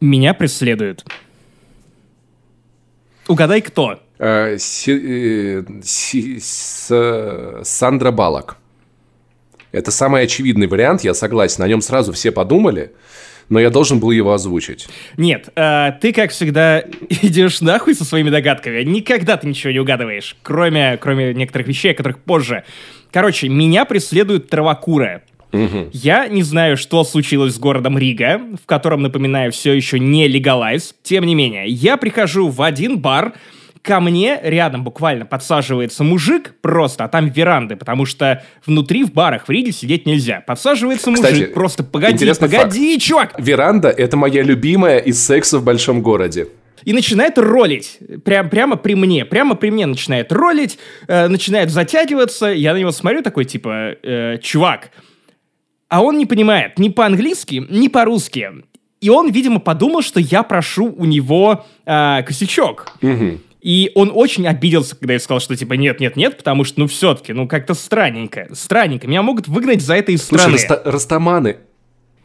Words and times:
Меня 0.00 0.34
преследуют. 0.34 1.04
Угадай, 3.28 3.60
кто? 3.60 4.00
Э, 4.18 4.56
си- 4.58 5.00
э, 5.60 5.62
си- 5.82 6.40
с- 6.40 7.60
Сандра 7.64 8.10
Балок. 8.10 8.56
Это 9.72 9.90
самый 9.90 10.22
очевидный 10.24 10.66
вариант, 10.66 11.04
я 11.04 11.14
согласен. 11.14 11.62
О 11.62 11.68
нем 11.68 11.80
сразу 11.80 12.12
все 12.12 12.32
подумали, 12.32 12.92
но 13.48 13.60
я 13.60 13.70
должен 13.70 14.00
был 14.00 14.10
его 14.10 14.32
озвучить. 14.32 14.88
Нет, 15.16 15.50
э, 15.54 15.92
ты, 16.00 16.12
как 16.12 16.30
всегда, 16.32 16.80
идешь 17.22 17.60
нахуй 17.60 17.94
со 17.94 18.04
своими 18.04 18.30
догадками. 18.30 18.82
Никогда 18.82 19.36
ты 19.36 19.46
ничего 19.46 19.72
не 19.72 19.78
угадываешь, 19.78 20.36
кроме, 20.42 20.96
кроме 20.96 21.32
некоторых 21.34 21.68
вещей, 21.68 21.92
о 21.92 21.94
которых 21.94 22.18
позже. 22.18 22.64
Короче, 23.12 23.48
меня 23.48 23.84
преследует 23.84 24.48
Я 25.92 26.28
не 26.28 26.42
знаю, 26.42 26.76
что 26.76 27.04
случилось 27.04 27.54
с 27.54 27.58
городом 27.58 27.98
Рига, 27.98 28.40
в 28.62 28.66
котором, 28.66 29.02
напоминаю, 29.02 29.52
все 29.52 29.72
еще 29.72 29.98
не 29.98 30.28
легалайз. 30.28 30.94
Тем 31.02 31.24
не 31.24 31.34
менее, 31.34 31.68
я 31.68 31.96
прихожу 31.96 32.48
в 32.48 32.62
один 32.62 32.98
бар, 32.98 33.34
ко 33.82 34.00
мне 34.00 34.38
рядом 34.42 34.84
буквально 34.84 35.24
подсаживается 35.24 36.04
мужик 36.04 36.54
просто, 36.60 37.04
а 37.04 37.08
там 37.08 37.28
веранды, 37.28 37.76
потому 37.76 38.04
что 38.04 38.42
внутри 38.66 39.04
в 39.04 39.12
барах 39.12 39.48
в 39.48 39.50
Риге 39.50 39.72
сидеть 39.72 40.06
нельзя. 40.06 40.42
Подсаживается 40.46 41.10
мужик, 41.10 41.26
Кстати, 41.26 41.46
просто 41.46 41.82
погоди, 41.82 42.30
погоди, 42.38 42.98
чувак! 42.98 43.34
Веранда– 43.38 43.88
это 43.96 44.16
моя 44.16 44.42
любимая 44.42 44.98
из 44.98 45.24
секса 45.24 45.58
в 45.58 45.64
большом 45.64 46.02
городе. 46.02 46.48
и 46.84 46.92
начинает 46.92 47.38
ролить. 47.38 47.98
Прям, 48.24 48.48
прямо 48.48 48.76
при 48.76 48.94
мне. 48.94 49.24
Прямо 49.24 49.54
при 49.54 49.70
мне 49.70 49.86
начинает 49.86 50.32
ролить, 50.32 50.78
э, 51.08 51.28
начинает 51.28 51.70
затягиваться. 51.70 52.46
Я 52.46 52.72
на 52.72 52.78
него 52.78 52.90
смотрю 52.92 53.22
такой, 53.22 53.44
типа, 53.44 53.96
э, 54.02 54.38
чувак. 54.42 54.90
А 55.90 56.00
он 56.02 56.16
не 56.16 56.24
понимает 56.24 56.78
ни 56.78 56.88
по-английски, 56.88 57.66
ни 57.68 57.88
по-русски. 57.88 58.48
И 59.02 59.10
он, 59.10 59.30
видимо, 59.30 59.60
подумал, 59.60 60.00
что 60.02 60.20
я 60.20 60.42
прошу 60.42 60.86
у 60.90 61.04
него 61.04 61.64
э, 61.84 62.22
косячок. 62.22 62.92
И 63.60 63.92
он 63.94 64.10
очень 64.14 64.46
обиделся, 64.46 64.96
когда 64.96 65.12
я 65.12 65.18
сказал, 65.20 65.40
что 65.40 65.54
типа 65.54 65.74
нет, 65.74 66.00
нет, 66.00 66.16
нет, 66.16 66.38
потому 66.38 66.64
что, 66.64 66.80
ну, 66.80 66.86
все-таки, 66.86 67.34
ну, 67.34 67.46
как-то 67.46 67.74
странненько. 67.74 68.48
Странненько. 68.54 69.06
Меня 69.06 69.20
могут 69.22 69.48
выгнать 69.48 69.82
за 69.82 69.96
это 69.96 70.12
из 70.12 70.22
Слушай, 70.24 70.56
страны. 70.56 70.56
раста- 70.56 70.82
растаманы, 70.90 71.56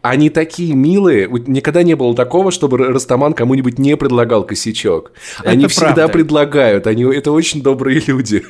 они 0.02 0.30
такие 0.30 0.74
милые. 0.76 1.28
Никогда 1.48 1.84
не 1.84 1.96
было 1.96 2.16
такого, 2.16 2.52
чтобы 2.52 2.78
Растаман 2.78 3.34
кому-нибудь 3.34 3.80
не 3.80 3.98
предлагал 3.98 4.46
косячок. 4.46 5.12
Они 5.44 5.68
всегда 5.68 5.94
правда. 5.94 6.08
предлагают. 6.10 6.88
Они, 6.88 7.04
это 7.04 7.32
очень 7.32 7.62
добрые 7.64 8.00
люди. 8.08 8.44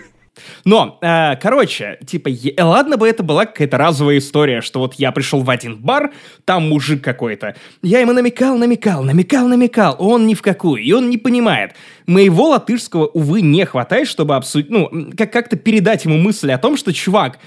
Но, 0.66 0.98
э, 1.02 1.36
короче, 1.42 1.98
типа, 2.06 2.28
е- 2.28 2.54
э, 2.56 2.64
ладно 2.64 2.98
бы 2.98 3.08
это 3.08 3.24
была 3.24 3.46
какая-то 3.46 3.78
разовая 3.78 4.18
история, 4.18 4.62
что 4.62 4.80
вот 4.80 4.96
я 4.96 5.12
пришел 5.12 5.42
в 5.42 5.50
один 5.50 5.78
бар, 5.78 6.12
там 6.44 6.70
мужик 6.70 7.04
какой-то. 7.04 7.56
Я 7.82 8.00
ему 8.00 8.14
намекал, 8.14 8.58
намекал, 8.58 9.04
намекал, 9.04 9.48
намекал, 9.48 9.96
он 10.00 10.28
ни 10.28 10.34
в 10.34 10.42
какую, 10.42 10.82
и 10.82 10.92
он 10.92 11.10
не 11.10 11.18
понимает. 11.18 11.72
Моего 12.06 12.50
латышского, 12.50 13.08
увы, 13.08 13.42
не 13.42 13.66
хватает, 13.66 14.08
чтобы 14.08 14.36
обсудить, 14.36 14.70
ну, 14.70 14.90
как- 15.18 15.32
как-то 15.32 15.56
передать 15.56 16.06
ему 16.06 16.18
мысль 16.18 16.52
о 16.52 16.58
том, 16.58 16.78
что, 16.78 16.94
чувак, 16.94 17.40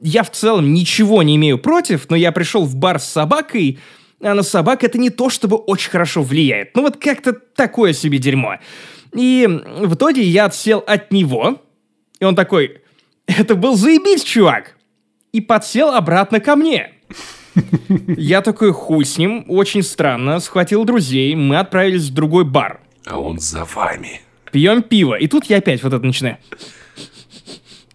я 0.00 0.22
в 0.22 0.30
целом 0.30 0.74
ничего 0.74 1.22
не 1.22 1.36
имею 1.36 1.58
против, 1.58 2.10
но 2.10 2.16
я 2.16 2.32
пришел 2.32 2.64
в 2.64 2.76
бар 2.76 2.98
с 3.00 3.04
собакой, 3.04 3.78
а 4.22 4.34
на 4.34 4.42
собак 4.42 4.84
это 4.84 4.98
не 4.98 5.10
то, 5.10 5.30
чтобы 5.30 5.56
очень 5.56 5.90
хорошо 5.90 6.22
влияет. 6.22 6.74
Ну 6.76 6.82
вот 6.82 6.96
как-то 6.96 7.32
такое 7.32 7.92
себе 7.92 8.18
дерьмо. 8.18 8.56
И 9.14 9.48
в 9.80 9.94
итоге 9.94 10.22
я 10.22 10.46
отсел 10.46 10.82
от 10.86 11.12
него, 11.12 11.62
и 12.20 12.24
он 12.24 12.34
такой, 12.34 12.82
это 13.26 13.54
был 13.54 13.76
заебись, 13.76 14.22
чувак. 14.22 14.76
И 15.32 15.40
подсел 15.40 15.90
обратно 15.90 16.40
ко 16.40 16.56
мне. 16.56 16.92
Я 18.16 18.40
такой, 18.40 18.72
хуй 18.72 19.04
с 19.04 19.18
ним, 19.18 19.44
очень 19.48 19.82
странно, 19.82 20.40
схватил 20.40 20.84
друзей, 20.84 21.34
мы 21.34 21.58
отправились 21.58 22.08
в 22.08 22.14
другой 22.14 22.44
бар. 22.44 22.80
А 23.06 23.18
он 23.18 23.38
за 23.38 23.64
вами. 23.64 24.20
Пьем 24.50 24.82
пиво. 24.82 25.14
И 25.14 25.26
тут 25.26 25.46
я 25.46 25.58
опять 25.58 25.82
вот 25.82 25.92
это 25.92 26.04
начинаю. 26.04 26.38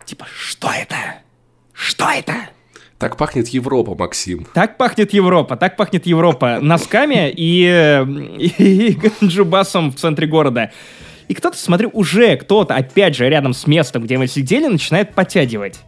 Типа, 0.05 0.25
что 0.33 0.69
это? 0.71 0.95
Что 1.73 2.09
это? 2.09 2.33
Так 2.97 3.15
пахнет 3.15 3.47
Европа, 3.47 3.95
Максим. 3.95 4.45
Так 4.53 4.77
пахнет 4.77 5.13
Европа, 5.13 5.55
так 5.55 5.77
пахнет 5.77 6.05
Европа 6.05 6.59
носками 6.61 7.31
и, 7.33 7.65
э, 7.65 8.05
и, 8.37 8.99
джубасом 9.23 9.91
в 9.91 9.95
центре 9.95 10.27
города. 10.27 10.71
И 11.29 11.33
кто-то, 11.33 11.57
смотрю, 11.57 11.89
уже 11.93 12.35
кто-то, 12.35 12.75
опять 12.75 13.15
же, 13.15 13.29
рядом 13.29 13.53
с 13.53 13.65
местом, 13.67 14.03
где 14.03 14.17
мы 14.17 14.27
сидели, 14.27 14.65
начинает 14.67 15.13
подтягивать. 15.13 15.79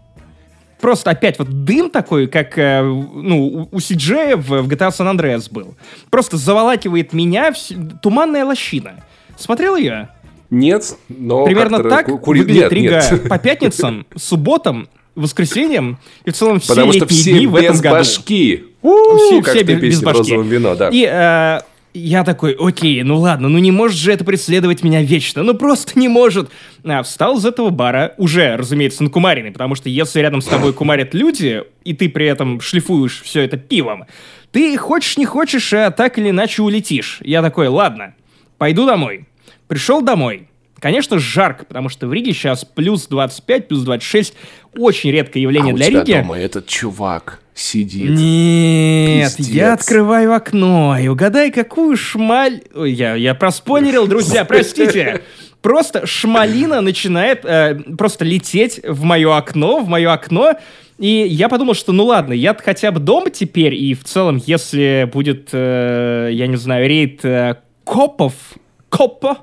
Просто 0.80 1.12
опять 1.12 1.38
вот 1.38 1.50
дым 1.66 1.90
такой, 1.92 2.28
как 2.28 2.58
э, 2.58 2.82
ну, 2.82 3.68
у 3.72 3.78
CJ 3.78 4.36
в, 4.38 4.62
в 4.64 4.68
GTA 4.70 4.90
San 4.90 5.14
Andreas 5.16 5.48
был. 5.52 5.76
Просто 6.10 6.38
заволакивает 6.38 7.14
меня 7.14 7.50
вс- 7.50 7.76
туманная 8.02 8.46
лощина. 8.46 8.94
Смотрел 9.38 9.76
ее? 9.76 10.10
Нет, 10.50 10.96
но 11.10 11.46
Примерно 11.46 11.84
так 11.84 12.06
ку- 12.08 12.18
кури- 12.18 12.40
выглядит 12.40 12.64
Нет, 12.64 12.74
Рига 12.74 13.02
нет. 13.12 13.30
по 13.30 13.38
пятницам, 13.38 14.06
субботам, 14.16 14.90
воскресеньям 15.16 16.00
и 16.26 16.32
в 16.32 16.34
целом 16.34 16.60
все 16.60 16.70
Потому 16.74 16.94
что 16.94 17.02
летние 17.02 17.22
все 17.22 17.32
дни 17.34 17.48
в 17.48 17.56
этом 17.56 17.78
году. 17.78 17.96
башки. 17.98 18.64
Все, 18.82 19.38
У, 19.38 19.42
как 19.44 19.54
все 19.56 19.64
в 19.64 19.68
той 19.68 19.76
без, 19.76 20.02
башки. 20.02 20.18
«Розовом 20.20 20.48
вино», 20.50 20.76
да. 20.76 20.90
И 20.92 21.06
э, 21.08 21.60
я 21.94 22.24
такой, 22.24 22.56
окей, 22.58 23.04
ну 23.04 23.18
ладно, 23.18 23.50
ну 23.50 23.58
не 23.60 23.72
может 23.72 23.98
же 23.98 24.12
это 24.14 24.24
преследовать 24.24 24.84
меня 24.84 25.02
вечно, 25.02 25.44
ну 25.44 25.54
просто 25.54 26.00
не 26.00 26.08
может. 26.08 26.50
А, 26.84 27.04
встал 27.04 27.38
из 27.38 27.46
этого 27.46 27.70
бара, 27.70 28.14
уже, 28.18 28.56
разумеется, 28.56 29.04
накумаренный, 29.04 29.52
потому 29.52 29.76
что 29.76 29.90
если 29.90 30.20
рядом 30.20 30.42
с 30.42 30.46
тобой 30.46 30.74
кумарят 30.74 31.14
люди, 31.14 31.64
и 31.84 31.94
ты 31.94 32.10
при 32.10 32.28
этом 32.28 32.62
шлифуешь 32.62 33.22
все 33.22 33.42
это 33.42 33.58
пивом, 33.58 34.06
ты 34.52 34.78
хочешь 34.78 35.18
не 35.18 35.26
хочешь, 35.26 35.74
а 35.74 35.92
так 35.92 36.18
или 36.18 36.30
иначе 36.30 36.62
улетишь. 36.62 37.20
Я 37.22 37.42
такой, 37.42 37.68
ладно, 37.68 38.16
пойду 38.58 38.86
домой. 38.86 39.26
Пришел 39.68 40.02
домой. 40.02 40.48
Конечно, 40.82 41.20
жарко, 41.20 41.64
потому 41.64 41.90
что 41.90 42.08
в 42.08 42.14
Риге 42.14 42.34
сейчас 42.34 42.66
плюс 42.66 43.06
25, 43.06 43.68
плюс 43.68 43.84
26. 43.84 44.34
Очень 44.76 45.12
редкое 45.12 45.40
явление 45.40 45.72
а 45.72 45.76
у 45.76 45.78
для 45.78 45.86
тебя 45.86 46.00
Риги. 46.02 46.12
дома 46.14 46.40
этот 46.40 46.66
чувак 46.66 47.40
сидит. 47.54 48.10
Нет, 48.10 49.38
Пиздец. 49.38 49.56
я 49.56 49.74
открываю 49.74 50.34
окно 50.34 50.98
и 50.98 51.08
угадай, 51.08 51.52
какую 51.52 51.96
шмаль... 51.96 52.62
Ой, 52.74 52.94
я, 52.94 53.14
я 53.14 53.36
проспойлерил, 53.36 54.08
друзья, 54.08 54.44
простите. 54.44 55.22
Просто 55.62 56.08
шмалина 56.08 56.82
начинает 56.82 57.46
э, 57.46 57.80
просто 57.96 58.26
лететь 58.26 58.82
в 58.84 59.04
мое 59.04 59.38
окно, 59.38 59.80
в 59.82 59.88
мое 59.88 60.12
окно, 60.12 60.56
и 60.98 61.08
я 61.08 61.50
подумал, 61.50 61.76
что 61.76 61.92
ну 61.92 62.06
ладно, 62.06 62.34
я 62.34 62.56
хотя 62.56 62.92
бы 62.92 63.00
дома 63.00 63.30
теперь, 63.30 63.76
и 63.76 63.94
в 63.94 64.04
целом, 64.04 64.42
если 64.44 65.08
будет, 65.14 65.50
э, 65.52 66.30
я 66.32 66.48
не 66.48 66.56
знаю, 66.56 66.88
рейд 66.90 67.24
э, 67.24 67.58
копов, 67.84 68.34
копа, 68.90 69.38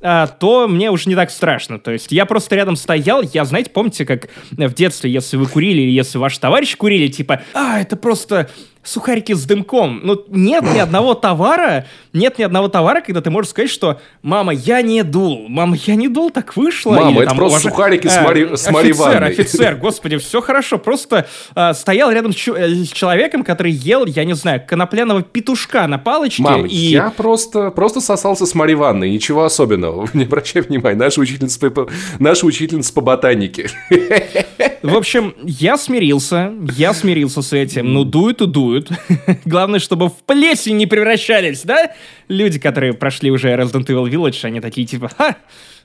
то 0.00 0.68
мне 0.68 0.90
уже 0.90 1.08
не 1.08 1.14
так 1.14 1.30
страшно. 1.30 1.78
То 1.78 1.90
есть 1.90 2.12
я 2.12 2.26
просто 2.26 2.56
рядом 2.56 2.76
стоял, 2.76 3.22
я, 3.22 3.44
знаете, 3.44 3.70
помните, 3.70 4.04
как 4.04 4.28
в 4.50 4.74
детстве, 4.74 5.10
если 5.10 5.36
вы 5.36 5.46
курили 5.46 5.82
или 5.82 5.90
если 5.90 6.18
ваши 6.18 6.38
товарищи 6.38 6.76
курили, 6.76 7.08
типа, 7.08 7.42
а, 7.54 7.80
это 7.80 7.96
просто 7.96 8.48
сухарики 8.88 9.32
с 9.32 9.44
дымком. 9.44 10.00
Ну, 10.02 10.24
нет 10.28 10.64
ни 10.74 10.78
одного 10.78 11.14
товара, 11.14 11.86
нет 12.12 12.38
ни 12.38 12.42
одного 12.42 12.68
товара, 12.68 13.00
когда 13.00 13.20
ты 13.20 13.30
можешь 13.30 13.50
сказать, 13.50 13.70
что 13.70 14.00
«Мама, 14.22 14.52
я 14.52 14.82
не 14.82 15.02
дул, 15.02 15.46
мама, 15.48 15.76
я 15.86 15.94
не 15.94 16.08
дул, 16.08 16.30
так 16.30 16.56
вышло». 16.56 16.94
Мама, 16.94 17.10
Или 17.10 17.22
это 17.22 17.34
просто 17.34 17.58
«Уважа- 17.58 17.70
сухарики 17.70 18.08
с 18.08 18.16
э, 18.16 18.22
Мари- 18.22 18.56
с 18.56 18.66
Офицер, 18.66 18.72
Мариванной». 18.72 19.28
офицер, 19.28 19.76
господи, 19.76 20.16
все 20.16 20.40
хорошо. 20.40 20.78
Просто 20.78 21.26
э, 21.54 21.74
стоял 21.74 22.10
рядом 22.10 22.32
с, 22.32 22.48
э, 22.48 22.84
с 22.84 22.88
человеком, 22.88 23.44
который 23.44 23.72
ел, 23.72 24.06
я 24.06 24.24
не 24.24 24.34
знаю, 24.34 24.62
конопляного 24.66 25.22
петушка 25.22 25.86
на 25.86 25.98
палочке. 25.98 26.42
Мам, 26.42 26.66
и... 26.66 26.74
я 26.74 27.10
просто, 27.10 27.70
просто 27.70 28.00
сосался 28.00 28.46
с 28.46 28.54
Мари 28.54 28.74
Ванной, 28.74 29.10
ничего 29.10 29.44
особенного. 29.44 30.08
Не 30.14 30.24
обращай 30.24 30.62
внимания, 30.62 30.96
наша 30.96 31.20
учительница 31.20 31.70
по, 31.70 31.88
наша 32.18 32.46
учительница 32.46 32.92
по 32.92 33.00
ботанике. 33.00 33.70
В 34.82 34.96
общем, 34.96 35.34
я 35.44 35.76
смирился, 35.76 36.52
я 36.76 36.94
смирился 36.94 37.42
с 37.42 37.52
этим. 37.52 37.92
Ну, 37.92 38.04
дуют 38.04 38.40
и 38.40 38.46
дуют. 38.80 38.90
Главное, 39.44 39.80
чтобы 39.80 40.08
в 40.08 40.16
плесень 40.26 40.76
не 40.76 40.86
превращались, 40.86 41.62
да? 41.62 41.92
Люди, 42.28 42.58
которые 42.58 42.94
прошли 42.94 43.30
уже 43.30 43.48
Resident 43.48 43.86
Evil 43.86 44.08
Village, 44.10 44.44
они 44.44 44.60
такие 44.60 44.86
типа, 44.86 45.10
ха, 45.16 45.36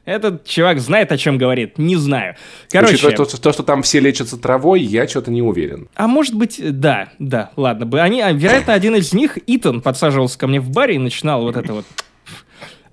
этот 0.05 0.45
чувак 0.45 0.79
знает, 0.79 1.11
о 1.11 1.17
чем 1.17 1.37
говорит. 1.37 1.77
Не 1.77 1.95
знаю. 1.95 2.35
Короче, 2.69 2.95
Учитывая 2.95 3.15
то, 3.15 3.41
то, 3.41 3.53
что 3.53 3.63
там 3.63 3.83
все 3.83 3.99
лечатся 3.99 4.37
травой, 4.37 4.81
я 4.81 5.07
что-то 5.07 5.31
не 5.31 5.41
уверен. 5.41 5.87
а 5.95 6.07
может 6.07 6.35
быть, 6.35 6.59
да, 6.61 7.09
да, 7.19 7.51
ладно 7.55 7.85
бы. 7.85 8.01
Они, 8.01 8.21
а, 8.21 8.31
вероятно, 8.31 8.73
один 8.73 8.95
из 8.95 9.13
них, 9.13 9.37
Итан, 9.47 9.81
подсаживался 9.81 10.37
ко 10.37 10.47
мне 10.47 10.59
в 10.59 10.69
баре 10.69 10.95
и 10.95 10.99
начинал 10.99 11.43
вот 11.43 11.55
это 11.55 11.73
вот 11.73 11.85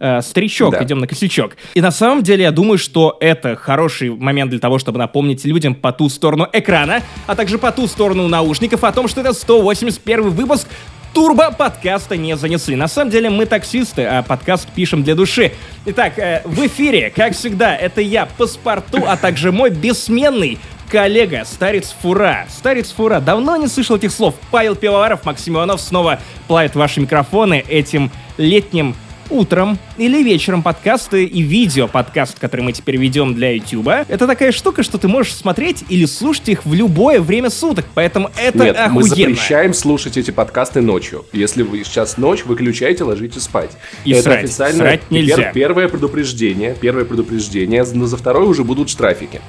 э, 0.01 0.21
старичок, 0.23 0.73
Да. 0.73 0.83
идем 0.83 0.99
на 0.99 1.07
косячок. 1.07 1.57
И 1.75 1.81
на 1.81 1.91
самом 1.91 2.23
деле 2.23 2.43
я 2.45 2.51
думаю, 2.51 2.79
что 2.79 3.17
это 3.21 3.55
хороший 3.55 4.11
момент 4.11 4.51
для 4.51 4.59
того, 4.59 4.79
чтобы 4.79 4.99
напомнить 4.99 5.45
людям 5.45 5.75
по 5.75 5.93
ту 5.93 6.09
сторону 6.09 6.49
экрана, 6.53 7.03
а 7.27 7.37
также 7.37 7.59
по 7.59 7.71
ту 7.71 7.87
сторону 7.87 8.27
наушников 8.29 8.83
о 8.85 8.93
том, 8.93 9.07
что 9.07 9.21
это 9.21 9.33
181 9.33 10.31
выпуск 10.31 10.67
Турбо 11.13 11.51
подкаста 11.51 12.17
не 12.17 12.37
занесли. 12.37 12.77
На 12.77 12.87
самом 12.87 13.11
деле 13.11 13.31
мы 13.31 13.45
таксисты, 13.45 14.05
а 14.05 14.23
подкаст 14.23 14.69
пишем 14.69 15.03
для 15.03 15.15
души. 15.17 15.53
Итак, 15.87 16.19
э, 16.19 16.43
в 16.45 16.65
эфире, 16.67 17.13
как 17.15 17.35
всегда, 17.35 17.75
это 17.77 18.01
я, 18.01 18.27
паспорту, 18.27 19.03
а 19.07 19.17
также 19.17 19.51
мой 19.51 19.71
бессменный, 19.71 20.59
коллега, 20.89 21.45
старец 21.45 21.95
Фура. 22.03 22.47
Старец 22.49 22.93
Фура, 22.93 23.21
давно 23.21 23.57
не 23.57 23.67
слышал 23.67 23.97
этих 23.97 24.13
слов. 24.13 24.37
Павел 24.53 24.77
Пивоваров, 24.77 25.25
Максим 25.25 25.55
Иванов 25.57 25.81
снова 25.81 26.21
плавит 26.47 26.75
ваши 26.77 27.01
микрофоны 27.01 27.65
этим 27.69 28.11
летним 28.39 28.95
утром 29.31 29.79
или 29.97 30.23
вечером 30.23 30.63
подкасты 30.63 31.25
и 31.25 31.43
видео 31.43 31.89
подкаст, 31.89 32.39
который 32.39 32.63
мы 32.63 32.73
теперь 32.73 32.97
ведем 32.97 33.35
для 33.35 33.53
YouTube, 33.53 33.89
это 33.89 34.27
такая 34.27 34.53
штука, 34.53 34.83
что 34.83 34.99
ты 34.99 35.09
можешь 35.09 35.35
смотреть 35.35 35.85
или 35.89 36.05
слушать 36.07 36.49
их 36.49 36.65
в 36.65 36.75
любое 36.75 37.21
время 37.21 37.51
суток, 37.51 37.87
поэтому 37.95 38.31
это 38.37 38.65
Нет, 38.65 38.77
охуенно. 38.77 38.95
мы 38.95 39.03
запрещаем 39.05 39.75
слушать 39.75 40.17
эти 40.17 40.31
подкасты 40.31 40.81
ночью. 40.81 41.25
Если 41.33 41.63
вы 41.63 41.85
сейчас 41.85 42.17
ночь, 42.17 42.45
выключайте, 42.45 43.05
ложитесь 43.05 43.43
спать. 43.43 43.71
И 44.05 44.13
это 44.13 44.23
срать. 44.23 44.45
официально 44.45 44.79
Срать 44.79 45.11
нельзя. 45.11 45.37
пер- 45.37 45.53
первое 45.55 45.89
предупреждение, 45.89 46.77
первое 46.81 47.05
предупреждение, 47.05 47.85
но 47.95 48.07
за 48.07 48.17
второе 48.17 48.47
уже 48.47 48.65
будут 48.65 48.91
штрафики. 48.91 49.41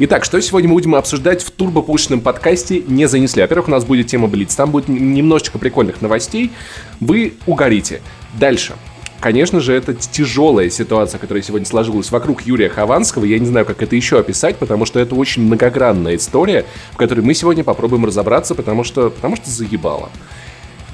Итак, 0.00 0.24
что 0.24 0.40
сегодня 0.40 0.68
мы 0.68 0.74
будем 0.76 0.94
обсуждать 0.94 1.42
в 1.42 1.50
турбопушечном 1.50 2.20
подкасте 2.20 2.82
«Не 2.86 3.06
занесли». 3.06 3.42
Во-первых, 3.42 3.66
у 3.68 3.70
нас 3.72 3.84
будет 3.84 4.06
тема 4.06 4.28
Блиц, 4.28 4.54
там 4.54 4.70
будет 4.70 4.88
немножечко 4.88 5.58
прикольных 5.58 6.00
новостей, 6.00 6.52
вы 7.00 7.34
угорите. 7.46 8.00
Дальше. 8.38 8.74
Конечно 9.20 9.60
же, 9.60 9.72
это 9.72 9.94
тяжелая 9.94 10.70
ситуация, 10.70 11.18
которая 11.18 11.42
сегодня 11.42 11.66
сложилась 11.66 12.10
вокруг 12.10 12.42
Юрия 12.42 12.68
Хованского. 12.68 13.24
Я 13.24 13.38
не 13.38 13.46
знаю, 13.46 13.66
как 13.66 13.82
это 13.82 13.96
еще 13.96 14.18
описать, 14.20 14.56
потому 14.56 14.86
что 14.86 15.00
это 15.00 15.14
очень 15.16 15.42
многогранная 15.42 16.16
история, 16.16 16.64
в 16.92 16.96
которой 16.96 17.20
мы 17.20 17.34
сегодня 17.34 17.64
попробуем 17.64 18.04
разобраться, 18.04 18.54
потому 18.54 18.84
что, 18.84 19.10
потому 19.10 19.34
что 19.36 19.50
заебало. 19.50 20.10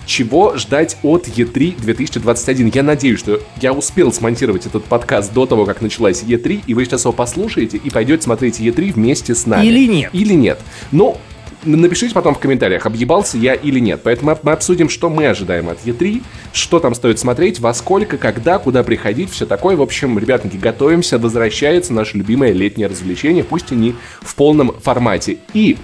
Чего 0.07 0.57
ждать 0.57 0.99
от 1.03 1.29
E3 1.29 1.81
2021? 1.81 2.71
Я 2.75 2.83
надеюсь, 2.83 3.19
что 3.19 3.41
я 3.61 3.73
успел 3.73 4.13
смонтировать 4.13 4.67
этот 4.67 4.85
подкаст 4.85 5.33
до 5.33 5.47
того, 5.47 5.65
как 5.65 5.81
началась 5.81 6.23
E3, 6.23 6.63
и 6.67 6.75
вы 6.75 6.85
сейчас 6.85 7.05
его 7.05 7.13
послушаете 7.13 7.79
и 7.79 7.89
пойдете 7.91 8.23
смотреть 8.23 8.61
E3 8.61 8.93
вместе 8.93 9.35
с 9.35 9.47
нами. 9.47 9.67
Или 9.67 9.87
нет. 9.87 10.11
Или 10.13 10.35
нет. 10.35 10.61
Ну, 10.93 11.13
н- 11.13 11.19
напишите 11.65 12.15
потом 12.15 12.35
в 12.35 12.39
комментариях, 12.39 12.87
объебался 12.87 13.39
я 13.39 13.55
или 13.55 13.79
нет. 13.79 14.01
Поэтому 14.03 14.37
мы 14.43 14.53
обсудим, 14.53 14.89
что 14.89 15.11
мы 15.11 15.27
ожидаем 15.27 15.69
от 15.69 15.85
E3, 15.85 16.23
что 16.53 16.81
там 16.81 16.95
стоит 16.95 17.19
смотреть, 17.19 17.61
во 17.61 17.75
сколько, 17.75 18.17
когда, 18.17 18.59
куда 18.59 18.83
приходить, 18.83 19.31
все 19.31 19.47
такое. 19.47 19.77
В 19.77 19.83
общем, 19.83 20.19
ребятники, 20.19 20.57
готовимся, 20.57 21.19
возвращается 21.19 21.93
наше 21.93 22.19
любимое 22.19 22.53
летнее 22.53 22.89
развлечение, 22.89 23.45
пусть 23.45 23.73
и 23.73 23.75
не 23.75 23.95
в 24.21 24.35
полном 24.35 24.73
формате. 24.81 25.39
И 25.53 25.77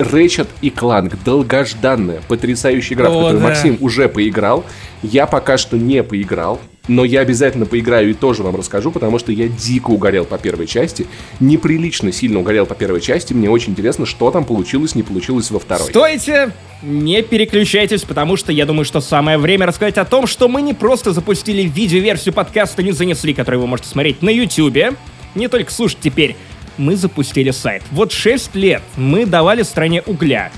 Ratchet 0.00 0.48
и 0.62 0.70
Clank, 0.70 1.16
долгожданная, 1.24 2.20
потрясающая 2.26 2.96
игра, 2.96 3.10
в 3.10 3.12
О, 3.12 3.16
которую 3.16 3.40
да. 3.40 3.48
Максим 3.48 3.76
уже 3.80 4.08
поиграл. 4.08 4.64
Я 5.02 5.26
пока 5.26 5.58
что 5.58 5.76
не 5.76 6.02
поиграл, 6.02 6.60
но 6.88 7.04
я 7.04 7.20
обязательно 7.20 7.66
поиграю 7.66 8.10
и 8.10 8.14
тоже 8.14 8.42
вам 8.42 8.56
расскажу, 8.56 8.90
потому 8.90 9.18
что 9.18 9.30
я 9.30 9.48
дико 9.48 9.90
угорел 9.90 10.24
по 10.24 10.38
первой 10.38 10.66
части, 10.66 11.06
неприлично 11.38 12.12
сильно 12.12 12.40
угорел 12.40 12.66
по 12.66 12.74
первой 12.74 13.00
части. 13.00 13.32
Мне 13.32 13.50
очень 13.50 13.72
интересно, 13.72 14.06
что 14.06 14.30
там 14.30 14.44
получилось, 14.44 14.94
не 14.94 15.02
получилось 15.02 15.50
во 15.50 15.60
второй. 15.60 15.88
Стойте! 15.88 16.52
Не 16.82 17.22
переключайтесь, 17.22 18.02
потому 18.02 18.36
что 18.36 18.52
я 18.52 18.64
думаю, 18.64 18.86
что 18.86 19.00
самое 19.00 19.36
время 19.36 19.66
рассказать 19.66 19.98
о 19.98 20.06
том, 20.06 20.26
что 20.26 20.48
мы 20.48 20.62
не 20.62 20.72
просто 20.72 21.12
запустили 21.12 21.62
видеоверсию 21.62 22.32
подкаста 22.32 22.82
«Не 22.82 22.92
занесли», 22.92 23.34
которую 23.34 23.60
вы 23.60 23.66
можете 23.66 23.90
смотреть 23.90 24.22
на 24.22 24.30
YouTube, 24.30 24.96
не 25.34 25.48
только 25.48 25.70
слушать 25.70 25.98
теперь, 26.00 26.36
мы 26.80 26.96
запустили 26.96 27.50
сайт. 27.50 27.82
Вот 27.92 28.10
6 28.10 28.54
лет 28.56 28.82
мы 28.96 29.26
давали 29.26 29.62
стране 29.62 30.02
угля. 30.06 30.50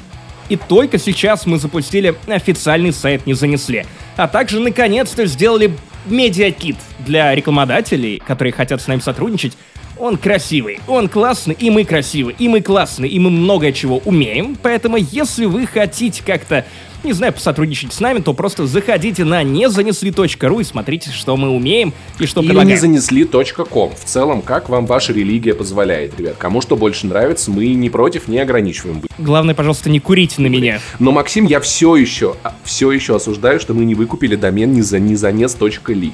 И 0.49 0.57
только 0.57 0.99
сейчас 0.99 1.47
мы 1.47 1.59
запустили 1.59 2.15
официальный 2.27 2.93
сайт 2.93 3.27
«Не 3.27 3.35
занесли». 3.35 3.85
А 4.17 4.29
также, 4.29 4.61
наконец-то, 4.61 5.27
сделали 5.27 5.75
медиакит 6.07 6.77
для 7.01 7.35
рекламодателей, 7.35 8.23
которые 8.27 8.53
хотят 8.53 8.81
с 8.81 8.87
нами 8.87 9.01
сотрудничать. 9.01 9.57
Он 9.99 10.17
красивый, 10.17 10.81
он 10.89 11.09
классный, 11.09 11.57
и 11.59 11.71
мы 11.71 11.85
красивы, 11.85 12.35
и 12.39 12.49
мы 12.49 12.61
классные, 12.61 13.11
и 13.11 13.19
мы 13.19 13.31
много 13.31 13.73
чего 13.73 13.99
умеем. 13.99 14.57
Поэтому, 14.61 14.97
если 14.97 15.45
вы 15.45 15.67
хотите 15.67 16.23
как-то, 16.25 16.65
не 17.05 17.13
знаю, 17.13 17.33
посотрудничать 17.33 17.93
с 17.93 18.01
нами, 18.01 18.21
то 18.21 18.33
просто 18.35 18.67
заходите 18.67 19.25
на 19.25 19.43
незанесли.ру 19.43 20.61
и 20.61 20.65
смотрите, 20.65 21.11
что 21.11 21.37
мы 21.37 21.51
умеем 21.51 21.93
и 22.19 22.27
что 22.27 22.41
Или 22.41 22.49
предлагаем. 22.49 22.75
не 22.75 22.81
занесли 22.81 23.25
.com. 23.25 23.93
В 23.95 24.05
целом, 24.05 24.43
как 24.43 24.69
вам 24.69 24.87
ваша 24.87 25.13
религия 25.13 25.55
позволяет, 25.55 26.19
ребят. 26.19 26.37
Кому 26.39 26.61
что 26.61 26.77
больше 26.77 27.07
нравится, 27.07 27.51
мы 27.51 27.67
не 27.75 27.91
против, 27.91 28.29
не 28.29 28.39
ограничиваем. 28.39 29.03
Главное, 29.19 29.55
пожалуйста, 29.55 29.91
не 29.91 30.01
курите 30.01 30.41
на 30.41 30.47
меня. 30.47 30.81
Но, 30.99 31.13
Максим, 31.13 31.47
я 31.47 31.61
все 31.61 31.97
еще, 31.97 32.37
все 32.65 32.93
еще 32.93 33.17
осуждаю, 33.17 33.61
что 33.61 33.75
мы 33.75 33.85
не 33.85 33.95
выкупили 33.95 34.37
домен 34.37 34.73
не 34.73 34.83
за 34.83 35.01
незанес.ли. 35.01 36.13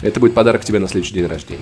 Это 0.00 0.20
будет 0.20 0.34
подарок 0.34 0.64
тебе 0.64 0.78
на 0.78 0.88
следующий 0.88 1.14
день 1.14 1.26
рождения. 1.26 1.60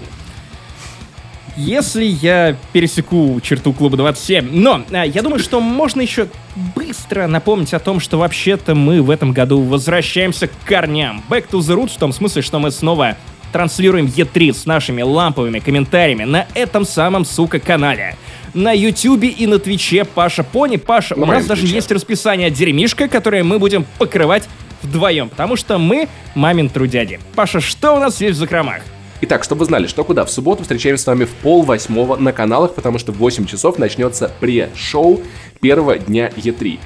Если 1.56 2.04
я 2.04 2.54
пересеку 2.72 3.40
черту 3.40 3.72
клуба 3.72 3.96
27. 3.96 4.50
Но 4.52 4.82
а, 4.90 5.06
я 5.06 5.22
думаю, 5.22 5.40
что 5.40 5.60
можно 5.60 6.02
еще 6.02 6.28
быстро 6.74 7.26
напомнить 7.26 7.72
о 7.72 7.78
том, 7.78 7.98
что 7.98 8.18
вообще-то 8.18 8.74
мы 8.74 9.00
в 9.00 9.08
этом 9.08 9.32
году 9.32 9.62
возвращаемся 9.62 10.48
к 10.48 10.52
корням. 10.66 11.22
Back 11.30 11.46
to 11.50 11.60
the 11.60 11.74
roots 11.74 11.94
в 11.94 11.98
том 11.98 12.12
смысле, 12.12 12.42
что 12.42 12.58
мы 12.58 12.70
снова 12.70 13.16
транслируем 13.52 14.04
E3 14.04 14.52
с 14.52 14.66
нашими 14.66 15.00
ламповыми 15.00 15.60
комментариями 15.60 16.24
на 16.24 16.46
этом 16.54 16.84
самом, 16.84 17.24
сука, 17.24 17.58
канале. 17.58 18.16
На 18.52 18.72
Ютубе 18.72 19.28
и 19.28 19.46
на 19.46 19.58
Твиче 19.58 20.04
Паша 20.04 20.42
Пони. 20.42 20.76
Паша, 20.76 21.16
На 21.16 21.22
у 21.22 21.26
нас 21.26 21.46
даже 21.46 21.62
Твиче. 21.62 21.76
есть 21.76 21.90
расписание 21.90 22.50
дерьмишка, 22.50 23.08
которое 23.08 23.44
мы 23.44 23.58
будем 23.58 23.86
покрывать 23.98 24.44
вдвоем, 24.82 25.30
потому 25.30 25.56
что 25.56 25.78
мы 25.78 26.08
мамин 26.34 26.68
трудяги. 26.68 27.18
Паша, 27.34 27.60
что 27.60 27.94
у 27.96 27.98
нас 28.00 28.20
есть 28.20 28.36
в 28.36 28.38
закромах? 28.38 28.82
Итак, 29.22 29.44
чтобы 29.44 29.60
вы 29.60 29.64
знали, 29.64 29.86
что 29.86 30.04
куда, 30.04 30.24
в 30.24 30.30
субботу 30.30 30.62
встречаемся 30.62 31.04
с 31.04 31.06
вами 31.06 31.24
в 31.24 31.30
пол 31.30 31.62
восьмого 31.62 32.16
на 32.16 32.32
каналах, 32.32 32.74
потому 32.74 32.98
что 32.98 33.12
в 33.12 33.16
8 33.16 33.46
часов 33.46 33.78
начнется 33.78 34.30
пре-шоу 34.40 35.22
первого 35.60 35.98
дня 35.98 36.30
Е3. 36.36 36.78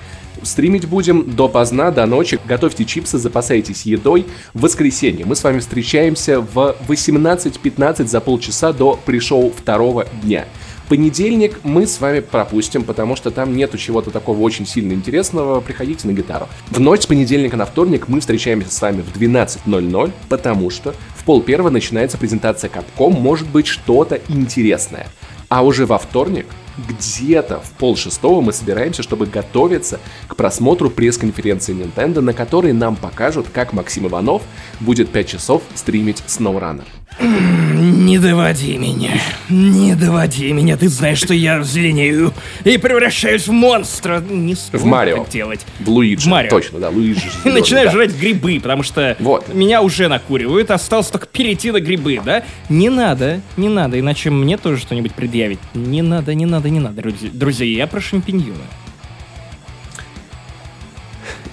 Стримить 0.42 0.86
будем 0.86 1.34
допоздна, 1.34 1.90
до 1.90 2.06
ночи. 2.06 2.38
Готовьте 2.46 2.84
чипсы, 2.84 3.18
запасайтесь 3.18 3.82
едой. 3.82 4.26
В 4.54 4.62
воскресенье 4.62 5.26
мы 5.26 5.34
с 5.34 5.42
вами 5.42 5.58
встречаемся 5.58 6.40
в 6.40 6.76
18.15 6.88 8.06
за 8.06 8.20
полчаса 8.20 8.72
до 8.72 8.98
пришоу 9.04 9.50
второго 9.50 10.06
дня. 10.22 10.46
Понедельник 10.90 11.60
мы 11.62 11.86
с 11.86 12.00
вами 12.00 12.18
пропустим, 12.18 12.82
потому 12.82 13.14
что 13.14 13.30
там 13.30 13.56
нету 13.56 13.78
чего-то 13.78 14.10
такого 14.10 14.40
очень 14.40 14.66
сильно 14.66 14.92
интересного. 14.92 15.60
Приходите 15.60 16.08
на 16.08 16.12
гитару. 16.12 16.48
В 16.68 16.80
ночь 16.80 17.02
с 17.02 17.06
понедельника 17.06 17.56
на 17.56 17.64
вторник 17.64 18.08
мы 18.08 18.18
встречаемся 18.18 18.74
с 18.74 18.82
вами 18.82 19.02
в 19.02 19.16
12.00, 19.16 20.10
потому 20.28 20.68
что 20.68 20.92
в 21.14 21.22
пол 21.22 21.42
первого 21.42 21.70
начинается 21.70 22.18
презентация 22.18 22.68
Capcom, 22.68 23.10
может 23.10 23.46
быть 23.46 23.68
что-то 23.68 24.20
интересное. 24.28 25.06
А 25.48 25.64
уже 25.64 25.86
во 25.86 25.96
вторник, 25.96 26.46
где-то 26.88 27.60
в 27.60 27.70
пол 27.78 27.96
шестого 27.96 28.40
мы 28.40 28.52
собираемся, 28.52 29.04
чтобы 29.04 29.26
готовиться 29.26 30.00
к 30.26 30.34
просмотру 30.34 30.90
пресс-конференции 30.90 31.72
Nintendo, 31.72 32.20
на 32.20 32.32
которой 32.32 32.72
нам 32.72 32.96
покажут, 32.96 33.46
как 33.52 33.72
Максим 33.72 34.08
Иванов 34.08 34.42
будет 34.80 35.10
5 35.10 35.28
часов 35.28 35.62
стримить 35.76 36.24
SnowRunner. 36.26 36.84
Не 37.18 38.18
доводи 38.18 38.78
меня, 38.78 39.10
не 39.48 39.94
доводи 39.94 40.52
меня, 40.52 40.76
ты 40.76 40.88
знаешь, 40.88 41.18
что 41.18 41.34
я 41.34 41.62
зеленею 41.62 42.32
и 42.64 42.78
превращаюсь 42.78 43.46
в 43.46 43.52
монстра. 43.52 44.20
Не 44.20 44.54
стоит 44.54 44.82
В 44.82 44.86
Марио. 44.86 45.18
так 45.24 45.28
делать. 45.28 45.66
В 45.80 45.88
Луиджи. 45.88 46.24
В 46.24 46.30
Марио. 46.30 46.50
Точно, 46.50 46.78
да, 46.78 46.88
Луиджи. 46.88 47.28
И 47.44 47.48
начинаю 47.50 47.86
да. 47.86 47.92
жрать 47.92 48.14
грибы, 48.14 48.58
потому 48.60 48.82
что 48.82 49.16
Вот. 49.20 49.52
меня 49.52 49.82
уже 49.82 50.08
накуривают, 50.08 50.70
осталось 50.70 51.08
только 51.08 51.26
перейти 51.26 51.70
на 51.70 51.80
грибы, 51.80 52.20
да? 52.24 52.42
Не 52.68 52.88
надо, 52.88 53.40
не 53.56 53.68
надо, 53.68 53.98
иначе 54.00 54.30
мне 54.30 54.56
тоже 54.56 54.80
что-нибудь 54.80 55.12
предъявить. 55.12 55.60
Не 55.74 56.02
надо, 56.02 56.34
не 56.34 56.46
надо, 56.46 56.70
не 56.70 56.80
надо, 56.80 57.02
друзья. 57.02 57.28
Друзья, 57.32 57.66
я 57.66 57.86
про 57.86 58.00
шампиньоны. 58.00 58.64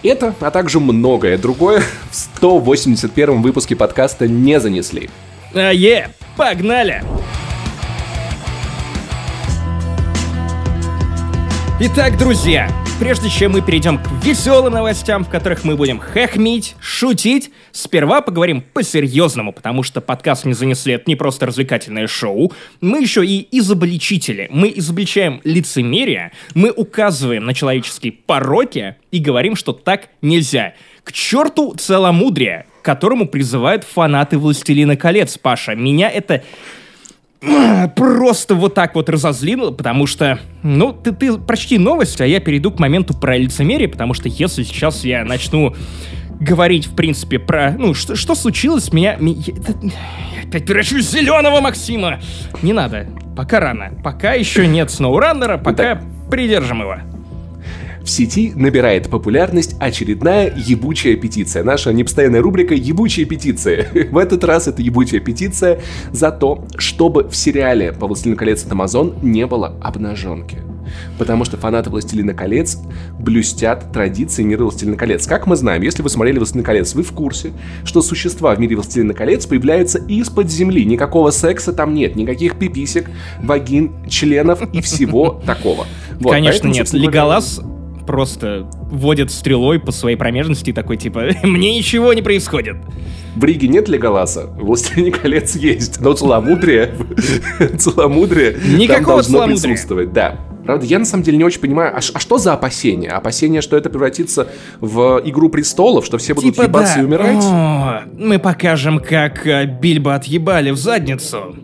Это, 0.03 0.33
а 0.39 0.51
также 0.51 0.79
многое 0.79 1.37
другое 1.37 1.83
в 2.09 2.15
181 2.15 3.41
выпуске 3.41 3.75
подкаста 3.75 4.27
не 4.27 4.59
занесли. 4.59 5.09
А, 5.53 5.71
е, 5.71 6.09
погнали! 6.35 7.01
Итак, 11.79 12.17
друзья, 12.17 12.69
прежде 12.99 13.29
чем 13.29 13.53
мы 13.53 13.61
перейдем 13.61 13.97
к 13.97 14.25
веселым 14.25 14.73
новостям, 14.73 15.23
в 15.23 15.29
которых 15.29 15.63
мы 15.63 15.77
будем 15.77 15.99
хохмить, 15.99 16.75
шутить, 16.81 17.51
сперва 17.71 18.21
поговорим 18.21 18.61
по-серьезному, 18.61 19.53
потому 19.53 19.83
что 19.83 20.01
подкаст 20.01 20.43
не 20.43 20.53
занесли, 20.53 20.95
это 20.95 21.03
не 21.07 21.15
просто 21.15 21.45
развлекательное 21.45 22.07
шоу. 22.07 22.51
Мы 22.81 23.01
еще 23.01 23.25
и 23.25 23.47
изобличители. 23.57 24.47
Мы 24.51 24.73
изобличаем 24.75 25.39
лицемерие, 25.45 26.33
мы 26.55 26.71
указываем 26.71 27.45
на 27.45 27.53
человеческие 27.53 28.11
пороки 28.11 28.95
и 29.11 29.19
говорим, 29.19 29.55
что 29.55 29.71
так 29.71 30.09
нельзя. 30.21 30.73
К 31.03 31.13
черту 31.13 31.73
целомудрие, 31.75 32.65
которому 32.87 33.27
призывают 33.27 33.83
фанаты 33.83 34.37
«Властелина 34.37 34.95
колец», 34.95 35.37
Паша. 35.37 35.75
Меня 35.75 36.09
это 36.09 36.41
просто 37.97 38.55
вот 38.55 38.75
так 38.75 38.95
вот 38.95 39.09
разозлило, 39.09 39.71
потому 39.71 40.07
что, 40.07 40.39
ну, 40.63 40.93
ты, 40.93 41.11
ты 41.11 41.37
прочти 41.37 41.77
новость, 41.77 42.21
а 42.21 42.25
я 42.25 42.39
перейду 42.39 42.71
к 42.71 42.79
моменту 42.79 43.13
про 43.13 43.35
лицемерие, 43.35 43.89
потому 43.89 44.13
что 44.13 44.29
если 44.29 44.63
сейчас 44.63 45.03
я 45.03 45.25
начну 45.25 45.75
говорить, 46.39 46.85
в 46.87 46.95
принципе, 46.95 47.39
про... 47.39 47.71
Ну, 47.71 47.93
что, 47.93 48.15
что 48.15 48.35
случилось, 48.35 48.93
меня... 48.93 49.17
меня 49.17 49.41
я 49.45 50.47
опять 50.47 50.65
превращусь 50.65 51.07
в 51.07 51.11
зеленого 51.11 51.59
Максима! 51.59 52.21
Не 52.61 52.71
надо. 52.71 53.05
Пока 53.35 53.59
рано. 53.59 53.91
Пока 54.01 54.31
еще 54.31 54.65
нет 54.65 54.91
Сноураннера, 54.91 55.57
пока 55.57 56.01
придержим 56.31 56.83
его. 56.83 56.99
В 58.07 58.09
сети 58.09 58.53
набирает 58.55 59.09
популярность 59.09 59.75
очередная 59.81 60.53
ебучая 60.55 61.17
петиция. 61.17 61.65
Наша 61.65 61.91
непостоянная 61.91 62.41
рубрика 62.41 62.73
«Ебучие 62.73 63.25
петиции». 63.25 64.07
В 64.11 64.17
этот 64.17 64.45
раз 64.45 64.69
это 64.69 64.81
ебучая 64.81 65.19
петиция 65.19 65.81
за 66.13 66.31
то, 66.31 66.65
чтобы 66.77 67.27
в 67.27 67.35
сериале 67.35 67.91
по 67.91 68.07
«Властелину 68.07 68.37
колец» 68.37 68.63
от 68.63 68.71
Амазон 68.71 69.15
не 69.21 69.45
было 69.45 69.75
обнаженки. 69.81 70.59
Потому 71.17 71.43
что 71.43 71.57
фанаты 71.57 71.89
«Властелина 71.89 72.33
колец» 72.33 72.77
блюстят 73.19 73.91
традиции 73.91 74.41
мира 74.41 74.63
«Властелина 74.63 74.95
колец». 74.95 75.27
Как 75.27 75.45
мы 75.45 75.57
знаем, 75.57 75.81
если 75.81 76.01
вы 76.01 76.09
смотрели 76.09 76.37
«Властелин 76.37 76.63
колец», 76.63 76.95
вы 76.95 77.03
в 77.03 77.11
курсе, 77.11 77.51
что 77.83 78.01
существа 78.01 78.55
в 78.55 78.59
мире 78.61 78.77
«Властелина 78.77 79.13
колец» 79.13 79.45
появляются 79.45 79.97
из-под 79.97 80.49
земли. 80.49 80.85
Никакого 80.85 81.31
секса 81.31 81.73
там 81.73 81.93
нет, 81.93 82.15
никаких 82.15 82.57
пиписек, 82.57 83.09
вагин, 83.43 83.91
членов 84.07 84.61
и 84.73 84.79
всего 84.79 85.41
такого. 85.45 85.87
Вот, 86.21 86.31
Конечно, 86.31 86.69
поэтому, 86.69 86.73
нет. 86.73 86.93
Леголас 86.93 87.59
просто 88.07 88.67
водит 88.73 89.29
стрелой 89.31 89.79
по 89.79 89.91
своей 89.91 90.15
промежности 90.15 90.71
и 90.71 90.73
такой, 90.73 90.97
типа, 90.97 91.25
мне 91.43 91.77
ничего 91.77 92.13
не 92.13 92.23
происходит. 92.23 92.77
В 93.35 93.43
Риге 93.43 93.67
нет 93.67 93.87
Леголаса, 93.87 94.47
в 94.47 94.65
«Властелине 94.65 95.11
колец» 95.11 95.55
есть, 95.55 96.01
но 96.01 96.13
целомудрие, 96.13 96.95
целомудрие 97.77 98.53
там 98.53 98.77
Никакого 98.77 99.17
должно 99.17 99.39
целомудрия. 99.39 99.61
присутствовать, 99.61 100.13
да. 100.13 100.39
Правда, 100.65 100.85
я 100.85 100.99
на 100.99 101.05
самом 101.05 101.23
деле 101.23 101.37
не 101.37 101.43
очень 101.43 101.61
понимаю, 101.61 101.95
а, 101.95 101.99
а 101.99 102.19
что 102.19 102.37
за 102.39 102.53
опасения? 102.53 103.09
Опасения, 103.11 103.61
что 103.61 103.77
это 103.77 103.89
превратится 103.89 104.49
в 104.81 105.21
«Игру 105.23 105.49
престолов», 105.49 106.05
что 106.05 106.17
все 106.17 106.33
будут 106.33 106.55
типа, 106.55 106.63
ебаться 106.63 106.95
да. 106.95 107.01
и 107.01 107.05
умирать? 107.05 107.43
О, 107.43 108.01
мы 108.17 108.37
покажем, 108.37 108.99
как 108.99 109.47
э, 109.47 109.65
Бильбо 109.65 110.15
отъебали 110.15 110.71
в 110.71 110.77
задницу. 110.77 111.55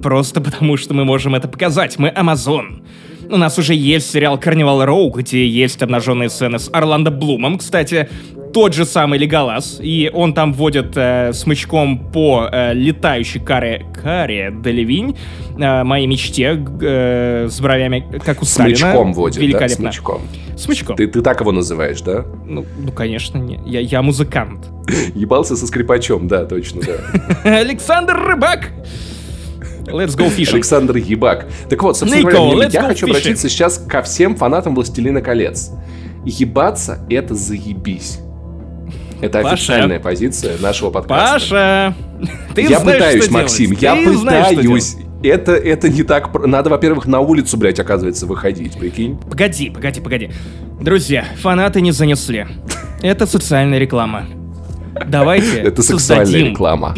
Просто 0.00 0.40
потому, 0.40 0.76
что 0.76 0.94
мы 0.94 1.04
можем 1.04 1.34
это 1.34 1.48
показать. 1.48 1.98
Мы 1.98 2.12
Амазон. 2.14 2.84
У 3.32 3.38
нас 3.38 3.58
уже 3.58 3.72
есть 3.72 4.10
сериал 4.10 4.38
Карнивал 4.38 4.84
Роу, 4.84 5.10
где 5.10 5.48
есть 5.48 5.82
обнаженные 5.82 6.28
сцены 6.28 6.58
с 6.58 6.68
Орландо 6.70 7.10
Блумом, 7.10 7.56
кстати, 7.56 8.10
тот 8.52 8.74
же 8.74 8.84
самый 8.84 9.18
Леголас, 9.18 9.78
и 9.80 10.10
он 10.12 10.34
там 10.34 10.52
водит 10.52 10.92
э, 10.96 11.32
смычком 11.32 12.10
по 12.12 12.46
э, 12.52 12.74
летающей 12.74 13.40
каре, 13.40 13.86
каре 13.94 14.54
Делевинь, 14.62 15.16
э, 15.58 15.82
моей 15.82 16.06
мечте, 16.06 16.62
э, 16.82 17.48
с 17.50 17.58
бровями, 17.58 18.06
как 18.22 18.42
у 18.42 18.44
Сталина. 18.44 18.76
Смычком 18.76 19.14
водит, 19.14 19.36
да? 19.36 19.42
Великолепно. 19.46 19.92
Смычком. 19.92 20.22
Смычком. 20.58 20.96
Ты, 20.96 21.06
ты 21.06 21.22
так 21.22 21.40
его 21.40 21.52
называешь, 21.52 22.02
да? 22.02 22.26
Ну, 22.46 22.66
ну, 22.76 22.92
конечно, 22.92 23.38
не. 23.38 23.58
Я, 23.64 23.80
я 23.80 24.02
музыкант. 24.02 24.66
Ебался 25.14 25.56
со 25.56 25.66
скрипачом, 25.66 26.28
да, 26.28 26.44
точно, 26.44 26.82
да. 26.82 26.98
Александр 27.60 28.14
Рыбак! 28.14 28.72
Let's 29.86 30.16
go 30.16 30.28
fishing. 30.34 30.54
Александр 30.54 30.96
Ебак. 30.96 31.46
Так 31.68 31.82
вот, 31.82 31.96
собственно 31.96 32.20
Нико, 32.22 32.36
говоря, 32.36 32.68
я 32.70 32.82
хочу 32.82 33.06
fishing. 33.06 33.10
обратиться 33.10 33.48
сейчас 33.48 33.78
ко 33.78 34.02
всем 34.02 34.36
фанатам 34.36 34.74
«Властелина 34.74 35.20
колец». 35.20 35.70
Ебаться— 36.24 37.00
это 37.10 37.34
заебись. 37.34 38.20
Это 39.20 39.40
Паша. 39.40 39.54
официальная 39.54 40.00
позиция 40.00 40.58
нашего 40.58 40.90
подкаста. 40.90 41.32
Паша! 41.32 41.94
Ты 42.54 42.62
я 42.62 42.80
знаешь, 42.80 42.98
пытаюсь, 42.98 43.24
что 43.24 43.32
Максим, 43.32 43.74
делать. 43.74 43.82
я 43.82 43.94
Ты 43.94 44.16
знаешь, 44.16 44.46
что 44.46 44.56
пытаюсь. 44.56 44.94
делать. 44.94 45.06
Это, 45.22 45.52
это 45.52 45.88
не 45.88 46.02
так... 46.02 46.46
Надо, 46.46 46.70
во-первых, 46.70 47.06
на 47.06 47.20
улицу, 47.20 47.56
блядь, 47.56 47.78
оказывается, 47.78 48.26
выходить, 48.26 48.76
прикинь. 48.76 49.16
Погоди, 49.16 49.70
погоди, 49.70 50.00
погоди. 50.00 50.30
Друзья, 50.80 51.24
фанаты 51.40 51.80
не 51.80 51.92
занесли. 51.92 52.46
Это 53.00 53.26
социальная 53.26 53.78
реклама. 53.78 54.26
Давайте 55.06 55.58
Это 55.58 55.82
сексуальная 55.82 56.50
реклама. 56.50 56.94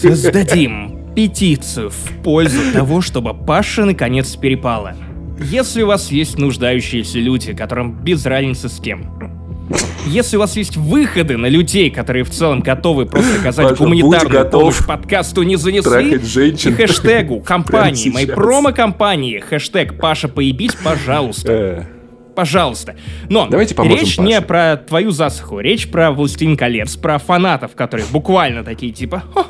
Создадим 0.00 0.97
петицию 1.18 1.90
в 1.90 2.22
пользу 2.22 2.72
того, 2.72 3.00
чтобы 3.00 3.34
Паша 3.34 3.84
наконец 3.84 4.36
перепала. 4.36 4.94
Если 5.40 5.82
у 5.82 5.88
вас 5.88 6.12
есть 6.12 6.38
нуждающиеся 6.38 7.18
люди, 7.18 7.54
которым 7.54 7.90
без 7.90 8.24
разницы 8.24 8.68
с 8.68 8.78
кем. 8.78 9.34
Если 10.06 10.36
у 10.36 10.38
вас 10.38 10.56
есть 10.56 10.76
выходы 10.76 11.36
на 11.36 11.46
людей, 11.46 11.90
которые 11.90 12.22
в 12.22 12.30
целом 12.30 12.60
готовы 12.60 13.04
просто 13.04 13.40
оказать 13.40 13.70
Паша, 13.70 13.82
гуманитарную 13.82 14.48
помощь 14.48 14.86
подкасту 14.86 15.42
не 15.42 15.56
занесли, 15.56 16.20
женщин 16.20 16.70
и 16.70 16.74
хэштегу 16.74 17.40
компании, 17.40 18.10
моей 18.10 18.28
промо-компании, 18.28 19.40
хэштег 19.40 19.98
Паша 19.98 20.28
поебись, 20.28 20.76
пожалуйста. 20.76 21.88
Э, 22.38 22.40
Пожалуйста. 22.40 22.94
Но 23.28 23.48
Давайте 23.48 23.74
поможем 23.74 23.98
речь 23.98 24.16
Паше. 24.16 24.28
не 24.28 24.40
про 24.40 24.76
твою 24.76 25.10
засуху, 25.10 25.58
речь 25.58 25.88
про 25.90 26.12
«Властелин 26.12 26.56
колец», 26.56 26.96
про 26.96 27.18
фанатов, 27.18 27.74
которые 27.74 28.06
буквально 28.10 28.62
такие 28.62 28.92
типа 28.92 29.24
«О, 29.34 29.44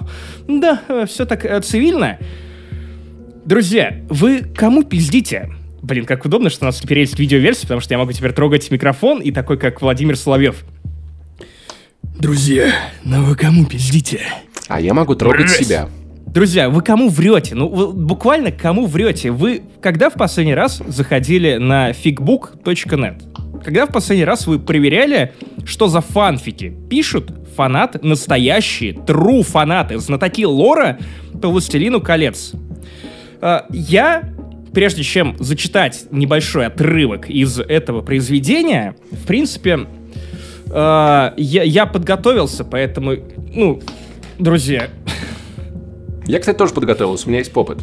да, 0.49 0.81
все 1.07 1.27
так 1.27 1.45
э, 1.45 1.61
цивильно». 1.61 2.19
Друзья, 3.45 3.97
вы 4.09 4.41
кому 4.41 4.85
пиздите? 4.85 5.51
Блин, 5.83 6.05
как 6.07 6.25
удобно, 6.25 6.51
что 6.51 6.65
у 6.65 6.67
нас 6.67 6.81
теперь 6.81 6.99
есть 7.01 7.19
видеоверсия, 7.19 7.63
потому 7.63 7.81
что 7.81 7.95
я 7.95 7.99
могу 7.99 8.13
теперь 8.13 8.33
трогать 8.33 8.71
микрофон 8.71 9.21
и 9.21 9.31
такой, 9.31 9.59
как 9.59 9.81
Владимир 9.81 10.17
Соловьев. 10.17 10.65
Друзья, 12.19 12.73
ну 13.05 13.23
вы 13.23 13.37
кому 13.37 13.65
пиздите? 13.65 14.21
А 14.67 14.81
я 14.81 14.93
могу 14.93 15.15
трогать 15.15 15.47
Брысь. 15.47 15.67
себя. 15.67 15.89
Друзья, 16.33 16.69
вы 16.69 16.83
кому 16.83 17.09
врете? 17.09 17.55
Ну, 17.55 17.93
буквально 17.93 18.53
кому 18.53 18.87
врете? 18.87 19.31
Вы 19.31 19.63
когда 19.81 20.11
в 20.11 20.15
последний 20.15 20.55
раз 20.55 20.83
заходили 20.87 21.57
на 21.57 21.91
figbook.net? 21.91 23.63
Когда 23.65 23.87
в 23.87 23.93
последний 23.93 24.27
раз 24.27 24.47
вы 24.47 24.59
проверяли, 24.59 25.33
что 25.65 25.89
за 25.89 26.03
фанфики 26.03 26.77
пишут 26.91 27.33
фанаты, 27.57 27.99
настоящие, 28.03 28.93
true 28.93 29.43
фанаты, 29.43 29.99
знатоки 29.99 30.45
лора 30.45 30.99
по 31.41 31.49
«Властелину 31.49 32.01
колец»? 32.03 32.53
А, 33.41 33.67
Я, 33.71 34.31
прежде 34.75 35.03
чем 35.03 35.35
зачитать 35.39 36.05
небольшой 36.11 36.67
отрывок 36.67 37.31
из 37.31 37.59
этого 37.59 38.03
произведения, 38.03 38.95
в 39.11 39.27
принципе, 39.27 39.87
а, 40.71 41.33
я, 41.39 41.63
я 41.63 41.87
подготовился, 41.87 42.65
поэтому, 42.65 43.17
ну, 43.55 43.81
друзья, 44.39 44.89
Я, 46.29 46.39
кстати, 46.39 46.57
тоже 46.57 46.73
подготовился, 46.75 47.27
у 47.27 47.31
меня 47.31 47.39
есть 47.41 47.51
опыт. 47.57 47.79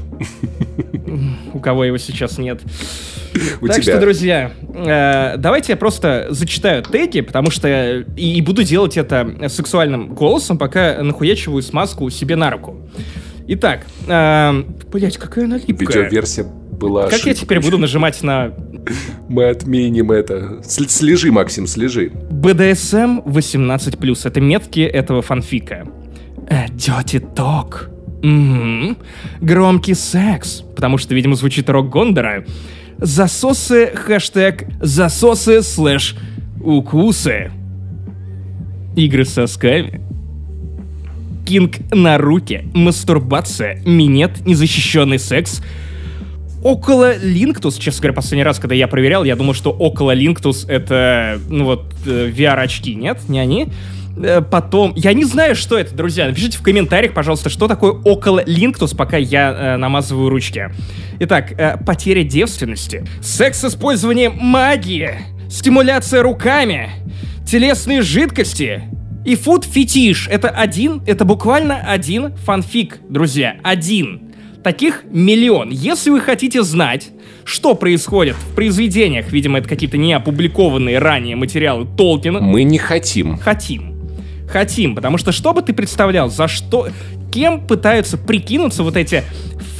у 1.53 1.59
кого 1.59 1.83
его 1.83 1.97
сейчас 1.97 2.37
нет. 2.37 2.61
У 3.61 3.67
так 3.67 3.81
тебя. 3.81 3.93
что, 3.93 3.99
друзья, 3.99 4.51
э, 4.73 5.35
давайте 5.37 5.73
я 5.73 5.77
просто 5.77 6.27
зачитаю 6.29 6.83
теги, 6.83 7.19
потому 7.21 7.51
что 7.51 7.67
и, 8.15 8.37
и 8.37 8.41
буду 8.41 8.63
делать 8.63 8.95
это 8.95 9.49
сексуальным 9.49 10.13
голосом, 10.15 10.57
пока 10.57 11.01
нахуячиваю 11.03 11.61
смазку 11.61 12.09
себе 12.09 12.37
на 12.37 12.49
руку. 12.49 12.77
Итак, 13.47 13.85
э, 14.07 14.63
блять, 14.91 15.17
какая 15.17 15.45
она 15.45 15.57
липкая. 15.57 15.75
Видеоверсия 16.05 16.45
была 16.45 17.03
Как 17.09 17.11
я 17.25 17.31
ошибка. 17.33 17.33
теперь 17.41 17.59
буду 17.61 17.77
нажимать 17.77 18.21
на 18.23 18.53
Мы 19.27 19.49
отменим 19.49 20.11
это. 20.11 20.61
Сл- 20.63 20.87
Слежи, 20.87 21.31
Максим, 21.31 21.67
слежи. 21.67 22.11
BDSM 22.29 23.23
18+, 23.25 24.27
это 24.27 24.39
метки 24.41 24.79
этого 24.79 25.21
фанфика. 25.21 25.85
Э, 26.47 26.67
Dirty 26.67 27.19
talk. 27.35 27.89
Мгм. 28.25 28.97
Громкий 29.39 29.93
секс, 29.93 30.63
потому 30.75 30.97
что, 30.97 31.13
видимо, 31.13 31.35
звучит 31.35 31.69
рок 31.69 31.89
Гондора. 31.89 32.43
Засосы, 32.97 33.91
хэштег 33.93 34.65
засосы 34.81 35.61
слэш 35.61 36.15
укусы. 36.59 37.51
Игры 38.95 39.25
с 39.25 39.33
сосками. 39.33 40.01
Кинк 41.45 41.75
на 41.93 42.17
руке, 42.17 42.65
мастурбация, 42.73 43.79
минет, 43.85 44.45
незащищенный 44.45 45.19
секс, 45.19 45.61
окулолинктус, 46.63 47.77
честно 47.77 48.01
говоря, 48.01 48.15
последний 48.15 48.43
раз, 48.43 48.57
когда 48.57 48.73
я 48.73 48.87
проверял, 48.87 49.23
я 49.23 49.35
думал, 49.35 49.53
что 49.53 49.69
окулолинктус 49.69 50.65
это, 50.67 51.39
ну 51.47 51.65
вот, 51.65 51.93
э, 52.07 52.31
VR-очки, 52.35 52.95
нет, 52.95 53.19
не 53.29 53.37
они. 53.37 53.67
Э, 54.17 54.41
Потом, 54.41 54.93
я 54.95 55.13
не 55.13 55.23
знаю, 55.25 55.55
что 55.55 55.77
это, 55.77 55.95
друзья. 55.95 56.27
Напишите 56.27 56.57
в 56.57 56.61
комментариях, 56.61 57.13
пожалуйста, 57.13 57.49
что 57.49 57.67
такое 57.67 57.91
окулолинктус, 57.91 58.93
пока 58.93 59.17
я 59.17 59.51
э, 59.51 59.77
намазываю 59.77 60.29
ручки. 60.29 60.69
Итак, 61.19 61.51
э, 61.57 61.77
потеря 61.85 62.23
девственности, 62.23 63.05
секс 63.21 63.59
с 63.61 63.65
использованием 63.65 64.33
магии, 64.37 65.11
стимуляция 65.49 66.21
руками, 66.21 66.89
телесные 67.45 68.01
жидкости, 68.01 68.83
и 69.25 69.35
фуд-фетиш. 69.35 70.27
Это 70.29 70.49
один, 70.49 71.01
это 71.07 71.25
буквально 71.25 71.77
один 71.77 72.35
фанфик, 72.37 72.99
друзья. 73.09 73.57
Один. 73.63 74.21
Таких 74.63 75.03
миллион. 75.11 75.69
Если 75.71 76.11
вы 76.11 76.21
хотите 76.21 76.61
знать, 76.63 77.09
что 77.43 77.73
происходит 77.75 78.35
в 78.35 78.55
произведениях, 78.55 79.31
видимо, 79.31 79.59
это 79.59 79.67
какие-то 79.69 79.97
не 79.97 80.13
опубликованные 80.13 80.99
ранее 80.99 81.35
материалы 81.35 81.87
Толкина, 81.97 82.39
Мы 82.39 82.63
не 82.63 82.77
хотим. 82.77 83.37
хотим. 83.37 83.94
Хотим, 84.49 84.95
потому 84.95 85.17
что 85.17 85.31
что 85.31 85.53
бы 85.53 85.61
ты 85.61 85.73
представлял, 85.73 86.29
за 86.29 86.47
что, 86.47 86.87
кем 87.31 87.65
пытаются 87.65 88.17
прикинуться 88.17 88.83
вот 88.83 88.95
эти 88.95 89.23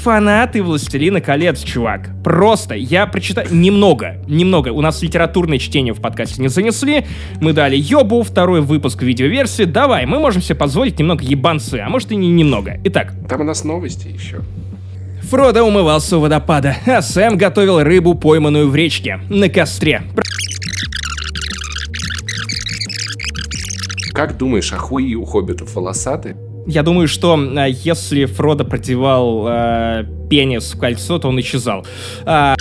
фанаты 0.06 0.62
«Властелина 0.62 1.20
колец», 1.20 1.64
чувак. 1.64 2.12
Просто, 2.24 2.76
я 2.76 3.08
прочитаю 3.08 3.48
немного, 3.52 4.18
немного. 4.28 4.70
У 4.70 4.82
нас 4.82 5.02
литературное 5.02 5.58
чтение 5.58 5.96
в 5.96 6.00
подкасте 6.00 6.44
не 6.44 6.48
занесли. 6.48 7.08
Мы 7.42 7.54
дали 7.54 7.76
ёбу, 7.76 8.22
второй 8.22 8.62
выпуск 8.62 9.02
видеоверсии. 9.02 9.64
Давай, 9.64 10.06
мы 10.06 10.20
можем 10.20 10.44
себе 10.44 10.56
позволить 10.56 11.00
немного 11.00 11.24
ебанцы, 11.24 11.82
а 11.84 11.90
может 11.90 12.12
и 12.12 12.16
не 12.16 12.28
немного. 12.28 12.80
Итак. 12.84 13.14
Там 13.28 13.42
у 13.42 13.44
нас 13.46 13.64
новости 13.64 14.08
еще. 14.08 14.42
Фродо 15.24 15.64
умывался 15.64 16.18
у 16.18 16.20
водопада, 16.20 16.76
а 16.86 17.02
Сэм 17.02 17.36
готовил 17.36 17.82
рыбу, 17.82 18.14
пойманную 18.14 18.70
в 18.70 18.76
речке, 18.76 19.20
на 19.30 19.50
костре. 19.50 20.04
Как 24.16 24.38
думаешь, 24.38 24.72
а 24.72 24.78
хуи 24.78 25.14
у 25.16 25.26
хоббитов 25.26 25.76
волосаты? 25.76 26.38
Я 26.66 26.84
думаю, 26.84 27.10
что 27.10 27.38
э, 27.38 27.70
если 27.70 28.24
Фродо 28.24 28.64
продевал 28.64 29.46
э, 29.46 30.06
пенис 30.30 30.74
в 30.74 30.80
кольцо, 30.80 31.20
то 31.20 31.28
он 31.28 31.38
исчезал. 31.42 31.86
А... 32.24 32.56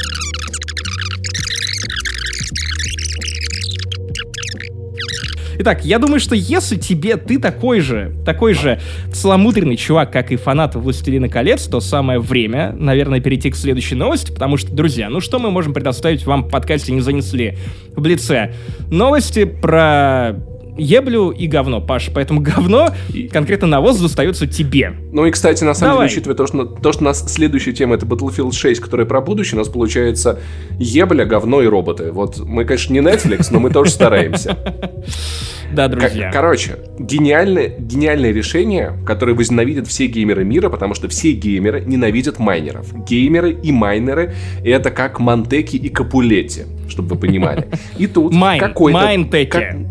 Итак, 5.60 5.84
я 5.84 6.00
думаю, 6.00 6.18
что 6.18 6.34
если 6.34 6.74
тебе 6.74 7.16
ты 7.16 7.38
такой 7.38 7.78
же, 7.78 8.16
такой 8.26 8.54
же 8.54 8.80
целомудренный 9.12 9.76
чувак, 9.76 10.10
как 10.10 10.32
и 10.32 10.36
фанаты 10.36 10.80
«Властелина 10.80 11.28
колец», 11.28 11.66
то 11.66 11.78
самое 11.78 12.18
время, 12.18 12.72
наверное, 12.76 13.20
перейти 13.20 13.52
к 13.52 13.56
следующей 13.56 13.94
новости, 13.94 14.32
потому 14.32 14.56
что, 14.56 14.74
друзья, 14.74 15.08
ну 15.08 15.20
что 15.20 15.38
мы 15.38 15.52
можем 15.52 15.72
предоставить 15.72 16.26
вам 16.26 16.42
в 16.42 16.50
подкасте 16.50 16.92
«Не 16.92 17.00
занесли» 17.00 17.56
в 17.94 18.04
лице? 18.04 18.52
Новости 18.90 19.44
про 19.44 20.34
еблю 20.76 21.30
и 21.30 21.46
говно, 21.46 21.80
Паш. 21.80 22.10
Поэтому 22.14 22.40
говно, 22.40 22.90
конкретно 23.30 23.66
навоз, 23.66 23.98
достается 23.98 24.46
тебе. 24.46 24.94
Ну 25.12 25.26
и, 25.26 25.30
кстати, 25.30 25.64
на 25.64 25.74
самом 25.74 25.94
Давай. 25.94 26.08
деле, 26.08 26.18
учитывая 26.18 26.36
то 26.36 26.46
что, 26.46 26.64
то, 26.64 26.92
что 26.92 27.02
у 27.02 27.04
нас 27.04 27.32
следующая 27.32 27.72
тема 27.72 27.94
это 27.96 28.06
Battlefield 28.06 28.52
6, 28.52 28.80
которая 28.80 29.06
про 29.06 29.20
будущее, 29.20 29.56
у 29.56 29.58
нас 29.58 29.68
получается 29.68 30.40
ебля, 30.78 31.24
говно 31.24 31.62
и 31.62 31.66
роботы. 31.66 32.12
Вот 32.12 32.38
мы, 32.38 32.64
конечно, 32.64 32.92
не 32.92 33.00
Netflix, 33.00 33.48
но 33.50 33.60
мы 33.60 33.70
тоже 33.70 33.90
стараемся. 33.90 34.58
Да, 35.72 35.88
друзья. 35.88 36.30
Короче, 36.32 36.76
гениальное, 37.00 37.74
гениальное 37.78 38.32
решение, 38.32 38.92
которое 39.04 39.34
возненавидят 39.34 39.88
все 39.88 40.06
геймеры 40.06 40.44
мира, 40.44 40.68
потому 40.68 40.94
что 40.94 41.08
все 41.08 41.32
геймеры 41.32 41.80
ненавидят 41.80 42.38
майнеров. 42.38 42.94
Геймеры 43.04 43.50
и 43.50 43.72
майнеры— 43.72 44.34
это 44.64 44.92
как 44.92 45.18
Монтеки 45.18 45.76
и 45.76 45.88
Капулетти, 45.88 46.62
чтобы 46.88 47.14
вы 47.14 47.20
понимали. 47.22 47.66
И 47.98 48.06
тут 48.06 48.32
какой-то... 48.60 48.98
Майнтеки 48.98 49.86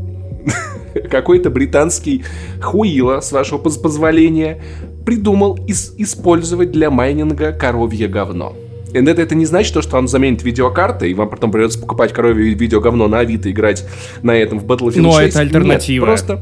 какой-то 1.09 1.49
британский 1.49 2.23
хуила, 2.61 3.19
с 3.21 3.31
вашего 3.31 3.57
позволения, 3.57 4.61
придумал 5.05 5.57
ис- 5.67 5.93
использовать 5.97 6.71
для 6.71 6.89
майнинга 6.89 7.51
коровье 7.51 8.07
говно. 8.07 8.55
И 8.93 8.97
это, 8.97 9.21
это 9.21 9.33
не 9.33 9.45
значит, 9.45 9.83
что 9.83 9.97
он 9.97 10.07
заменит 10.07 10.43
видеокарты, 10.43 11.09
и 11.09 11.13
вам 11.15 11.29
потом 11.29 11.51
придется 11.51 11.79
покупать 11.79 12.13
коровье 12.13 12.53
видеоговно 12.53 13.07
на 13.07 13.19
Авито, 13.19 13.49
играть 13.49 13.85
на 14.21 14.31
этом 14.35 14.59
в 14.59 14.65
Battlefield 14.65 15.01
Но 15.01 15.13
6. 15.13 15.29
это 15.29 15.39
альтернатива. 15.39 16.05
Нет, 16.05 16.09
просто 16.25 16.41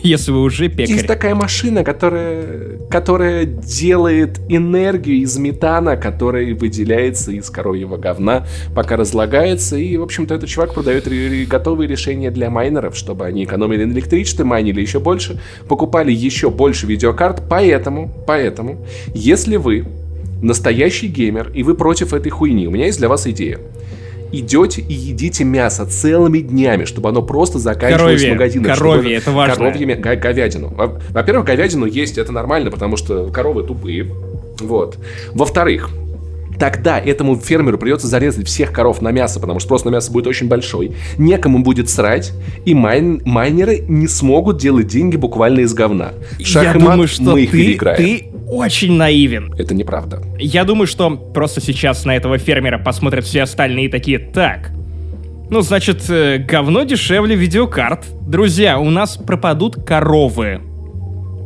если 0.02 0.32
вы 0.32 0.42
уже 0.42 0.68
пекарь. 0.68 0.94
Есть 0.94 1.06
такая 1.06 1.34
машина, 1.34 1.84
которая, 1.84 2.78
которая 2.90 3.44
делает 3.44 4.40
энергию 4.48 5.18
из 5.18 5.36
метана, 5.36 5.96
который 5.96 6.54
выделяется 6.54 7.32
из 7.32 7.50
коровьего 7.50 7.96
говна, 7.96 8.46
пока 8.74 8.96
разлагается. 8.96 9.76
И, 9.76 9.96
в 9.96 10.02
общем-то, 10.02 10.34
этот 10.34 10.48
чувак 10.48 10.74
продает 10.74 11.08
готовые 11.48 11.88
решения 11.88 12.30
для 12.30 12.50
майнеров, 12.50 12.96
чтобы 12.96 13.26
они 13.26 13.44
экономили 13.44 13.84
на 13.84 13.92
электричестве, 13.92 14.44
майнили 14.44 14.80
еще 14.80 15.00
больше, 15.00 15.40
покупали 15.68 16.12
еще 16.12 16.50
больше 16.50 16.86
видеокарт. 16.86 17.42
Поэтому, 17.48 18.12
поэтому, 18.26 18.84
если 19.14 19.56
вы 19.56 19.86
настоящий 20.42 21.08
геймер 21.08 21.50
и 21.54 21.62
вы 21.62 21.74
против 21.74 22.14
этой 22.14 22.30
хуйни, 22.30 22.66
у 22.66 22.70
меня 22.70 22.86
есть 22.86 22.98
для 22.98 23.08
вас 23.08 23.26
идея 23.26 23.58
идете 24.32 24.80
и 24.82 24.92
едите 24.92 25.44
мясо 25.44 25.86
целыми 25.86 26.40
днями, 26.40 26.84
чтобы 26.84 27.08
оно 27.08 27.22
просто 27.22 27.58
заканчивалось 27.58 28.20
коровье, 28.20 28.28
в 28.28 28.32
магазинах. 28.32 28.78
Коровье, 28.78 29.16
это 29.16 29.30
важно. 29.30 29.56
Коровьями, 29.56 29.94
говядину. 29.94 30.74
Во-первых, 31.10 31.46
говядину 31.46 31.86
есть, 31.86 32.18
это 32.18 32.32
нормально, 32.32 32.70
потому 32.70 32.96
что 32.96 33.26
коровы 33.28 33.62
тупые. 33.62 34.10
Вот. 34.60 34.98
Во-вторых, 35.32 35.90
тогда 36.60 37.00
этому 37.00 37.36
фермеру 37.36 37.78
придется 37.78 38.06
зарезать 38.06 38.46
всех 38.46 38.72
коров 38.72 39.00
на 39.00 39.10
мясо, 39.10 39.40
потому 39.40 39.58
что 39.58 39.66
спрос 39.66 39.84
на 39.84 39.88
мясо 39.88 40.12
будет 40.12 40.26
очень 40.26 40.46
большой, 40.46 40.92
некому 41.16 41.60
будет 41.60 41.88
срать, 41.88 42.32
и 42.64 42.74
майн, 42.74 43.22
майнеры 43.24 43.82
не 43.88 44.06
смогут 44.06 44.58
делать 44.58 44.86
деньги 44.86 45.16
буквально 45.16 45.60
из 45.60 45.72
говна. 45.72 46.12
Шах 46.42 46.62
Я 46.64 46.72
думаю, 46.74 47.08
что 47.08 47.22
мы 47.22 47.42
их 47.42 47.50
ты, 47.50 47.56
переиграем. 47.56 47.96
ты 47.96 48.29
очень 48.50 48.92
наивен. 48.92 49.54
Это 49.56 49.74
неправда. 49.74 50.22
Я 50.38 50.64
думаю, 50.64 50.86
что 50.86 51.10
просто 51.10 51.60
сейчас 51.60 52.04
на 52.04 52.16
этого 52.16 52.38
фермера 52.38 52.78
посмотрят 52.78 53.24
все 53.24 53.42
остальные 53.42 53.88
такие, 53.88 54.18
так, 54.18 54.72
ну, 55.50 55.62
значит, 55.62 56.08
э, 56.08 56.38
говно 56.38 56.84
дешевле 56.84 57.34
видеокарт. 57.34 58.04
Друзья, 58.26 58.78
у 58.78 58.88
нас 58.88 59.16
пропадут 59.16 59.84
коровы. 59.84 60.60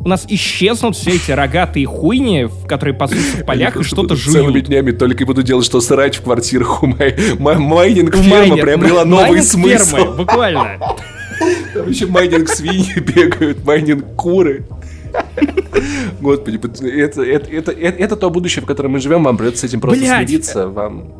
У 0.04 0.08
нас 0.08 0.26
исчезнут 0.28 0.94
все 0.94 1.12
эти 1.12 1.30
рогатые 1.30 1.86
хуйни, 1.86 2.46
которые 2.68 2.94
пасутся 2.94 3.38
в 3.38 3.46
полях 3.46 3.76
и 3.78 3.82
что-то 3.82 4.14
жуют. 4.14 4.40
Целыми 4.40 4.60
днями 4.60 4.90
только 4.90 5.24
буду 5.24 5.42
делать, 5.42 5.64
что 5.64 5.80
срать 5.80 6.16
в 6.16 6.22
квартирах 6.22 6.82
майнинг 7.38 8.14
ферма 8.14 8.56
приобрела 8.58 9.06
новый 9.06 9.40
смысл. 9.42 10.14
Буквально. 10.14 10.78
Там 11.72 11.88
еще 11.88 12.06
майнинг 12.06 12.50
свиньи 12.50 13.00
бегают, 13.00 13.64
майнинг 13.64 14.14
куры. 14.14 14.66
Господи, 16.20 16.60
это, 17.02 17.22
это, 17.22 17.72
это, 17.72 17.72
это, 17.72 18.16
то 18.16 18.30
будущее, 18.30 18.62
в 18.62 18.66
котором 18.66 18.92
мы 18.92 19.00
живем, 19.00 19.24
вам 19.24 19.36
придется 19.36 19.66
с 19.66 19.70
этим 19.70 19.80
просто 19.80 20.00
Блядь. 20.04 20.28
смириться. 20.28 20.68
Вам... 20.68 21.12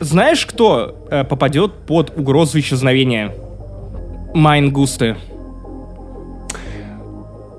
Знаешь, 0.00 0.46
кто 0.46 1.06
э, 1.10 1.24
попадет 1.24 1.72
под 1.86 2.16
угрозу 2.16 2.58
исчезновения? 2.58 3.32
Майнгусты. 4.34 5.16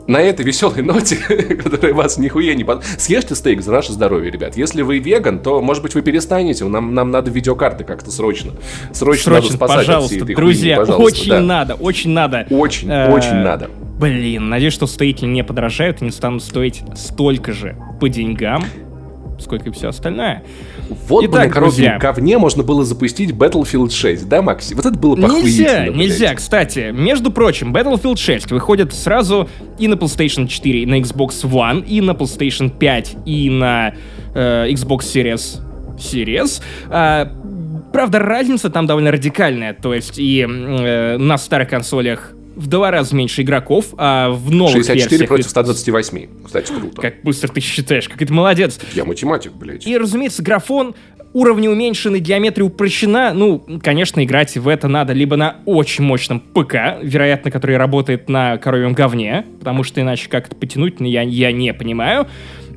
На 0.07 0.21
этой 0.21 0.45
веселой 0.45 0.81
ноте, 0.81 1.15
которая 1.63 1.93
вас 1.93 2.17
нихуя 2.17 2.55
не 2.55 2.63
под... 2.63 2.83
Съешьте 2.83 3.35
стейк 3.35 3.61
за 3.61 3.71
наше 3.71 3.93
здоровье, 3.93 4.31
ребят. 4.31 4.57
Если 4.57 4.81
вы 4.81 4.99
веган, 4.99 5.39
то, 5.39 5.61
может 5.61 5.81
быть, 5.81 5.95
вы 5.95 6.01
перестанете. 6.01 6.65
Нам, 6.65 6.93
нам 6.93 7.11
надо 7.11 7.31
видеокарты 7.31 7.83
как-то 7.83 8.11
срочно. 8.11 8.51
Срочно, 8.91 9.23
срочно 9.23 9.31
надо 9.33 9.53
спасать 9.53 9.77
пожалуйста, 9.77 10.05
от 10.05 10.11
всей 10.11 10.23
этой 10.23 10.35
друзья, 10.35 10.75
хуйни, 10.75 10.87
пожалуйста. 10.87 11.17
очень 11.17 11.29
да. 11.29 11.39
надо, 11.39 11.73
очень 11.75 12.09
надо. 12.11 12.47
Очень, 12.49 12.89
э, 12.91 13.13
очень 13.13 13.35
надо. 13.35 13.69
Блин, 13.99 14.49
надеюсь, 14.49 14.73
что 14.73 14.87
стейки 14.87 15.23
не 15.23 15.43
подорожают 15.43 16.01
и 16.01 16.05
не 16.05 16.11
станут 16.11 16.43
стоить 16.43 16.81
столько 16.95 17.53
же 17.53 17.77
по 18.01 18.09
деньгам, 18.09 18.65
сколько 19.39 19.69
и 19.69 19.71
все 19.71 19.89
остальное. 19.89 20.43
Вот 21.07 21.23
Итак, 21.25 21.31
бы 21.31 21.37
на 21.39 21.49
коробке 21.49 21.97
говне 21.99 22.37
можно 22.37 22.63
было 22.63 22.83
запустить 22.83 23.31
Battlefield 23.31 23.91
6, 23.91 24.27
да, 24.27 24.41
Макси? 24.41 24.73
Вот 24.73 24.85
это 24.85 24.97
было 24.97 25.15
Нельзя, 25.15 25.87
нельзя. 25.87 26.33
Кстати, 26.35 26.91
между 26.93 27.31
прочим, 27.31 27.73
Battlefield 27.73 28.17
6 28.17 28.51
выходит 28.51 28.93
сразу 28.93 29.49
и 29.79 29.87
на 29.87 29.95
PlayStation 29.95 30.47
4, 30.47 30.83
и 30.83 30.85
на 30.85 30.99
Xbox 30.99 31.43
One, 31.43 31.85
и 31.85 32.01
на 32.01 32.11
PlayStation 32.11 32.69
5, 32.69 33.17
и 33.25 33.49
на 33.49 33.93
э, 34.33 34.67
Xbox 34.69 34.99
Series. 34.99 35.59
Series. 35.97 36.61
А, 36.89 37.31
правда, 37.91 38.19
разница 38.19 38.69
там 38.69 38.87
довольно 38.87 39.11
радикальная. 39.11 39.73
То 39.73 39.93
есть 39.93 40.17
и 40.17 40.41
э, 40.41 41.17
на 41.17 41.37
старых 41.37 41.69
консолях 41.69 42.33
в 42.55 42.67
два 42.67 42.91
раза 42.91 43.15
меньше 43.15 43.41
игроков, 43.41 43.93
а 43.97 44.29
в 44.31 44.51
новых 44.51 44.73
64 44.73 45.09
версиях... 45.09 45.27
против 45.27 45.49
128, 45.49 46.27
кстати, 46.45 46.71
круто. 46.71 47.01
Как 47.01 47.21
быстро 47.23 47.47
ты 47.47 47.59
считаешь, 47.61 48.07
как 48.07 48.21
это 48.21 48.33
молодец. 48.33 48.79
Я 48.93 49.05
математик, 49.05 49.53
блядь. 49.53 49.85
И, 49.85 49.97
разумеется, 49.97 50.43
графон 50.43 50.95
уровни 51.33 51.67
уменьшены, 51.67 52.19
геометрия 52.19 52.65
упрощена. 52.65 53.33
Ну, 53.33 53.65
конечно, 53.81 54.23
играть 54.23 54.55
в 54.55 54.67
это 54.67 54.87
надо 54.87 55.13
либо 55.13 55.35
на 55.35 55.57
очень 55.65 56.03
мощном 56.03 56.39
ПК, 56.39 56.75
вероятно, 57.01 57.51
который 57.51 57.77
работает 57.77 58.29
на 58.29 58.57
коровьем 58.57 58.93
говне, 58.93 59.45
потому 59.59 59.83
что 59.83 59.99
иначе 60.01 60.29
как 60.29 60.47
это 60.47 60.55
потянуть, 60.55 60.95
я, 60.99 61.23
я 61.23 61.51
не 61.51 61.73
понимаю. 61.73 62.27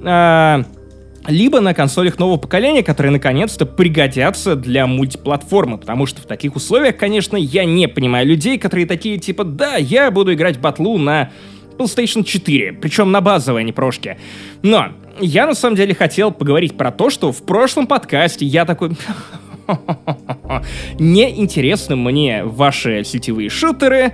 А, 0.02 0.64
либо 1.28 1.60
на 1.60 1.74
консолях 1.74 2.18
нового 2.18 2.36
поколения, 2.36 2.82
которые 2.82 3.12
наконец-то 3.12 3.66
пригодятся 3.66 4.56
для 4.56 4.86
мультиплатформы, 4.86 5.78
потому 5.78 6.06
что 6.06 6.22
в 6.22 6.26
таких 6.26 6.56
условиях, 6.56 6.96
конечно, 6.96 7.36
я 7.36 7.64
не 7.64 7.88
понимаю 7.88 8.26
людей, 8.26 8.58
которые 8.58 8.86
такие 8.86 9.18
типа, 9.18 9.44
да, 9.44 9.76
я 9.76 10.10
буду 10.10 10.32
играть 10.34 10.58
батлу 10.60 10.98
на 10.98 11.32
PlayStation 11.78 12.24
4, 12.24 12.74
причем 12.74 13.12
на 13.12 13.20
базовой, 13.20 13.62
а 13.62 13.64
не 13.64 13.72
прошке. 13.72 14.18
Но 14.62 14.88
я 15.20 15.46
на 15.46 15.54
самом 15.54 15.76
деле 15.76 15.94
хотел 15.94 16.32
поговорить 16.32 16.76
про 16.76 16.90
то, 16.90 17.10
что 17.10 17.32
в 17.32 17.42
прошлом 17.44 17.86
подкасте 17.86 18.44
я 18.46 18.64
такой... 18.64 18.92
Неинтересны 20.98 21.96
мне 21.96 22.44
ваши 22.44 23.02
сетевые 23.02 23.50
шутеры, 23.50 24.12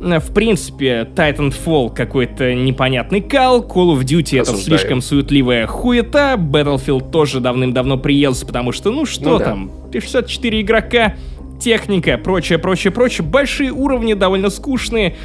в 0.00 0.32
принципе, 0.32 1.08
Titanfall 1.14 1.94
какой-то 1.94 2.54
непонятный 2.54 3.20
кал, 3.20 3.62
Call 3.62 3.96
of 3.96 4.04
Duty 4.04 4.40
это 4.40 4.56
слишком 4.56 5.00
суетливая 5.00 5.66
хуета, 5.66 6.36
Battlefield 6.38 7.10
тоже 7.10 7.40
давным-давно 7.40 7.96
приелся, 7.96 8.46
потому 8.46 8.72
что, 8.72 8.90
ну 8.90 9.06
что 9.06 9.30
ну, 9.30 9.38
там, 9.38 9.70
да. 9.90 10.00
64 10.00 10.60
игрока, 10.60 11.16
техника, 11.60 12.16
прочее, 12.18 12.58
прочее, 12.58 12.92
прочее, 12.92 13.26
большие 13.26 13.72
уровни, 13.72 14.14
довольно 14.14 14.50
скучные, 14.50 15.16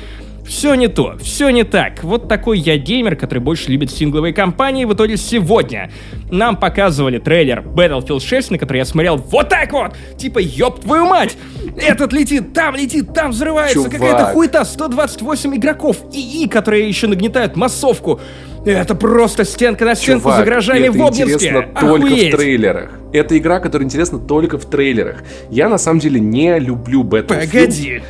Все 0.45 0.75
не 0.75 0.87
то, 0.87 1.17
все 1.21 1.49
не 1.49 1.63
так. 1.63 2.03
Вот 2.03 2.27
такой 2.27 2.59
я 2.59 2.77
геймер, 2.77 3.15
который 3.15 3.39
больше 3.39 3.71
любит 3.71 3.91
сингловые 3.91 4.33
кампании. 4.33 4.85
В 4.85 4.93
итоге 4.93 5.17
сегодня 5.17 5.89
нам 6.31 6.57
показывали 6.57 7.17
трейлер 7.17 7.61
Battlefield 7.61 8.19
6, 8.19 8.51
на 8.51 8.57
который 8.57 8.77
я 8.77 8.85
смотрел 8.85 9.17
вот 9.17 9.49
так 9.49 9.71
вот. 9.71 9.93
Типа, 10.17 10.39
ёб 10.39 10.81
твою 10.81 11.05
мать! 11.05 11.37
Этот 11.77 12.13
летит, 12.13 12.53
там 12.53 12.75
летит, 12.75 13.13
там 13.13 13.31
взрывается 13.31 13.89
какая-то 13.89 14.25
хуета. 14.33 14.65
128 14.65 15.55
игроков 15.55 15.97
ИИ, 16.11 16.47
которые 16.47 16.87
еще 16.87 17.07
нагнетают 17.07 17.55
массовку. 17.55 18.19
Это 18.65 18.95
просто 18.95 19.43
стенка 19.43 19.83
на 19.85 19.95
стенку 19.95 20.23
Чувак, 20.23 20.37
за 20.37 20.45
гаражами 20.45 20.87
это 20.87 20.91
в 20.97 21.01
Обнинске. 21.01 21.23
интересно 21.23 21.67
только 21.79 22.07
в 22.07 22.31
трейлерах. 22.31 22.91
Это 23.11 23.37
игра, 23.37 23.59
которая 23.59 23.85
интересна 23.85 24.19
только 24.19 24.57
в 24.57 24.65
трейлерах. 24.65 25.23
Я 25.49 25.67
на 25.67 25.77
самом 25.77 25.99
деле 25.99 26.19
не 26.19 26.57
люблю 26.59 27.03
Battlefield. 27.03 27.51
Погоди. 27.51 28.01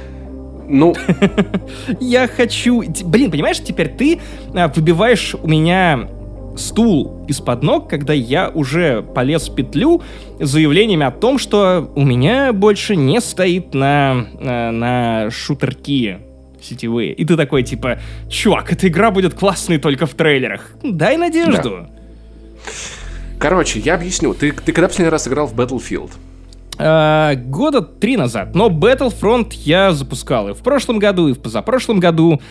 Ну, 0.73 0.95
Я 1.99 2.27
хочу... 2.27 2.83
Блин, 3.05 3.29
понимаешь, 3.29 3.59
теперь 3.59 3.89
ты 3.89 4.19
а, 4.55 4.69
выбиваешь 4.69 5.36
у 5.36 5.47
меня 5.47 6.09
стул 6.57 7.23
из-под 7.27 7.62
ног, 7.62 7.88
когда 7.88 8.13
я 8.13 8.49
уже 8.49 9.03
полез 9.03 9.49
в 9.49 9.55
петлю 9.55 10.01
с 10.39 10.49
заявлениями 10.49 11.05
о 11.05 11.12
том, 11.12 11.38
что 11.38 11.91
у 11.95 12.03
меня 12.03 12.53
больше 12.53 12.95
не 12.95 13.21
стоит 13.21 13.75
на, 13.75 14.25
на, 14.39 14.71
на 14.71 15.31
шутерки 15.31 16.17
сетевые. 16.59 17.13
И 17.13 17.23
ты 17.23 17.38
такой, 17.38 17.62
типа, 17.62 17.99
чувак, 18.27 18.71
эта 18.73 18.88
игра 18.88 19.12
будет 19.12 19.36
классной 19.36 19.77
только 19.77 20.07
в 20.07 20.15
трейлерах. 20.15 20.71
Дай 20.81 21.17
надежду. 21.17 21.88
короче, 23.38 23.79
я 23.79 23.93
объясню. 23.93 24.33
Ты, 24.33 24.51
ты 24.53 24.71
когда 24.71 24.88
последний 24.88 25.12
раз 25.12 25.27
играл 25.27 25.45
в 25.45 25.53
Battlefield? 25.53 26.12
А, 26.77 27.36
года 27.36 27.81
три 27.81 28.17
назад. 28.17 28.55
Но 28.55 28.69
Battlefront 28.69 29.53
я 29.53 29.91
запускал 29.93 30.49
и 30.49 30.53
в 30.53 30.59
прошлом 30.59 30.99
году, 30.99 31.27
и 31.29 31.33
в 31.33 31.39
позапрошлом 31.39 31.99
году. 31.99 32.41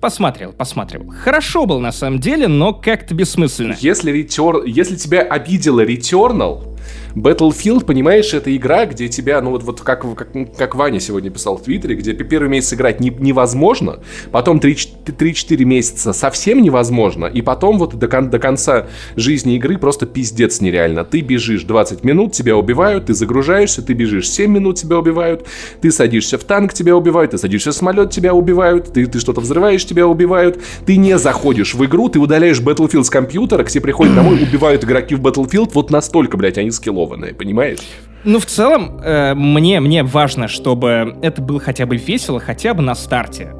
Посмотрел, 0.00 0.52
посмотрел. 0.52 1.08
Хорошо 1.10 1.64
был 1.64 1.78
на 1.78 1.92
самом 1.92 2.18
деле, 2.18 2.48
но 2.48 2.72
как-то 2.72 3.14
бессмысленно. 3.14 3.76
Если, 3.78 4.12
Retur... 4.12 4.62
Если 4.66 4.96
тебя 4.96 5.20
обидела 5.20 5.84
Returnal, 5.84 6.76
Battlefield, 7.14 7.84
понимаешь, 7.84 8.32
это 8.34 8.54
игра, 8.56 8.86
где 8.86 9.08
тебя, 9.08 9.40
ну 9.40 9.50
вот, 9.50 9.62
вот 9.62 9.80
как, 9.80 10.02
как, 10.14 10.28
как 10.56 10.74
Ваня 10.74 11.00
сегодня 11.00 11.30
писал 11.30 11.56
в 11.56 11.62
Твиттере, 11.62 11.94
где 11.94 12.14
первый 12.14 12.48
месяц 12.48 12.74
играть 12.74 13.00
не, 13.00 13.10
невозможно, 13.10 14.00
потом 14.30 14.58
3-4 14.58 15.64
месяца 15.64 16.12
совсем 16.12 16.62
невозможно, 16.62 17.26
и 17.26 17.42
потом 17.42 17.78
вот 17.78 17.94
до, 17.94 18.08
кон, 18.08 18.30
до 18.30 18.38
конца 18.38 18.86
жизни 19.16 19.56
игры 19.56 19.78
просто 19.78 20.06
пиздец 20.06 20.60
нереально. 20.60 21.04
Ты 21.04 21.20
бежишь 21.20 21.64
20 21.64 22.04
минут, 22.04 22.32
тебя 22.32 22.56
убивают, 22.56 23.06
ты 23.06 23.14
загружаешься, 23.14 23.82
ты 23.82 23.92
бежишь 23.92 24.30
7 24.30 24.50
минут, 24.50 24.78
тебя 24.78 24.98
убивают, 24.98 25.46
ты 25.80 25.90
садишься 25.90 26.38
в 26.38 26.44
танк, 26.44 26.72
тебя 26.72 26.96
убивают, 26.96 27.32
ты 27.32 27.38
садишься 27.38 27.72
в 27.72 27.74
самолет, 27.74 28.10
тебя 28.10 28.34
убивают, 28.34 28.92
ты, 28.92 29.06
ты 29.06 29.18
что-то 29.18 29.40
взрываешь, 29.40 29.84
тебя 29.84 30.06
убивают, 30.06 30.60
ты 30.86 30.96
не 30.96 31.18
заходишь 31.18 31.74
в 31.74 31.84
игру, 31.84 32.08
ты 32.08 32.18
удаляешь 32.18 32.60
Battlefield 32.60 33.04
с 33.04 33.10
компьютера, 33.10 33.64
к 33.64 33.70
тебе 33.70 33.82
приходят 33.82 34.14
домой, 34.14 34.42
убивают 34.42 34.84
игроки 34.84 35.14
в 35.14 35.20
Battlefield, 35.20 35.70
вот 35.74 35.90
настолько, 35.90 36.36
блядь, 36.36 36.58
они 36.58 36.70
скиллованные, 37.02 37.34
понимаешь? 37.34 37.80
Ну, 38.24 38.38
в 38.38 38.46
целом, 38.46 39.00
э, 39.02 39.34
мне, 39.34 39.80
мне 39.80 40.04
важно, 40.04 40.46
чтобы 40.46 41.16
это 41.22 41.42
было 41.42 41.58
хотя 41.58 41.86
бы 41.86 41.96
весело, 41.96 42.38
хотя 42.38 42.72
бы 42.72 42.82
на 42.82 42.94
старте. 42.94 43.52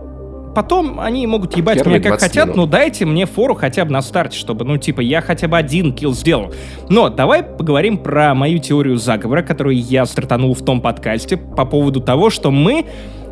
Потом 0.55 1.00
они 1.00 1.26
могут 1.26 1.57
ебать 1.57 1.78
Первые 1.78 1.98
меня 1.98 2.11
как 2.11 2.18
20 2.18 2.28
хотят, 2.28 2.44
минут. 2.46 2.57
но 2.57 2.66
дайте 2.66 3.07
мне 3.07 3.24
фору 3.24 3.55
хотя 3.55 3.87
бы 3.87 3.90
на 3.90 4.02
старте, 4.02 4.38
чтобы, 4.38 4.64
ну, 4.64 4.76
типа, 4.76 5.00
я 5.00 5.22
хотя 5.22 5.48
бы 5.48 5.57
один 5.57 5.94
килл 5.94 6.12
сделал. 6.12 6.52
Но 6.90 7.09
давай 7.09 7.42
поговорим 7.42 7.96
про 7.96 8.35
мою 8.35 8.59
теорию 8.59 8.98
заговора, 8.98 9.42
которую 9.42 9.78
я 9.78 10.05
стартанул 10.05 10.55
в 10.55 10.62
том 10.62 10.81
подкасте 10.81 11.38
по 11.38 11.64
поводу 11.64 12.00
того, 12.00 12.28
что 12.28 12.50
мы 12.50 12.85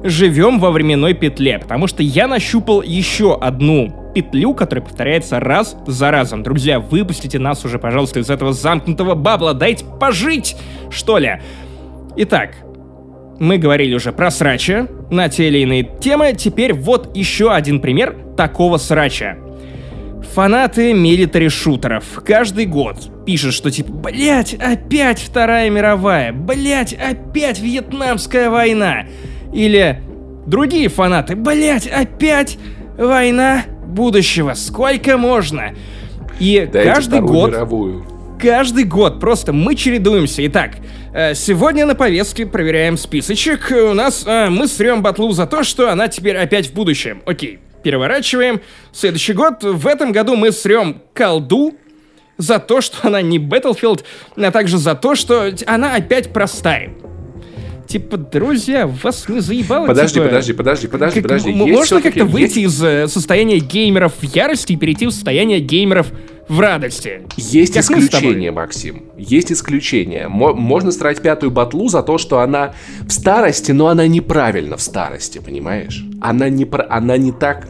живем 0.03 0.59
во 0.59 0.71
временной 0.71 1.13
петле, 1.13 1.59
потому 1.59 1.87
что 1.87 2.03
я 2.03 2.27
нащупал 2.27 2.81
еще 2.81 3.39
одну 3.39 4.00
петлю, 4.15 4.55
которая 4.55 4.85
повторяется 4.85 5.41
раз 5.41 5.77
за 5.87 6.11
разом. 6.11 6.43
Друзья, 6.43 6.81
выпустите 6.81 7.39
нас 7.39 7.65
уже, 7.65 7.79
пожалуйста, 7.79 8.21
из 8.21 8.31
этого 8.31 8.53
замкнутого 8.53 9.15
бабла, 9.15 9.55
дайте 9.55 9.85
пожить, 9.85 10.57
что 10.91 11.19
ли. 11.19 11.41
Итак, 12.17 12.55
мы 13.39 13.57
говорили 13.57 13.95
уже 13.95 14.13
про 14.13 14.31
срача 14.31 14.87
на 15.11 15.29
те 15.29 15.49
или 15.49 15.59
иные 15.59 15.89
темы. 16.01 16.35
Теперь 16.37 16.75
вот 16.75 17.17
еще 17.17 17.53
один 17.53 17.81
пример 17.81 18.17
такого 18.37 18.77
срача. 18.77 19.39
Фанаты 20.35 20.93
милитари-шутеров 20.93 22.05
каждый 22.25 22.67
год 22.67 23.25
пишут, 23.25 23.55
что 23.55 23.71
типа, 23.71 23.93
блять, 23.93 24.55
опять 24.55 25.19
Вторая 25.19 25.71
мировая, 25.71 26.33
блять, 26.33 26.93
опять 26.93 27.59
Вьетнамская 27.59 28.51
война. 28.51 29.07
Или 29.53 30.03
другие 30.47 30.89
фанаты, 30.89 31.35
блять, 31.35 31.87
опять 31.87 32.59
война 32.99 33.65
будущего, 33.91 34.55
сколько 34.55 35.17
можно? 35.19 35.75
И 36.39 36.69
Дайте 36.73 36.91
каждый 36.91 37.21
год 37.21 37.51
мировую. 37.51 38.07
каждый 38.41 38.85
год 38.85 39.21
просто 39.21 39.53
мы 39.53 39.75
чередуемся. 39.75 40.47
Итак, 40.47 40.77
э, 41.13 41.35
сегодня 41.35 41.85
на 41.85 41.95
повестке 41.95 42.47
проверяем 42.47 42.97
списочек. 42.97 43.71
У 43.71 43.93
нас 43.93 44.25
э, 44.27 44.49
мы 44.49 44.67
срем 44.69 45.03
батлу 45.03 45.33
за 45.33 45.47
то, 45.47 45.63
что 45.63 45.91
она 45.93 46.09
теперь 46.09 46.37
опять 46.37 46.69
в 46.69 46.73
будущем. 46.73 47.23
Окей, 47.27 47.59
переворачиваем. 47.83 48.61
Следующий 48.93 49.35
год. 49.35 49.63
В 49.63 49.87
этом 49.87 50.13
году 50.13 50.35
мы 50.37 50.53
срем 50.53 51.03
колду 51.13 51.75
за 52.39 52.59
то, 52.59 52.81
что 52.81 53.07
она 53.09 53.21
не 53.21 53.39
Battlefield, 53.39 54.03
а 54.37 54.51
также 54.51 54.79
за 54.79 54.95
то, 54.95 55.15
что 55.15 55.53
она 55.67 55.95
опять 55.95 56.33
простая. 56.33 56.91
Типа, 57.91 58.17
друзья, 58.19 58.87
вас 58.87 59.29
не 59.29 59.41
заебало? 59.41 59.87
Подожди, 59.89 60.15
типа, 60.15 60.27
подожди, 60.27 60.53
подожди, 60.53 60.87
подожди, 60.87 61.21
как- 61.21 61.29
подожди. 61.29 61.51
м- 61.51 61.59
Есть 61.67 61.73
Можно 61.77 62.01
как-то 62.01 62.25
выйти 62.25 62.61
есть- 62.61 62.79
из 62.79 62.83
э, 62.85 63.09
состояния 63.09 63.59
геймеров 63.59 64.13
в 64.21 64.23
ярости 64.25 64.75
и 64.75 64.77
перейти 64.77 65.07
в 65.07 65.11
состояние 65.11 65.59
геймеров 65.59 66.07
в 66.47 66.61
радости? 66.61 67.23
Есть 67.37 67.75
Как 67.75 67.83
исключения, 67.83 68.53
Максим. 68.53 69.07
Есть 69.19 69.51
исключения. 69.51 70.29
Мо- 70.29 70.55
можно 70.55 70.93
строить 70.93 71.21
пятую 71.21 71.51
батлу 71.51 71.89
за 71.89 72.03
то, 72.05 72.17
что 72.17 72.39
она 72.39 72.75
в 73.09 73.11
старости, 73.11 73.73
но 73.73 73.89
она 73.89 74.07
неправильно 74.07 74.77
в 74.77 74.83
старости, 74.83 75.39
понимаешь? 75.45 76.05
Она 76.21 76.49
не, 76.49 76.67
про- 76.67 76.87
она 76.89 77.17
не 77.17 77.33
так, 77.33 77.67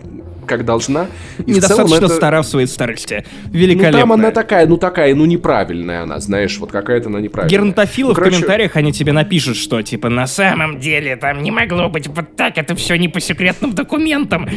как 0.50 0.64
должна. 0.64 1.06
И 1.46 1.52
Недостаточно 1.52 1.94
это- 2.06 2.08
стара 2.08 2.42
в 2.42 2.46
своей 2.46 2.66
старости. 2.66 3.24
Ну 3.44 3.50
Великолепно. 3.58 4.00
там 4.00 4.12
она 4.12 4.30
такая, 4.32 4.66
ну 4.66 4.76
такая, 4.76 5.14
ну 5.14 5.24
неправильная 5.24 6.02
она, 6.02 6.18
знаешь, 6.20 6.58
вот 6.58 6.70
какая-то 6.72 7.08
она 7.08 7.20
неправильная. 7.20 7.50
Геронтофилы 7.58 8.08
Ну, 8.08 8.14
в 8.14 8.16
короче, 8.16 8.36
комментариях, 8.36 8.76
они 8.76 8.92
тебе 8.92 9.12
напишут, 9.12 9.56
что 9.56 9.80
типа 9.82 10.08
на 10.08 10.26
самом 10.26 10.80
деле 10.80 11.16
там 11.16 11.42
не 11.42 11.50
могло 11.50 11.88
быть 11.88 12.08
вот 12.08 12.36
так, 12.36 12.58
это 12.58 12.74
все 12.74 12.96
не 12.96 13.08
по 13.08 13.20
секретным 13.20 13.72
документам. 13.72 14.48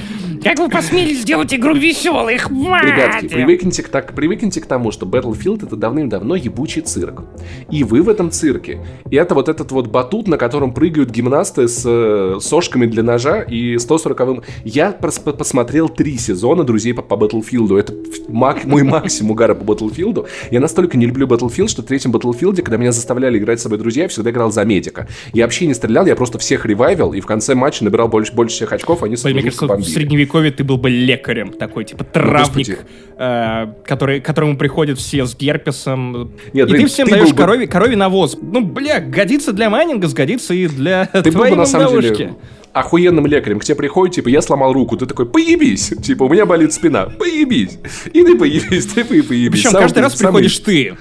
Как 0.43 0.57
вы 0.59 0.67
посмели 0.69 1.13
сделать 1.13 1.53
игру 1.53 1.75
веселой, 1.75 2.33
Ребятки, 2.33 2.47
хватит! 2.47 3.31
привыкните 3.31 3.83
к, 3.83 3.87
так, 3.89 4.13
привыкните 4.13 4.59
к 4.61 4.65
тому, 4.65 4.91
что 4.91 5.05
Battlefield 5.05 5.65
это 5.67 5.75
давным-давно 5.75 6.35
ебучий 6.35 6.81
цирк. 6.81 7.21
И 7.69 7.83
вы 7.83 8.01
в 8.01 8.09
этом 8.09 8.31
цирке. 8.31 8.79
И 9.11 9.15
это 9.15 9.35
вот 9.35 9.47
этот 9.47 9.71
вот 9.71 9.87
батут, 9.87 10.27
на 10.27 10.37
котором 10.37 10.73
прыгают 10.73 11.11
гимнасты 11.11 11.67
с 11.67 11.83
э, 11.85 12.39
сошками 12.41 12.87
для 12.87 13.03
ножа 13.03 13.41
и 13.41 13.75
140-м. 13.75 14.41
Я 14.65 14.89
прос- 14.99 15.21
по- 15.23 15.31
посмотрел 15.83 15.89
три 15.95 16.17
сезона 16.17 16.63
друзей 16.63 16.93
по, 16.93 17.01
по 17.01 17.15
Battlefield. 17.15 17.77
Это 17.79 17.93
мак- 18.27 18.65
мой 18.65 18.83
максимум 18.83 19.31
угара 19.31 19.53
по 19.53 19.63
Battlefield. 19.71 20.27
Я 20.51 20.59
настолько 20.59 20.97
не 20.97 21.05
люблю 21.05 21.27
Battlefield, 21.27 21.67
что 21.67 21.81
в 21.81 21.85
третьем 21.85 22.11
Battlefield, 22.11 22.61
когда 22.61 22.77
меня 22.77 22.91
заставляли 22.91 23.37
играть 23.37 23.59
с 23.59 23.63
собой 23.63 23.77
друзья, 23.77 24.03
я 24.03 24.09
всегда 24.09 24.31
играл 24.31 24.51
за 24.51 24.63
медика. 24.65 25.07
Я 25.33 25.43
вообще 25.45 25.67
не 25.67 25.73
стрелял, 25.73 26.05
я 26.05 26.15
просто 26.15 26.37
всех 26.39 26.65
ревайвил, 26.65 27.13
и 27.13 27.19
в 27.21 27.25
конце 27.25 27.55
матча 27.55 27.83
набирал 27.83 28.07
больше, 28.07 28.33
больше 28.33 28.55
всех 28.55 28.73
очков, 28.73 29.03
они 29.03 29.15
Мне 29.23 29.41
кажется, 29.43 29.67
в 29.67 29.83
средневековье 29.83 30.51
ты 30.51 30.63
был 30.63 30.77
бы 30.77 30.89
лекарем, 30.89 31.51
такой, 31.53 31.85
типа, 31.85 32.03
травник, 32.03 32.43
господи. 32.45 32.77
э, 33.17 33.67
который, 33.85 34.21
к 34.21 34.25
которому 34.25 34.57
приходят 34.57 34.97
все 34.99 35.25
с 35.25 35.35
герпесом. 35.35 36.31
Нет, 36.53 36.67
и 36.67 36.71
блин, 36.71 36.83
ты 36.83 36.87
всем 36.87 37.07
ты 37.07 37.13
даешь 37.13 37.25
был 37.29 37.31
бы- 37.35 37.37
корове, 37.41 37.67
корове 37.67 37.95
навоз. 37.95 38.37
Ну, 38.41 38.61
бля, 38.61 38.99
годится 38.99 39.53
для 39.53 39.69
майнинга, 39.69 40.07
сгодится 40.07 40.53
и 40.53 40.67
для 40.67 41.05
Ты 41.05 41.23
был 41.23 41.31
твоей 41.31 41.51
бы 41.51 41.57
на 41.57 41.65
самом 41.65 42.01
деле 42.01 42.33
охуенным 42.73 43.25
лекарем. 43.27 43.59
К 43.59 43.63
тебе 43.63 43.75
приходит, 43.75 44.15
типа, 44.15 44.29
я 44.29 44.41
сломал 44.41 44.73
руку. 44.73 44.97
Ты 44.97 45.05
такой, 45.05 45.25
поебись. 45.25 45.93
Типа, 46.03 46.23
у 46.23 46.29
меня 46.29 46.45
болит 46.45 46.73
спина. 46.73 47.05
Поебись. 47.05 47.77
И 48.11 48.23
ты 48.23 48.37
поебись, 48.37 48.85
ты 48.87 49.03
по- 49.03 49.09
поебись. 49.27 49.51
Причем 49.51 49.71
каждый 49.71 49.99
раз 50.03 50.17
самый- 50.17 50.31
приходишь 50.41 50.59
ты. 50.59 50.95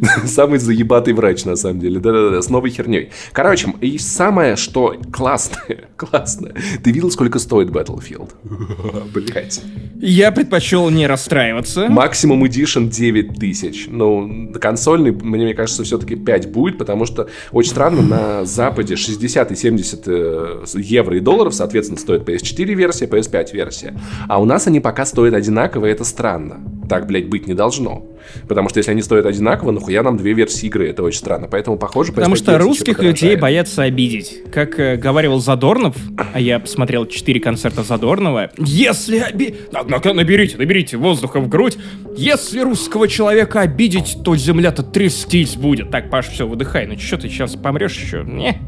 Самый 0.24 0.58
заебатый 0.58 1.14
врач, 1.14 1.44
на 1.44 1.56
самом 1.56 1.80
деле. 1.80 2.00
Да-да-да, 2.00 2.40
с 2.40 2.48
новой 2.48 2.70
херней. 2.70 3.10
Короче, 3.32 3.72
и 3.80 3.98
самое, 3.98 4.56
что 4.56 4.96
классное, 5.12 5.88
классное. 5.96 6.54
Ты 6.82 6.92
видел, 6.92 7.10
сколько 7.10 7.38
стоит 7.38 7.68
Battlefield? 7.68 8.30
Блять. 9.12 9.62
Я 10.00 10.32
предпочел 10.32 10.88
не 10.90 11.06
расстраиваться. 11.06 11.88
Максимум 11.88 12.44
Edition 12.44 12.88
9000. 12.88 13.88
Ну, 13.90 14.52
консольный, 14.60 15.12
мне, 15.12 15.44
мне 15.44 15.54
кажется, 15.54 15.84
все-таки 15.84 16.16
5 16.16 16.50
будет, 16.50 16.78
потому 16.78 17.04
что 17.04 17.28
очень 17.52 17.70
странно, 17.70 18.02
на 18.02 18.44
Западе 18.44 18.96
60 18.96 19.52
и 19.52 19.56
70 19.56 20.02
э, 20.06 20.64
евро 20.74 21.16
и 21.16 21.20
долларов, 21.20 21.54
соответственно, 21.54 22.00
стоит 22.00 22.28
PS4 22.28 22.74
версия, 22.74 23.06
PS5 23.06 23.52
версия. 23.52 23.94
А 24.28 24.40
у 24.40 24.44
нас 24.44 24.66
они 24.66 24.80
пока 24.80 25.04
стоят 25.04 25.34
одинаково, 25.34 25.86
и 25.86 25.90
это 25.90 26.04
странно. 26.04 26.60
Так, 26.88 27.06
блядь, 27.06 27.28
быть 27.28 27.46
не 27.46 27.54
должно. 27.54 28.06
Потому 28.48 28.68
что 28.68 28.78
если 28.78 28.90
они 28.90 29.02
стоят 29.02 29.26
одинаково, 29.26 29.70
нахуя 29.90 30.02
нам 30.02 30.16
две 30.16 30.32
версии 30.32 30.66
игры? 30.66 30.88
Это 30.88 31.02
очень 31.02 31.18
странно. 31.18 31.48
Поэтому, 31.50 31.76
похоже, 31.76 32.12
Потому 32.12 32.36
что 32.36 32.58
русских 32.58 33.02
людей 33.02 33.36
боятся 33.36 33.82
обидеть. 33.82 34.42
Как 34.52 34.78
э, 34.78 34.96
говорил 34.96 35.38
Задорнов, 35.38 35.96
а 36.32 36.40
я 36.40 36.58
посмотрел 36.60 37.06
четыре 37.06 37.40
концерта 37.40 37.82
Задорнова, 37.82 38.50
если 38.56 39.20
оби... 39.20 39.56
Наберите, 39.72 40.56
наберите 40.56 40.96
воздуха 40.96 41.40
в 41.40 41.48
грудь. 41.48 41.76
Если 42.16 42.60
русского 42.60 43.08
человека 43.08 43.60
обидеть, 43.60 44.18
то 44.24 44.36
земля-то 44.36 44.82
трястись 44.82 45.56
будет. 45.56 45.90
Так, 45.90 46.10
Паш, 46.10 46.28
все, 46.28 46.46
выдыхай. 46.46 46.86
Ну 46.86 46.98
что 46.98 47.18
ты 47.18 47.28
сейчас 47.28 47.56
помрешь 47.56 47.98
еще? 47.98 48.24
Не. 48.24 48.58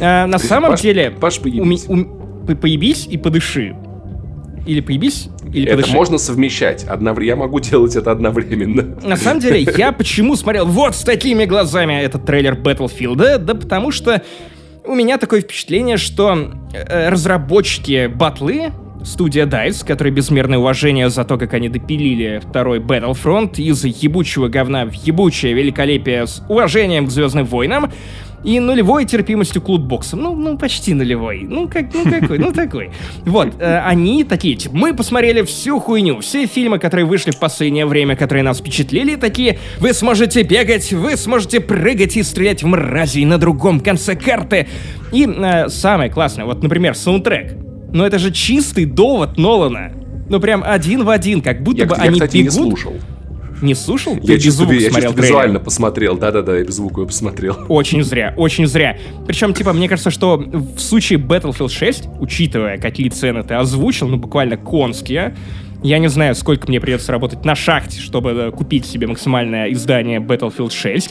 А, 0.00 0.26
на 0.26 0.38
самом 0.38 0.70
Паш, 0.70 0.80
деле... 0.80 1.10
Паш, 1.10 1.38
поебись. 1.38 1.86
У, 1.88 1.94
у, 1.94 2.56
поебись 2.56 3.06
и 3.06 3.16
подыши. 3.16 3.76
Или 4.68 4.80
поебись, 4.80 5.30
или 5.50 5.66
Это 5.66 5.76
подыши. 5.78 5.94
можно 5.94 6.18
совмещать. 6.18 6.84
Одновременно. 6.84 7.28
Я 7.28 7.36
могу 7.36 7.58
делать 7.60 7.96
это 7.96 8.10
одновременно. 8.10 8.98
На 9.02 9.16
самом 9.16 9.40
деле, 9.40 9.66
я 9.76 9.92
почему 9.92 10.36
смотрел 10.36 10.66
вот 10.66 10.94
с 10.94 11.02
такими 11.04 11.46
глазами 11.46 12.02
этот 12.02 12.26
трейлер 12.26 12.54
Battlefield? 12.54 13.38
Да 13.38 13.54
потому 13.54 13.90
что 13.90 14.22
у 14.84 14.94
меня 14.94 15.16
такое 15.16 15.40
впечатление, 15.40 15.96
что 15.96 16.52
э, 16.74 17.08
разработчики 17.08 18.08
батлы, 18.08 18.72
студия 19.04 19.46
DICE, 19.46 19.86
которая 19.86 20.12
безмерное 20.12 20.58
уважение 20.58 21.08
за 21.08 21.24
то, 21.24 21.38
как 21.38 21.54
они 21.54 21.70
допилили 21.70 22.42
второй 22.46 22.78
Battlefront 22.78 23.56
из 23.56 23.84
ебучего 23.84 24.48
говна 24.48 24.84
в 24.84 24.92
ебучее 24.92 25.54
великолепие 25.54 26.26
с 26.26 26.42
уважением 26.48 27.06
к 27.06 27.10
Звездным 27.10 27.46
войнам, 27.46 27.90
и 28.44 28.60
нулевой 28.60 29.04
терпимостью 29.04 29.62
к 29.62 29.68
лутбоксам. 29.68 30.20
Ну, 30.22 30.34
ну, 30.34 30.56
почти 30.56 30.94
нулевой. 30.94 31.46
Ну, 31.48 31.68
как, 31.68 31.92
ну, 31.92 32.04
какой, 32.04 32.38
ну, 32.38 32.52
такой. 32.52 32.90
Вот, 33.24 33.54
э, 33.58 33.78
они 33.80 34.24
такие, 34.24 34.54
типа, 34.56 34.76
мы 34.76 34.94
посмотрели 34.94 35.42
всю 35.42 35.80
хуйню, 35.80 36.20
все 36.20 36.46
фильмы, 36.46 36.78
которые 36.78 37.06
вышли 37.06 37.30
в 37.30 37.38
последнее 37.38 37.86
время, 37.86 38.16
которые 38.16 38.42
нас 38.42 38.58
впечатлили, 38.58 39.16
такие, 39.16 39.58
вы 39.78 39.92
сможете 39.92 40.42
бегать, 40.42 40.92
вы 40.92 41.16
сможете 41.16 41.60
прыгать 41.60 42.16
и 42.16 42.22
стрелять 42.22 42.62
в 42.62 42.66
мразей 42.66 43.24
на 43.24 43.38
другом 43.38 43.80
конце 43.80 44.14
карты. 44.14 44.68
И 45.12 45.26
э, 45.26 45.68
самое 45.68 46.10
классное, 46.10 46.44
вот, 46.44 46.62
например, 46.62 46.94
саундтрек. 46.94 47.56
Ну, 47.92 48.04
это 48.04 48.18
же 48.18 48.30
чистый 48.30 48.84
довод 48.84 49.38
Нолана. 49.38 49.92
Ну, 50.28 50.40
прям 50.40 50.62
один 50.64 51.04
в 51.04 51.10
один, 51.10 51.40
как 51.40 51.62
будто 51.62 51.78
Я, 51.78 51.86
бы 51.86 51.96
я, 51.96 52.02
они 52.02 52.12
кстати, 52.14 52.36
бегут... 52.36 52.44
не 52.44 52.50
слушал. 52.50 52.94
Не 53.62 53.74
слушал? 53.74 54.16
Я 54.22 54.36
без 54.36 54.54
звука 54.54 54.74
я 54.74 54.90
смотрел 54.90 55.10
чисто 55.10 55.12
трейлер. 55.12 55.22
визуально 55.22 55.60
посмотрел. 55.60 56.16
Да-да-да, 56.16 56.58
я 56.58 56.64
без 56.64 56.74
звука 56.74 57.04
посмотрел. 57.04 57.56
Очень 57.68 58.02
зря, 58.02 58.34
очень 58.36 58.66
зря. 58.66 58.98
Причем, 59.26 59.52
типа, 59.54 59.72
мне 59.72 59.88
кажется, 59.88 60.10
что 60.10 60.36
в 60.36 60.78
случае 60.78 61.18
Battlefield 61.18 61.70
6, 61.70 62.08
учитывая, 62.20 62.78
какие 62.78 63.08
цены 63.08 63.42
ты 63.42 63.54
озвучил, 63.54 64.08
ну, 64.08 64.16
буквально 64.16 64.56
конские, 64.56 65.36
я 65.82 65.98
не 65.98 66.08
знаю, 66.08 66.34
сколько 66.34 66.68
мне 66.68 66.80
придется 66.80 67.12
работать 67.12 67.44
на 67.44 67.54
шахте, 67.54 68.00
чтобы 68.00 68.30
э, 68.30 68.50
купить 68.50 68.84
себе 68.86 69.06
максимальное 69.06 69.72
издание 69.72 70.18
Battlefield 70.18 70.72
6. 70.72 71.10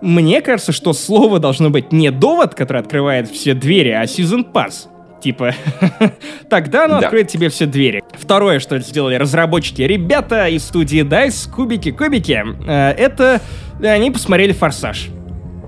Мне 0.00 0.42
кажется, 0.42 0.72
что 0.72 0.92
слово 0.92 1.38
должно 1.38 1.70
быть 1.70 1.92
не 1.92 2.10
довод, 2.10 2.54
который 2.54 2.82
открывает 2.82 3.28
все 3.30 3.54
двери, 3.54 3.90
а 3.90 4.04
Season 4.04 4.44
Pass. 4.52 4.88
Типа, 5.22 5.52
тогда 6.50 6.84
оно 6.84 7.00
Да. 7.00 7.06
откроет 7.06 7.28
тебе 7.28 7.48
все 7.48 7.66
двери. 7.66 8.02
Второе, 8.12 8.58
что 8.60 8.78
сделали 8.78 9.14
разработчики, 9.14 9.82
ребята 9.82 10.48
из 10.48 10.64
студии 10.64 11.02
DICE, 11.02 11.50
кубики-кубики, 11.50 12.42
э, 12.66 12.90
это 12.92 13.40
они 13.82 14.10
посмотрели 14.10 14.52
«Форсаж». 14.52 15.08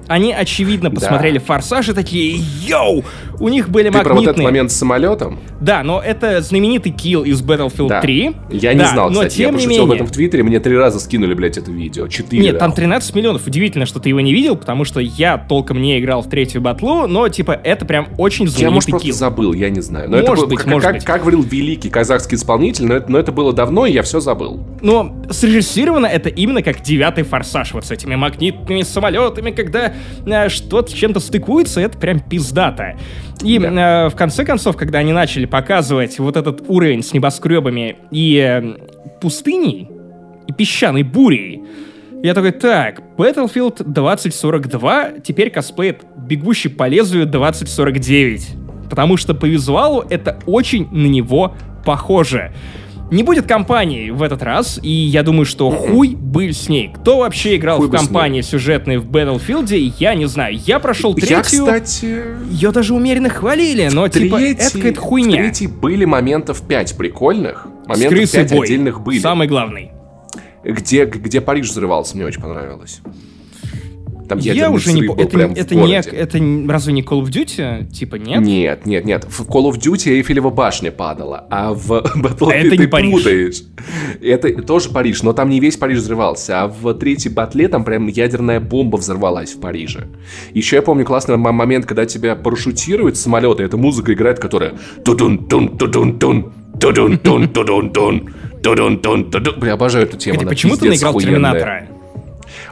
Они, 0.08 0.32
очевидно, 0.32 0.90
посмотрели 0.90 1.38
«Форсаж» 1.38 1.88
и 1.88 1.92
такие, 1.92 2.40
йоу! 2.64 3.04
У 3.38 3.48
них 3.48 3.68
были 3.68 3.90
Ты 3.90 3.92
про 4.00 4.14
вот 4.14 4.22
этот 4.22 4.26
магнитные... 4.26 4.44
момент 4.46 4.70
с 4.72 4.76
самолетом? 4.76 5.38
Да, 5.60 5.82
но 5.82 6.00
это 6.00 6.40
знаменитый 6.40 6.92
килл 6.92 7.22
из 7.24 7.42
Battlefield 7.42 7.88
Да. 7.88 8.00
3. 8.00 8.32
Я 8.50 8.72
не 8.72 8.78
Да, 8.80 8.88
знал, 8.92 9.10
но 9.10 9.20
кстати. 9.20 9.40
Я 9.40 9.46
тем 9.48 9.56
не 9.56 9.58
пошутил 9.64 9.82
об 9.82 9.88
менее... 9.88 9.94
этом 9.96 10.06
в 10.06 10.10
Твиттере, 10.12 10.42
мне 10.42 10.60
три 10.60 10.76
раза 10.76 11.00
скинули, 11.00 11.34
блядь, 11.34 11.58
это 11.58 11.70
видео. 11.70 12.08
Четыре. 12.08 12.42
Нет, 12.44 12.58
там 12.58 12.70
нахуй. 12.70 12.82
13 12.82 13.14
миллионов. 13.14 13.46
Удивительно, 13.46 13.84
что 13.84 14.00
ты 14.00 14.08
его 14.08 14.20
не 14.20 14.32
видел, 14.32 14.56
потому 14.56 14.84
что 14.84 15.00
я 15.00 15.36
толком 15.36 15.82
не 15.82 15.98
играл 15.98 16.22
в 16.22 16.30
третью 16.30 16.62
батлу, 16.62 17.06
но, 17.06 17.28
типа, 17.28 17.52
это 17.62 17.84
прям 17.84 18.08
очень 18.16 18.46
Я, 18.46 18.50
знаменитый 18.52 18.74
может, 18.74 18.90
просто 18.90 19.06
килл. 19.08 19.16
забыл, 19.16 19.52
я 19.52 19.68
не 19.70 19.80
знаю. 19.82 20.08
Но 20.10 20.16
это 20.18 20.28
Может 20.30 20.44
было- 20.44 20.50
быть, 20.50 20.58
как, 20.60 20.66
может 20.68 20.86
как- 20.86 20.94
быть. 20.96 21.04
как 21.04 21.20
говорил 21.20 21.42
великий 21.42 21.90
казахский 21.90 22.36
исполнитель, 22.36 22.86
но 22.86 22.94
это, 22.94 23.10
но 23.12 23.18
это 23.18 23.32
было 23.32 23.52
давно, 23.52 23.84
и 23.86 23.92
я 23.92 24.02
все 24.02 24.20
забыл. 24.20 24.60
Но 24.80 25.14
срежиссировано 25.30 26.06
это 26.06 26.28
именно 26.30 26.62
как 26.62 26.80
девятый 26.82 27.24
форсаж, 27.24 27.74
вот 27.74 27.84
с 27.84 27.90
этими 27.90 28.14
магнитными 28.14 28.82
самолетами, 28.82 29.50
когда 29.50 29.92
что-то 30.48 30.90
с 30.90 30.94
чем-то 30.94 31.20
стыкуется, 31.20 31.80
это 31.80 31.98
прям 31.98 32.20
пиздато. 32.20 32.96
И 33.42 33.58
э, 33.58 34.08
в 34.08 34.14
конце 34.16 34.44
концов, 34.44 34.76
когда 34.76 35.00
они 35.00 35.12
начали 35.12 35.44
показывать 35.44 36.18
вот 36.18 36.36
этот 36.36 36.64
уровень 36.68 37.02
с 37.02 37.12
небоскребами 37.12 37.96
и 38.10 38.36
э, 38.38 38.76
пустыней, 39.20 39.90
и 40.46 40.52
песчаной 40.52 41.02
бурей, 41.02 41.62
я 42.22 42.34
такой, 42.34 42.52
так, 42.52 43.02
Battlefield 43.16 43.84
2042 43.84 45.20
теперь 45.24 45.50
косплеит 45.50 46.02
бегущий 46.16 46.68
по 46.68 46.88
лезвию 46.88 47.26
2049. 47.26 48.48
Потому 48.88 49.16
что 49.16 49.34
по 49.34 49.44
визуалу 49.44 50.04
это 50.08 50.38
очень 50.46 50.88
на 50.90 51.06
него 51.06 51.54
похоже. 51.84 52.52
Не 53.10 53.22
будет 53.22 53.46
компании 53.46 54.10
в 54.10 54.20
этот 54.22 54.42
раз, 54.42 54.80
и 54.82 54.90
я 54.90 55.22
думаю, 55.22 55.44
что 55.44 55.70
хуй 55.70 56.16
был 56.16 56.50
с 56.50 56.68
ней. 56.68 56.90
Кто 56.92 57.18
вообще 57.18 57.54
играл 57.56 57.78
Хуй 57.78 57.86
в 57.86 57.90
компании 57.90 58.40
сюжетной 58.40 58.96
в 58.98 59.08
Battlefield, 59.08 59.72
я 59.98 60.14
не 60.14 60.26
знаю. 60.26 60.56
Я 60.56 60.80
прошел 60.80 61.14
третью, 61.14 61.36
Я, 61.36 61.42
кстати... 61.42 62.24
ее 62.50 62.72
даже 62.72 62.94
умеренно 62.94 63.28
хвалили, 63.28 63.88
но 63.92 64.08
типа 64.08 64.36
это 64.36 64.56
третий- 64.56 64.72
какая-то 64.78 65.00
В 65.00 65.04
хуйня. 65.04 65.36
третьей 65.36 65.68
были 65.68 66.04
моментов 66.04 66.62
5 66.62 66.96
прикольных. 66.96 67.68
Моментов 67.86 68.18
крысой 68.18 68.40
5 68.42 68.50
бой. 68.52 68.66
отдельных 68.66 69.00
были. 69.00 69.18
Самый 69.20 69.46
главный. 69.46 69.92
Где, 70.64 71.04
где 71.04 71.40
Париж 71.40 71.68
взрывался, 71.68 72.16
мне 72.16 72.26
очень 72.26 72.42
понравилось. 72.42 73.00
Там 74.28 74.38
Я 74.38 74.70
уже 74.70 74.92
не 74.92 75.02
помню. 75.02 75.24
Это, 75.24 75.38
это, 75.38 75.74
не, 75.74 75.94
это 75.94 76.72
разве 76.72 76.92
не 76.92 77.02
Call 77.02 77.22
of 77.22 77.28
Duty? 77.28 77.86
Типа 77.90 78.16
нет? 78.16 78.40
Нет, 78.42 78.86
нет, 78.86 79.04
нет. 79.04 79.24
В 79.28 79.42
Call 79.42 79.70
of 79.70 79.78
Duty 79.78 80.10
Эйфелева 80.12 80.50
башня 80.50 80.90
падала, 80.90 81.46
а 81.50 81.72
в 81.72 81.92
Battlefield 82.16 82.52
это 82.52 82.70
ты 82.70 82.76
не 82.78 82.86
Париж. 82.86 83.12
путаешь. 83.12 83.62
Это 84.22 84.62
тоже 84.62 84.90
Париж, 84.90 85.22
но 85.22 85.32
там 85.32 85.48
не 85.48 85.60
весь 85.60 85.76
Париж 85.76 85.98
взрывался, 85.98 86.62
а 86.64 86.68
в 86.68 86.94
третьей 86.94 87.30
батле 87.30 87.68
там 87.68 87.84
прям 87.84 88.06
ядерная 88.08 88.60
бомба 88.60 88.96
взорвалась 88.96 89.54
в 89.54 89.60
Париже. 89.60 90.08
Еще 90.52 90.76
я 90.76 90.82
помню 90.82 91.04
классный 91.04 91.36
момент, 91.36 91.86
когда 91.86 92.06
тебя 92.06 92.34
парашютируют 92.34 93.16
с 93.16 93.20
самолета, 93.20 93.62
и 93.62 93.66
эта 93.66 93.76
музыка 93.76 94.12
играет, 94.12 94.38
которая 94.38 94.74
тудун 95.04 95.46
тун 95.46 95.76
тудун 95.76 96.18
тун 96.18 96.52
тудун 96.80 97.18
тун 97.18 97.48
тудун 97.52 97.90
тун 97.90 98.34
тудун 98.62 98.98
тун 99.00 99.30
тудун 99.30 99.60
Бля, 99.60 99.74
обожаю 99.74 100.06
эту 100.06 100.16
тему. 100.16 100.38
Кстати, 100.38 100.48
почему 100.48 100.76
ты 100.76 100.88
наиграл. 100.88 101.18
Терминатора? 101.18 101.88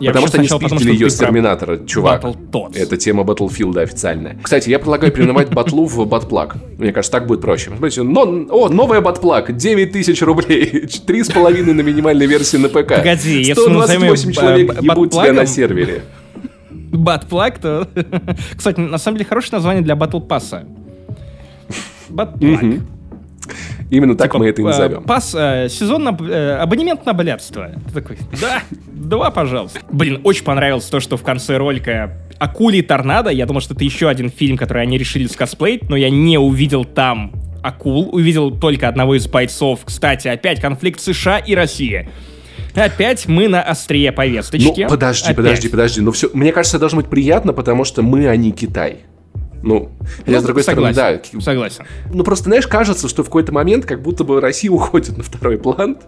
Я 0.01 0.11
Потому 0.11 0.27
что 0.29 0.39
они 0.39 0.49
сначала 0.49 0.69
спиздили 0.69 0.95
что 0.95 1.05
ее 1.05 1.11
с 1.11 1.19
Терминатора, 1.19 1.79
чувак. 1.87 2.25
Это 2.75 2.97
тема 2.97 3.23
Battlefield 3.23 3.81
официальная. 3.81 4.37
Кстати, 4.43 4.71
я 4.71 4.79
предлагаю 4.79 5.13
переименовать 5.13 5.53
батлу 5.53 5.87
в 5.87 6.07
батплаг. 6.07 6.57
Мне 6.79 6.93
кажется, 6.93 7.13
так 7.13 7.27
будет 7.27 7.41
проще. 7.41 7.71
Смотрите, 7.71 8.03
но, 8.03 8.23
о, 8.23 8.69
новая 8.69 9.01
батплаг, 9.01 9.55
9 9.57 9.93
тысяч 9.93 10.23
рублей, 10.23 10.87
3,5 10.87 11.73
на 11.73 11.81
минимальной 11.81 12.27
версии 12.27 12.57
на 12.57 12.69
ПК. 12.69 12.97
Погоди, 12.97 13.43
если 13.43 13.69
мы 13.69 13.85
128 13.87 14.09
назовем, 14.09 14.33
человек 14.33 14.83
ебут 14.83 15.11
тебя 15.13 15.33
на 15.33 15.47
сервере. 15.47 16.03
Батплаг, 16.73 17.59
то... 17.59 17.89
Кстати, 18.57 18.79
на 18.81 18.99
самом 18.99 19.19
деле, 19.19 19.29
хорошее 19.29 19.53
название 19.55 19.83
для 19.83 19.97
батл 19.97 20.21
пасса. 20.21 20.65
Батплаг. 22.09 22.63
Именно 23.90 24.16
так 24.16 24.29
Типа, 24.29 24.38
мы 24.38 24.49
это 24.49 24.62
и 24.62 24.64
э, 24.64 24.68
назовем. 24.68 25.03
Пас, 25.05 25.35
э, 25.37 25.68
сезон, 25.68 26.05
на- 26.05 26.16
э, 26.20 26.57
абонемент 26.57 27.05
на 27.07 27.12
блядство. 27.12 27.70
Ты 27.88 27.94
такой, 27.94 28.18
да, 28.40 28.62
два, 28.87 29.31
пожалуйста. 29.31 29.81
Блин, 29.90 30.20
очень 30.25 30.44
понравилось 30.44 30.87
то, 30.87 31.01
что 31.01 31.16
в 31.16 31.23
конце 31.23 31.57
ролика 31.57 32.18
Акули 32.38 32.81
Торнадо, 32.81 33.31
я 33.31 33.47
думал, 33.47 33.61
что 33.61 33.75
это 33.75 33.85
еще 33.85 34.09
один 34.09 34.31
фильм, 34.31 34.57
который 34.57 34.83
они 34.83 34.99
решили 34.99 35.27
скосплеить, 35.27 35.88
но 35.88 35.97
я 35.97 36.11
не 36.11 36.38
увидел 36.38 36.85
там 36.85 37.33
акул, 37.62 38.11
увидел 38.14 38.51
только 38.51 38.88
одного 38.88 39.14
из 39.14 39.27
бойцов. 39.27 39.81
Кстати, 39.85 40.29
опять 40.29 40.61
конфликт 40.61 41.01
США 41.01 41.38
и 41.38 41.55
России. 41.55 42.09
Опять 42.75 43.27
мы 43.29 43.49
на 43.49 43.62
острие 43.62 44.11
Ну, 44.11 44.16
повесточки. 44.16 44.87
подожди, 44.88 45.25
Опять. 45.27 45.37
подожди, 45.37 45.68
подожди. 45.68 46.01
Ну, 46.01 46.11
все, 46.12 46.29
мне 46.35 46.53
кажется, 46.53 46.79
должно 46.79 47.01
быть 47.01 47.09
приятно, 47.09 47.53
потому 47.53 47.85
что 47.85 48.03
мы, 48.03 48.27
а 48.29 48.37
не 48.37 48.51
Китай. 48.53 48.99
Ну, 49.64 49.90
хотя, 50.18 50.33
Ну, 50.33 50.40
с 50.40 50.42
другой 50.42 50.62
стороны, 50.62 50.92
согласен, 50.92 51.20
да, 51.33 51.40
Согласен. 51.40 51.85
Ну, 52.12 52.22
просто, 52.22 52.44
знаешь, 52.44 52.66
кажется, 52.66 53.09
что 53.09 53.22
в 53.22 53.27
какой-то 53.27 53.50
момент 53.53 53.87
как 53.87 54.03
будто 54.03 54.22
бы 54.22 54.38
Россия 54.38 54.70
уходит 54.70 55.16
на 55.16 55.22
второй 55.22 55.59
план. 55.59 55.96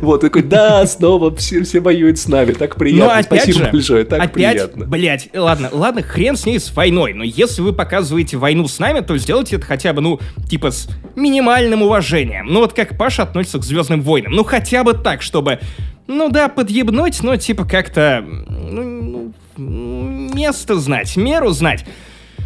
Вот, 0.00 0.22
такой, 0.22 0.42
да, 0.42 0.84
снова 0.86 1.34
все, 1.36 1.62
все 1.62 1.78
воюют 1.78 2.18
с 2.18 2.26
нами, 2.26 2.50
так 2.50 2.74
приятно, 2.74 3.04
Но 3.04 3.10
опять 3.12 3.42
спасибо 3.42 3.66
же, 3.66 3.70
большое, 3.70 4.04
так 4.04 4.18
опять, 4.18 4.32
приятно. 4.34 4.86
блядь, 4.86 5.28
ладно, 5.32 5.68
ладно, 5.70 6.02
хрен 6.02 6.36
с 6.36 6.44
ней 6.44 6.58
с 6.58 6.74
войной, 6.74 7.12
но 7.12 7.22
если 7.22 7.62
вы 7.62 7.72
показываете 7.72 8.36
войну 8.36 8.66
с 8.66 8.80
нами, 8.80 8.98
то 8.98 9.16
сделайте 9.16 9.56
это 9.56 9.66
хотя 9.66 9.92
бы, 9.92 10.00
ну, 10.00 10.18
типа 10.48 10.72
с 10.72 10.88
минимальным 11.14 11.82
уважением. 11.82 12.46
Ну 12.46 12.58
вот 12.58 12.72
как 12.72 12.98
Паша 12.98 13.22
относится 13.22 13.58
к 13.60 13.64
Звездным 13.64 14.02
войнам, 14.02 14.32
ну 14.32 14.42
хотя 14.42 14.82
бы 14.82 14.94
так, 14.94 15.22
чтобы, 15.22 15.60
ну 16.08 16.28
да, 16.30 16.48
подъебнуть, 16.48 17.22
но 17.22 17.36
типа 17.36 17.64
как-то, 17.64 18.24
ну, 18.26 19.32
ну, 19.56 20.32
место 20.34 20.80
знать, 20.80 21.16
меру 21.16 21.50
знать. 21.50 21.84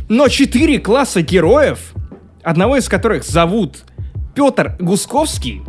Но 0.09 0.29
четыре 0.29 0.79
класса 0.79 1.23
героев, 1.23 1.95
одного 2.43 2.77
из 2.77 2.89
которых 2.89 3.25
зовут 3.25 3.85
Петр 4.35 4.77
Гусковский, 4.79 5.63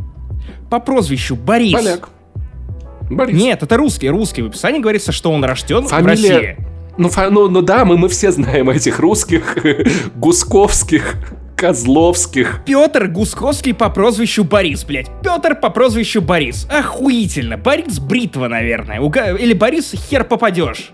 по 0.70 0.80
прозвищу 0.80 1.36
Борис. 1.36 1.74
Поляк. 1.74 2.10
Борис. 3.10 3.36
Нет, 3.40 3.62
это 3.64 3.78
русский, 3.78 4.10
русский. 4.10 4.42
В 4.42 4.48
описании 4.48 4.80
говорится, 4.80 5.12
что 5.12 5.32
он 5.32 5.44
рожден 5.46 5.88
Фамилия- 5.88 6.02
в 6.02 6.08
России. 6.08 6.58
Ну, 6.98 7.10
фа- 7.10 7.30
ну, 7.30 7.48
ну 7.50 7.62
да, 7.62 7.86
мы, 7.86 7.98
мы 7.98 8.10
все 8.10 8.32
знаем 8.32 8.70
этих 8.70 9.00
русских, 9.00 9.58
гусковских, 10.16 11.16
козловских. 11.56 12.62
Петр 12.66 13.08
Гусковский 13.08 13.74
по 13.74 13.90
прозвищу 13.90 14.44
Борис, 14.44 14.84
блядь. 14.86 15.08
Петр 15.22 15.56
по 15.56 15.70
прозвищу 15.70 16.22
Борис. 16.22 16.68
Охуительно. 16.70 17.58
Борис 17.58 18.00
Бритва, 18.00 18.48
наверное. 18.48 19.00
Уга- 19.00 19.38
Или 19.38 19.54
Борис 19.54 19.92
хер 20.10 20.24
попадешь. 20.24 20.92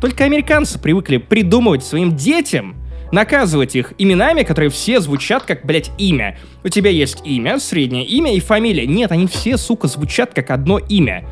Только 0.00 0.24
американцы 0.24 0.78
привыкли 0.78 1.18
придумывать 1.18 1.84
своим 1.84 2.16
детям, 2.16 2.76
наказывать 3.12 3.76
их 3.76 3.92
именами, 3.98 4.42
которые 4.42 4.70
все 4.70 5.00
звучат 5.00 5.44
как, 5.44 5.64
блядь, 5.64 5.90
имя. 5.98 6.36
У 6.64 6.68
тебя 6.68 6.90
есть 6.90 7.18
имя, 7.24 7.58
среднее 7.60 8.04
имя 8.04 8.34
и 8.34 8.40
фамилия. 8.40 8.86
Нет, 8.86 9.12
они 9.12 9.26
все, 9.26 9.56
сука, 9.56 9.86
звучат 9.86 10.34
как 10.34 10.50
одно 10.50 10.78
имя. 10.78 11.24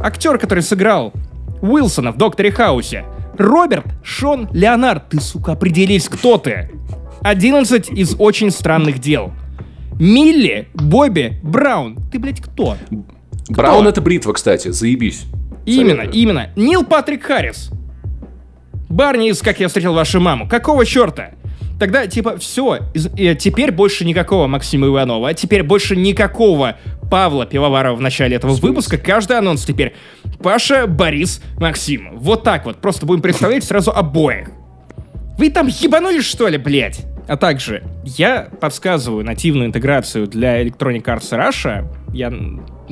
Актер, 0.00 0.38
который 0.38 0.62
сыграл 0.62 1.12
Уилсона 1.60 2.12
в 2.12 2.16
Докторе 2.16 2.50
Хаусе. 2.50 3.04
Роберт 3.36 3.86
Шон 4.02 4.48
Леонард. 4.52 5.10
Ты, 5.10 5.20
сука, 5.20 5.52
определись, 5.52 6.08
кто 6.08 6.38
ты. 6.38 6.70
11 7.22 7.90
из 7.90 8.14
очень 8.18 8.50
странных 8.50 8.98
дел. 8.98 9.32
Милли 9.98 10.68
Бобби 10.74 11.38
Браун. 11.42 11.98
Ты, 12.12 12.18
блядь, 12.18 12.40
кто? 12.40 12.76
Браун 13.48 13.86
это 13.86 14.00
бритва, 14.00 14.32
кстати, 14.32 14.68
заебись. 14.68 15.24
Именно, 15.64 16.02
Советую. 16.02 16.22
именно. 16.22 16.50
Нил 16.56 16.84
Патрик 16.84 17.24
Харрис. 17.24 17.70
Барни 18.96 19.28
из 19.28 19.42
«Как 19.42 19.60
я 19.60 19.68
встретил 19.68 19.92
вашу 19.92 20.20
маму». 20.20 20.48
Какого 20.48 20.86
черта? 20.86 21.32
Тогда, 21.78 22.06
типа, 22.06 22.38
все, 22.38 22.78
теперь 22.94 23.70
больше 23.70 24.06
никакого 24.06 24.46
Максима 24.46 24.86
Иванова, 24.86 25.28
а 25.28 25.34
теперь 25.34 25.62
больше 25.62 25.94
никакого 25.94 26.78
Павла 27.10 27.44
Пивоварова 27.44 27.94
в 27.94 28.00
начале 28.00 28.36
этого 28.36 28.52
выпуска. 28.52 28.96
Каждый 28.96 29.36
анонс 29.36 29.66
теперь 29.66 29.94
Паша, 30.42 30.86
Борис, 30.86 31.42
Максим. 31.58 32.16
Вот 32.16 32.42
так 32.42 32.64
вот. 32.64 32.78
Просто 32.78 33.04
будем 33.04 33.20
представлять 33.20 33.64
сразу 33.64 33.90
обоих. 33.90 34.48
Вы 35.36 35.50
там 35.50 35.66
ебанулись, 35.66 36.24
что 36.24 36.48
ли, 36.48 36.56
блядь? 36.56 37.04
А 37.28 37.36
также, 37.36 37.82
я 38.04 38.48
подсказываю 38.60 39.24
нативную 39.24 39.66
интеграцию 39.68 40.26
для 40.28 40.62
Electronic 40.62 41.02
Arts 41.04 41.32
Russia. 41.32 41.84
Я, 42.12 42.32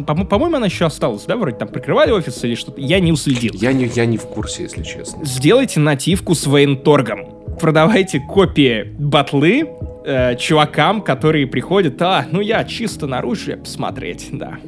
по- 0.04 0.24
по-моему, 0.24 0.56
она 0.56 0.66
еще 0.66 0.86
осталась, 0.86 1.24
да? 1.24 1.36
Вроде 1.36 1.56
там 1.56 1.68
прикрывали 1.68 2.10
офис 2.10 2.42
или 2.44 2.54
что-то. 2.56 2.80
Я 2.80 2.98
не 3.00 3.12
уследил. 3.12 3.52
Я 3.54 3.72
не, 3.72 3.84
я 3.86 4.06
не 4.06 4.18
в 4.18 4.26
курсе, 4.26 4.64
если 4.64 4.82
честно. 4.82 5.24
Сделайте 5.24 5.78
нативку 5.80 6.34
с 6.34 6.46
военторгом. 6.46 7.26
Продавайте 7.60 8.18
копии 8.20 8.92
батлы 8.98 9.68
э, 10.04 10.34
чувакам, 10.36 11.00
которые 11.02 11.46
приходят. 11.46 12.02
А, 12.02 12.26
ну 12.30 12.40
я 12.40 12.64
чисто 12.64 13.06
на 13.06 13.18
оружие 13.18 13.56
посмотреть, 13.58 14.28
да. 14.32 14.58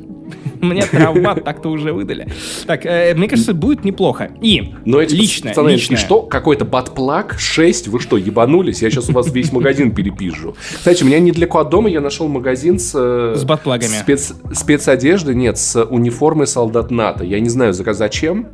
Мне 0.61 0.83
травмат 0.83 1.45
так-то 1.45 1.69
уже 1.69 1.93
выдали. 1.93 2.29
Так, 2.67 2.87
э, 2.87 3.15
мне 3.15 3.29
кажется, 3.29 3.53
будет 3.55 3.85
неплохо. 3.85 4.31
И 4.41 4.73
Но 4.85 5.01
эти 5.01 5.15
личное, 5.15 5.51
пацаны, 5.51 5.71
личное. 5.71 5.97
и 5.97 6.01
что? 6.01 6.23
Какой-то 6.23 6.65
батплак 6.65 7.37
6? 7.39 7.89
Вы 7.89 8.01
что, 8.01 8.17
ебанулись? 8.17 8.83
Я 8.83 8.91
сейчас 8.91 9.09
у 9.11 9.13
вас 9.13 9.31
весь 9.33 9.53
магазин 9.53 9.93
перепижу. 9.93 10.57
Кстати, 10.75 11.03
у 11.03 11.07
меня 11.07 11.19
недалеко 11.21 11.59
от 11.59 11.69
дома 11.71 11.89
я 11.91 12.01
нашел 12.01 12.27
магазин 12.29 12.79
с... 12.79 12.93
э, 12.95 13.35
С 13.37 13.45
батплагами. 13.45 13.89
Спец, 13.91 14.33
спецодежды, 14.53 15.35
нет, 15.35 15.59
с 15.59 15.83
униформой 15.85 16.47
солдат 16.47 16.91
НАТО. 16.91 17.23
Я 17.25 17.39
не 17.41 17.49
знаю, 17.51 17.73
за- 17.75 17.93
зачем, 17.93 18.49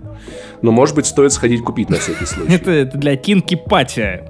но, 0.60 0.72
может 0.72 0.96
быть, 0.96 1.06
стоит 1.06 1.32
сходить 1.32 1.62
купить 1.62 1.88
на 1.88 1.96
всякий 1.98 2.26
случай. 2.26 2.52
Это, 2.54 2.84
для 2.98 3.16
кинки 3.16 3.54
пати. 3.54 4.22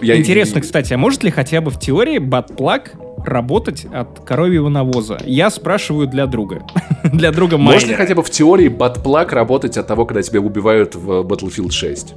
Я- 0.00 0.16
Интересно, 0.16 0.60
кстати, 0.60 0.92
а 0.92 0.98
может 0.98 1.24
ли 1.24 1.30
хотя 1.30 1.60
бы 1.60 1.70
в 1.70 1.78
теории 1.80 2.18
батплаг 2.18 2.92
работать 3.24 3.86
от 3.92 4.20
коровьего 4.20 4.68
навоза? 4.68 5.18
Я 5.24 5.50
спрашиваю 5.50 6.06
для 6.06 6.26
друга. 6.26 6.62
для 7.04 7.32
друга 7.32 7.56
ли 7.56 7.62
майнера. 7.62 7.96
хотя 7.96 8.14
бы 8.14 8.22
в 8.22 8.30
теории 8.30 8.68
батплак 8.68 9.32
работать 9.32 9.76
от 9.76 9.86
того, 9.86 10.06
когда 10.06 10.22
тебя 10.22 10.40
убивают 10.40 10.94
в 10.94 11.22
Battlefield 11.22 11.70
6? 11.70 12.14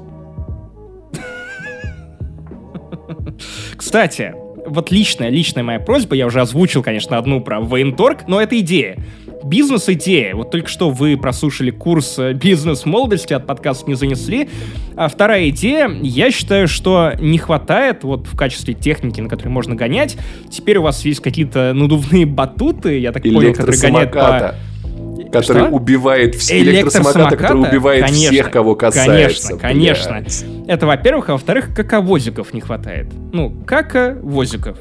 Кстати, 3.75 4.33
вот 4.67 4.91
личная, 4.91 5.29
личная 5.29 5.63
моя 5.63 5.79
просьба, 5.79 6.15
я 6.15 6.25
уже 6.25 6.41
озвучил, 6.41 6.83
конечно, 6.83 7.17
одну 7.17 7.41
про 7.41 7.59
военторг, 7.61 8.27
но 8.27 8.41
это 8.41 8.59
идея. 8.59 8.97
Бизнес-идея. 9.43 10.35
Вот 10.35 10.51
только 10.51 10.69
что 10.69 10.89
вы 10.89 11.17
прослушали 11.17 11.71
курс 11.71 12.17
э, 12.17 12.33
«Бизнес 12.33 12.85
молодости» 12.85 13.33
от 13.33 13.45
подкаста 13.45 13.87
«Не 13.87 13.95
занесли». 13.95 14.49
А 14.95 15.07
вторая 15.07 15.49
идея. 15.49 15.89
Я 16.01 16.31
считаю, 16.31 16.67
что 16.67 17.13
не 17.19 17.37
хватает 17.37 18.03
вот 18.03 18.27
в 18.27 18.35
качестве 18.35 18.73
техники, 18.73 19.21
на 19.21 19.29
которой 19.29 19.49
можно 19.49 19.75
гонять. 19.75 20.17
Теперь 20.49 20.77
у 20.77 20.83
вас 20.83 21.03
есть 21.05 21.21
какие-то 21.21 21.73
надувные 21.73 22.25
батуты, 22.25 22.99
я 22.99 23.11
так 23.11 23.23
понял, 23.23 23.53
которые 23.53 23.81
гоняют 23.81 24.11
по... 24.11 24.55
Который 25.31 25.63
Что? 25.65 25.69
убивает 25.75 26.35
вс- 26.35 26.57
электросамоката, 26.57 27.35
который 27.37 27.67
убивает 27.69 28.05
Конечно, 28.05 28.31
всех, 28.31 28.51
кого 28.51 28.75
касается. 28.75 29.57
Конечно, 29.57 29.57
конечно. 29.57 30.19
блядь. 30.19 30.45
Это, 30.67 30.85
во-первых, 30.87 31.29
а 31.29 31.33
во-вторых, 31.33 31.73
каковозиков 31.75 32.53
не 32.53 32.61
хватает. 32.61 33.07
Ну, 33.33 33.51
каковозиков. 33.65 34.77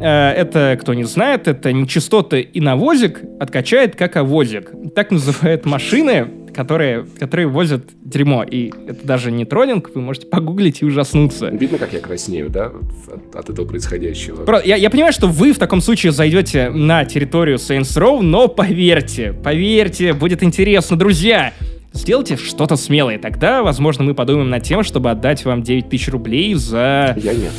Э, 0.00 0.30
Это, 0.32 0.78
кто 0.80 0.94
не 0.94 1.04
знает, 1.04 1.48
это 1.48 1.72
нечистоты 1.72 2.40
и 2.40 2.60
навозик 2.60 3.20
откачает 3.40 3.96
каковозик. 3.96 4.70
Так 4.94 5.10
называют 5.10 5.64
машины, 5.64 6.28
которые, 6.58 7.06
которые 7.20 7.46
возят 7.46 7.84
дерьмо. 8.04 8.42
И 8.42 8.72
это 8.88 9.06
даже 9.06 9.30
не 9.30 9.44
троллинг, 9.44 9.92
вы 9.94 10.00
можете 10.00 10.26
погуглить 10.26 10.82
и 10.82 10.84
ужаснуться. 10.84 11.50
Видно, 11.50 11.78
как 11.78 11.92
я 11.92 12.00
краснею, 12.00 12.50
да, 12.50 12.72
от, 13.06 13.36
от 13.36 13.48
этого 13.50 13.64
происходящего? 13.64 14.44
Про- 14.44 14.60
Я, 14.64 14.74
я 14.74 14.90
понимаю, 14.90 15.12
что 15.12 15.28
вы 15.28 15.52
в 15.52 15.58
таком 15.58 15.80
случае 15.80 16.10
зайдете 16.10 16.70
на 16.70 17.04
территорию 17.04 17.58
Saints 17.58 17.96
Row, 17.96 18.22
но 18.22 18.48
поверьте, 18.48 19.32
поверьте, 19.32 20.14
будет 20.14 20.42
интересно, 20.42 20.96
друзья. 20.98 21.52
Сделайте 21.92 22.36
что-то 22.36 22.74
смелое, 22.74 23.20
тогда, 23.20 23.62
возможно, 23.62 24.02
мы 24.02 24.14
подумаем 24.14 24.50
над 24.50 24.64
тем, 24.64 24.82
чтобы 24.82 25.12
отдать 25.12 25.44
вам 25.44 25.62
9 25.62 25.88
тысяч 25.88 26.08
рублей 26.08 26.54
за... 26.54 27.16
Я 27.22 27.34
нет. 27.34 27.52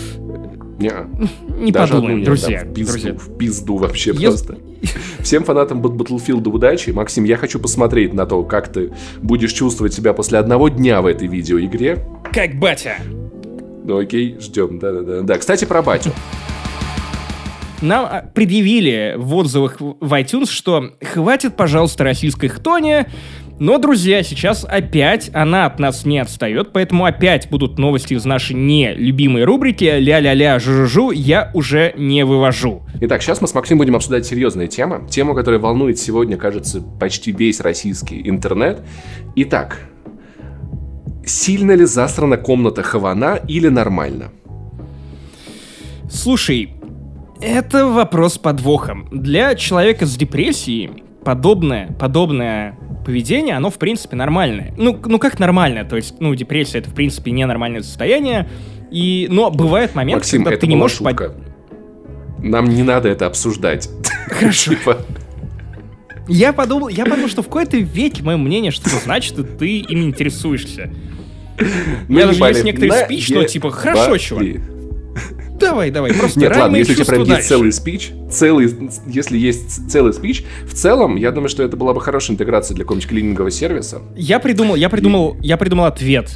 Не, 0.80 0.92
Не 1.58 1.72
Даже 1.72 1.94
подумаем, 1.94 2.24
друзья. 2.24 2.60
отдам. 2.62 2.72
В 2.72 2.76
пизду, 2.76 2.92
друзья. 2.94 3.14
в 3.14 3.38
пизду 3.38 3.78
вообще 3.78 4.12
Ес- 4.12 4.22
просто. 4.42 4.58
Всем 5.20 5.44
фанатам 5.44 5.82
Battlefield 5.82 6.48
удачи. 6.50 6.92
Максим, 6.92 7.26
я 7.26 7.36
хочу 7.38 7.60
посмотреть 7.60 8.14
на 8.14 8.26
то, 8.26 8.44
как 8.44 8.72
ты 8.72 8.92
будешь 9.22 9.52
чувствовать 9.52 9.94
себя 9.94 10.14
после 10.14 10.38
одного 10.40 10.70
дня 10.70 11.02
в 11.02 11.06
этой 11.06 11.28
видеоигре. 11.28 12.06
Как 12.32 12.56
батя. 12.56 12.96
Ну 13.84 13.98
окей, 13.98 14.38
ждем. 14.40 14.80
Да-да-да. 14.80 15.22
Да, 15.22 15.38
кстати, 15.38 15.66
про 15.66 15.82
батю. 15.82 16.12
Нам 17.82 18.06
а, 18.10 18.22
предъявили 18.34 19.16
в 19.18 19.34
отзывах 19.36 19.78
в 19.80 20.14
iTunes, 20.14 20.48
что 20.50 20.92
хватит, 21.02 21.56
пожалуйста, 21.56 22.04
российской 22.04 22.50
хтони, 22.50 23.06
но, 23.60 23.78
друзья, 23.78 24.24
сейчас 24.24 24.66
опять 24.68 25.30
она 25.34 25.66
от 25.66 25.80
нас 25.80 26.06
не 26.06 26.20
отстает, 26.20 26.72
поэтому 26.72 27.04
опять 27.04 27.50
будут 27.50 27.78
новости 27.78 28.14
из 28.14 28.24
нашей 28.24 28.56
нелюбимой 28.56 29.44
рубрики 29.44 29.84
«Ля-ля-ля, 29.84 30.60
жу-жу-жу, 30.60 31.12
я 31.12 31.52
уже 31.54 31.94
не 31.98 32.24
вывожу». 32.24 32.84
Итак, 33.02 33.22
сейчас 33.22 33.42
мы 33.42 33.48
с 33.48 33.54
Максимом 33.54 33.80
будем 33.80 33.96
обсуждать 33.98 34.26
серьезные 34.26 34.70
темы. 34.70 35.06
Тему, 35.10 35.36
которая 35.36 35.60
волнует 35.60 36.00
сегодня, 36.00 36.38
кажется, 36.38 36.82
почти 36.82 37.34
весь 37.34 37.60
российский 37.60 38.28
интернет. 38.30 38.82
Итак, 39.36 39.82
сильно 41.26 41.74
ли 41.74 41.84
засрана 41.84 42.38
комната 42.38 42.82
Хавана 42.82 43.40
или 43.48 43.68
нормально? 43.68 44.32
Слушай, 46.10 46.72
это 47.42 47.88
вопрос 47.88 48.36
с 48.36 48.38
подвохом. 48.38 49.08
Для 49.12 49.56
человека 49.56 50.06
с 50.06 50.16
депрессией 50.16 51.04
подобное, 51.24 51.92
подобное 52.00 52.78
поведение, 53.06 53.56
оно 53.56 53.70
в 53.70 53.78
принципе 53.78 54.16
нормальное. 54.16 54.74
Ну, 54.78 55.00
ну 55.06 55.20
как 55.20 55.40
нормальное? 55.40 55.84
То 55.84 55.96
есть, 55.96 56.16
ну, 56.20 56.34
депрессия 56.36 56.80
это 56.80 56.90
в 56.90 56.94
принципе 56.94 57.32
ненормальное 57.32 57.82
состояние. 57.82 58.48
И, 58.92 59.28
но 59.30 59.52
бывает 59.52 59.96
момент, 59.96 60.20
Максим, 60.22 60.44
когда 60.44 60.54
это 60.54 60.62
ты 60.62 60.68
не 60.68 60.76
можешь 60.76 61.00
под- 61.00 61.10
шутка. 61.10 61.34
Нам 62.40 62.66
не 62.66 62.84
надо 62.84 63.10
это 63.10 63.26
обсуждать. 63.26 63.90
Хорошо. 64.28 64.72
Типа, 64.72 64.98
Я 66.28 66.54
подумал, 66.54 66.88
я 66.90 67.06
подумал, 67.06 67.28
что 67.30 67.42
в 67.42 67.46
какой-то 67.46 67.78
веке 67.78 68.24
мое 68.24 68.38
мнение, 68.38 68.72
что 68.72 68.90
значит, 68.90 69.34
что 69.34 69.44
ты 69.44 69.80
им 69.80 70.04
интересуешься. 70.04 70.92
ну, 71.60 71.66
меня 72.16 72.28
даже 72.28 72.44
есть 72.44 72.64
некоторый 72.64 72.90
На 72.90 73.06
спич, 73.06 73.30
но 73.30 73.44
типа, 73.44 73.72
хорошо, 73.72 74.18
чувак. 74.18 74.46
Давай, 75.60 75.92
давай, 75.92 76.14
просто 76.14 76.40
Нет, 76.40 76.56
ладно, 76.56 76.78
если 76.78 76.94
у 76.94 76.96
тебя 76.96 77.06
прям 77.06 77.24
есть 77.24 77.48
целый 77.48 77.72
спич, 77.72 78.12
целый, 78.32 78.70
если 79.08 79.38
есть 79.38 79.90
целый 79.90 80.14
спич, 80.14 80.44
в 80.66 80.74
целом, 80.74 81.16
я 81.16 81.32
думаю, 81.32 81.50
что 81.50 81.64
это 81.64 81.78
была 81.78 81.94
бы 81.94 82.02
хорошая 82.02 82.36
интеграция 82.36 82.76
для 82.76 82.84
какого-нибудь 82.84 83.10
клинингового 83.10 83.52
сервиса. 83.52 84.02
Я 84.16 84.40
придумал, 84.40 84.76
я 84.76 84.90
придумал, 84.90 85.38
я 85.42 85.58
придумал 85.58 85.86
ответ. 85.86 86.30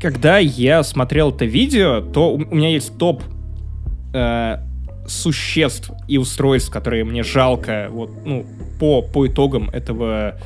Когда 0.00 0.38
я 0.38 0.82
смотрел 0.82 1.30
это 1.30 1.44
видео, 1.44 2.00
то 2.00 2.32
у 2.32 2.36
у 2.36 2.54
меня 2.56 2.70
есть 2.70 2.96
топ 2.98 3.22
э, 4.12 4.58
существ 5.06 5.90
и 6.08 6.18
устройств, 6.18 6.70
которые 6.70 7.04
мне 7.04 7.22
жалко, 7.22 7.88
вот, 7.90 8.10
ну, 8.24 8.46
по, 8.78 9.02
по 9.02 9.26
итогам 9.26 9.70
этого 9.70 10.38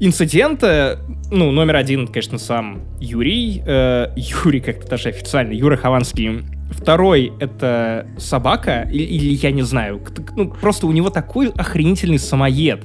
инцидента. 0.00 1.00
Ну, 1.30 1.50
номер 1.50 1.76
один, 1.76 2.06
конечно, 2.06 2.38
сам 2.38 2.82
Юрий. 3.00 3.62
Э, 3.66 4.12
Юрий 4.16 4.60
как-то 4.60 4.88
даже 4.88 5.10
официально, 5.10 5.52
Юра 5.52 5.76
Хованский. 5.76 6.44
Второй— 6.70 7.32
это 7.40 8.06
собака, 8.18 8.88
или, 8.92 9.02
или 9.02 9.34
я 9.34 9.50
не 9.50 9.62
знаю, 9.62 10.00
ну, 10.36 10.50
просто 10.50 10.86
у 10.86 10.92
него 10.92 11.10
такой 11.10 11.48
охренительный 11.48 12.18
самоед. 12.18 12.82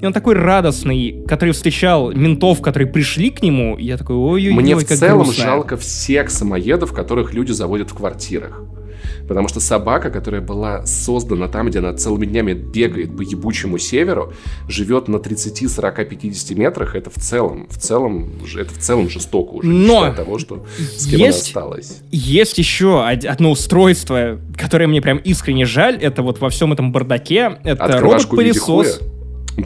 и 0.00 0.06
он 0.06 0.12
такой 0.12 0.34
радостный, 0.34 1.24
который 1.26 1.52
встречал 1.52 2.12
ментов, 2.12 2.60
которые 2.60 2.88
пришли 2.88 3.30
к 3.30 3.42
нему, 3.42 3.76
и 3.76 3.84
я 3.84 3.96
такой, 3.96 4.16
ой-ой-ой, 4.16 4.52
Мне 4.54 4.74
в 4.76 4.86
как 4.86 4.98
целом 4.98 5.24
грустно. 5.24 5.44
жалко 5.44 5.76
всех 5.76 6.30
самоедов, 6.30 6.92
которых 6.92 7.32
люди 7.34 7.52
заводят 7.52 7.90
в 7.90 7.94
квартирах. 7.94 8.62
Потому 9.28 9.48
что 9.48 9.60
собака, 9.60 10.10
которая 10.10 10.40
была 10.40 10.84
создана 10.86 11.48
там, 11.48 11.68
где 11.68 11.78
она 11.78 11.92
целыми 11.94 12.26
днями 12.26 12.52
бегает 12.52 13.16
по 13.16 13.22
ебучему 13.22 13.78
северу, 13.78 14.32
живет 14.68 15.08
на 15.08 15.18
30, 15.18 15.68
40, 15.68 16.04
50 16.08 16.56
метрах, 16.58 16.94
это 16.94 17.10
в 17.10 17.14
целом, 17.14 17.66
в 17.70 17.78
целом, 17.78 18.30
это 18.56 18.72
в 18.74 18.78
целом 18.78 19.08
жестоко 19.08 19.54
уже, 19.54 19.68
Но 19.68 20.12
того, 20.14 20.38
что 20.38 20.64
с 20.96 21.06
кем 21.06 21.16
она 21.20 21.26
есть- 21.26 21.46
осталась. 21.48 22.00
Есть 22.10 22.58
еще 22.58 23.02
од- 23.02 23.24
одно 23.24 23.50
устройство, 23.50 24.38
которое 24.56 24.86
мне 24.86 25.00
прям 25.00 25.18
искренне 25.18 25.64
жаль, 25.64 25.96
это 25.96 26.22
вот 26.22 26.40
во 26.40 26.50
всем 26.50 26.72
этом 26.72 26.92
бардаке, 26.92 27.58
это 27.64 27.84
робот-пылесос. 28.00 29.00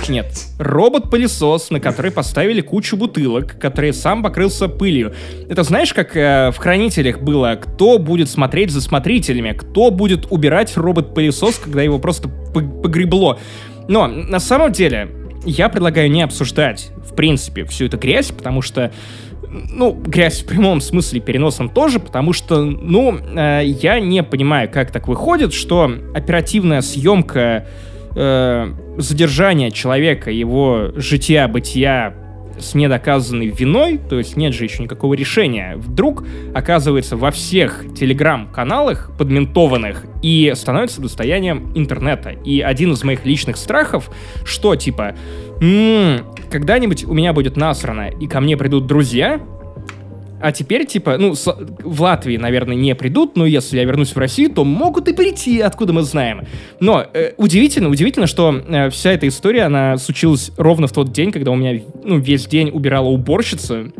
Нет, 0.09 0.27
робот-пылесос, 0.59 1.71
на 1.71 1.81
который 1.81 2.11
поставили 2.11 2.61
кучу 2.61 2.97
бутылок, 2.97 3.59
который 3.59 3.95
сам 3.95 4.23
покрылся 4.23 4.69
пылью. 4.69 5.15
Это 5.49 5.63
знаешь, 5.63 5.95
как 5.95 6.15
э, 6.15 6.51
в 6.51 6.59
«Хранителях» 6.59 7.21
было, 7.21 7.59
кто 7.61 7.99
будет 7.99 8.29
смотреть 8.29 8.71
за 8.71 8.83
смотрителями, 8.83 9.53
кто 9.53 9.91
будет 9.91 10.27
убирать 10.31 10.77
робот-пылесос, 10.77 11.59
когда 11.59 11.83
его 11.83 11.99
просто 11.99 12.29
по- 12.29 12.61
погребло. 12.61 13.39
Но 13.89 14.07
на 14.07 14.41
самом 14.41 14.73
деле 14.73 15.11
я 15.47 15.71
предлагаю 15.71 16.11
не 16.11 16.23
обсуждать, 16.23 16.91
в 17.11 17.15
принципе, 17.15 17.65
всю 17.65 17.87
эту 17.87 17.97
грязь, 17.97 18.31
потому 18.31 18.61
что 18.61 18.93
ну, 19.51 19.93
грязь 19.93 20.43
в 20.43 20.47
прямом 20.47 20.83
смысле 20.83 21.21
переносом 21.21 21.71
тоже, 21.71 22.01
потому 22.01 22.35
что, 22.35 22.63
ну, 22.63 23.17
э, 23.17 23.63
я 23.65 23.99
не 24.01 24.23
понимаю, 24.23 24.69
как 24.71 24.91
так 24.91 25.09
выходит, 25.09 25.55
что 25.55 25.91
оперативная 26.15 26.83
съемка 26.83 27.67
э, 28.19 28.75
задержания 28.97 29.71
человека, 29.71 30.31
его 30.31 30.91
жития-бытия 30.97 32.15
с 32.59 32.75
недоказанной 32.75 33.47
виной, 33.47 33.99
то 33.99 34.19
есть 34.19 34.37
нет 34.37 34.53
же 34.53 34.65
еще 34.65 34.83
никакого 34.83 35.15
решения, 35.15 35.75
вдруг 35.77 36.25
оказывается 36.55 37.17
во 37.17 37.31
всех 37.31 37.85
телеграм-каналах 37.97 39.13
подментованных 39.17 40.05
и 40.23 40.53
становится 40.57 41.01
достоянием 41.01 41.73
интернета. 41.77 42.31
И 42.31 42.61
один 42.61 42.93
из 42.93 43.05
моих 43.05 43.25
личных 43.25 43.57
страхов, 43.57 44.11
что 44.45 44.75
типа, 44.75 45.15
«М, 45.61 46.25
когда-нибудь 46.51 47.05
у 47.05 47.15
меня 47.15 47.33
будет 47.33 47.57
насрано, 47.57 48.09
и 48.09 48.27
ко 48.27 48.41
мне 48.41 48.57
придут 48.57 48.87
друзья, 48.87 49.41
а 50.41 50.53
теперь, 50.53 50.87
типа, 50.87 51.17
ну, 51.19 51.35
с- 51.35 51.47
в 51.85 52.01
Латвии, 52.03 52.37
наверное, 52.37 52.77
не 52.77 52.95
придут, 52.95 53.37
но 53.37 53.47
если 53.47 53.77
я 53.79 53.85
вернусь 53.85 54.15
в 54.15 54.19
Россию, 54.19 54.51
то 54.51 54.65
могут 54.65 55.09
и 55.09 55.13
прийти, 55.13 55.61
откуда 55.61 55.93
мы 55.93 56.03
знаем. 56.03 56.47
Но 56.81 57.05
э, 57.13 57.33
удивительно, 57.37 57.89
удивительно, 57.89 58.27
что 58.27 58.55
э, 58.69 58.91
вся 58.91 59.13
эта 59.13 59.27
история, 59.29 59.63
она 59.65 59.97
случилась 59.99 60.51
ровно 60.57 60.87
в 60.87 60.93
тот 60.93 61.13
день, 61.13 61.33
когда 61.33 61.51
у 61.51 61.57
меня, 61.57 61.81
ну, 62.05 62.19
весь 62.19 62.47
день 62.47 62.71
убирала 62.73 63.09
уборщица, 63.09 63.91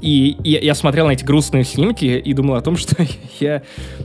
и 0.00 0.36
я, 0.44 0.60
я 0.60 0.74
смотрел 0.74 1.06
на 1.06 1.12
эти 1.12 1.24
грустные 1.24 1.64
снимки 1.64 2.04
и 2.04 2.32
думал 2.32 2.54
о 2.54 2.60
том, 2.60 2.76
что 2.78 2.96
я, 3.40 3.62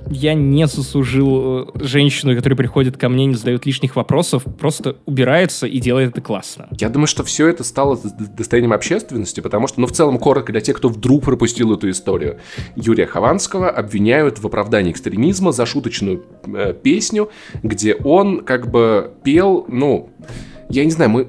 я 0.10 0.34
не 0.34 0.68
заслужил 0.68 1.70
э, 1.76 1.86
женщину, 1.86 2.36
которая 2.36 2.58
приходит 2.58 2.98
ко 2.98 3.10
мне, 3.10 3.26
не 3.26 3.36
задает 3.36 3.66
лишних 3.66 3.96
вопросов, 3.96 4.44
просто 4.60 4.98
убирается 5.06 5.68
и 5.68 5.80
делает 5.80 6.12
это 6.12 6.22
классно. 6.22 6.68
Я 6.80 6.90
думаю, 6.90 7.08
что 7.08 7.24
все 7.24 7.48
это 7.48 7.64
стало 7.64 8.00
достоянием 8.38 8.74
общественности, 8.74 9.40
потому 9.40 9.68
что, 9.68 9.82
ну, 9.82 9.88
в 9.88 9.92
целом, 9.92 10.18
коротко 10.18 10.52
для 10.52 10.62
тех, 10.62 10.78
кто 10.78 10.90
вдруг 10.90 11.24
пропустил 11.24 11.74
эту 11.74 11.90
историю. 11.90 12.40
Юрия 12.76 13.06
Хованского 13.06 13.70
обвиняют 13.70 14.40
в 14.40 14.46
оправдании 14.46 14.92
экстремизма 14.92 15.52
за 15.52 15.66
шуточную 15.66 16.24
э, 16.46 16.74
песню, 16.74 17.30
где 17.62 17.96
он 17.96 18.42
как 18.42 18.70
бы 18.70 19.12
пел, 19.24 19.66
ну, 19.68 20.10
я 20.70 20.86
не 20.86 20.92
знаю, 20.92 21.12
мы... 21.12 21.28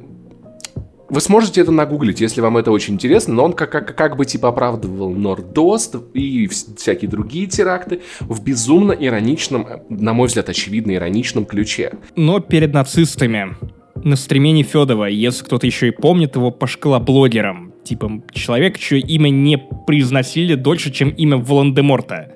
Вы 1.14 1.20
сможете 1.20 1.60
это 1.60 1.70
нагуглить, 1.70 2.20
если 2.20 2.40
вам 2.40 2.56
это 2.56 2.72
очень 2.72 2.94
интересно, 2.94 3.34
но 3.34 3.44
он 3.44 3.52
как, 3.52 3.70
как, 3.70 3.94
как 3.94 4.16
бы 4.16 4.24
типа 4.24 4.48
оправдывал 4.48 5.10
Нордост 5.10 5.94
и 6.12 6.46
вс- 6.46 6.76
всякие 6.76 7.08
другие 7.08 7.46
теракты 7.46 8.00
в 8.18 8.42
безумно 8.42 8.90
ироничном, 8.90 9.64
на 9.88 10.12
мой 10.12 10.26
взгляд, 10.26 10.48
очевидно 10.48 10.90
ироничном 10.92 11.44
ключе. 11.44 11.92
Но 12.16 12.40
перед 12.40 12.74
нацистами 12.74 13.54
на 14.02 14.16
стриме 14.16 14.50
Нефедова, 14.50 15.04
если 15.04 15.44
кто-то 15.44 15.66
еще 15.68 15.86
и 15.86 15.90
помнит 15.92 16.34
его 16.34 16.50
по 16.50 16.66
школоблогерам, 16.66 17.72
типа 17.84 18.10
человек, 18.32 18.76
чье 18.78 18.98
имя 18.98 19.28
не 19.28 19.56
произносили 19.86 20.56
дольше, 20.56 20.90
чем 20.90 21.10
имя 21.10 21.36
Волан-де-Морта. 21.36 22.32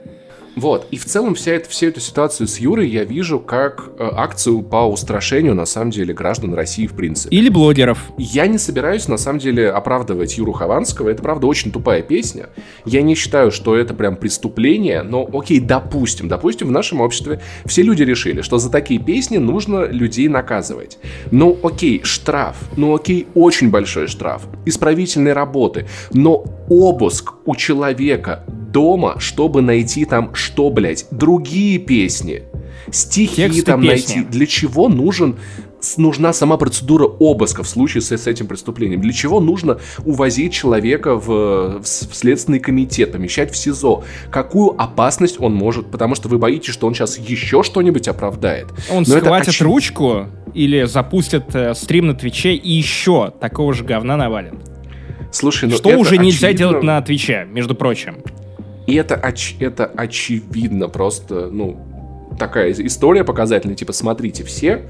Вот, 0.59 0.89
и 0.91 0.99
в 0.99 1.05
целом 1.05 1.37
вся 1.37 1.53
эта, 1.53 1.69
всю 1.69 1.87
эту 1.87 2.01
ситуацию 2.01 2.49
с 2.49 2.59
Юрой 2.59 2.89
я 2.89 3.05
вижу 3.05 3.39
как 3.39 3.91
э, 3.97 4.09
акцию 4.13 4.63
по 4.63 4.89
устрашению, 4.89 5.55
на 5.55 5.67
самом 5.67 5.93
деле, 5.93 6.13
граждан 6.13 6.53
России 6.53 6.89
в 6.89 6.95
принципе. 6.95 7.37
Или 7.37 7.49
блогеров. 7.49 8.11
Я 8.19 8.49
не 8.49 8.59
собираюсь, 8.59 9.07
на 9.07 9.19
самом 9.19 9.39
деле, 9.39 9.71
оправдывать 9.71 10.37
Юру 10.37 10.53
Хованского. 10.53 11.11
Это, 11.11 11.23
правда, 11.23 11.47
очень 11.47 11.71
тупая 11.71 12.03
песня. 12.03 12.49
Я 12.85 13.03
не 13.03 13.15
считаю, 13.15 13.53
что 13.53 13.77
это 13.77 13.95
прям 13.95 14.17
преступление, 14.17 15.03
но 15.03 15.29
окей, 15.33 15.61
допустим. 15.61 16.27
Допустим, 16.27 16.69
в 16.69 16.73
нашем 16.73 17.01
обществе 17.01 17.41
все 17.65 17.83
люди 17.83 18.03
решили, 18.03 18.43
что 18.43 18.59
за 18.59 18.69
такие 18.71 18.99
песни 18.99 19.37
нужно 19.39 19.85
людей 19.85 20.27
наказывать. 20.27 20.99
Ну 21.31 21.57
окей, 21.63 22.01
штраф. 22.03 22.57
Ну 22.77 22.97
окей, 22.97 23.29
очень 23.35 23.71
большой 23.71 24.09
штраф. 24.09 24.43
Исправительные 24.67 25.35
работы. 25.35 25.87
Но 26.13 26.45
обыск 26.69 27.35
у 27.45 27.55
человека 27.55 28.45
дома, 28.73 29.17
чтобы 29.19 29.63
найти 29.63 30.05
там 30.05 30.35
что, 30.35 30.71
блядь, 30.71 31.07
другие 31.11 31.79
песни. 31.79 32.43
Стихи 32.91 33.37
Тексты 33.43 33.63
там 33.63 33.83
песни. 33.83 34.17
найти. 34.17 34.31
Для 34.31 34.47
чего 34.47 34.89
нужен 34.89 35.37
нужна 35.97 36.33
сама 36.33 36.57
процедура 36.57 37.05
обыска 37.05 37.63
в 37.63 37.69
случае 37.69 38.01
с, 38.01 38.11
с 38.11 38.27
этим 38.27 38.47
преступлением? 38.47 39.01
Для 39.01 39.13
чего 39.13 39.41
нужно 39.41 39.79
увозить 40.05 40.53
человека 40.53 41.15
в, 41.15 41.27
в 41.81 41.83
в 41.85 42.15
следственный 42.15 42.59
комитет, 42.59 43.13
помещать 43.13 43.53
в 43.53 43.57
СИЗО? 43.57 44.03
Какую 44.31 44.71
опасность 44.81 45.37
он 45.39 45.55
может? 45.55 45.91
Потому 45.91 46.15
что 46.15 46.29
вы 46.29 46.39
боитесь, 46.39 46.73
что 46.73 46.87
он 46.87 46.95
сейчас 46.95 47.19
еще 47.19 47.63
что-нибудь 47.63 48.09
оправдает. 48.09 48.67
Он 48.91 49.05
Но 49.07 49.19
схватит 49.19 49.49
очи- 49.51 49.63
ручку 49.63 50.27
или 50.55 50.85
запустит 50.85 51.55
э, 51.55 51.75
стрим 51.75 52.07
на 52.09 52.15
Твиче 52.15 52.55
и 52.55 52.73
еще 52.73 53.33
такого 53.39 53.73
же 53.75 53.85
говна 53.85 54.17
навалит. 54.17 54.55
Слушай, 55.31 55.69
ну 55.69 55.77
что 55.77 55.91
уже 55.91 56.17
нельзя 56.17 56.49
очевидно- 56.49 56.59
делать 56.71 56.83
на 56.83 57.03
Твиче, 57.03 57.47
между 57.53 57.75
прочим. 57.75 58.17
И 58.89 58.95
это, 58.95 59.17
оч- 59.17 59.57
это 59.61 59.85
очевидно 59.85 60.89
просто, 60.89 61.51
ну, 61.53 61.77
такая 62.39 62.73
история 62.73 63.23
показательная. 63.23 63.77
Типа, 63.77 63.93
смотрите, 63.93 64.45
все 64.45 64.87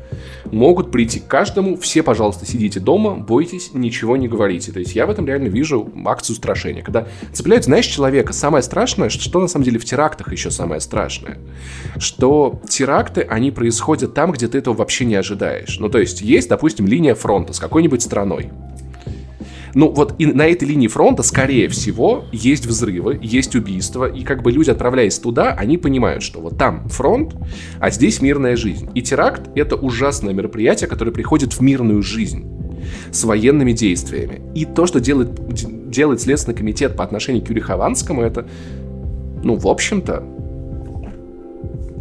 могут 0.52 0.92
прийти 0.92 1.18
к 1.18 1.26
каждому, 1.26 1.76
все, 1.76 2.04
пожалуйста, 2.04 2.46
сидите 2.46 2.78
дома, 2.78 3.16
бойтесь, 3.16 3.74
ничего 3.74 4.16
не 4.16 4.28
говорите. 4.28 4.70
То 4.70 4.78
есть 4.78 4.94
я 4.94 5.04
в 5.04 5.10
этом 5.10 5.26
реально 5.26 5.48
вижу 5.48 5.90
акцию 6.06 6.36
страшения. 6.36 6.82
Когда 6.82 7.08
цепляют, 7.32 7.64
знаешь, 7.64 7.86
человека, 7.86 8.32
самое 8.32 8.62
страшное, 8.62 9.08
что, 9.08 9.20
что 9.20 9.40
на 9.40 9.48
самом 9.48 9.64
деле 9.64 9.80
в 9.80 9.84
терактах 9.84 10.30
еще 10.30 10.52
самое 10.52 10.80
страшное, 10.80 11.38
что 11.98 12.62
теракты, 12.68 13.22
они 13.22 13.50
происходят 13.50 14.14
там, 14.14 14.30
где 14.30 14.46
ты 14.46 14.58
этого 14.58 14.74
вообще 14.74 15.06
не 15.06 15.16
ожидаешь. 15.16 15.76
Ну, 15.80 15.88
то 15.88 15.98
есть 15.98 16.20
есть, 16.20 16.48
допустим, 16.48 16.86
линия 16.86 17.16
фронта 17.16 17.52
с 17.52 17.58
какой-нибудь 17.58 18.02
страной. 18.02 18.50
Ну 19.78 19.92
вот 19.92 20.16
и 20.18 20.26
на 20.26 20.44
этой 20.48 20.66
линии 20.66 20.88
фронта, 20.88 21.22
скорее 21.22 21.68
всего, 21.68 22.24
есть 22.32 22.66
взрывы, 22.66 23.16
есть 23.22 23.54
убийства, 23.54 24.10
и 24.10 24.24
как 24.24 24.42
бы 24.42 24.50
люди, 24.50 24.70
отправляясь 24.70 25.20
туда, 25.20 25.52
они 25.52 25.78
понимают, 25.78 26.24
что 26.24 26.40
вот 26.40 26.58
там 26.58 26.88
фронт, 26.88 27.36
а 27.78 27.90
здесь 27.90 28.20
мирная 28.20 28.56
жизнь. 28.56 28.90
И 28.96 29.02
теракт— 29.02 29.42
это 29.54 29.76
ужасное 29.76 30.34
мероприятие, 30.34 30.88
которое 30.88 31.12
приходит 31.12 31.52
в 31.52 31.60
мирную 31.60 32.02
жизнь 32.02 32.44
с 33.12 33.22
военными 33.22 33.70
действиями. 33.70 34.40
И 34.52 34.64
то, 34.64 34.84
что 34.84 34.98
делает, 34.98 35.30
делает 35.88 36.20
Следственный 36.20 36.56
комитет 36.56 36.96
по 36.96 37.04
отношению 37.04 37.44
к 37.44 37.48
Юрию 37.48 37.64
Хованскому, 37.64 38.22
это, 38.22 38.48
ну, 39.44 39.54
в 39.54 39.68
общем-то, 39.68 40.24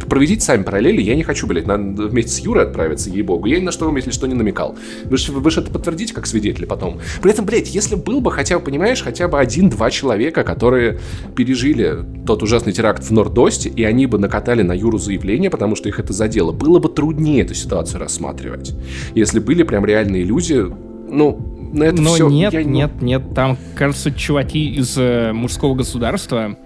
проведите 0.08 0.40
сами 0.42 0.62
параллели, 0.62 1.00
я 1.02 1.14
не 1.14 1.22
хочу, 1.22 1.46
блядь, 1.46 1.66
на- 1.66 1.76
вместе 1.76 2.32
с 2.32 2.38
Юрой 2.40 2.64
отправиться, 2.64 3.10
ей-богу. 3.10 3.46
Я 3.46 3.58
ни 3.60 3.64
на 3.64 3.72
что 3.72 3.86
вам, 3.86 3.96
если 3.96 4.10
что, 4.10 4.26
не 4.26 4.34
намекал. 4.34 4.76
Вы 5.04 5.16
же 5.16 5.32
вы 5.32 5.50
ж 5.50 5.58
это 5.58 5.70
подтвердите 5.70 6.14
как 6.14 6.26
свидетели 6.26 6.64
потом. 6.64 6.98
При 7.22 7.30
этом, 7.32 7.44
блядь, 7.44 7.68
если 7.74 7.94
был 7.94 8.20
бы 8.20 8.32
хотя 8.32 8.58
бы, 8.58 8.64
понимаешь, 8.64 9.02
хотя 9.02 9.28
бы 9.28 9.38
один-два 9.38 9.90
человека, 9.90 10.44
которые 10.44 10.98
пережили 11.36 11.98
тот 12.26 12.42
ужасный 12.42 12.72
теракт 12.72 13.02
в 13.04 13.10
Нордосте, 13.10 13.68
и 13.68 13.84
они 13.84 14.06
бы 14.06 14.18
накатали 14.18 14.62
на 14.62 14.72
Юру 14.72 14.98
заявление, 14.98 15.50
потому 15.50 15.76
что 15.76 15.88
их 15.88 15.98
это 16.00 16.12
задело, 16.12 16.52
было 16.52 16.78
бы 16.78 16.88
труднее 16.88 17.42
эту 17.42 17.54
ситуацию 17.54 18.00
рассматривать. 18.00 18.74
Если 19.14 19.38
были 19.38 19.62
прям 19.62 19.84
реальные 19.84 20.24
люди, 20.24 20.64
ну, 21.10 21.70
на 21.72 21.84
это 21.84 22.00
Но 22.00 22.14
все... 22.14 22.28
нет, 22.28 22.52
я 22.52 22.62
не- 22.64 22.70
нет, 22.70 22.90
нет, 23.02 23.34
там, 23.34 23.56
кажется, 23.76 24.10
чуваки 24.10 24.70
из 24.74 24.96
э, 24.96 25.32
мужского 25.32 25.74
государства 25.74 26.56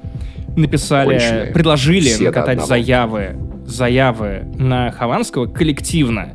написали, 0.56 1.18
Конченые. 1.18 1.46
предложили 1.52 2.00
Все 2.08 2.24
накатать 2.24 2.64
заявы, 2.66 3.36
заявы 3.66 4.42
на 4.58 4.90
Хованского 4.90 5.46
коллективно. 5.46 6.34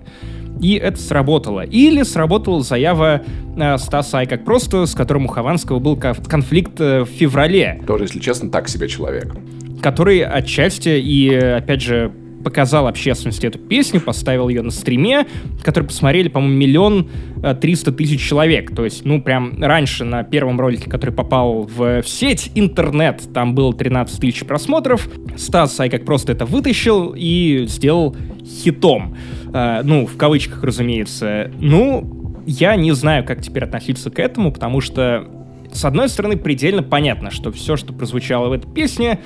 И 0.61 0.73
это 0.75 0.97
сработало. 0.99 1.61
Или 1.61 2.01
сработала 2.03 2.63
заява 2.63 3.21
э, 3.55 3.77
Стаса 3.77 4.19
Айкак 4.19 4.43
просто, 4.43 4.85
с 4.87 4.95
которым 4.95 5.25
у 5.25 5.27
Хованского 5.27 5.79
был 5.79 5.95
конф- 5.95 6.27
конфликт 6.27 6.79
э, 6.81 7.01
в 7.01 7.07
феврале, 7.09 7.83
Тоже, 7.85 8.05
если 8.05 8.19
честно, 8.19 8.49
так 8.49 8.67
себе 8.67 8.87
человек. 8.87 9.35
который 9.83 10.21
отчасти 10.23 10.89
и, 10.99 11.29
э, 11.31 11.57
опять 11.57 11.81
же, 11.83 12.11
показал 12.47 12.87
общественности 12.87 13.45
эту 13.45 13.59
песню, 13.59 13.99
поставил 13.99 14.47
ее 14.47 14.61
на 14.61 14.71
стриме, 14.71 15.27
который 15.63 15.83
посмотрели, 15.83 16.29
по-моему, 16.29 16.55
миллион 16.55 17.09
э, 17.43 17.53
триста 17.55 17.91
тысяч 17.91 18.25
человек. 18.25 18.73
То 18.73 18.85
есть, 18.85 19.03
ну, 19.03 19.21
прям 19.21 19.61
раньше 19.61 20.05
на 20.05 20.23
первом 20.23 20.57
ролике, 20.57 20.89
который 20.89 21.11
попал 21.11 21.63
в, 21.63 22.01
в 22.01 22.07
сеть, 22.07 22.49
интернет, 22.55 23.21
там 23.33 23.53
было 23.53 23.73
13 23.73 24.21
тысяч 24.21 24.45
просмотров. 24.45 25.09
Стас 25.35 25.77
Ай 25.81 25.89
как 25.89 26.05
просто 26.05 26.31
это 26.31 26.45
вытащил 26.45 27.13
и 27.17 27.65
сделал 27.67 28.15
хитом. 28.45 29.17
Э, 29.53 29.81
ну, 29.83 30.05
в 30.05 30.15
кавычках, 30.15 30.63
разумеется. 30.63 31.51
Ну, 31.59 32.43
я 32.45 32.77
не 32.77 32.93
знаю, 32.93 33.25
как 33.25 33.41
теперь 33.41 33.65
относиться 33.65 34.09
к 34.09 34.19
этому, 34.19 34.53
потому 34.53 34.79
что 34.79 35.27
с 35.73 35.83
одной 35.83 36.07
стороны, 36.07 36.37
предельно 36.37 36.81
понятно, 36.81 37.29
что 37.29 37.51
все, 37.51 37.75
что 37.75 37.91
прозвучало 37.91 38.47
в 38.47 38.53
этой 38.53 38.71
песне, 38.71 39.19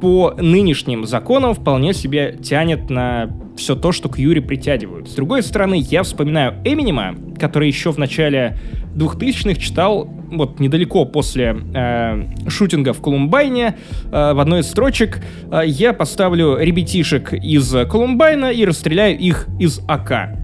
по 0.00 0.34
нынешним 0.38 1.04
законам 1.06 1.54
вполне 1.54 1.92
себе 1.92 2.36
тянет 2.42 2.90
на 2.90 3.30
все 3.56 3.76
то, 3.76 3.92
что 3.92 4.08
к 4.08 4.18
Юре 4.18 4.40
притягивают. 4.40 5.08
С 5.08 5.14
другой 5.14 5.42
стороны, 5.42 5.76
я 5.78 6.02
вспоминаю 6.02 6.54
Эминема, 6.64 7.14
который 7.38 7.68
еще 7.68 7.92
в 7.92 7.98
начале 7.98 8.58
2000-х 8.94 9.60
читал 9.60 10.08
вот 10.30 10.60
недалеко 10.60 11.04
после 11.04 11.56
э, 11.74 12.48
шутинга 12.48 12.92
в 12.92 13.00
Колумбайне 13.00 13.76
э, 14.04 14.32
в 14.32 14.40
одной 14.40 14.60
из 14.60 14.68
строчек 14.68 15.22
э, 15.50 15.62
я 15.66 15.92
поставлю 15.92 16.56
ребятишек 16.58 17.32
из 17.32 17.70
Колумбайна 17.88 18.52
и 18.52 18.64
расстреляю 18.64 19.18
их 19.18 19.48
из 19.58 19.80
АК. 19.88 20.36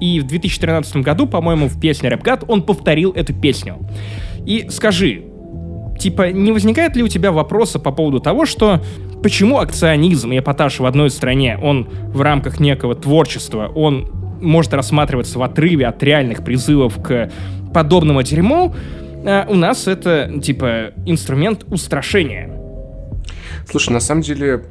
И 0.00 0.18
в 0.20 0.26
2013 0.26 0.96
году, 0.96 1.28
по-моему, 1.28 1.68
в 1.68 1.80
песне 1.80 2.08
«Рэп 2.08 2.44
он 2.48 2.62
повторил 2.62 3.12
эту 3.12 3.32
песню. 3.34 3.78
И 4.44 4.66
скажи, 4.68 5.22
типа, 5.98 6.32
не 6.32 6.52
возникает 6.52 6.96
ли 6.96 7.02
у 7.02 7.08
тебя 7.08 7.32
вопроса 7.32 7.78
по 7.78 7.92
поводу 7.92 8.20
того, 8.20 8.46
что 8.46 8.80
почему 9.22 9.58
акционизм 9.58 10.32
и 10.32 10.38
эпатаж 10.38 10.80
в 10.80 10.86
одной 10.86 11.10
стране, 11.10 11.58
он 11.62 11.88
в 11.90 12.20
рамках 12.20 12.60
некого 12.60 12.94
творчества, 12.94 13.70
он 13.74 14.10
может 14.40 14.74
рассматриваться 14.74 15.38
в 15.38 15.42
отрыве 15.42 15.86
от 15.86 16.02
реальных 16.02 16.44
призывов 16.44 17.00
к 17.02 17.30
подобному 17.72 18.22
дерьму, 18.22 18.74
а 19.24 19.46
у 19.48 19.54
нас 19.54 19.86
это, 19.86 20.30
типа, 20.42 20.92
инструмент 21.06 21.64
устрашения. 21.68 22.50
Слушай, 23.70 23.90
на 23.90 24.00
самом 24.00 24.22
деле, 24.22 24.64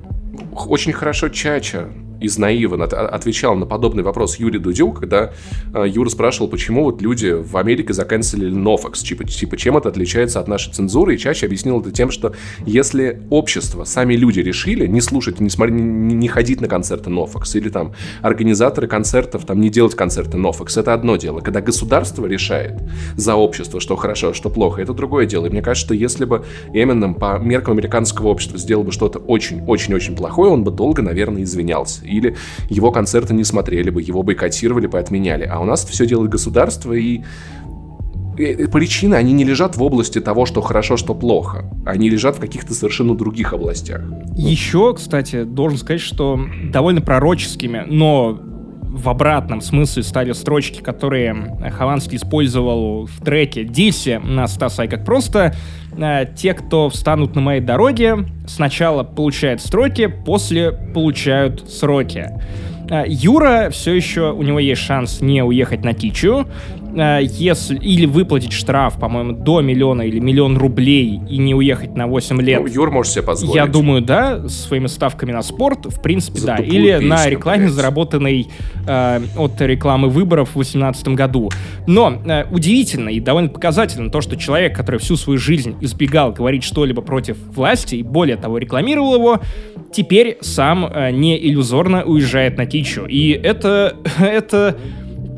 очень 0.53 0.91
хорошо 0.91 1.29
Чача 1.29 1.87
из 2.21 2.37
Наива 2.37 2.83
отвечал 2.83 3.55
на 3.55 3.65
подобный 3.65 4.03
вопрос 4.03 4.37
Юрий 4.37 4.59
Дудю, 4.59 4.91
когда 4.91 5.31
э, 5.73 5.85
Юра 5.87 6.09
спрашивал, 6.09 6.47
почему 6.47 6.83
вот 6.83 7.01
люди 7.01 7.31
в 7.31 7.57
Америке 7.57 7.93
заканцелили 7.93 8.53
Нофакс, 8.53 9.01
типа, 9.01 9.23
типа 9.25 9.57
чем 9.57 9.77
это 9.77 9.89
отличается 9.89 10.39
от 10.39 10.47
нашей 10.47 10.71
цензуры, 10.71 11.15
и 11.15 11.17
чаще 11.17 11.47
объяснил 11.47 11.81
это 11.81 11.91
тем, 11.91 12.11
что 12.11 12.33
если 12.65 13.21
общество, 13.29 13.83
сами 13.83 14.15
люди 14.15 14.39
решили 14.39 14.87
не 14.87 15.01
слушать, 15.01 15.39
не, 15.39 15.49
смотреть, 15.49 15.79
не, 15.81 16.27
ходить 16.27 16.61
на 16.61 16.67
концерты 16.67 17.09
Нофакс, 17.09 17.55
или 17.55 17.69
там 17.69 17.93
организаторы 18.21 18.87
концертов 18.87 19.45
там 19.45 19.59
не 19.59 19.69
делать 19.69 19.95
концерты 19.95 20.37
Нофакс, 20.37 20.77
это 20.77 20.93
одно 20.93 21.17
дело. 21.17 21.39
Когда 21.39 21.61
государство 21.61 22.25
решает 22.25 22.79
за 23.17 23.35
общество, 23.35 23.79
что 23.79 23.95
хорошо, 23.95 24.33
что 24.33 24.49
плохо, 24.49 24.81
это 24.81 24.93
другое 24.93 25.25
дело. 25.25 25.47
И 25.47 25.49
мне 25.49 25.61
кажется, 25.61 25.87
что 25.87 25.95
если 25.95 26.25
бы 26.25 26.45
Эминем 26.73 27.15
по 27.15 27.39
меркам 27.39 27.73
американского 27.73 28.27
общества 28.27 28.57
сделал 28.57 28.83
бы 28.83 28.91
что-то 28.91 29.19
очень-очень-очень 29.19 30.15
плохое, 30.15 30.51
он 30.51 30.63
бы 30.63 30.71
долго, 30.71 31.01
наверное, 31.01 31.43
извинялся 31.43 32.05
или 32.11 32.35
его 32.69 32.91
концерты 32.91 33.33
не 33.33 33.43
смотрели 33.43 33.89
бы, 33.89 34.01
его 34.01 34.23
бойкотировали 34.23 34.87
бы, 34.87 34.99
отменяли. 34.99 35.43
А 35.43 35.59
у 35.59 35.65
нас 35.65 35.85
все 35.85 36.05
делает 36.05 36.31
государство, 36.31 36.93
и 36.93 37.21
причины, 38.71 39.15
они 39.15 39.33
не 39.33 39.43
лежат 39.43 39.75
в 39.75 39.83
области 39.83 40.19
того, 40.19 40.45
что 40.45 40.61
хорошо, 40.61 40.97
что 40.97 41.13
плохо. 41.13 41.65
Они 41.85 42.09
лежат 42.09 42.37
в 42.37 42.39
каких-то 42.39 42.73
совершенно 42.73 43.15
других 43.15 43.53
областях. 43.53 44.01
Еще, 44.35 44.93
кстати, 44.95 45.43
должен 45.43 45.77
сказать, 45.77 46.01
что 46.01 46.39
довольно 46.71 47.01
пророческими, 47.01 47.83
но 47.87 48.39
в 48.81 49.09
обратном 49.09 49.61
смысле 49.61 50.03
стали 50.03 50.33
строчки, 50.33 50.81
которые 50.81 51.57
Хованский 51.77 52.17
использовал 52.17 53.05
в 53.05 53.23
треке 53.23 53.63
«Диси» 53.63 54.19
на 54.23 54.47
Стаса, 54.47 54.87
как 54.87 55.05
просто 55.05 55.55
те, 56.35 56.53
кто 56.53 56.89
встанут 56.89 57.35
на 57.35 57.41
моей 57.41 57.61
дороге, 57.61 58.25
сначала 58.47 59.03
получают 59.03 59.61
строки, 59.61 60.07
после 60.07 60.71
получают 60.71 61.69
сроки. 61.69 62.29
Э, 62.89 63.03
Юра 63.07 63.69
все 63.71 63.93
еще, 63.93 64.31
у 64.31 64.41
него 64.41 64.59
есть 64.59 64.81
шанс 64.81 65.21
не 65.21 65.43
уехать 65.43 65.83
на 65.83 65.93
Тичу, 65.93 66.45
Э, 66.45 66.80
если 66.93 67.77
или 67.77 68.05
выплатить 68.05 68.51
штраф, 68.51 68.99
по-моему, 68.99 69.33
до 69.33 69.61
миллиона 69.61 70.01
или 70.01 70.19
миллион 70.19 70.57
рублей 70.57 71.19
и 71.29 71.37
не 71.37 71.55
уехать 71.55 71.95
на 71.95 72.07
8 72.07 72.41
лет. 72.41 72.61
Ну, 72.61 72.67
Юр 72.67 72.91
может 72.91 73.13
себе 73.13 73.23
позволить. 73.23 73.55
Я 73.55 73.65
думаю, 73.67 74.01
да, 74.01 74.47
своими 74.47 74.87
ставками 74.87 75.31
на 75.31 75.41
спорт, 75.41 75.85
в 75.85 76.01
принципе, 76.01 76.39
За 76.39 76.47
да. 76.47 76.55
Или 76.57 76.93
песню, 76.93 77.07
на 77.07 77.27
рекламе, 77.27 77.63
блядь. 77.63 77.73
заработанной 77.73 78.47
э, 78.87 79.21
от 79.37 79.61
рекламы 79.61 80.09
выборов 80.09 80.49
в 80.49 80.53
2018 80.53 81.07
году. 81.09 81.49
Но 81.87 82.21
э, 82.25 82.45
удивительно 82.51 83.09
и 83.09 83.19
довольно 83.19 83.49
показательно 83.49 84.09
то, 84.09 84.21
что 84.21 84.35
человек, 84.35 84.75
который 84.75 84.99
всю 84.99 85.15
свою 85.15 85.39
жизнь 85.39 85.75
избегал 85.81 86.31
говорить 86.31 86.63
что-либо 86.63 87.01
против 87.01 87.37
власти 87.55 87.95
и 87.95 88.03
более 88.03 88.37
того 88.37 88.57
рекламировал 88.57 89.15
его, 89.15 89.39
теперь 89.91 90.37
сам 90.41 90.85
э, 90.85 91.11
не 91.11 91.37
иллюзорно 91.37 92.03
уезжает 92.03 92.57
на 92.57 92.65
Тичу. 92.65 93.05
И 93.05 93.29
это, 93.31 93.95
это 94.19 94.77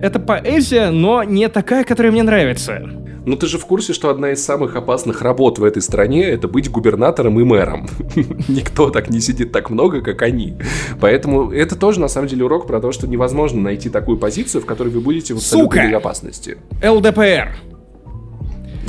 это 0.04 0.20
поэзия, 0.20 0.89
но 0.89 1.24
не 1.24 1.47
такая, 1.47 1.86
которая 1.86 2.12
мне 2.12 2.24
нравится. 2.24 2.82
Ну 3.26 3.38
ты 3.38 3.47
же 3.47 3.58
в 3.58 3.66
курсе, 3.66 3.93
что 3.93 4.10
одна 4.10 4.32
из 4.32 4.43
самых 4.43 4.76
опасных 4.76 5.22
работ 5.22 5.60
в 5.60 5.64
этой 5.64 5.82
стране 5.82 6.26
это 6.26 6.49
быть 6.49 6.70
губернатором 6.70 7.39
и 7.39 7.43
мэром. 7.45 7.88
Никто 8.49 8.89
так 8.89 9.10
не 9.10 9.22
сидит 9.22 9.54
так 9.54 9.70
много, 9.70 10.01
как 10.01 10.22
они. 10.22 10.58
Поэтому 10.99 11.51
это 11.51 11.78
тоже 11.78 12.01
на 12.01 12.10
самом 12.10 12.28
деле 12.28 12.43
урок 12.43 12.68
про 12.68 12.82
то, 12.82 12.91
что 12.91 13.08
невозможно 13.08 13.62
найти 13.62 13.89
такую 13.89 14.18
позицию, 14.18 14.62
в 14.62 14.66
которой 14.66 14.89
вы 14.89 14.99
будете 14.99 15.36
в 15.36 15.38
абсолютной 15.38 15.88
безопасности. 15.88 16.58
ЛДПР. 16.86 17.56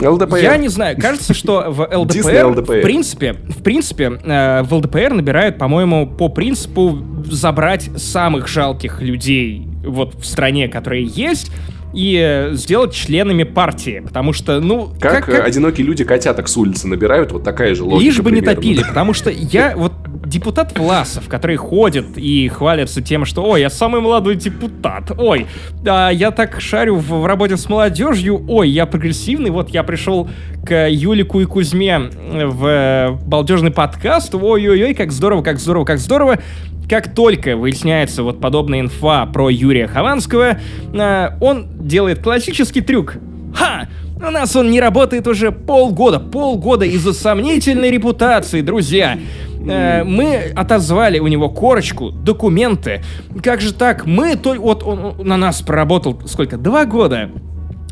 ЛДПР. 0.03 0.39
Я 0.39 0.57
не 0.57 0.67
знаю, 0.67 1.01
кажется, 1.01 1.33
что 1.33 1.67
в 1.69 1.89
ЛДПР, 1.97 2.47
ЛДПР. 2.47 2.79
в 2.81 2.83
принципе, 2.83 3.35
в 3.35 3.63
принципе, 3.63 4.19
э, 4.21 4.63
в 4.65 4.75
ЛДПР 4.75 5.13
набирают, 5.13 5.59
по-моему, 5.59 6.09
по 6.09 6.29
принципу 6.29 6.99
забрать 7.31 7.89
самых 7.97 8.49
жалких 8.49 9.01
людей 9.01 9.69
вот 9.85 10.15
в 10.15 10.25
стране, 10.25 10.69
которые 10.69 11.05
есть, 11.05 11.51
и 11.95 12.19
э, 12.21 12.55
сделать 12.55 12.93
членами 12.93 13.45
партии, 13.45 14.01
потому 14.01 14.33
что, 14.33 14.61
ну... 14.61 14.93
Как, 15.01 15.25
как, 15.25 15.37
как... 15.37 15.47
одинокие 15.47 15.87
люди 15.87 16.05
котяток 16.05 16.49
с 16.49 16.57
улицы 16.57 16.89
набирают, 16.89 17.33
вот 17.33 17.45
такая 17.45 17.75
же 17.75 17.85
логика 17.85 18.05
Лишь 18.05 18.19
бы 18.19 18.31
примерно. 18.31 18.51
не 18.51 18.55
топили, 18.55 18.83
потому 18.83 19.15
что 19.15 19.31
я 19.35 19.75
вот 19.77 19.93
депутат 20.27 20.77
Власов, 20.77 21.29
который 21.29 21.57
ходит 21.57 22.17
и 22.17 22.49
хвалится 22.49 23.01
тем, 23.01 23.25
что 23.25 23.45
«Ой, 23.45 23.61
я 23.61 23.71
самый 23.71 24.01
молодой 24.01 24.35
депутат», 24.35 25.13
«Ой, 25.17 25.47
а 25.87 26.11
я 26.11 26.31
так 26.31 26.61
шарю 26.61 26.97
в, 26.97 27.09
в 27.09 27.27
работе 27.27 27.57
с 27.57 27.69
молодежью», 27.69 28.45
«Ой, 28.49 28.69
я 28.69 28.87
прогрессивный, 28.87 29.51
вот 29.51 29.71
я 29.71 29.85
пришел 29.85 30.29
к 30.67 30.89
Юлику 30.89 31.41
и 31.41 31.45
Кузьме 31.45 31.99
в 31.99 32.67
э, 32.67 33.11
балдежный 33.25 33.71
подкаст, 33.71 34.35
ой-ой-ой, 34.35 34.95
как 34.95 35.13
здорово, 35.13 35.43
как 35.43 35.61
здорово, 35.61 35.85
как 35.85 35.99
здорово». 35.99 36.41
Как 36.89 37.15
только 37.15 37.57
выясняется 37.57 38.23
вот 38.23 38.41
подобная 38.41 38.81
инфа 38.81 39.27
про 39.27 39.49
Юрия 39.49 39.87
Хованского, 39.87 40.59
э, 40.93 41.29
он 41.41 41.67
делает 41.81 42.23
классический 42.23 42.83
трюк. 42.83 43.17
Ха! 43.55 43.89
У 44.17 44.31
нас 44.31 44.55
он 44.55 44.71
не 44.71 44.81
работает 44.81 45.27
уже 45.27 45.51
полгода. 45.51 46.21
Полгода 46.21 46.85
из-за 46.85 47.13
сомнительной 47.13 47.91
репутации, 47.91 48.61
друзья. 48.61 49.19
Э, 49.67 50.05
мы 50.05 50.53
отозвали 50.55 51.19
у 51.19 51.27
него 51.27 51.49
корочку, 51.49 52.11
документы. 52.11 53.03
Как 53.43 53.61
же 53.61 53.73
так? 53.73 54.07
Мы 54.07 54.37
то 54.37 54.55
вот 54.55 54.83
он, 54.83 55.17
он 55.19 55.27
на 55.27 55.37
нас 55.37 55.63
проработал 55.63 56.21
сколько? 56.27 56.57
Два 56.57 56.85
года. 56.85 57.31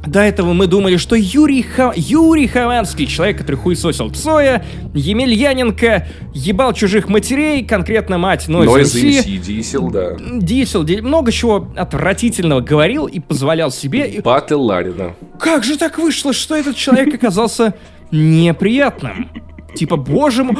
До 0.07 0.21
этого 0.21 0.53
мы 0.53 0.67
думали, 0.67 0.97
что 0.97 1.15
Юрий, 1.15 1.63
Ха... 1.63 1.93
Юрий 1.95 2.49
Хованский, 2.49 3.07
человек, 3.07 3.39
который 3.39 3.57
хуесосил 3.57 4.11
Цоя, 4.11 4.65
Емельяненко, 4.95 6.09
ебал 6.35 6.73
чужих 6.73 7.09
матерей, 7.09 7.65
конкретно 7.65 8.19
мать 8.19 8.49
Нойз 8.49 8.95
MC, 8.95 9.39
Дисел, 9.39 9.91
да. 9.91 10.17
Дисел, 10.19 10.85
много 11.03 11.31
чего 11.31 11.69
отвратительного 11.77 12.61
говорил 12.61 13.07
и 13.07 13.21
позволял 13.21 13.71
себе. 13.71 14.21
Батл 14.25 14.61
Ларина. 14.61 15.15
Как 15.39 15.63
же 15.63 15.77
так 15.77 15.99
вышло, 15.99 16.33
что 16.33 16.57
этот 16.57 16.77
человек 16.77 17.15
оказался 17.15 17.75
неприятным? 18.11 19.31
Типа, 19.75 19.97
боже 19.97 20.45
мой, 20.45 20.55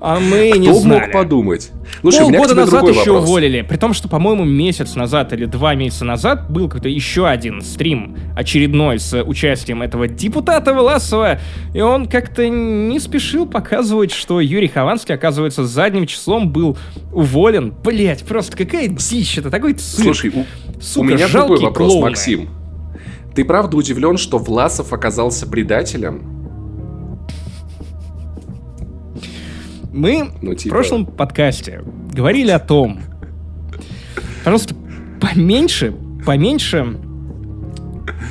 а 0.00 0.20
мы 0.20 0.50
Кто 0.50 0.58
не 0.60 0.72
знали. 0.74 1.00
мог 1.00 1.12
подумать? 1.12 1.70
Слушай, 2.02 2.20
Полгода 2.20 2.54
назад 2.54 2.88
еще 2.88 3.12
вопрос. 3.12 3.28
уволили. 3.28 3.62
При 3.62 3.76
том, 3.76 3.94
что, 3.94 4.08
по-моему, 4.08 4.44
месяц 4.44 4.94
назад 4.94 5.32
или 5.32 5.46
два 5.46 5.74
месяца 5.74 6.04
назад 6.04 6.50
был 6.50 6.68
какой-то 6.68 6.88
еще 6.88 7.26
один 7.26 7.62
стрим 7.62 8.16
очередной 8.36 8.98
с 8.98 9.20
участием 9.22 9.82
этого 9.82 10.06
депутата 10.06 10.74
Власова. 10.74 11.38
И 11.74 11.80
он 11.80 12.06
как-то 12.06 12.48
не 12.48 13.00
спешил 13.00 13.46
показывать, 13.46 14.12
что 14.12 14.40
Юрий 14.40 14.68
Хованский, 14.68 15.14
оказывается, 15.14 15.64
задним 15.64 16.06
числом 16.06 16.50
был 16.50 16.76
уволен. 17.12 17.74
Блять, 17.82 18.24
просто 18.24 18.56
какая 18.56 18.88
дичь, 18.88 19.38
это 19.38 19.50
такой 19.50 19.72
цирк. 19.74 20.04
Слушай, 20.04 20.30
у, 20.34 20.44
Сука, 20.80 21.00
у 21.00 21.04
меня 21.04 21.26
другой 21.28 21.60
вопрос, 21.60 21.88
клоуны. 21.92 22.10
Максим. 22.10 22.48
Ты 23.34 23.44
правда 23.44 23.76
удивлен, 23.76 24.16
что 24.18 24.38
Власов 24.38 24.92
оказался 24.92 25.46
предателем? 25.46 26.37
Мы 29.98 30.30
ну, 30.42 30.54
типа... 30.54 30.74
в 30.74 30.76
прошлом 30.76 31.06
подкасте 31.06 31.82
говорили 32.12 32.52
о 32.52 32.60
том, 32.60 33.00
пожалуйста, 34.44 34.76
поменьше, 35.20 35.92
поменьше 36.24 36.96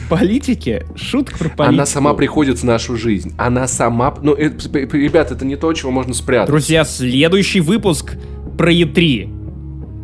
политики, 0.09 0.86
шуток 0.95 1.38
про 1.38 1.49
политику. 1.49 1.76
Она 1.76 1.86
сама 1.86 2.13
приходит 2.13 2.59
в 2.59 2.63
нашу 2.63 2.95
жизнь. 2.95 3.34
Она 3.38 3.68
сама... 3.68 4.15
Ну, 4.22 4.34
это, 4.34 4.70
ребят, 4.80 5.32
это 5.34 5.43
не 5.43 5.57
то, 5.57 5.74
чего 5.74 5.91
можно 5.91 6.13
спрятать. 6.13 6.47
Друзья, 6.47 6.86
следующий 6.86 7.59
выпуск 7.59 8.15
про 8.57 8.72
Е3 8.72 9.36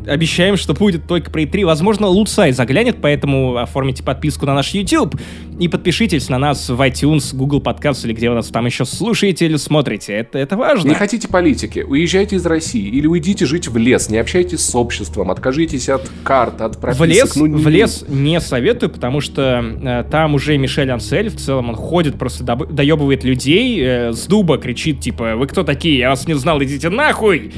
обещаем, 0.07 0.57
что 0.57 0.73
будет 0.73 1.07
только 1.07 1.31
про 1.31 1.41
E3. 1.43 1.65
Возможно, 1.65 2.07
Луцай 2.07 2.51
заглянет, 2.51 2.97
поэтому 3.01 3.57
оформите 3.57 4.03
подписку 4.03 4.45
на 4.45 4.53
наш 4.53 4.73
YouTube 4.73 5.15
и 5.59 5.67
подпишитесь 5.67 6.29
на 6.29 6.37
нас 6.37 6.69
в 6.69 6.79
iTunes, 6.81 7.35
Google 7.35 7.61
Podcast 7.61 8.05
или 8.05 8.13
где 8.13 8.29
вы 8.29 8.35
нас 8.35 8.47
там 8.47 8.65
еще 8.65 8.85
слушаете 8.85 9.45
или 9.45 9.57
смотрите. 9.57 10.13
Это, 10.13 10.39
это 10.39 10.57
важно. 10.57 10.89
Не 10.89 10.95
хотите 10.95 11.27
политики? 11.27 11.79
Уезжайте 11.79 12.35
из 12.35 12.45
России 12.45 12.87
или 12.87 13.07
уйдите 13.07 13.45
жить 13.45 13.67
в 13.67 13.77
лес. 13.77 14.09
Не 14.09 14.17
общайтесь 14.17 14.61
с 14.61 14.75
обществом, 14.75 15.31
откажитесь 15.31 15.89
от 15.89 16.09
карт, 16.23 16.61
от 16.61 16.79
прописок. 16.79 17.07
В 17.07 17.09
лес, 17.09 17.35
ну, 17.35 17.45
не... 17.45 17.63
в 17.63 17.67
лес 17.67 18.05
не 18.07 18.39
советую, 18.41 18.89
потому 18.89 19.21
что 19.21 19.63
э, 19.81 20.03
там 20.09 20.35
уже 20.35 20.57
Мишель 20.57 20.91
Ансель, 20.91 21.29
в 21.29 21.35
целом 21.35 21.69
он 21.69 21.75
ходит, 21.75 22.17
просто 22.17 22.43
до, 22.43 22.55
доебывает 22.55 23.23
людей, 23.23 23.79
э, 23.81 24.13
с 24.13 24.25
дуба 24.25 24.57
кричит, 24.57 24.99
типа, 24.99 25.35
вы 25.35 25.47
кто 25.47 25.63
такие? 25.63 25.97
Я 25.97 26.09
вас 26.09 26.27
не 26.27 26.33
знал, 26.33 26.61
идите 26.61 26.89
нахуй! 26.89 27.51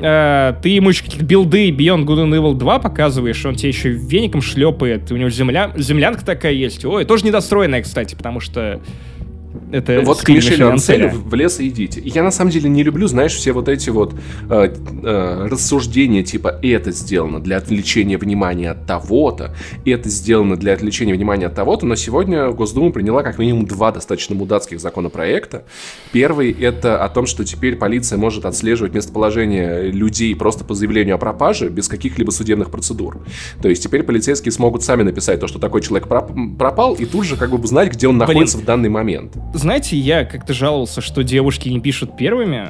Э, 0.00 0.54
ты 0.62 0.68
ему 0.70 0.90
еще 0.90 1.04
какие-то 1.04 1.24
билды 1.24 1.70
Beyond 1.70 2.04
Good 2.04 2.24
and 2.24 2.36
Evil 2.36 2.54
2 2.54 2.78
показываешь, 2.78 3.44
он 3.44 3.54
тебе 3.54 3.68
еще 3.68 3.90
веником 3.90 4.42
шлепает, 4.42 5.10
у 5.10 5.16
него 5.16 5.30
земля, 5.30 5.72
землянка 5.76 6.24
такая 6.24 6.52
есть. 6.52 6.84
Ой, 6.84 7.04
тоже 7.04 7.24
недостроенная, 7.24 7.82
кстати, 7.82 8.14
потому 8.14 8.40
что 8.40 8.80
это 9.76 10.00
вот 10.00 10.22
к 10.22 10.28
Мишелю 10.28 10.70
Анцелю 10.70 11.10
в 11.10 11.34
лес 11.34 11.60
идите. 11.60 12.00
Я 12.04 12.22
на 12.22 12.30
самом 12.30 12.50
деле 12.50 12.68
не 12.68 12.82
люблю, 12.82 13.06
знаешь, 13.06 13.34
все 13.34 13.52
вот 13.52 13.68
эти 13.68 13.90
вот 13.90 14.14
э, 14.48 14.74
э, 15.02 15.46
рассуждения 15.50 16.22
типа 16.22 16.58
это 16.62 16.92
сделано 16.92 17.40
для 17.40 17.58
отвлечения 17.58 18.18
внимания 18.18 18.70
от 18.70 18.86
того-то, 18.86 19.54
это 19.84 20.08
сделано 20.08 20.56
для 20.56 20.72
отвлечения 20.72 21.14
внимания 21.14 21.46
от 21.46 21.54
того-то, 21.54 21.86
но 21.86 21.94
сегодня 21.96 22.50
Госдума 22.50 22.90
приняла 22.90 23.22
как 23.22 23.38
минимум 23.38 23.66
два 23.66 23.92
достаточно 23.92 24.34
мудацких 24.34 24.80
законопроекта. 24.80 25.64
Первый 26.12 26.52
это 26.52 27.02
о 27.04 27.08
том, 27.08 27.26
что 27.26 27.44
теперь 27.44 27.76
полиция 27.76 28.18
может 28.18 28.46
отслеживать 28.46 28.94
местоположение 28.94 29.90
людей 29.90 30.34
просто 30.34 30.64
по 30.64 30.74
заявлению 30.74 31.16
о 31.16 31.18
пропаже 31.18 31.68
без 31.68 31.88
каких-либо 31.88 32.30
судебных 32.30 32.70
процедур. 32.70 33.18
То 33.60 33.68
есть 33.68 33.82
теперь 33.82 34.02
полицейские 34.02 34.52
смогут 34.52 34.82
сами 34.82 35.02
написать 35.02 35.40
то, 35.40 35.46
что 35.46 35.58
такой 35.58 35.82
человек 35.82 36.08
пропал, 36.08 36.94
и 36.94 37.04
тут 37.04 37.24
же 37.24 37.36
как 37.36 37.50
бы 37.50 37.66
знать, 37.66 37.92
где 37.92 38.08
он 38.08 38.16
находится 38.18 38.56
Блин. 38.56 38.64
в 38.64 38.66
данный 38.66 38.88
момент 38.88 39.32
знаете, 39.66 39.96
я 39.96 40.24
как-то 40.24 40.54
жаловался, 40.54 41.00
что 41.00 41.24
девушки 41.24 41.68
не 41.68 41.80
пишут 41.80 42.16
первыми. 42.16 42.68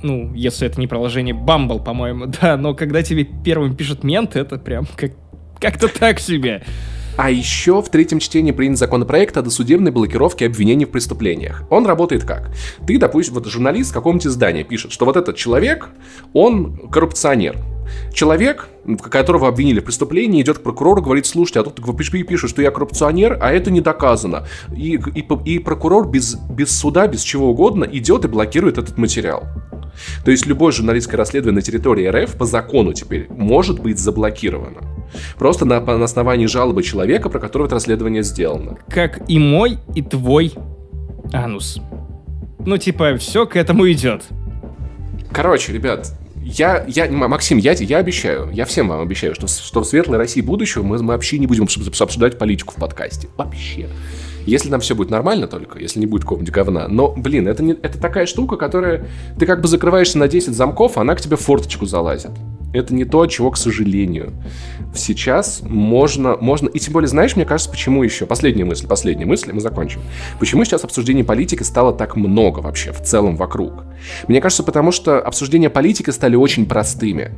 Ну, 0.00 0.32
если 0.32 0.64
это 0.64 0.78
не 0.78 0.86
приложение 0.86 1.34
Bumble, 1.34 1.82
по-моему, 1.82 2.26
да, 2.40 2.56
но 2.56 2.72
когда 2.72 3.02
тебе 3.02 3.24
первым 3.24 3.74
пишет 3.74 4.04
мент, 4.04 4.36
это 4.36 4.56
прям 4.58 4.86
как 4.94 5.10
как-то 5.60 5.88
так 5.88 6.20
себе. 6.20 6.62
А 7.16 7.32
еще 7.32 7.82
в 7.82 7.88
третьем 7.88 8.20
чтении 8.20 8.52
принят 8.52 8.78
законопроект 8.78 9.36
о 9.36 9.42
досудебной 9.42 9.90
блокировке 9.90 10.46
обвинений 10.46 10.84
в 10.84 10.90
преступлениях. 10.90 11.64
Он 11.68 11.84
работает 11.84 12.22
как? 12.22 12.52
Ты, 12.86 12.96
допустим, 12.96 13.34
вот 13.34 13.46
журналист 13.46 13.92
какого-нибудь 13.92 14.28
издания 14.28 14.62
пишет, 14.62 14.92
что 14.92 15.06
вот 15.06 15.16
этот 15.16 15.34
человек, 15.34 15.88
он 16.32 16.88
коррупционер. 16.90 17.56
Человек, 18.12 18.68
которого 19.02 19.48
обвинили 19.48 19.80
в 19.80 19.84
преступлении, 19.84 20.42
идет 20.42 20.58
к 20.58 20.62
прокурору, 20.62 21.02
говорит, 21.02 21.26
слушайте, 21.26 21.60
а 21.60 21.62
тут 21.62 21.80
пишут, 22.26 22.50
что 22.50 22.62
я 22.62 22.70
коррупционер, 22.70 23.38
а 23.40 23.52
это 23.52 23.70
не 23.70 23.80
доказано. 23.80 24.46
И, 24.76 24.98
и, 25.14 25.26
и 25.44 25.58
прокурор 25.58 26.08
без, 26.08 26.36
без 26.50 26.70
суда, 26.70 27.06
без 27.06 27.22
чего 27.22 27.50
угодно 27.50 27.84
идет 27.84 28.24
и 28.24 28.28
блокирует 28.28 28.78
этот 28.78 28.98
материал. 28.98 29.44
То 30.24 30.30
есть 30.30 30.46
любое 30.46 30.72
журналистское 30.72 31.16
расследование 31.16 31.56
на 31.56 31.62
территории 31.62 32.06
РФ 32.06 32.36
по 32.36 32.46
закону 32.46 32.92
теперь 32.92 33.26
может 33.30 33.80
быть 33.80 33.98
заблокировано. 33.98 34.80
Просто 35.38 35.64
на, 35.64 35.80
на 35.80 36.04
основании 36.04 36.46
жалобы 36.46 36.82
человека, 36.82 37.28
про 37.28 37.38
которого 37.38 37.66
это 37.66 37.76
расследование 37.76 38.22
сделано. 38.22 38.78
Как 38.88 39.28
и 39.28 39.38
мой, 39.38 39.78
и 39.94 40.02
твой 40.02 40.52
анус. 41.32 41.80
Ну, 42.66 42.78
типа, 42.78 43.16
все 43.18 43.46
к 43.46 43.56
этому 43.56 43.90
идет. 43.90 44.24
Короче, 45.32 45.72
ребят, 45.72 46.18
я, 46.44 46.84
я, 46.86 47.10
Максим, 47.10 47.58
я, 47.58 47.72
я 47.72 47.98
обещаю, 47.98 48.50
я 48.52 48.66
всем 48.66 48.88
вам 48.88 49.00
обещаю, 49.00 49.34
что, 49.34 49.46
что 49.46 49.80
в 49.80 49.86
светлой 49.86 50.18
России 50.18 50.42
будущего 50.42 50.82
мы, 50.82 50.98
мы 50.98 51.14
вообще 51.14 51.38
не 51.38 51.46
будем 51.46 51.64
обсуждать 51.64 52.38
политику 52.38 52.74
в 52.74 52.76
подкасте. 52.76 53.28
Вообще. 53.36 53.88
Если 54.44 54.68
там 54.68 54.80
все 54.80 54.94
будет 54.94 55.10
нормально 55.10 55.46
только, 55.46 55.78
если 55.78 56.00
не 56.00 56.06
будет 56.06 56.22
какого-нибудь 56.22 56.52
говна. 56.52 56.86
Но, 56.86 57.14
блин, 57.16 57.48
это, 57.48 57.62
не, 57.62 57.72
это 57.72 57.98
такая 57.98 58.26
штука, 58.26 58.56
которая... 58.56 59.06
Ты 59.38 59.46
как 59.46 59.62
бы 59.62 59.68
закрываешься 59.68 60.18
на 60.18 60.28
10 60.28 60.54
замков, 60.54 60.98
а 60.98 61.00
она 61.00 61.14
к 61.14 61.20
тебе 61.22 61.36
форточку 61.36 61.86
залазит. 61.86 62.32
Это 62.74 62.92
не 62.92 63.04
то, 63.04 63.24
чего, 63.26 63.52
к 63.52 63.56
сожалению, 63.56 64.32
сейчас 64.94 65.62
можно, 65.62 66.36
можно... 66.36 66.68
И 66.68 66.80
тем 66.80 66.92
более, 66.92 67.08
знаешь, 67.08 67.36
мне 67.36 67.44
кажется, 67.44 67.70
почему 67.70 68.02
еще... 68.02 68.26
Последняя 68.26 68.64
мысль, 68.64 68.88
последняя 68.88 69.26
мысль, 69.26 69.52
мы 69.52 69.60
закончим. 69.60 70.00
Почему 70.40 70.64
сейчас 70.64 70.82
обсуждений 70.82 71.22
политики 71.22 71.62
стало 71.62 71.92
так 71.92 72.16
много 72.16 72.58
вообще 72.58 72.92
в 72.92 73.00
целом 73.00 73.36
вокруг? 73.36 73.84
Мне 74.26 74.40
кажется, 74.40 74.64
потому 74.64 74.90
что 74.90 75.20
обсуждения 75.20 75.70
политики 75.70 76.10
стали 76.10 76.34
очень 76.34 76.66
простыми. 76.66 77.30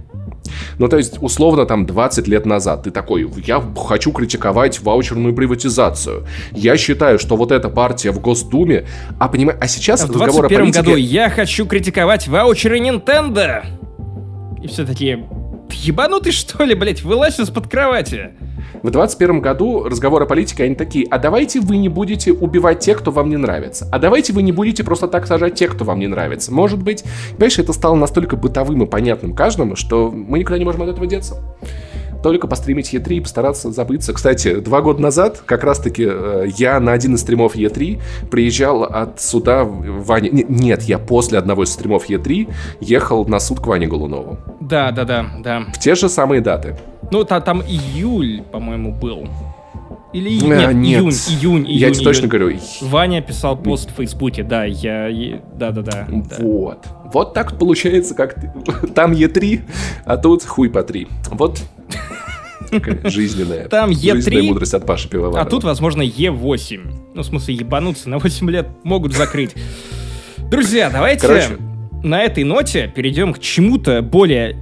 Ну, 0.79 0.89
то 0.89 0.97
есть, 0.97 1.19
условно, 1.21 1.67
там, 1.67 1.85
20 1.85 2.27
лет 2.29 2.47
назад 2.47 2.85
ты 2.85 2.91
такой, 2.91 3.31
я 3.45 3.63
хочу 3.77 4.13
критиковать 4.13 4.81
ваучерную 4.81 5.35
приватизацию. 5.35 6.27
Я 6.53 6.79
считаю, 6.79 7.19
что 7.19 7.37
вот 7.37 7.53
эта 7.53 7.69
партия 7.69 8.11
в 8.11 8.21
Госдуме... 8.21 8.87
А, 9.19 9.29
понимаешь, 9.29 9.59
а 9.61 9.69
сейчас 9.69 10.03
а 10.05 10.07
в 10.07 10.13
21 10.13 10.71
году 10.71 10.97
я 10.97 11.29
хочу 11.29 11.67
критиковать 11.67 12.27
ваучеры 12.27 12.79
Nintendo. 12.79 13.65
И 14.63 14.67
все 14.67 14.85
такие, 14.85 15.29
ты 15.69 15.77
ебанутый 15.77 16.33
что 16.33 16.65
ли, 16.65 16.75
блядь, 16.75 17.03
вылазь 17.03 17.39
из-под 17.39 17.69
кровати. 17.69 18.31
В 18.83 18.91
21 18.91 19.41
году 19.41 19.85
разговоры 19.85 20.25
о 20.25 20.29
политике, 20.29 20.65
они 20.65 20.75
такие, 20.75 21.07
а 21.11 21.19
давайте 21.19 21.61
вы 21.61 21.77
не 21.77 21.89
будете 21.89 22.33
убивать 22.33 22.81
тех, 22.81 22.99
кто 22.99 23.11
вам 23.11 23.31
не 23.31 23.37
нравится. 23.37 23.89
А 23.91 23.99
давайте 23.99 24.33
вы 24.33 24.43
не 24.43 24.53
будете 24.53 24.85
просто 24.85 25.09
так 25.09 25.27
сажать 25.27 25.55
тех, 25.55 25.75
кто 25.75 25.85
вам 25.85 25.99
не 25.99 26.07
нравится. 26.07 26.53
Может 26.53 26.83
быть, 26.83 27.05
понимаешь, 27.33 27.59
это 27.59 27.73
стало 27.73 27.97
настолько 27.97 28.37
бытовым 28.37 28.83
и 28.83 28.87
понятным 28.87 29.35
каждому, 29.35 29.77
что 29.77 30.11
мы 30.11 30.39
никуда 30.39 30.59
не 30.59 30.65
можем 30.65 30.83
от 30.83 30.91
этого 30.91 31.07
деться 31.07 31.43
только 32.23 32.47
постримить 32.47 32.93
E3 32.95 33.15
и 33.15 33.21
постараться 33.21 33.71
забыться. 33.71 34.13
Кстати, 34.13 34.57
два 34.57 34.81
года 34.83 35.03
назад, 35.03 35.43
как 35.45 35.65
раз-таки, 35.65 36.07
э, 36.09 36.47
я 36.57 36.81
на 36.81 36.93
один 36.93 37.15
из 37.15 37.21
стримов 37.21 37.57
E3 37.57 38.01
приезжал 38.31 38.85
от 38.85 39.21
суда 39.21 39.65
Ване... 39.65 40.31
Нет, 40.49 40.83
я 40.83 40.99
после 40.99 41.39
одного 41.39 41.65
из 41.65 41.73
стримов 41.73 42.09
E3 42.09 42.53
ехал 42.81 43.27
на 43.27 43.41
суд 43.41 43.61
к 43.61 43.67
Ване 43.67 43.87
Голунову. 43.87 44.39
Да, 44.61 44.91
да, 44.91 45.05
да, 45.05 45.27
да. 45.43 45.61
В 45.75 45.79
те 45.79 45.95
же 45.95 46.09
самые 46.09 46.41
даты. 46.41 46.77
Ну, 47.11 47.25
та, 47.25 47.41
там 47.41 47.63
июль, 47.63 48.43
по-моему, 48.51 48.93
был. 48.93 49.29
Или 50.17 50.31
нет, 50.31 50.73
нет, 50.73 51.03
июнь, 51.03 51.11
июнь, 51.11 51.67
июнь. 51.67 51.79
Я 51.79 51.91
тебе 51.91 52.05
точно 52.05 52.27
говорю. 52.27 52.59
Ваня 52.81 53.21
писал 53.21 53.55
пост 53.55 53.91
в 53.91 53.97
Фейсбуке, 53.97 54.43
да, 54.45 54.65
я, 54.65 55.43
да, 55.55 55.73
да, 55.73 55.83
да. 55.83 56.07
Вот. 56.39 56.79
Да. 56.83 57.11
Вот 57.13 57.35
так 57.35 57.59
получается, 57.59 58.15
как 58.15 58.35
ты... 58.35 58.51
там 58.95 59.13
Е3, 59.13 59.61
а 60.07 60.17
тут 60.17 60.43
хуй 60.43 60.71
по 60.71 60.83
три. 60.83 61.07
Вот 61.33 61.61
жизненная. 63.05 63.69
Там 63.69 63.91
Е3. 63.91 64.15
Жизненная 64.15 64.43
мудрость 64.45 64.73
от 64.73 64.87
Паши 64.87 65.07
Пивоварова. 65.11 65.43
А 65.43 65.45
тут, 65.45 65.65
возможно, 65.65 66.01
Е8. 66.01 67.13
Ну, 67.15 67.23
в 67.23 67.27
смысле, 67.27 67.55
ебануться 67.57 68.09
на 68.09 68.19
8 68.19 68.51
лет 68.51 68.69
могут 68.85 69.13
закрыть. 69.13 69.55
Друзья, 70.51 70.89
давайте 70.89 71.27
Короче. 71.27 71.59
на 72.03 72.23
этой 72.23 72.45
ноте 72.45 72.91
перейдем 72.95 73.35
к 73.35 73.39
чему-то 73.39 74.01
более 74.01 74.57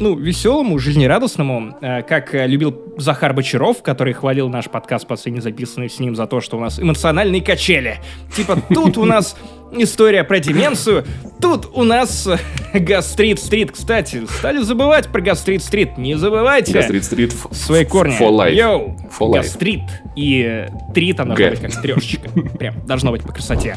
ну, 0.00 0.16
веселому, 0.16 0.78
жизнерадостному, 0.78 1.76
э, 1.80 2.02
как 2.02 2.34
э, 2.34 2.46
любил 2.46 2.94
Захар 2.98 3.34
Бочаров, 3.34 3.82
который 3.82 4.12
хвалил 4.12 4.48
наш 4.48 4.66
подкаст, 4.66 5.06
последний 5.06 5.40
записанный 5.40 5.90
с 5.90 5.98
ним, 5.98 6.14
за 6.14 6.26
то, 6.26 6.40
что 6.40 6.56
у 6.56 6.60
нас 6.60 6.78
эмоциональные 6.78 7.42
качели. 7.42 7.98
Типа, 8.34 8.58
тут 8.68 8.96
у 8.96 9.04
нас 9.04 9.36
история 9.72 10.24
про 10.24 10.38
деменцию, 10.38 11.04
тут 11.40 11.68
у 11.74 11.82
нас 11.84 12.26
э, 12.26 12.78
Гастрит-стрит. 12.78 13.72
Кстати, 13.72 14.24
стали 14.26 14.58
забывать 14.58 15.08
про 15.08 15.20
Гастрит-стрит. 15.20 15.98
Не 15.98 16.14
забывайте 16.16 16.72
Гастрит-стрит 16.72 17.34
свои 17.50 17.84
корни. 17.84 18.18
For 18.18 18.30
life. 18.30 18.54
Йоу, 18.54 18.96
for 19.18 19.28
life. 19.28 19.42
Гастрит. 19.42 19.82
И 20.16 20.66
три 20.94 21.12
там 21.12 21.28
должно 21.28 21.50
быть 21.50 21.60
как 21.60 21.82
трешечка. 21.82 22.30
Прям, 22.58 22.86
должно 22.86 23.10
быть 23.10 23.22
по 23.22 23.32
красоте. 23.32 23.76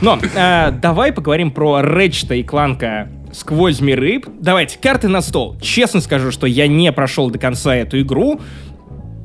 Но 0.00 0.18
э, 0.34 0.70
давай 0.72 1.12
поговорим 1.12 1.50
про 1.50 1.82
Рэчта 1.82 2.34
и 2.34 2.42
Кланка 2.42 3.08
сквозь 3.32 3.80
миры. 3.80 4.22
Давайте, 4.40 4.78
карты 4.78 5.08
на 5.08 5.20
стол. 5.20 5.56
Честно 5.60 6.00
скажу, 6.00 6.30
что 6.30 6.46
я 6.46 6.66
не 6.66 6.92
прошел 6.92 7.30
до 7.30 7.38
конца 7.38 7.74
эту 7.74 8.00
игру. 8.00 8.40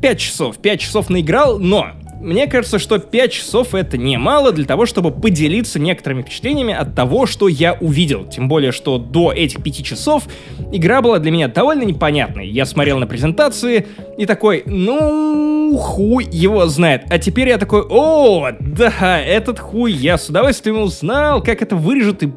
5 0.01 0.19
часов, 0.19 0.57
5 0.57 0.79
часов 0.79 1.09
наиграл, 1.09 1.57
но 1.57 1.87
мне 2.21 2.47
кажется, 2.47 2.79
что 2.79 2.97
5 2.97 3.31
часов 3.31 3.75
это 3.75 3.97
немало 3.97 4.51
для 4.51 4.65
того, 4.65 4.85
чтобы 4.85 5.11
поделиться 5.11 5.79
некоторыми 5.79 6.21
впечатлениями 6.21 6.73
от 6.73 6.95
того, 6.95 7.25
что 7.25 7.47
я 7.47 7.73
увидел. 7.73 8.25
Тем 8.25 8.47
более, 8.47 8.71
что 8.71 8.97
до 8.97 9.31
этих 9.31 9.61
5 9.61 9.85
часов 9.85 10.23
игра 10.71 11.01
была 11.01 11.19
для 11.19 11.31
меня 11.31 11.47
довольно 11.47 11.83
непонятной. 11.83 12.47
Я 12.47 12.65
смотрел 12.65 12.99
на 12.99 13.07
презентации 13.07 13.87
и 14.17 14.25
такой, 14.25 14.63
ну, 14.65 15.77
хуй 15.77 16.27
его 16.31 16.65
знает. 16.67 17.03
А 17.09 17.19
теперь 17.19 17.49
я 17.49 17.57
такой, 17.57 17.83
о, 17.87 18.49
да, 18.59 19.19
этот 19.19 19.59
хуй 19.59 19.91
я 19.91 20.17
с 20.17 20.29
удовольствием 20.29 20.79
узнал, 20.79 21.43
как 21.43 21.61
это 21.61 21.75
вырежут 21.75 22.23
и 22.23 22.31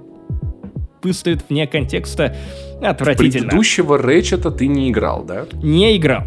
выставит 1.03 1.45
вне 1.49 1.67
контекста 1.67 2.37
отвратительно. 2.83 3.49
Предыдущего 3.49 3.99
Рэчета 3.99 4.51
ты 4.51 4.67
не 4.67 4.91
играл, 4.91 5.25
да? 5.25 5.47
Не 5.63 5.97
играл. 5.97 6.25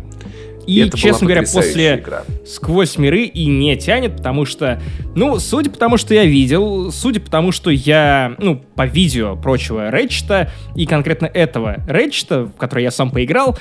И, 0.68 0.80
это 0.80 0.98
честно 0.98 1.26
говоря, 1.28 1.44
после 1.52 1.96
игра. 1.96 2.24
сквозь 2.46 2.98
миры 2.98 3.24
и 3.24 3.48
не 3.48 3.76
тянет, 3.78 4.18
потому 4.18 4.46
что, 4.46 4.80
ну, 5.16 5.40
судя 5.40 5.72
по 5.72 5.78
тому, 5.78 5.98
что 5.98 6.14
я 6.14 6.26
видел, 6.26 6.92
судя 6.92 7.20
по 7.20 7.30
тому, 7.30 7.52
что 7.52 7.72
я, 7.72 8.36
ну, 8.38 8.62
по 8.76 8.86
видео 8.86 9.36
прочего 9.36 9.90
Рэчета, 9.90 10.52
и 10.76 10.86
конкретно 10.86 11.26
этого 11.26 11.84
Рэчета, 11.88 12.44
в 12.46 12.54
который 12.54 12.84
я 12.84 12.92
сам 12.92 13.10
поиграл, 13.12 13.58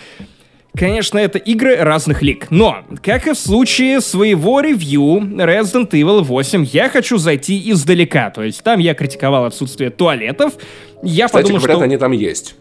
Конечно, 0.75 1.19
это 1.19 1.39
игры 1.39 1.77
разных 1.77 2.23
лиг, 2.23 2.51
но, 2.51 2.85
как 3.03 3.27
и 3.27 3.33
в 3.33 3.39
случае 3.39 4.01
своего 4.01 4.61
ревью 4.61 5.21
Resident 5.21 5.91
Evil 5.91 6.23
8, 6.23 6.65
я 6.71 6.89
хочу 6.89 7.19
зайти 7.19 7.71
издалека, 7.71 8.31
то 8.31 8.43
есть 8.43 8.63
там 8.63 8.79
я 8.79 8.95
критиковал 8.95 9.47
отсутствие 9.47 9.91
туалетов, 9.91 10.55
я 11.03 11.27
Кстати, 11.27 11.43
подумал, 11.43 11.61
говорят, 11.61 11.77
что... 11.79 11.85
они 11.85 11.97
там 11.97 12.13
есть. 12.13 12.55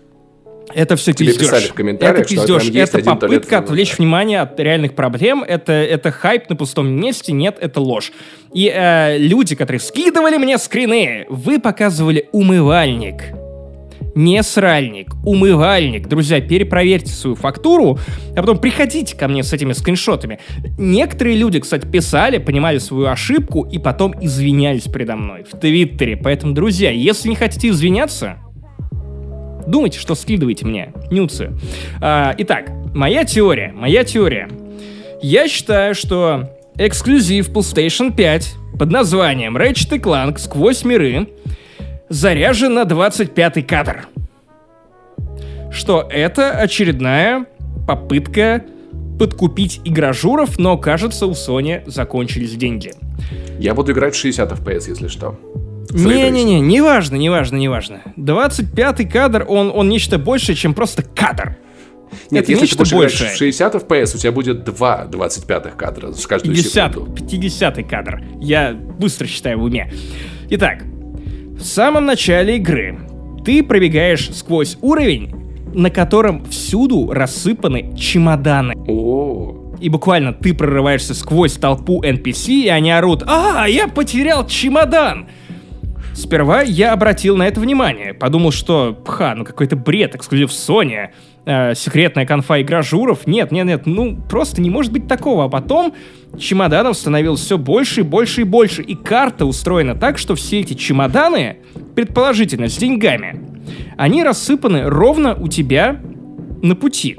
Это 0.73 0.95
все 0.95 1.13
Тебе 1.13 1.29
пиздеж. 1.29 1.47
писали 1.47 1.67
в 1.67 1.73
комментариях, 1.73 2.25
это 2.25 2.27
что 2.29 2.59
пиздеж. 2.59 2.73
есть 2.75 2.93
это 2.93 3.03
попытка 3.03 3.57
отвлечь 3.57 3.97
внимание 3.97 4.41
от 4.41 4.59
реальных 4.59 4.93
проблем. 4.93 5.43
Это, 5.43 5.73
это 5.73 6.11
хайп 6.11 6.49
на 6.49 6.55
пустом 6.55 6.87
месте. 6.89 7.31
Нет, 7.31 7.57
это 7.59 7.81
ложь. 7.81 8.11
И 8.53 8.71
э, 8.73 9.17
люди, 9.17 9.55
которые 9.55 9.79
скидывали 9.79 10.37
мне 10.37 10.57
скрины, 10.59 11.25
вы 11.29 11.59
показывали 11.59 12.29
умывальник. 12.31 13.33
Не 14.15 14.41
сральник, 14.43 15.13
умывальник. 15.23 16.07
Друзья, 16.07 16.41
перепроверьте 16.41 17.11
свою 17.11 17.35
фактуру, 17.35 17.99
а 18.35 18.41
потом 18.41 18.57
приходите 18.57 19.15
ко 19.15 19.27
мне 19.27 19.43
с 19.43 19.53
этими 19.53 19.73
скриншотами. 19.73 20.39
Некоторые 20.77 21.37
люди, 21.37 21.59
кстати, 21.59 21.85
писали, 21.85 22.37
понимали 22.37 22.79
свою 22.79 23.07
ошибку 23.07 23.67
и 23.69 23.77
потом 23.77 24.13
извинялись 24.21 24.83
предо 24.83 25.15
мной 25.15 25.43
в 25.43 25.57
Твиттере. 25.57 26.17
Поэтому, 26.17 26.53
друзья, 26.53 26.91
если 26.91 27.29
не 27.29 27.35
хотите 27.35 27.69
извиняться, 27.69 28.37
Думайте, 29.67 29.99
что 29.99 30.15
скидываете 30.15 30.65
мне, 30.65 30.93
нюцы. 31.11 31.51
А, 32.01 32.33
итак, 32.39 32.71
моя 32.95 33.23
теория, 33.23 33.71
моя 33.75 34.03
теория. 34.03 34.49
Я 35.21 35.47
считаю, 35.47 35.93
что 35.93 36.49
эксклюзив 36.75 37.49
PlayStation 37.49 38.15
5 38.15 38.55
под 38.79 38.89
названием 38.89 39.57
Ratchet 39.57 39.99
Clank 39.99 40.39
сквозь 40.39 40.83
миры 40.83 41.27
заряжен 42.09 42.73
на 42.73 42.85
25 42.85 43.65
кадр. 43.65 44.07
Что 45.71 46.07
это 46.09 46.51
очередная 46.51 47.45
попытка 47.87 48.63
подкупить 49.19 49.81
игражуров, 49.83 50.57
но, 50.57 50.77
кажется, 50.77 51.25
у 51.25 51.31
Sony 51.31 51.83
закончились 51.85 52.55
деньги. 52.55 52.93
Я 53.59 53.75
буду 53.75 53.91
играть 53.91 54.15
в 54.15 54.17
60 54.17 54.51
FPS, 54.51 54.89
если 54.89 55.07
что. 55.07 55.39
Не-не-не, 55.91 56.59
неважно, 56.59 57.15
неважно, 57.15 57.57
неважно. 57.57 58.01
25-й 58.17 59.07
кадр, 59.07 59.45
он, 59.47 59.71
он 59.73 59.89
нечто 59.89 60.17
большее, 60.17 60.55
чем 60.55 60.73
просто 60.73 61.03
кадр. 61.03 61.57
Нет, 62.31 62.43
это 62.43 62.51
если 62.51 62.63
нечто 62.65 62.83
ты 62.83 62.95
будешь 62.95 63.19
в 63.19 63.35
60 63.35 63.75
FPS, 63.75 64.15
у 64.15 64.17
тебя 64.17 64.31
будет 64.31 64.63
два 64.63 65.05
25 65.05 65.75
кадра 65.75 66.11
с 66.13 66.25
каждую 66.25 66.55
50, 66.55 66.93
секунду. 66.93 67.11
50 67.13 67.87
кадр. 67.87 68.23
Я 68.39 68.73
быстро 68.73 69.27
считаю 69.27 69.59
в 69.59 69.63
уме. 69.63 69.91
Итак, 70.49 70.83
в 71.59 71.63
самом 71.63 72.05
начале 72.05 72.55
игры 72.55 72.97
ты 73.43 73.61
пробегаешь 73.63 74.33
сквозь 74.33 74.77
уровень, 74.81 75.35
на 75.73 75.89
котором 75.89 76.45
всюду 76.45 77.11
рассыпаны 77.11 77.93
чемоданы. 77.97 78.75
О, 78.87 79.75
И 79.79 79.89
буквально 79.89 80.31
ты 80.31 80.53
прорываешься 80.53 81.13
сквозь 81.13 81.53
толпу 81.53 82.01
NPC, 82.01 82.63
и 82.63 82.67
они 82.69 82.91
орут 82.91 83.23
«А, 83.27 83.65
я 83.67 83.89
потерял 83.89 84.47
чемодан!» 84.47 85.27
Сперва 86.13 86.61
я 86.61 86.93
обратил 86.93 87.35
на 87.35 87.45
это 87.47 87.59
внимание. 87.59 88.13
Подумал, 88.13 88.51
что, 88.51 88.93
пха, 88.93 89.35
ну 89.35 89.43
какой-то 89.43 89.75
бред, 89.75 90.15
эксклюзив 90.15 90.49
Sony, 90.49 91.09
э, 91.45 91.75
секретная 91.75 92.25
конфа 92.25 92.61
игражуров. 92.61 93.27
Нет, 93.27 93.51
нет, 93.51 93.65
нет, 93.65 93.85
ну 93.85 94.17
просто 94.29 94.61
не 94.61 94.69
может 94.69 94.91
быть 94.91 95.07
такого. 95.07 95.45
А 95.45 95.49
потом 95.49 95.93
чемоданов 96.37 96.97
становилось 96.97 97.41
все 97.41 97.57
больше 97.57 98.01
и 98.01 98.03
больше 98.03 98.41
и 98.41 98.43
больше. 98.43 98.81
И 98.81 98.95
карта 98.95 99.45
устроена 99.45 99.95
так, 99.95 100.17
что 100.17 100.35
все 100.35 100.59
эти 100.59 100.73
чемоданы, 100.73 101.57
предположительно, 101.95 102.67
с 102.67 102.77
деньгами, 102.77 103.39
они 103.97 104.23
рассыпаны 104.23 104.83
ровно 104.83 105.35
у 105.35 105.47
тебя 105.47 105.99
на 106.61 106.75
пути. 106.75 107.17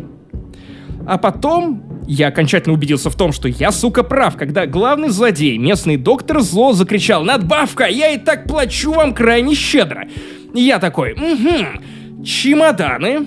А 1.07 1.19
потом 1.19 1.91
я 2.07 2.29
окончательно 2.29 2.75
убедился 2.75 3.09
в 3.09 3.17
том, 3.17 3.33
что 3.33 3.49
я, 3.49 3.71
сука, 3.71 4.03
прав, 4.03 4.37
когда 4.37 4.67
главный 4.67 5.11
злодей, 5.11 5.59
местный 5.59 5.97
доктор 5.97 6.41
зло, 6.41 6.73
закричал 6.73 7.23
«Надбавка! 7.23 7.87
Я 7.87 8.11
и 8.11 8.19
так 8.19 8.47
плачу 8.47 8.93
вам 8.93 9.15
крайне 9.15 9.55
щедро!» 9.55 10.09
И 10.55 10.61
я 10.61 10.79
такой 10.79 11.13
«Угу, 11.13 12.25
чемоданы, 12.25 13.27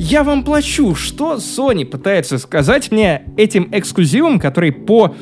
я 0.00 0.24
вам 0.24 0.44
плачу». 0.44 0.94
Что 0.94 1.34
Sony 1.34 1.84
пытается 1.84 2.38
сказать 2.38 2.90
мне 2.90 3.22
этим 3.36 3.68
эксклюзивом, 3.70 4.40
который 4.40 4.72
по 4.72 5.14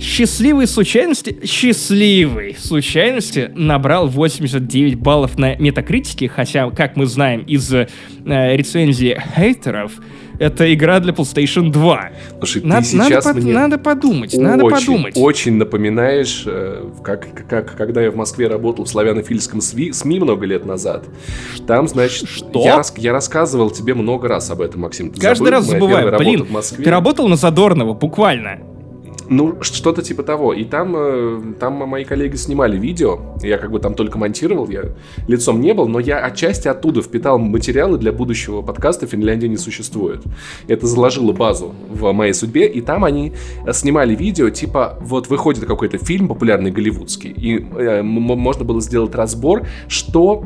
счастливой 0.00 0.66
случайности, 0.66 1.38
счастливой 1.44 2.56
случайности 2.58 3.50
набрал 3.54 4.08
89 4.08 4.94
баллов 4.96 5.38
на 5.38 5.54
метакритике, 5.56 6.28
хотя, 6.28 6.70
как 6.70 6.96
мы 6.96 7.06
знаем 7.06 7.42
из 7.42 7.72
э, 7.72 7.86
рецензии 8.24 9.20
хейтеров, 9.36 9.92
это 10.38 10.72
игра 10.72 11.00
для 11.00 11.12
PlayStation 11.12 11.70
2. 11.70 12.10
слушай, 12.38 12.62
Надо, 12.62 12.88
ты 12.88 12.96
надо 12.96 13.10
сейчас 13.10 13.24
под- 13.24 13.36
мне 13.42 13.52
надо 13.52 13.76
подумать, 13.76 14.34
надо 14.34 14.64
очень, 14.64 14.86
подумать. 14.86 15.12
очень 15.16 15.56
напоминаешь, 15.56 16.44
э, 16.46 16.82
как, 17.04 17.46
как 17.46 17.76
когда 17.76 18.00
я 18.00 18.10
в 18.10 18.16
Москве 18.16 18.48
работал 18.48 18.86
в 18.86 18.88
славянофильском 18.88 19.60
СМИ, 19.60 19.92
СМИ 19.92 20.18
много 20.18 20.46
лет 20.46 20.64
назад. 20.64 21.04
Там, 21.66 21.86
значит, 21.88 22.26
Что? 22.26 22.62
Я, 22.64 22.80
я 22.96 23.12
рассказывал 23.12 23.70
тебе 23.70 23.92
много 23.92 24.28
раз 24.28 24.50
об 24.50 24.62
этом, 24.62 24.80
Максим. 24.80 25.10
Ты 25.10 25.20
Каждый 25.20 25.44
забыл? 25.44 25.50
раз 25.58 25.66
забываю. 25.66 26.16
Блин, 26.18 26.44
в 26.44 26.50
Москве. 26.50 26.84
ты 26.84 26.90
работал 26.90 27.28
на 27.28 27.36
Задорного, 27.36 27.92
буквально. 27.92 28.60
Ну, 29.32 29.62
что-то 29.62 30.02
типа 30.02 30.24
того. 30.24 30.52
И 30.52 30.64
там, 30.64 30.94
э, 30.96 31.40
там 31.60 31.74
мои 31.74 32.04
коллеги 32.04 32.34
снимали 32.34 32.76
видео. 32.76 33.20
Я 33.42 33.58
как 33.58 33.70
бы 33.70 33.78
там 33.78 33.94
только 33.94 34.18
монтировал, 34.18 34.68
я 34.68 34.86
лицом 35.28 35.60
не 35.60 35.72
был, 35.72 35.86
но 35.86 36.00
я 36.00 36.18
отчасти 36.18 36.66
оттуда 36.66 37.00
впитал 37.00 37.38
материалы 37.38 37.96
для 37.96 38.10
будущего 38.10 38.60
подкаста 38.60 39.06
«Финляндия 39.06 39.46
не 39.46 39.56
существует». 39.56 40.24
Это 40.66 40.88
заложило 40.88 41.32
базу 41.32 41.72
в 41.88 42.10
моей 42.10 42.32
судьбе, 42.32 42.66
и 42.66 42.80
там 42.80 43.04
они 43.04 43.32
э, 43.64 43.72
снимали 43.72 44.16
видео, 44.16 44.50
типа, 44.50 44.98
вот 45.00 45.28
выходит 45.28 45.64
какой-то 45.64 45.98
фильм 45.98 46.26
популярный 46.26 46.72
голливудский, 46.72 47.30
и 47.30 47.64
э, 47.78 48.02
можно 48.02 48.64
было 48.64 48.80
сделать 48.80 49.14
разбор, 49.14 49.64
что 49.86 50.42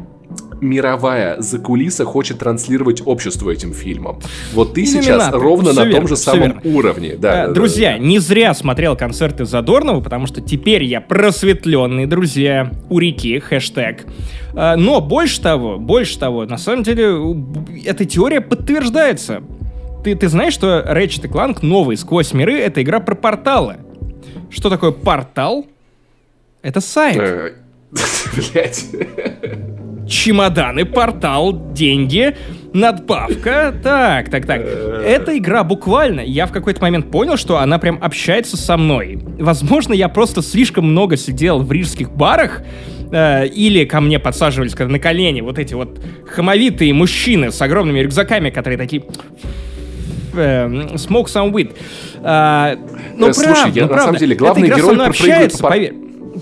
мировая 0.61 1.41
закулиса 1.41 2.05
хочет 2.05 2.39
транслировать 2.39 3.03
обществу 3.05 3.51
этим 3.51 3.73
фильмом. 3.75 4.21
Вот 4.53 4.75
ты 4.75 4.87
сейчас 4.87 5.07
Иллюминаты. 5.07 5.39
ровно 5.39 5.71
Всё 5.73 5.81
на 5.81 5.85
верно, 5.85 6.01
том 6.01 6.09
же 6.09 6.17
самом 6.17 6.43
верно. 6.43 6.61
уровне. 6.65 7.17
Да, 7.19 7.45
Э, 7.45 7.47
да, 7.49 7.53
друзья, 7.53 7.93
да. 7.93 7.99
не 7.99 8.19
зря 8.19 8.55
смотрел 8.55 8.97
концерты 8.97 9.45
Задорнова, 9.45 10.01
потому 10.01 10.27
что 10.27 10.41
теперь 10.41 10.85
я 10.85 11.01
просветленный, 11.01 12.07
друзья, 12.07 12.71
у 12.89 12.99
реки, 12.99 13.39
хэштег. 13.41 14.07
Э, 14.55 14.77
Но 14.77 15.01
больше 15.01 15.41
того, 15.43 15.79
больше 15.79 16.19
того, 16.19 16.47
на 16.47 16.57
самом 16.59 16.83
деле, 16.83 17.15
эта 17.85 18.05
теория 18.05 18.41
подтверждается. 18.41 19.43
Ты, 20.03 20.15
ты 20.15 20.29
знаешь, 20.29 20.53
что 20.55 20.81
Ratchet 20.87 21.31
Clank 21.31 21.59
новый 21.63 21.97
«Сквозь 21.97 22.33
миры»— 22.33 22.59
это 22.61 22.83
игра 22.83 23.01
про 23.01 23.15
порталы. 23.15 23.77
Что 24.51 24.71
такое 24.71 24.93
портал? 24.93 25.67
Это 26.63 26.81
сайт. 26.81 27.17
Э, 27.19 27.53
Блять. 28.53 28.87
чемоданы, 30.09 30.85
портал, 30.85 31.73
деньги, 31.73 32.37
надбавка. 32.73 33.75
Так, 33.83 34.31
так, 34.31 34.47
так. 34.47 34.61
Эта 34.61 35.37
игра 35.39 35.65
буквально, 35.65 36.21
я 36.21 36.47
в 36.47 36.53
какой-то 36.53 36.81
момент 36.83 37.11
понял, 37.11 37.37
что 37.37 37.59
она 37.59 37.79
прям 37.79 37.99
общается 38.03 38.57
со 38.57 38.77
мной. 38.77 39.19
Возможно, 39.39 39.93
я 39.95 40.09
просто 40.09 40.43
слишком 40.43 40.91
много 40.91 41.17
сидел 41.17 41.61
в 41.61 41.71
рижских 41.71 42.11
барах, 42.11 42.63
э, 43.13 43.47
или 43.47 43.85
ко 43.85 44.01
мне 44.01 44.19
подсаживались 44.19 44.75
когда 44.75 44.93
на 44.93 44.99
колени 44.99 45.41
вот 45.41 45.59
эти 45.59 45.75
вот 45.75 46.01
хамовитые 46.29 46.93
мужчины 46.93 47.51
с 47.51 47.63
огромными 47.63 48.01
рюкзаками, 48.01 48.51
которые 48.51 48.79
такие... 48.79 49.05
э, 50.35 50.67
Smoke 50.95 51.27
some 51.27 51.53
weed. 51.53 51.75
А, 52.23 52.77
ну, 53.17 53.33
слушай, 53.33 53.53
правда, 53.53 53.81
я 53.81 53.87
ну, 53.87 53.93
на 53.93 53.99
самом 53.99 54.05
правда. 54.05 54.19
деле 54.19 54.35
Эта 54.35 54.45
главный 54.45 54.67
игра 54.67 54.77
со 54.77 54.83
герой 54.83 54.95
мной 54.95 55.07
общается, 55.09 55.63
по 55.63 55.69
поверь. 55.69 55.95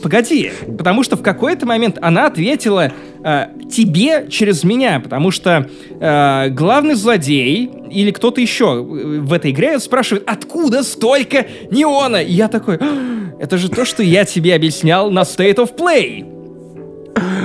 Погоди, 0.03 0.51
потому 0.79 1.03
что 1.03 1.17
в 1.17 1.23
какой-то 1.23 1.67
момент 1.67 1.99
она 2.01 2.27
ответила 2.27 2.93
э, 3.25 3.47
тебе 3.71 4.27
через 4.31 4.65
меня, 4.65 5.01
потому 5.01 5.31
что 5.31 5.69
э, 6.01 6.49
главный 6.51 6.95
злодей 6.95 7.71
или 7.91 8.11
кто-то 8.11 8.41
еще 8.41 8.65
э, 8.65 9.21
в 9.21 9.33
этой 9.33 9.51
игре 9.51 9.79
спрашивает, 9.79 10.25
откуда 10.27 10.83
столько 10.83 11.47
неона? 11.71 12.23
И 12.23 12.33
я 12.33 12.49
такой, 12.49 12.77
«А, 12.81 13.13
это 13.39 13.59
же 13.59 13.69
то, 13.69 13.85
что 13.85 14.03
я 14.03 14.25
тебе 14.25 14.55
объяснял 14.55 15.11
на 15.11 15.23
State 15.23 15.57
of 15.57 15.77
Play. 15.77 16.29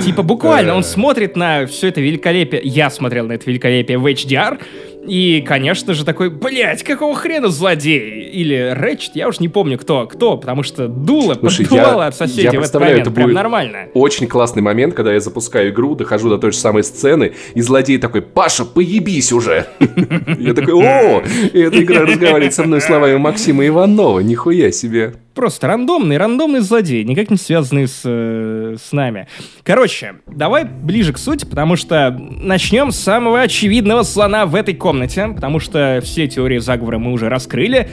Типа 0.03 0.23
буквально 0.23 0.75
он 0.75 0.83
смотрит 0.83 1.35
на 1.35 1.65
все 1.65 1.87
это 1.87 2.01
великолепие. 2.01 2.61
Я 2.63 2.89
смотрел 2.89 3.25
на 3.25 3.33
это 3.33 3.49
великолепие 3.49 3.97
в 3.97 4.05
HDR. 4.05 4.59
И, 5.07 5.41
конечно 5.41 5.93
же, 5.93 6.05
такой, 6.05 6.29
блядь, 6.29 6.83
какого 6.83 7.15
хрена 7.15 7.47
злодей? 7.47 8.27
или 8.37 8.75
Ratchet, 8.77 9.11
я 9.15 9.27
уж 9.27 9.39
не 9.39 9.49
помню 9.49 9.77
кто, 9.77 10.05
кто, 10.05 10.37
потому 10.37 10.63
что 10.63 10.87
дуло 10.87 11.35
Слушай, 11.35 11.65
поддувало 11.65 12.01
я, 12.03 12.07
от 12.07 12.15
соседей 12.15 12.49
я 12.53 12.59
в 12.59 12.63
этот 12.63 12.79
момент, 12.79 13.01
это 13.01 13.11
прям 13.11 13.31
нормально. 13.31 13.87
Очень 13.93 14.27
классный 14.27 14.61
момент, 14.61 14.93
когда 14.93 15.13
я 15.13 15.19
запускаю 15.19 15.71
игру, 15.71 15.95
дохожу 15.95 16.29
до 16.29 16.37
той 16.37 16.51
же 16.51 16.57
самой 16.57 16.83
сцены, 16.83 17.33
и 17.55 17.61
злодей 17.61 17.97
такой, 17.97 18.21
Паша, 18.21 18.65
поебись 18.65 19.31
уже! 19.31 19.67
Я 20.39 20.53
такой, 20.53 20.73
о, 20.73 21.23
и 21.53 21.59
эта 21.59 21.81
игра 21.81 22.01
разговаривает 22.01 22.53
со 22.53 22.63
мной 22.63 22.81
словами 22.81 23.17
Максима 23.17 23.65
Иванова, 23.65 24.19
нихуя 24.19 24.71
себе. 24.71 25.13
Просто 25.37 25.67
рандомный, 25.67 26.17
рандомный 26.17 26.61
злодей, 26.61 27.03
никак 27.03 27.29
не 27.29 27.37
связанный 27.37 27.87
с, 27.87 28.01
э, 28.03 28.75
с 28.83 28.91
нами. 28.91 29.27
Короче, 29.61 30.15
давай 30.25 30.63
ближе 30.63 31.13
к 31.13 31.19
сути, 31.19 31.45
потому 31.45 31.75
что 31.75 32.09
начнем 32.09 32.91
с 32.91 32.97
самого 32.97 33.41
очевидного 33.41 34.01
слона 34.01 34.47
в 34.47 34.55
этой 34.55 34.73
комнате, 34.73 34.96
потому 35.35 35.59
что 35.59 36.01
все 36.03 36.27
теории 36.27 36.57
заговора 36.57 36.97
мы 36.97 37.11
уже 37.11 37.29
раскрыли. 37.29 37.89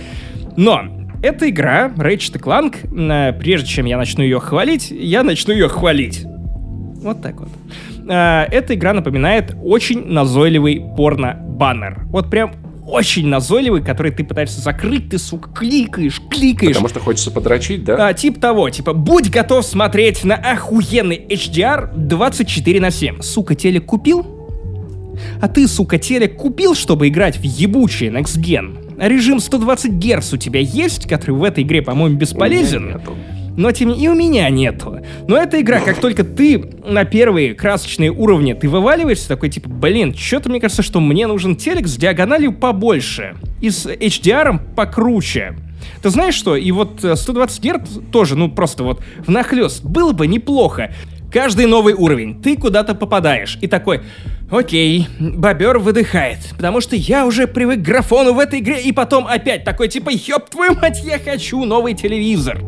Но 0.56 0.84
эта 1.22 1.48
игра, 1.48 1.88
Ratchet 1.96 2.38
Clank, 2.40 2.76
э, 3.10 3.32
прежде 3.32 3.66
чем 3.68 3.86
я 3.86 3.96
начну 3.96 4.22
ее 4.22 4.40
хвалить, 4.40 4.90
я 4.90 5.22
начну 5.22 5.54
ее 5.54 5.68
хвалить. 5.68 6.24
Вот 7.02 7.22
так 7.22 7.40
вот. 7.40 7.48
Э, 8.08 8.44
эта 8.50 8.74
игра 8.74 8.92
напоминает 8.92 9.56
очень 9.62 10.06
назойливый 10.06 10.82
порно-баннер. 10.96 12.04
Вот 12.10 12.30
прям 12.30 12.52
очень 12.86 13.26
назойливый, 13.26 13.82
который 13.82 14.12
ты 14.12 14.24
пытаешься 14.24 14.60
закрыть, 14.60 15.08
ты, 15.08 15.18
сука, 15.18 15.50
кликаешь, 15.50 16.20
кликаешь. 16.30 16.72
Потому 16.72 16.88
что 16.88 17.00
хочется 17.00 17.30
подрочить, 17.30 17.84
да? 17.84 18.08
А, 18.08 18.12
тип 18.12 18.40
того, 18.40 18.68
типа, 18.68 18.92
будь 18.92 19.30
готов 19.30 19.64
смотреть 19.64 20.24
на 20.24 20.34
охуенный 20.34 21.24
HDR 21.28 21.90
24 21.96 22.80
на 22.80 22.90
7. 22.90 23.22
Сука, 23.22 23.54
телек 23.54 23.86
купил? 23.86 24.33
А 25.40 25.48
ты, 25.48 25.66
сука, 25.68 25.98
телек 25.98 26.36
купил, 26.36 26.74
чтобы 26.74 27.08
играть 27.08 27.36
в 27.36 27.42
ебучий 27.42 28.08
Next 28.08 28.38
Gen? 28.38 28.78
Режим 28.98 29.40
120 29.40 29.92
Гц 29.92 30.32
у 30.32 30.36
тебя 30.36 30.60
есть, 30.60 31.08
который 31.08 31.32
в 31.32 31.42
этой 31.42 31.64
игре, 31.64 31.82
по-моему, 31.82 32.16
бесполезен? 32.16 33.00
Но 33.56 33.70
тем 33.70 33.92
и 33.92 34.08
у 34.08 34.14
меня 34.14 34.48
нету. 34.50 34.98
Но 35.28 35.36
эта 35.36 35.60
игра, 35.60 35.78
как 35.80 36.00
только 36.00 36.24
ты 36.24 36.58
на 36.84 37.04
первые 37.04 37.54
красочные 37.54 38.10
уровни, 38.10 38.52
ты 38.52 38.68
вываливаешься, 38.68 39.28
такой 39.28 39.48
типа, 39.48 39.68
блин, 39.68 40.12
что-то 40.14 40.50
мне 40.50 40.60
кажется, 40.60 40.82
что 40.82 40.98
мне 41.00 41.26
нужен 41.28 41.54
телек 41.54 41.86
с 41.86 41.96
диагональю 41.96 42.52
побольше 42.52 43.36
и 43.60 43.70
с 43.70 43.86
HDR 43.86 44.74
покруче. 44.74 45.56
Ты 46.02 46.10
знаешь 46.10 46.34
что? 46.34 46.56
И 46.56 46.70
вот 46.72 47.04
120 47.14 47.64
Гц 47.64 47.90
тоже, 48.10 48.36
ну 48.36 48.50
просто 48.50 48.82
вот 48.84 49.02
внахлёст. 49.26 49.84
Было 49.84 50.12
бы 50.12 50.26
неплохо. 50.26 50.92
Каждый 51.34 51.66
новый 51.66 51.94
уровень, 51.94 52.40
ты 52.40 52.56
куда-то 52.56 52.94
попадаешь. 52.94 53.58
И 53.60 53.66
такой, 53.66 54.02
окей, 54.48 55.08
бобер 55.18 55.80
выдыхает, 55.80 56.38
потому 56.56 56.80
что 56.80 56.94
я 56.94 57.26
уже 57.26 57.48
привык 57.48 57.80
к 57.80 57.82
графону 57.82 58.34
в 58.34 58.38
этой 58.38 58.60
игре, 58.60 58.80
и 58.80 58.92
потом 58.92 59.26
опять 59.26 59.64
такой, 59.64 59.88
типа, 59.88 60.10
ёб 60.10 60.48
твою 60.48 60.76
мать, 60.76 61.02
я 61.04 61.18
хочу 61.18 61.64
новый 61.64 61.94
телевизор. 61.94 62.60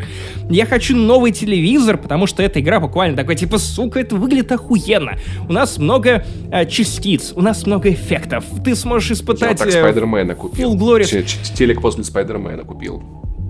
Я 0.51 0.67
хочу 0.67 0.97
новый 0.97 1.31
телевизор, 1.31 1.97
потому 1.97 2.27
что 2.27 2.43
эта 2.43 2.59
игра 2.59 2.81
буквально 2.81 3.17
такой, 3.17 3.37
типа, 3.37 3.59
сука, 3.59 4.01
это 4.01 4.17
выглядит 4.17 4.51
охуенно. 4.51 5.12
У 5.49 5.53
нас 5.53 5.79
много 5.79 6.27
э, 6.51 6.67
частиц, 6.67 7.35
у 7.37 7.43
нас 7.43 7.67
много 7.67 7.93
эффектов. 7.93 8.45
Ты 8.64 8.75
сможешь 8.75 9.12
испытать... 9.12 9.53
Я 9.53 9.57
так 9.57 9.69
э, 9.69 9.71
Спайдермена 9.71 10.35
купил. 10.35 10.75
Full 10.75 10.77
Glory. 10.77 11.55
Телек 11.55 11.81
после 11.81 12.03
Спайдермена 12.03 12.64
купил. 12.64 13.01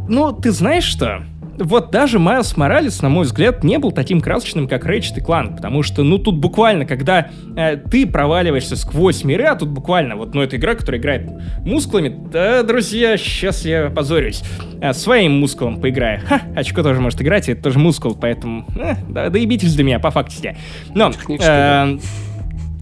Ну, 0.09 0.33
ты 0.33 0.53
знаешь 0.53 0.85
что? 0.85 1.25
Вот 1.59 1.91
даже 1.91 2.19
Майлз 2.19 2.57
Моралес, 2.57 3.03
на 3.03 3.09
мой 3.09 3.25
взгляд, 3.25 3.65
не 3.65 3.79
был 3.79 3.93
таким 3.93 4.21
красочным, 4.21 4.69
как 4.69 4.85
Рэйчет 4.85 5.19
и 5.19 5.21
Кланк, 5.21 5.57
потому 5.57 5.83
что, 5.83 6.03
ну, 6.03 6.19
тут 6.19 6.37
буквально, 6.37 6.87
когда 6.87 7.31
э, 7.57 7.77
ты 7.77 8.07
проваливаешься 8.07 8.77
сквозь 8.77 9.25
миры, 9.25 9.45
а 9.45 9.57
тут 9.57 9.71
буквально, 9.71 10.17
вот, 10.17 10.35
ну, 10.35 10.43
это 10.43 10.57
игра, 10.57 10.75
которая 10.75 11.01
играет 11.01 11.31
мускулами, 11.61 12.15
да, 12.33 12.63
друзья, 12.63 13.17
сейчас 13.17 13.65
я 13.65 13.91
позорюсь, 13.91 14.43
э, 14.81 14.93
своим 14.93 15.33
мускулом 15.41 15.81
поиграю. 15.81 16.21
Ха, 16.27 16.43
очко 16.55 16.83
тоже 16.83 17.01
может 17.01 17.21
играть, 17.23 17.49
и 17.49 17.53
это 17.53 17.63
тоже 17.63 17.79
мускул, 17.79 18.15
поэтому, 18.15 18.67
э, 18.77 18.95
да, 19.09 19.31
доебитесь 19.31 19.75
для 19.75 19.85
меня, 19.85 19.99
по 19.99 20.11
фактике. 20.11 20.57
Но, 20.95 21.13
э, 21.29 21.99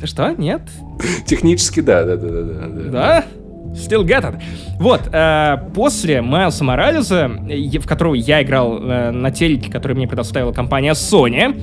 что, 0.04 0.30
нет? 0.36 0.62
Технически, 1.26 1.80
да, 1.80 2.04
да, 2.04 2.16
да, 2.16 2.28
да, 2.28 2.42
да. 2.42 2.90
Да? 2.90 3.24
Still 3.72 4.04
get 4.04 4.22
it. 4.22 4.42
Вот, 4.78 5.02
э, 5.12 5.56
после 5.74 6.22
Майлса 6.22 6.64
Моралеса, 6.64 7.28
в 7.28 7.86
которого 7.86 8.14
я 8.14 8.42
играл 8.42 8.78
э, 8.78 9.10
на 9.10 9.30
телеке, 9.30 9.70
который 9.70 9.94
мне 9.94 10.06
предоставила 10.06 10.52
компания 10.52 10.92
Sony, 10.92 11.60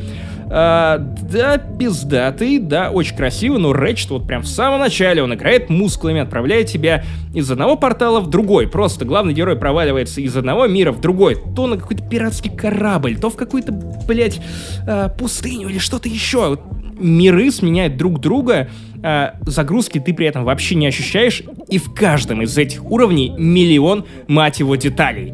Uh, 0.51 0.99
да, 1.31 1.57
пиздатый, 1.57 2.59
да, 2.59 2.91
очень 2.91 3.15
красиво, 3.15 3.57
но 3.57 3.71
Рэчет 3.71 4.09
вот 4.09 4.27
прям 4.27 4.41
в 4.41 4.47
самом 4.47 4.81
начале 4.81 5.23
он 5.23 5.33
играет 5.33 5.69
мускулами, 5.69 6.19
отправляет 6.19 6.67
тебя 6.67 7.05
из 7.33 7.49
одного 7.49 7.77
портала 7.77 8.19
в 8.19 8.29
другой. 8.29 8.67
Просто 8.67 9.05
главный 9.05 9.33
герой 9.33 9.55
проваливается 9.55 10.19
из 10.19 10.35
одного 10.35 10.67
мира 10.67 10.91
в 10.91 10.99
другой. 10.99 11.37
То 11.55 11.67
на 11.67 11.77
какой-то 11.77 12.03
пиратский 12.03 12.51
корабль, 12.51 13.15
то 13.15 13.29
в 13.29 13.37
какую-то, 13.37 13.71
блядь, 13.71 14.41
uh, 14.85 15.17
пустыню 15.17 15.69
или 15.69 15.77
что-то 15.77 16.09
еще. 16.09 16.59
Миры 17.01 17.51
сменяют 17.51 17.97
друг 17.97 18.19
друга, 18.19 18.69
э, 19.03 19.31
загрузки 19.45 19.99
ты 19.99 20.13
при 20.13 20.27
этом 20.27 20.43
вообще 20.43 20.75
не 20.75 20.87
ощущаешь, 20.87 21.43
и 21.67 21.77
в 21.77 21.93
каждом 21.93 22.41
из 22.41 22.57
этих 22.57 22.83
уровней 22.83 23.33
миллион, 23.37 24.05
мать 24.27 24.59
его, 24.59 24.75
деталей. 24.75 25.33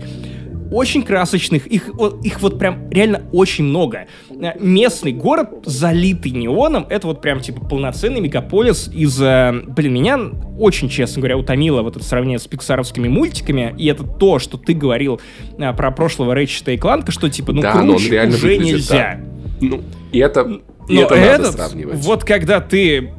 Очень 0.69 1.03
красочных, 1.03 1.65
их, 1.67 1.89
их 2.23 2.41
вот 2.41 2.59
прям 2.59 2.89
реально 2.89 3.21
очень 3.31 3.63
много. 3.63 4.07
Э, 4.29 4.59
местный 4.59 5.13
город, 5.13 5.49
залитый 5.65 6.31
неоном, 6.31 6.85
это 6.89 7.07
вот 7.07 7.21
прям 7.21 7.39
типа 7.39 7.65
полноценный 7.65 8.19
мегаполис 8.19 8.89
из... 8.93 9.21
Э, 9.21 9.53
блин, 9.65 9.93
меня 9.93 10.19
очень, 10.59 10.89
честно 10.89 11.21
говоря, 11.21 11.37
утомило 11.37 11.81
вот 11.83 11.95
это 11.95 12.03
сравнение 12.03 12.39
с 12.39 12.47
пиксаровскими 12.47 13.07
мультиками, 13.07 13.73
и 13.77 13.87
это 13.87 14.03
то, 14.03 14.39
что 14.39 14.57
ты 14.57 14.73
говорил 14.73 15.21
э, 15.57 15.73
про 15.73 15.91
прошлого 15.91 16.33
Рэйчета 16.33 16.71
и 16.71 16.77
Кланка, 16.77 17.11
что 17.11 17.29
типа, 17.29 17.53
ну, 17.53 17.61
да, 17.61 17.71
круче 17.71 18.27
уже 18.27 18.57
нельзя. 18.57 19.19
Да. 19.21 19.67
Ну, 19.67 19.81
и 20.11 20.19
это 20.19 20.59
и 20.87 20.95
Но 20.95 21.01
это 21.01 21.15
этот, 21.15 21.45
надо 21.45 21.51
сравнивать. 21.51 21.95
Вот 22.05 22.23
когда 22.23 22.61
ты 22.61 23.11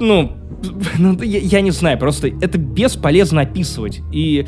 ну, 0.00 0.32
ну 0.98 1.22
я, 1.22 1.38
я 1.38 1.60
не 1.60 1.70
знаю, 1.70 1.98
просто 1.98 2.28
это 2.28 2.58
бесполезно 2.58 3.42
описывать. 3.42 4.00
И, 4.12 4.46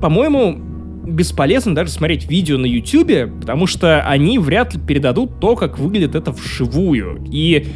по-моему, 0.00 0.60
бесполезно 1.06 1.74
даже 1.74 1.90
смотреть 1.90 2.30
видео 2.30 2.58
на 2.58 2.66
YouTube, 2.66 3.40
потому 3.40 3.66
что 3.66 4.02
они 4.02 4.38
вряд 4.38 4.74
ли 4.74 4.80
передадут 4.80 5.40
то, 5.40 5.56
как 5.56 5.78
выглядит 5.78 6.14
это 6.14 6.30
вживую. 6.30 7.24
И 7.30 7.66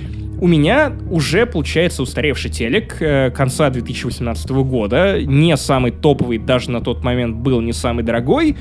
у 0.41 0.47
меня 0.47 0.93
уже 1.11 1.47
получается 1.47 2.03
устаревший 2.03 2.51
телек 2.51 2.97
э, 3.01 3.30
конца 3.30 3.70
2018 3.70 4.51
года, 4.51 5.20
не 5.20 5.57
самый 5.57 5.91
топовый, 5.91 6.39
даже 6.39 6.70
на 6.70 6.80
тот 6.80 7.03
момент 7.03 7.36
был 7.36 7.61
не 7.61 7.72
самый 7.72 8.05
дорогой. 8.05 8.57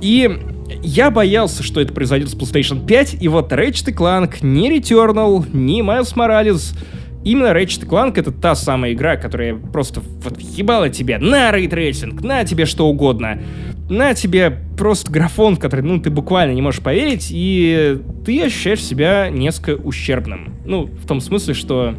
И 0.00 0.30
я 0.82 1.10
боялся, 1.10 1.62
что 1.62 1.80
это 1.80 1.92
произойдет 1.92 2.30
с 2.30 2.34
PlayStation 2.34 2.86
5, 2.86 3.18
и 3.20 3.28
вот 3.28 3.52
Ratchet 3.52 3.94
Clank, 3.94 4.36
ни 4.42 4.70
Returnal, 4.76 5.46
ни 5.52 5.82
Miles 5.82 6.14
Morales— 6.14 6.76
Именно 7.24 7.52
Ratchet 7.52 7.86
Clank 7.86 8.18
это 8.18 8.32
та 8.32 8.54
самая 8.54 8.94
игра, 8.94 9.16
которая 9.16 9.54
просто 9.54 10.00
вот 10.00 10.40
ебала 10.40 10.88
тебя 10.88 11.18
на 11.20 11.52
ray 11.52 11.71
tracing, 11.71 12.20
на 12.22 12.44
тебе 12.44 12.66
что 12.66 12.88
угодно, 12.88 13.40
на 13.88 14.14
тебе 14.14 14.58
просто 14.76 15.12
графон, 15.12 15.56
который, 15.56 15.82
ну, 15.82 16.00
ты 16.00 16.10
буквально 16.10 16.52
не 16.52 16.62
можешь 16.62 16.80
поверить, 16.80 17.28
и 17.30 18.00
ты 18.24 18.42
ощущаешь 18.42 18.82
себя 18.82 19.28
несколько 19.30 19.80
ущербным. 19.80 20.54
Ну, 20.64 20.86
в 20.86 21.06
том 21.06 21.20
смысле, 21.20 21.54
что 21.54 21.94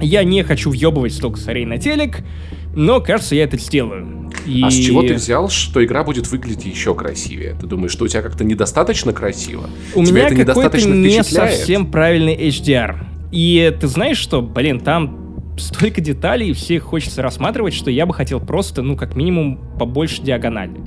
я 0.00 0.22
не 0.22 0.44
хочу 0.44 0.70
въебывать 0.70 1.12
столько 1.12 1.40
сорей 1.40 1.66
на 1.66 1.78
телек, 1.78 2.20
но, 2.76 3.00
кажется, 3.00 3.34
я 3.34 3.44
это 3.44 3.58
сделаю. 3.58 4.23
И... 4.46 4.62
А 4.62 4.70
с 4.70 4.74
чего 4.74 5.02
ты 5.02 5.14
взял, 5.14 5.48
что 5.48 5.84
игра 5.84 6.04
будет 6.04 6.30
выглядеть 6.30 6.66
еще 6.66 6.94
красивее? 6.94 7.56
Ты 7.60 7.66
думаешь, 7.66 7.92
что 7.92 8.04
у 8.04 8.08
тебя 8.08 8.22
как-то 8.22 8.44
недостаточно 8.44 9.12
красиво? 9.12 9.68
У 9.94 10.04
Тебя 10.04 10.28
меня 10.28 10.44
какой-то 10.44 10.80
не 10.80 11.22
совсем 11.22 11.90
правильный 11.90 12.36
HDR. 12.36 12.96
И 13.32 13.76
ты 13.80 13.88
знаешь 13.88 14.18
что, 14.18 14.42
блин, 14.42 14.80
там 14.80 15.24
столько 15.58 16.00
деталей, 16.00 16.50
и 16.50 16.52
все 16.52 16.76
их 16.76 16.82
хочется 16.82 17.22
рассматривать, 17.22 17.74
что 17.74 17.90
я 17.90 18.06
бы 18.06 18.14
хотел 18.14 18.40
просто, 18.40 18.82
ну, 18.82 18.96
как 18.96 19.16
минимум, 19.16 19.58
побольше 19.78 20.22
диагонали. 20.22 20.80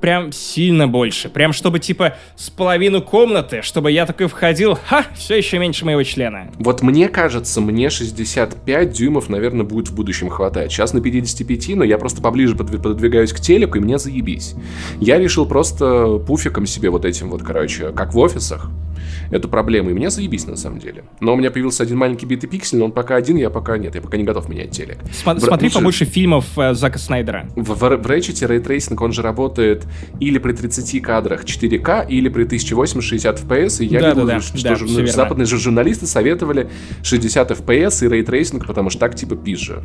Прям 0.00 0.32
сильно 0.32 0.86
больше. 0.88 1.28
Прям 1.28 1.52
чтобы, 1.52 1.78
типа, 1.78 2.16
с 2.36 2.50
половину 2.50 3.02
комнаты, 3.02 3.62
чтобы 3.62 3.90
я 3.90 4.06
такой 4.06 4.28
входил, 4.28 4.78
ха, 4.86 5.06
все 5.14 5.36
еще 5.36 5.58
меньше 5.58 5.84
моего 5.84 6.02
члена. 6.02 6.50
Вот 6.58 6.82
мне 6.82 7.08
кажется, 7.08 7.60
мне 7.60 7.90
65 7.90 8.90
дюймов, 8.92 9.28
наверное, 9.28 9.64
будет 9.64 9.88
в 9.88 9.94
будущем 9.94 10.28
хватать. 10.28 10.70
Сейчас 10.70 10.92
на 10.92 11.00
55, 11.00 11.76
но 11.76 11.84
я 11.84 11.98
просто 11.98 12.20
поближе 12.20 12.54
подвигаюсь 12.56 13.32
к 13.32 13.40
телеку, 13.40 13.78
и 13.78 13.80
мне 13.80 13.98
заебись. 13.98 14.54
Я 15.00 15.18
решил 15.18 15.46
просто 15.46 16.18
пуфиком 16.18 16.66
себе 16.66 16.90
вот 16.90 17.04
этим 17.04 17.30
вот, 17.30 17.42
короче, 17.42 17.92
как 17.92 18.14
в 18.14 18.18
офисах, 18.18 18.70
эту 19.30 19.48
проблему. 19.48 19.90
И 19.90 19.94
мне 19.94 20.10
заебись, 20.10 20.46
на 20.46 20.56
самом 20.56 20.78
деле. 20.78 21.04
Но 21.20 21.34
у 21.34 21.36
меня 21.36 21.50
появился 21.50 21.82
один 21.82 21.98
маленький 21.98 22.26
битый 22.26 22.48
пиксель, 22.48 22.78
но 22.78 22.86
он 22.86 22.92
пока 22.92 23.16
один, 23.16 23.36
я 23.36 23.50
пока 23.50 23.78
нет. 23.78 23.94
Я 23.94 24.00
пока 24.00 24.16
не 24.16 24.24
готов 24.24 24.48
менять 24.48 24.70
телек. 24.70 24.98
Смотри 25.12 25.66
лучше... 25.66 25.74
побольше 25.74 26.04
фильмов 26.04 26.46
э, 26.58 26.74
Зака 26.74 26.98
Снайдера. 26.98 27.48
В, 27.56 27.74
в, 27.74 27.78
в 27.78 28.06
Ratchet 28.06 28.46
ray 28.46 28.61
tracing, 28.61 29.00
он 29.00 29.12
же 29.12 29.22
работает 29.22 29.85
или 30.20 30.38
при 30.38 30.52
30 30.52 31.00
кадрах 31.02 31.44
4К, 31.44 32.06
или 32.08 32.28
при 32.28 32.44
1080 32.44 33.02
60 33.02 33.40
FPS, 33.44 33.82
и 33.82 33.86
я 33.86 34.00
Да, 34.00 34.08
видел, 34.10 34.26
да, 34.26 34.34
да, 34.34 34.40
что 34.40 34.62
да, 34.62 34.74
жур- 34.74 34.86
всё 34.88 34.96
верно. 34.98 35.12
западные 35.12 35.46
же 35.46 35.58
журналисты 35.58 36.06
советовали 36.06 36.68
60 37.02 37.50
FPS 37.50 38.04
и 38.06 38.08
ray 38.08 38.24
tracing, 38.24 38.66
потому 38.66 38.90
что 38.90 39.00
так 39.00 39.14
типа 39.14 39.36
пизже. 39.36 39.82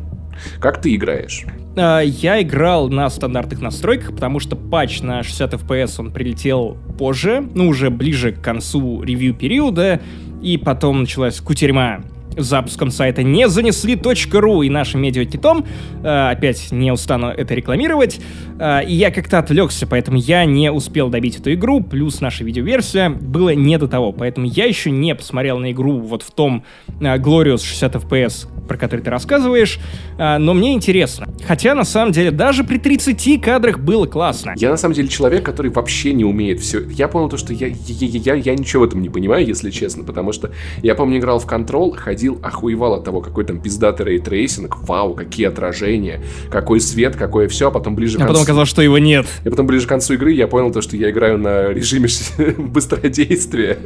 Как 0.60 0.80
ты 0.80 0.94
играешь? 0.94 1.44
А, 1.76 2.00
Я 2.00 2.40
играл 2.42 2.88
на 2.88 3.08
стандартных 3.10 3.60
настройках, 3.60 4.12
потому 4.14 4.40
что 4.40 4.56
патч 4.56 5.00
на 5.02 5.22
60 5.22 5.54
FPS 5.54 5.94
он 5.98 6.12
прилетел 6.12 6.76
позже, 6.98 7.46
ну 7.54 7.68
уже 7.68 7.90
ближе 7.90 8.32
к 8.32 8.40
концу 8.40 9.02
ревью 9.02 9.34
периода, 9.34 10.00
и 10.42 10.56
потом 10.58 11.00
началась 11.00 11.40
кутерьма 11.40 12.00
запуском 12.36 12.90
сайта 12.90 13.22
не 13.22 13.48
занесли 13.48 14.00
.ру 14.32 14.62
и 14.62 14.70
нашим 14.70 15.02
медиакитом, 15.02 15.64
э, 16.02 16.30
опять 16.30 16.72
не 16.72 16.92
устану 16.92 17.28
это 17.28 17.54
рекламировать, 17.54 18.20
э, 18.58 18.84
и 18.86 18.94
я 18.94 19.10
как-то 19.10 19.38
отвлекся, 19.38 19.86
поэтому 19.86 20.18
я 20.18 20.44
не 20.44 20.70
успел 20.70 21.08
добить 21.08 21.38
эту 21.38 21.52
игру, 21.54 21.82
плюс 21.82 22.20
наша 22.20 22.44
видеоверсия 22.44 23.10
было 23.10 23.54
не 23.54 23.78
до 23.78 23.88
того, 23.88 24.12
поэтому 24.12 24.46
я 24.46 24.66
еще 24.66 24.90
не 24.90 25.14
посмотрел 25.14 25.58
на 25.58 25.72
игру 25.72 25.98
вот 25.98 26.22
в 26.22 26.30
том 26.30 26.64
э, 27.00 27.16
Glorious 27.18 27.62
60 27.64 27.96
FPS, 27.96 28.46
про 28.66 28.76
который 28.76 29.00
ты 29.00 29.10
рассказываешь, 29.10 29.78
э, 30.18 30.38
но 30.38 30.54
мне 30.54 30.74
интересно. 30.74 31.28
Хотя, 31.46 31.74
на 31.74 31.84
самом 31.84 32.12
деле, 32.12 32.30
даже 32.30 32.64
при 32.64 32.78
30 32.78 33.40
кадрах 33.42 33.78
было 33.78 34.06
классно. 34.06 34.54
Я 34.56 34.70
на 34.70 34.76
самом 34.76 34.94
деле 34.94 35.08
человек, 35.08 35.44
который 35.44 35.70
вообще 35.70 36.12
не 36.12 36.24
умеет 36.24 36.60
все. 36.60 36.80
Я 36.88 37.08
понял 37.08 37.28
то, 37.28 37.36
что 37.36 37.52
я, 37.52 37.66
я, 37.68 37.74
я, 37.86 38.34
я 38.34 38.54
ничего 38.54 38.82
в 38.82 38.86
этом 38.86 39.02
не 39.02 39.08
понимаю, 39.08 39.46
если 39.46 39.70
честно, 39.70 40.04
потому 40.04 40.32
что 40.32 40.50
я 40.82 40.94
помню, 40.94 41.18
играл 41.18 41.38
в 41.38 41.46
Control, 41.46 41.96
ходил, 41.96 42.21
охуевал 42.28 42.94
от 42.94 43.04
того, 43.04 43.20
какой 43.20 43.44
там 43.44 43.60
пиздатый 43.60 44.06
ray 44.06 44.25
tracing, 44.25 44.76
вау, 44.88 45.14
какие 45.14 45.46
отражения, 45.46 46.22
какой 46.50 46.80
свет, 46.80 47.16
какое 47.16 47.48
все, 47.48 47.68
а 47.68 47.70
потом 47.70 47.94
ближе 47.94 48.16
А 48.16 48.20
к 48.20 48.20
потом 48.22 48.34
концу... 48.34 48.42
оказалось, 48.44 48.68
что 48.68 48.82
его 48.82 48.98
нет. 48.98 49.26
И 49.44 49.50
потом 49.50 49.66
ближе 49.66 49.86
к 49.86 49.88
концу 49.88 50.14
игры 50.14 50.32
я 50.32 50.46
понял 50.46 50.72
то, 50.72 50.80
что 50.80 50.96
я 50.96 51.10
играю 51.10 51.38
на 51.38 51.68
режиме 51.68 52.08
быстродействия, 52.58 53.78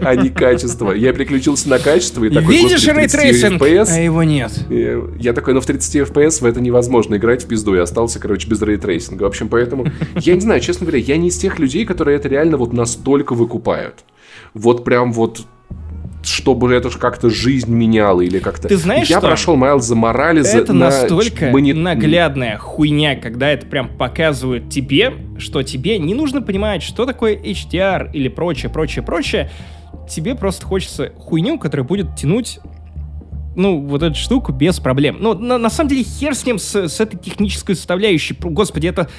а 0.00 0.14
не 0.14 0.30
качества. 0.30 0.92
Я 0.92 1.12
переключился 1.12 1.68
на 1.68 1.78
качество 1.78 2.24
и 2.24 2.30
такой, 2.30 2.54
Видишь 2.54 2.84
господи, 2.86 3.08
30 3.08 3.20
ray 3.22 3.33
tracing, 3.33 3.62
FPS. 3.62 3.86
а 3.90 4.00
его 4.00 4.22
нет. 4.22 4.52
Я 5.18 5.32
такой, 5.32 5.54
ну 5.54 5.60
в 5.60 5.66
30 5.66 6.08
FPS 6.10 6.40
в 6.42 6.44
это 6.44 6.60
невозможно 6.60 7.16
играть 7.16 7.44
в 7.44 7.48
пизду, 7.48 7.74
и 7.74 7.78
остался, 7.78 8.18
короче, 8.18 8.48
без 8.48 8.60
ray 8.62 8.78
tracing 8.78 9.14
а. 9.14 9.24
В 9.24 9.26
общем, 9.26 9.48
поэтому, 9.48 9.86
я 10.16 10.34
не 10.34 10.40
знаю, 10.40 10.60
честно 10.60 10.86
говоря, 10.86 11.02
я 11.02 11.16
не 11.16 11.28
из 11.28 11.36
тех 11.36 11.58
людей, 11.58 11.84
которые 11.84 12.16
это 12.16 12.28
реально 12.28 12.56
вот 12.56 12.72
настолько 12.72 13.34
выкупают. 13.34 14.04
Вот 14.54 14.84
прям 14.84 15.12
вот 15.12 15.42
чтобы 16.28 16.72
это 16.72 16.90
ж 16.90 16.96
как-то 16.96 17.30
жизнь 17.30 17.72
меняло 17.72 18.20
или 18.20 18.38
как-то... 18.38 18.68
Ты 18.68 18.76
знаешь 18.76 19.08
Я 19.08 19.18
что? 19.18 19.26
прошел 19.26 19.56
Майлза 19.56 19.94
Моралеса 19.94 20.58
Это 20.58 20.72
на 20.72 20.86
настолько 20.86 21.50
мони- 21.50 21.72
наглядная 21.72 22.56
хуйня, 22.58 23.16
когда 23.16 23.50
это 23.50 23.66
прям 23.66 23.88
показывают 23.96 24.68
тебе, 24.70 25.12
что 25.38 25.62
тебе 25.62 25.98
не 25.98 26.14
нужно 26.14 26.42
понимать, 26.42 26.82
что 26.82 27.06
такое 27.06 27.36
HDR 27.36 28.10
или 28.12 28.28
прочее, 28.28 28.70
прочее, 28.70 29.04
прочее. 29.04 29.50
Тебе 30.08 30.34
просто 30.34 30.64
хочется 30.66 31.12
хуйню, 31.18 31.58
которая 31.58 31.86
будет 31.86 32.16
тянуть 32.16 32.60
ну, 33.58 33.80
вот 33.80 34.02
эту 34.02 34.14
штуку 34.14 34.52
без 34.52 34.78
проблем. 34.80 35.18
Ну, 35.20 35.34
на, 35.34 35.58
на 35.58 35.68
самом 35.68 35.90
деле, 35.90 36.04
хер 36.04 36.34
с 36.34 36.46
ним, 36.46 36.58
с, 36.58 36.74
с 36.74 37.00
этой 37.00 37.18
технической 37.18 37.74
составляющей. 37.74 38.34
Господи, 38.40 38.86
это 38.86 39.10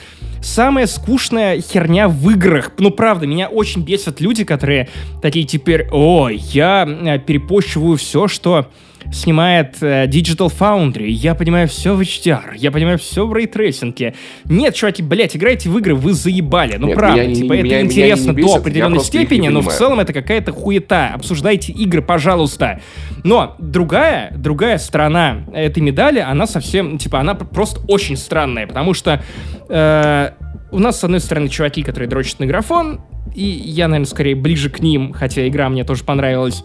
самая 0.41 0.87
скучная 0.87 1.61
херня 1.61 2.07
в 2.07 2.29
играх. 2.31 2.71
Ну, 2.79 2.89
правда, 2.89 3.27
меня 3.27 3.49
очень 3.49 3.83
бесят 3.83 4.21
люди, 4.21 4.45
которые 4.45 4.89
такие 5.21 5.45
теперь, 5.45 5.87
о, 5.91 6.29
я 6.29 6.87
э, 6.87 7.19
перепощиваю 7.19 7.97
все, 7.97 8.27
что 8.27 8.67
снимает 9.11 9.77
э, 9.81 10.05
Digital 10.07 10.51
Foundry, 10.59 11.07
я 11.07 11.35
понимаю 11.35 11.67
все 11.67 11.95
в 11.95 12.01
HDR, 12.01 12.55
я 12.55 12.71
понимаю 12.71 12.97
все 12.97 13.25
в 13.25 13.33
ray 13.33 13.53
tracing 13.53 14.00
е. 14.00 14.13
Нет, 14.45 14.75
чуваки, 14.75 15.01
блядь, 15.01 15.35
играйте 15.35 15.69
в 15.69 15.77
игры, 15.77 15.95
вы 15.95 16.13
заебали. 16.13 16.77
Ну, 16.77 16.87
Нет, 16.87 16.97
правда, 16.97 17.23
меня 17.23 17.35
типа, 17.35 17.53
меня- 17.53 17.59
это 17.59 17.65
меня 17.65 17.81
интересно 17.81 18.33
бесит, 18.33 18.51
до 18.51 18.57
определенной 18.59 18.99
степени, 18.99 19.47
но 19.47 19.61
в 19.61 19.71
целом 19.73 19.99
это 19.99 20.13
какая-то 20.13 20.51
хуета. 20.51 21.11
Обсуждайте 21.13 21.71
игры, 21.71 22.01
пожалуйста. 22.01 22.81
Но 23.23 23.55
другая, 23.59 24.31
другая 24.35 24.77
сторона 24.77 25.43
этой 25.53 25.81
медали, 25.81 26.19
она 26.19 26.47
совсем, 26.47 26.97
типа, 26.97 27.19
она 27.19 27.35
просто 27.35 27.81
очень 27.87 28.17
странная, 28.17 28.67
потому 28.67 28.93
что 28.93 29.23
э, 29.69 30.31
у 30.71 30.79
нас, 30.79 30.99
с 30.99 31.03
одной 31.03 31.19
стороны, 31.19 31.49
чуваки, 31.49 31.83
которые 31.83 32.09
дрочат 32.09 32.39
на 32.39 32.45
графон, 32.45 33.01
и 33.35 33.43
я, 33.43 33.87
наверное, 33.87 34.09
скорее 34.09 34.35
ближе 34.35 34.69
к 34.69 34.79
ним, 34.79 35.13
хотя 35.13 35.47
игра 35.47 35.69
мне 35.69 35.83
тоже 35.83 36.03
понравилась. 36.03 36.63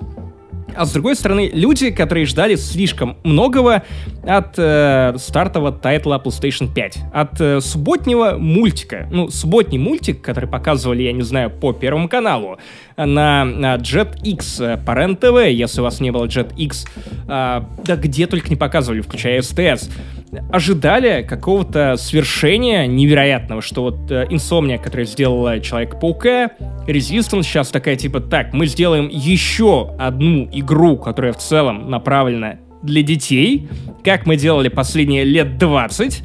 А 0.77 0.85
с 0.85 0.93
другой 0.93 1.17
стороны, 1.17 1.51
люди, 1.53 1.91
которые 1.91 2.27
ждали 2.27 2.57
слишком 2.57 3.17
многого 3.23 3.85
от 4.25 4.55
э, 4.59 5.15
стартового 5.19 5.73
тайтла 5.73 6.21
PlayStation 6.25 6.73
5. 6.73 6.99
От 7.13 7.41
э, 7.41 7.61
субботнего 7.61 8.37
мультика. 8.39 9.09
Ну, 9.11 9.31
субботний 9.31 9.79
мультик, 9.79 10.21
который 10.21 10.49
показывали, 10.49 11.03
я 11.03 11.13
не 11.13 11.23
знаю, 11.23 11.51
по 11.51 11.73
Первому 11.73 12.09
каналу. 12.09 12.59
На, 12.97 13.43
JetX 13.77 14.65
э, 14.65 14.77
по 14.79 14.93
РЕН-ТВ, 14.93 15.49
если 15.51 15.81
у 15.81 15.85
вас 15.85 16.01
не 16.01 16.11
было 16.11 16.27
JetX. 16.27 16.87
а, 17.29 17.69
да 17.85 17.97
где 17.97 18.27
только 18.27 18.49
не 18.51 18.57
показывали, 18.57 19.01
включая 19.01 19.43
СТС. 19.43 19.91
Ожидали 20.53 21.23
какого-то 21.23 21.97
свершения 21.97 22.87
невероятного, 22.87 23.63
что 23.63 23.83
вот 23.83 24.11
э, 24.11 24.27
Insomnia, 24.31 24.83
которая 24.83 25.07
сделала 25.07 25.61
Человека-паука, 25.61 26.51
Resistance 26.87 27.43
сейчас 27.43 27.69
такая 27.69 27.97
типа, 27.97 28.21
так, 28.21 28.53
мы 28.53 28.67
сделаем 28.67 29.09
еще 29.09 29.95
одну 29.99 30.49
игру, 30.53 30.97
которая 30.97 31.33
в 31.33 31.39
целом 31.39 31.91
направлена 31.91 32.57
для 32.83 33.03
детей, 33.03 33.69
как 34.05 34.27
мы 34.27 34.37
делали 34.37 34.69
последние 34.69 35.25
лет 35.25 35.59
20. 35.59 36.23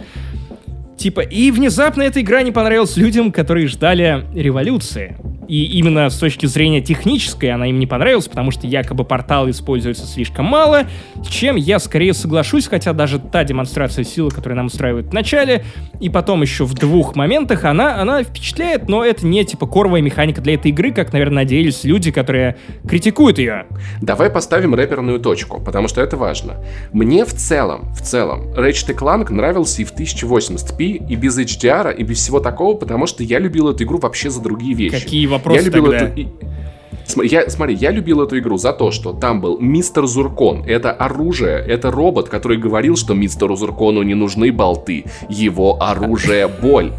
Типа, 1.00 1.22
и 1.22 1.50
внезапно 1.52 2.02
эта 2.02 2.20
игра 2.20 2.42
не 2.42 2.52
понравилась 2.52 2.98
людям, 2.98 3.32
которые 3.32 3.68
ждали 3.68 4.26
революции. 4.36 5.16
И 5.50 5.64
именно 5.80 6.08
с 6.12 6.18
точки 6.20 6.46
зрения 6.46 6.80
технической 6.80 7.50
она 7.50 7.68
им 7.68 7.80
не 7.80 7.88
понравилась, 7.88 8.28
потому 8.28 8.52
что 8.52 8.68
якобы 8.68 9.04
портал 9.04 9.50
используется 9.50 10.06
слишком 10.06 10.46
мало, 10.46 10.84
с 11.24 11.28
чем 11.28 11.56
я 11.56 11.80
скорее 11.80 12.14
соглашусь, 12.14 12.68
хотя 12.68 12.94
даже 12.94 13.18
та 13.18 13.44
демонстрация 13.44 14.04
силы, 14.04 14.30
которую 14.30 14.58
нам 14.58 14.68
устраивают 14.68 15.08
в 15.08 15.14
начале, 15.14 15.66
и 16.00 16.08
потом 16.10 16.44
еще 16.44 16.66
в 16.66 16.76
двух 16.76 17.16
моментах, 17.16 17.64
она, 17.64 18.00
она 18.00 18.22
впечатляет, 18.24 18.88
но 18.88 19.04
это 19.04 19.26
не 19.26 19.44
типа 19.44 19.66
коровая 19.66 20.02
механика 20.02 20.40
для 20.40 20.54
этой 20.54 20.70
игры, 20.70 20.92
как, 20.92 21.14
наверное, 21.14 21.44
надеялись 21.44 21.84
люди, 21.84 22.12
которые 22.12 22.58
критикуют 22.88 23.40
ее. 23.40 23.66
Давай 24.02 24.30
поставим 24.30 24.76
рэперную 24.76 25.20
точку, 25.20 25.60
потому 25.60 25.88
что 25.88 26.00
это 26.02 26.16
важно. 26.16 26.64
Мне 26.94 27.26
в 27.26 27.34
целом, 27.34 27.92
в 27.94 28.02
целом, 28.02 28.54
Ratchet 28.54 28.96
Clank 28.96 29.32
нравился 29.32 29.82
и 29.82 29.86
в 29.86 29.96
1080p, 29.96 30.89
и 30.98 31.16
без 31.16 31.38
HDR, 31.38 31.96
и 31.96 32.04
без 32.04 32.18
всего 32.18 32.40
такого, 32.40 32.76
потому 32.76 33.08
что 33.08 33.24
я 33.24 33.40
любил 33.40 33.70
эту 33.70 33.84
игру 33.84 34.00
вообще 34.00 34.30
за 34.30 34.42
другие 34.42 34.74
вещи. 34.74 35.04
Какие 35.04 35.28
вопросы 35.28 35.60
я 35.60 35.66
любил 35.66 35.86
тогда? 35.86 36.08
эту... 36.08 37.24
я, 37.24 37.50
смотри, 37.50 37.76
я 37.76 37.92
любил 37.92 38.22
эту 38.22 38.38
игру 38.40 38.58
за 38.58 38.74
то, 38.74 38.92
что 38.92 39.14
там 39.14 39.42
был 39.42 39.60
мистер 39.60 40.06
Зуркон. 40.06 40.64
Это 40.66 40.92
оружие, 40.92 41.58
это 41.58 41.92
робот, 41.92 42.30
который 42.30 42.58
говорил, 42.58 42.96
что 42.96 43.14
мистеру 43.14 43.56
Зуркону 43.56 44.04
не 44.04 44.16
нужны 44.16 44.52
болты. 44.52 45.06
Его 45.30 45.82
оружие— 45.82 46.48
боль. 46.62 46.92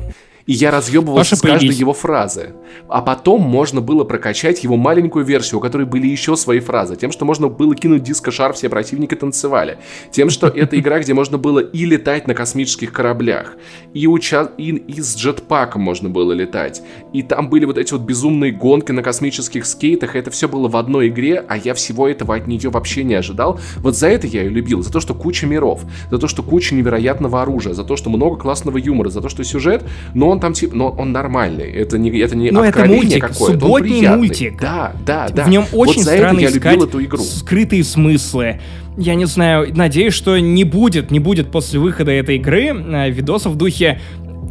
И 0.46 0.52
я 0.52 0.70
разъебывался 0.70 1.30
Паша, 1.30 1.36
с 1.36 1.40
каждой 1.40 1.58
появись. 1.60 1.78
его 1.78 1.92
фразы. 1.92 2.54
А 2.88 3.02
потом 3.02 3.42
можно 3.42 3.80
было 3.80 4.04
прокачать 4.04 4.64
его 4.64 4.76
маленькую 4.76 5.24
версию, 5.24 5.58
у 5.58 5.60
которой 5.60 5.86
были 5.86 6.06
еще 6.06 6.36
свои 6.36 6.60
фразы. 6.60 6.96
Тем, 6.96 7.12
что 7.12 7.24
можно 7.24 7.48
было 7.48 7.74
кинуть 7.74 8.02
диско-шар, 8.02 8.52
все 8.52 8.68
противники 8.68 9.14
танцевали. 9.14 9.78
Тем, 10.10 10.30
что 10.30 10.46
это 10.54 10.78
игра, 10.78 11.00
где 11.00 11.14
можно 11.14 11.38
было 11.38 11.60
и 11.60 11.84
летать 11.84 12.26
на 12.26 12.34
космических 12.34 12.92
кораблях, 12.92 13.56
и, 13.94 14.06
уча... 14.06 14.50
и, 14.56 14.70
и 14.70 15.00
с 15.00 15.16
джетпаком 15.16 15.82
можно 15.82 16.08
было 16.08 16.32
летать. 16.32 16.82
И 17.12 17.22
там 17.22 17.48
были 17.48 17.64
вот 17.64 17.78
эти 17.78 17.92
вот 17.92 18.02
безумные 18.02 18.52
гонки 18.52 18.92
на 18.92 19.02
космических 19.02 19.66
скейтах. 19.66 20.16
Это 20.16 20.30
все 20.30 20.48
было 20.48 20.68
в 20.68 20.76
одной 20.76 21.08
игре, 21.08 21.44
а 21.48 21.56
я 21.56 21.74
всего 21.74 22.08
этого 22.08 22.34
от 22.34 22.46
нее 22.46 22.70
вообще 22.70 23.04
не 23.04 23.14
ожидал. 23.14 23.60
Вот 23.76 23.96
за 23.96 24.08
это 24.08 24.26
я 24.26 24.42
ее 24.42 24.50
любил. 24.50 24.82
За 24.82 24.92
то, 24.92 25.00
что 25.00 25.14
куча 25.14 25.46
миров, 25.46 25.82
за 26.10 26.18
то, 26.18 26.26
что 26.28 26.42
куча 26.42 26.74
невероятного 26.74 27.42
оружия, 27.42 27.74
за 27.74 27.84
то, 27.84 27.96
что 27.96 28.10
много 28.10 28.36
классного 28.36 28.78
юмора, 28.78 29.10
за 29.10 29.20
то, 29.20 29.28
что 29.28 29.44
сюжет, 29.44 29.84
но 30.14 30.28
он 30.28 30.39
там 30.40 30.52
типа, 30.52 30.74
но 30.74 30.88
он 30.90 31.12
нормальный. 31.12 31.70
Это 31.70 31.98
не, 31.98 32.10
это 32.18 32.36
не 32.36 32.50
Ну, 32.50 32.62
это 32.62 32.84
мультик, 32.84 33.28
какое-то, 33.28 33.60
субботний 33.60 34.08
мультик. 34.08 34.60
Да, 34.60 34.92
да, 35.04 35.28
да. 35.28 35.44
В 35.44 35.48
нем 35.48 35.64
очень 35.72 36.04
вот 36.04 36.12
странно 36.12 36.44
искать 36.44 36.82
эту 36.82 37.02
игру. 37.04 37.22
скрытые 37.22 37.84
смыслы. 37.84 38.60
Я 38.96 39.14
не 39.14 39.26
знаю, 39.26 39.68
надеюсь, 39.74 40.14
что 40.14 40.38
не 40.38 40.64
будет, 40.64 41.10
не 41.10 41.20
будет 41.20 41.50
после 41.50 41.78
выхода 41.78 42.10
этой 42.10 42.36
игры 42.36 42.66
э, 42.66 43.10
видосов 43.10 43.52
в 43.52 43.56
духе 43.56 44.00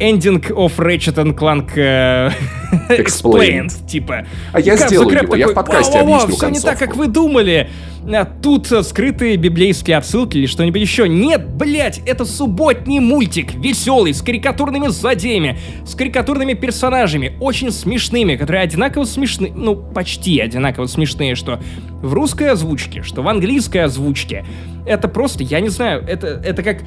Ending 0.00 0.40
of 0.52 0.78
Ratchet 0.78 1.16
and 1.16 1.34
Clank 1.36 1.76
э, 1.76 2.30
Explained. 2.88 3.66
Explained, 3.66 3.86
типа. 3.86 4.26
А 4.52 4.60
я 4.60 4.76
Крэп 4.76 4.92
его, 4.92 5.36
я 5.36 5.48
в 5.48 5.54
подкасте 5.54 5.98
«Вау-вау-вау, 5.98 6.24
объясню 6.24 6.36
все 6.36 6.48
не 6.48 6.60
так, 6.60 6.78
концовку». 6.78 6.86
как 6.86 6.96
вы 6.96 7.06
думали. 7.06 7.70
А 8.08 8.24
тут 8.24 8.66
скрытые 8.66 9.36
библейские 9.36 9.98
отсылки 9.98 10.38
или 10.38 10.46
что-нибудь 10.46 10.80
еще. 10.80 11.08
Нет, 11.08 11.46
блять, 11.46 12.00
это 12.06 12.24
субботний 12.24 12.98
мультик, 12.98 13.54
веселый, 13.54 14.14
с 14.14 14.22
карикатурными 14.22 14.88
злодеями, 14.88 15.58
с 15.84 15.94
карикатурными 15.94 16.54
персонажами, 16.54 17.36
очень 17.40 17.70
смешными, 17.70 18.36
которые 18.36 18.62
одинаково 18.62 19.04
смешны, 19.04 19.52
ну, 19.54 19.76
почти 19.76 20.40
одинаково 20.40 20.86
смешные, 20.86 21.34
что 21.34 21.60
в 22.02 22.14
русской 22.14 22.50
озвучке, 22.50 23.02
что 23.02 23.22
в 23.22 23.28
английской 23.28 23.84
озвучке. 23.84 24.46
Это 24.86 25.06
просто, 25.08 25.44
я 25.44 25.60
не 25.60 25.68
знаю, 25.68 26.02
это, 26.08 26.26
это 26.26 26.62
как 26.62 26.78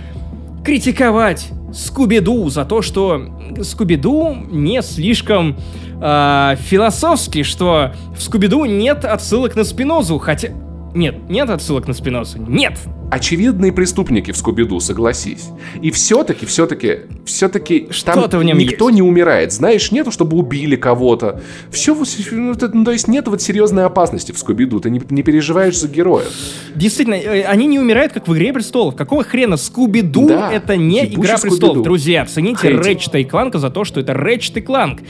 критиковать 0.65 1.49
Скуби-Ду 1.73 2.49
за 2.49 2.65
то, 2.65 2.81
что 2.81 3.21
Скуби-Ду 3.61 4.35
не 4.51 4.81
слишком 4.81 5.57
э, 6.01 6.55
философский, 6.59 7.43
что 7.43 7.93
в 8.15 8.21
Скуби-Ду 8.21 8.65
нет 8.65 9.05
отсылок 9.05 9.55
на 9.55 9.63
Спинозу, 9.63 10.19
хотя... 10.19 10.49
Нет, 10.93 11.29
нет 11.29 11.49
отсылок 11.49 11.87
на 11.87 11.93
Спинозу. 11.93 12.39
Нет! 12.39 12.77
очевидные 13.13 13.71
преступники 13.71 14.31
в 14.31 14.37
Скуби-Ду, 14.37 14.79
согласись. 14.79 15.49
И 15.81 15.91
все-таки, 15.91 16.47
все-таки, 16.47 17.01
все-таки 17.25 17.87
там 18.05 18.27
в 18.27 18.43
нем 18.43 18.57
никто 18.57 18.89
есть. 18.89 18.95
не 18.95 19.03
умирает. 19.03 19.53
Знаешь, 19.53 19.91
нету, 19.91 20.11
чтобы 20.11 20.35
убили 20.37 20.75
кого-то. 20.75 21.41
Все, 21.69 21.95
ну, 22.31 22.55
то 22.55 22.91
есть 22.91 23.07
нет 23.07 23.27
вот 23.27 23.41
серьезной 23.41 23.85
опасности 23.85 24.31
в 24.31 24.37
Скуби-Ду. 24.39 24.79
Ты 24.79 24.89
не, 24.89 25.01
не 25.09 25.21
переживаешь 25.21 25.77
за 25.77 25.87
героя. 25.87 26.25
Действительно, 26.73 27.15
э, 27.15 27.43
они 27.43 27.67
не 27.67 27.77
умирают, 27.77 28.13
как 28.13 28.27
в 28.27 28.33
«Игре 28.33 28.51
престолов». 28.51 28.95
Какого 28.95 29.23
хрена 29.23 29.57
Скуби-Ду 29.57 30.29
да, 30.29 30.51
это 30.51 30.75
не 30.75 31.05
«Игра 31.05 31.37
престолов». 31.37 31.83
Друзья, 31.83 32.25
цените 32.25 32.69
Рэчета 32.69 33.19
и 33.19 33.23
Кланка 33.23 33.59
за 33.59 33.69
то, 33.69 33.83
что 33.83 33.99
это 33.99 34.13
Рэчет 34.15 34.57
и 34.57 34.61
Кланк. 34.61 35.01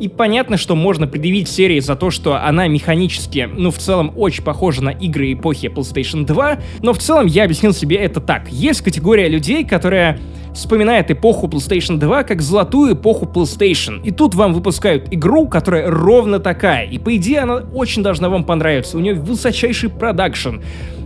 И 0.00 0.08
понятно, 0.08 0.56
что 0.56 0.74
можно 0.74 1.06
предъявить 1.06 1.48
серии 1.48 1.80
за 1.80 1.94
то, 1.96 2.10
что 2.10 2.36
она 2.36 2.66
механически, 2.66 3.48
ну, 3.50 3.70
в 3.70 3.78
целом, 3.78 4.12
очень 4.16 4.42
похожа 4.42 4.82
на 4.82 4.90
игры 4.90 5.32
эпохи 5.32 5.66
PlayStation 5.66 6.24
2, 6.24 6.58
но 6.82 6.92
в 6.92 6.98
целом 6.98 7.26
я 7.26 7.44
объяснил 7.44 7.72
себе 7.72 7.96
это 7.96 8.20
так. 8.20 8.50
Есть 8.50 8.82
категория 8.82 9.28
людей, 9.28 9.64
которая 9.64 10.18
вспоминает 10.54 11.10
эпоху 11.10 11.48
PlayStation 11.48 11.98
2 11.98 12.24
как 12.24 12.40
золотую 12.40 12.94
эпоху 12.94 13.26
PlayStation. 13.26 14.00
И 14.04 14.10
тут 14.10 14.34
вам 14.34 14.54
выпускают 14.54 15.12
игру, 15.12 15.48
которая 15.48 15.90
ровно 15.90 16.38
такая. 16.38 16.86
И 16.86 16.98
по 16.98 17.14
идее 17.16 17.40
она 17.40 17.56
очень 17.56 18.02
должна 18.02 18.28
вам 18.28 18.44
понравиться. 18.44 18.96
У 18.96 19.00
нее 19.00 19.14
высочайший 19.14 19.90
продакшн. 19.90 20.60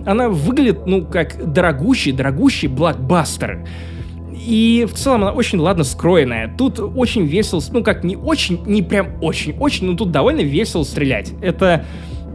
Она 0.07 0.29
выглядит, 0.29 0.87
ну, 0.87 1.05
как 1.05 1.53
дорогущий, 1.53 2.13
дорогущий 2.13 2.69
блокбастер. 2.69 3.67
И 4.39 4.87
в 4.91 4.95
целом 4.95 5.23
она 5.23 5.33
очень 5.33 5.59
ладно 5.59 5.85
скроенная. 5.85 6.55
Тут 6.57 6.79
очень 6.81 7.27
весело, 7.27 7.63
ну 7.73 7.83
как 7.83 8.05
не 8.05 8.17
очень, 8.17 8.61
не 8.67 8.83
прям 8.83 9.23
очень-очень, 9.23 9.87
но 9.87 9.97
тут 9.97 10.11
довольно 10.11 10.41
весело 10.41 10.85
стрелять. 10.85 11.33
Это 11.43 11.85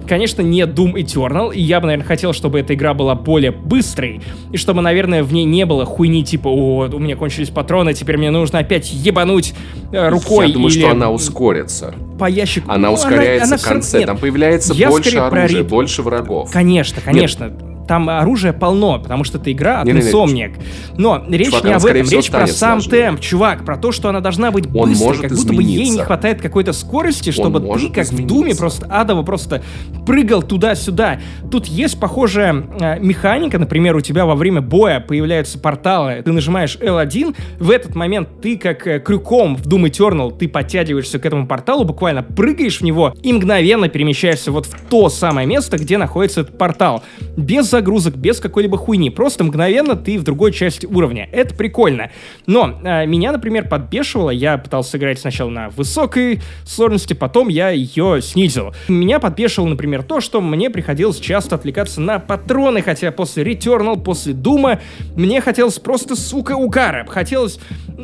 конечно, 0.07 0.41
не 0.41 0.61
Doom 0.61 0.93
Eternal, 0.95 1.53
и 1.53 1.61
я 1.61 1.79
бы, 1.79 1.87
наверное, 1.87 2.05
хотел, 2.05 2.33
чтобы 2.33 2.59
эта 2.59 2.73
игра 2.73 2.93
была 2.93 3.15
более 3.15 3.51
быстрой, 3.51 4.21
и 4.51 4.57
чтобы, 4.57 4.81
наверное, 4.81 5.23
в 5.23 5.33
ней 5.33 5.45
не 5.45 5.65
было 5.65 5.85
хуйни 5.85 6.23
типа, 6.23 6.47
о, 6.47 6.89
у 6.91 6.99
меня 6.99 7.15
кончились 7.15 7.49
патроны, 7.49 7.93
теперь 7.93 8.17
мне 8.17 8.31
нужно 8.31 8.59
опять 8.59 8.91
ебануть 8.91 9.53
э, 9.91 10.09
рукой. 10.09 10.47
Я 10.47 10.53
думаю, 10.53 10.71
или... 10.71 10.79
что 10.79 10.91
она 10.91 11.11
ускорится. 11.11 11.95
По 12.19 12.29
ящику. 12.29 12.71
Она 12.71 12.89
ну, 12.89 12.95
ускоряется 12.95 13.45
она, 13.45 13.55
она 13.55 13.57
в 13.57 13.65
конце, 13.65 13.97
нет, 13.99 14.07
там 14.07 14.17
появляется 14.17 14.75
больше 14.75 15.17
оружия, 15.17 15.63
про... 15.63 15.69
больше 15.69 16.01
врагов. 16.01 16.51
Конечно, 16.51 17.01
конечно. 17.01 17.45
Нет 17.45 17.72
там 17.87 18.09
оружия 18.09 18.53
полно, 18.53 18.99
потому 18.99 19.23
что 19.23 19.37
это 19.37 19.51
игра 19.51 19.81
от 19.81 19.87
Insomniac. 19.87 20.59
Но 20.97 21.23
речь 21.29 21.47
чувак, 21.47 21.63
не 21.63 21.73
об 21.73 21.85
этом, 21.85 22.09
речь 22.09 22.29
про 22.29 22.47
сам 22.47 22.81
сложнее. 22.81 23.05
темп, 23.05 23.19
чувак, 23.19 23.65
про 23.65 23.77
то, 23.77 23.91
что 23.91 24.09
она 24.09 24.19
должна 24.19 24.51
быть 24.51 24.67
Он 24.73 24.89
быстрой, 24.89 25.17
как 25.17 25.31
будто 25.31 25.53
бы 25.53 25.63
ей 25.63 25.89
не 25.89 25.99
хватает 25.99 26.41
какой-то 26.41 26.73
скорости, 26.73 27.31
чтобы 27.31 27.67
Он 27.67 27.79
ты, 27.79 27.89
как 27.89 28.05
измениться. 28.05 28.23
в 28.23 28.27
Думе, 28.27 28.55
просто 28.55 28.85
адово 28.87 29.23
просто 29.23 29.63
прыгал 30.05 30.43
туда-сюда. 30.43 31.19
Тут 31.51 31.65
есть 31.65 31.99
похожая 31.99 32.53
э, 32.79 32.99
механика, 32.99 33.59
например, 33.59 33.95
у 33.95 34.01
тебя 34.01 34.25
во 34.25 34.35
время 34.35 34.61
боя 34.61 34.99
появляются 34.99 35.59
порталы, 35.59 36.21
ты 36.23 36.31
нажимаешь 36.31 36.77
L1, 36.79 37.35
в 37.59 37.69
этот 37.69 37.95
момент 37.95 38.29
ты 38.41 38.57
как 38.57 38.87
э, 38.87 38.99
крюком 38.99 39.55
в 39.55 39.67
Doom 39.67 39.89
Eternal, 39.89 40.35
ты 40.37 40.47
подтягиваешься 40.47 41.19
к 41.19 41.25
этому 41.25 41.47
порталу, 41.47 41.83
буквально 41.83 42.23
прыгаешь 42.23 42.79
в 42.79 42.83
него 42.83 43.13
и 43.21 43.33
мгновенно 43.33 43.89
перемещаешься 43.89 44.51
вот 44.51 44.65
в 44.65 44.89
то 44.89 45.09
самое 45.09 45.47
место, 45.47 45.77
где 45.77 45.97
находится 45.97 46.41
этот 46.41 46.57
портал. 46.57 47.03
Без 47.37 47.72
загрузок, 47.73 48.15
без 48.15 48.39
какой-либо 48.39 48.77
хуйни. 48.77 49.09
Просто 49.09 49.43
мгновенно 49.43 49.95
ты 49.95 50.19
в 50.19 50.23
другой 50.23 50.51
части 50.51 50.85
уровня. 50.85 51.27
Это 51.31 51.55
прикольно. 51.55 52.11
Но 52.45 52.79
э, 52.83 53.07
меня, 53.07 53.31
например, 53.31 53.67
подбешивало. 53.67 54.29
Я 54.29 54.59
пытался 54.59 54.99
играть 54.99 55.17
сначала 55.17 55.49
на 55.49 55.69
высокой 55.69 56.39
сложности, 56.65 57.13
потом 57.13 57.47
я 57.47 57.71
ее 57.71 58.19
снизил. 58.21 58.75
Меня 58.87 59.19
подбешивало, 59.19 59.69
например, 59.69 60.03
то, 60.03 60.21
что 60.21 60.39
мне 60.39 60.69
приходилось 60.69 61.19
часто 61.19 61.55
отвлекаться 61.55 61.99
на 61.99 62.19
патроны, 62.19 62.83
хотя 62.83 63.11
после 63.11 63.43
Returnal, 63.43 63.99
после 63.99 64.33
Дума, 64.33 64.79
мне 65.15 65.41
хотелось 65.41 65.79
просто, 65.79 66.15
сука, 66.15 66.51
угара. 66.51 67.07
Хотелось... 67.09 67.59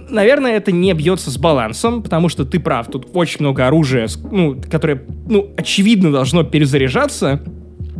Наверное, 0.09 0.57
это 0.57 0.71
не 0.71 0.91
бьется 0.93 1.29
с 1.29 1.37
балансом, 1.37 2.01
потому 2.01 2.29
что 2.29 2.43
ты 2.43 2.59
прав, 2.59 2.87
тут 2.87 3.09
очень 3.13 3.41
много 3.41 3.67
оружия, 3.67 4.07
ну, 4.31 4.59
которое, 4.69 5.03
ну, 5.27 5.51
очевидно 5.57 6.11
должно 6.11 6.43
перезаряжаться, 6.43 7.43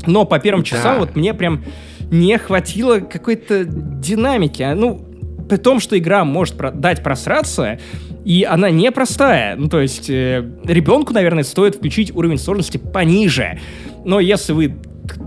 но 0.05 0.25
по 0.25 0.39
первым 0.39 0.63
часам 0.63 0.95
да. 0.95 0.99
вот 0.99 1.15
мне 1.15 1.33
прям 1.33 1.63
не 2.11 2.37
хватило 2.37 2.99
какой-то 2.99 3.65
динамики. 3.65 4.63
Ну, 4.75 5.05
при 5.47 5.57
том, 5.57 5.79
что 5.79 5.97
игра 5.97 6.23
может 6.25 6.55
про 6.55 6.71
дать 6.71 7.03
просраться, 7.03 7.79
и 8.23 8.43
она 8.43 8.69
непростая. 8.69 9.55
Ну, 9.55 9.67
то 9.67 9.79
есть, 9.81 10.09
э, 10.09 10.45
ребенку, 10.63 11.13
наверное, 11.13 11.43
стоит 11.43 11.75
включить 11.75 12.15
уровень 12.15 12.37
сложности 12.37 12.77
пониже. 12.77 13.59
Но 14.05 14.19
если 14.19 14.53
вы 14.53 14.75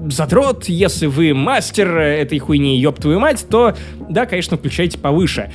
задрот, 0.08 0.66
если 0.68 1.06
вы 1.06 1.34
мастер 1.34 1.96
этой 1.98 2.38
хуйни, 2.38 2.78
ёб 2.78 3.00
твою 3.00 3.18
мать, 3.18 3.44
то, 3.48 3.74
да, 4.08 4.26
конечно, 4.26 4.56
включайте 4.56 4.98
повыше. 4.98 5.52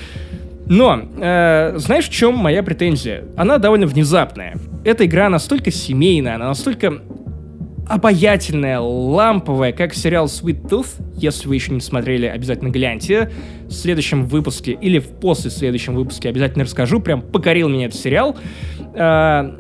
Но, 0.65 1.01
э, 1.17 1.73
знаешь, 1.77 2.09
в 2.09 2.11
чем 2.11 2.35
моя 2.35 2.61
претензия? 2.61 3.23
Она 3.37 3.57
довольно 3.57 3.87
внезапная. 3.87 4.57
Эта 4.83 5.05
игра 5.05 5.29
настолько 5.29 5.71
семейная, 5.71 6.35
она 6.35 6.49
настолько 6.49 7.01
обаятельная, 7.87 8.79
ламповая, 8.79 9.71
как 9.71 9.93
сериал 9.93 10.25
Sweet 10.25 10.69
Tooth. 10.69 11.01
Если 11.15 11.47
вы 11.47 11.55
еще 11.55 11.71
не 11.71 11.81
смотрели, 11.81 12.25
обязательно 12.25 12.69
гляньте. 12.69 13.31
В 13.67 13.71
следующем 13.71 14.25
выпуске 14.25 14.71
или 14.73 14.99
в 14.99 15.07
после 15.07 15.49
следующем 15.49 15.95
выпуске 15.95 16.29
обязательно 16.29 16.65
расскажу. 16.65 16.99
Прям 16.99 17.21
покорил 17.21 17.69
меня 17.69 17.85
этот 17.87 17.99
сериал. 17.99 18.37
А, 18.93 19.59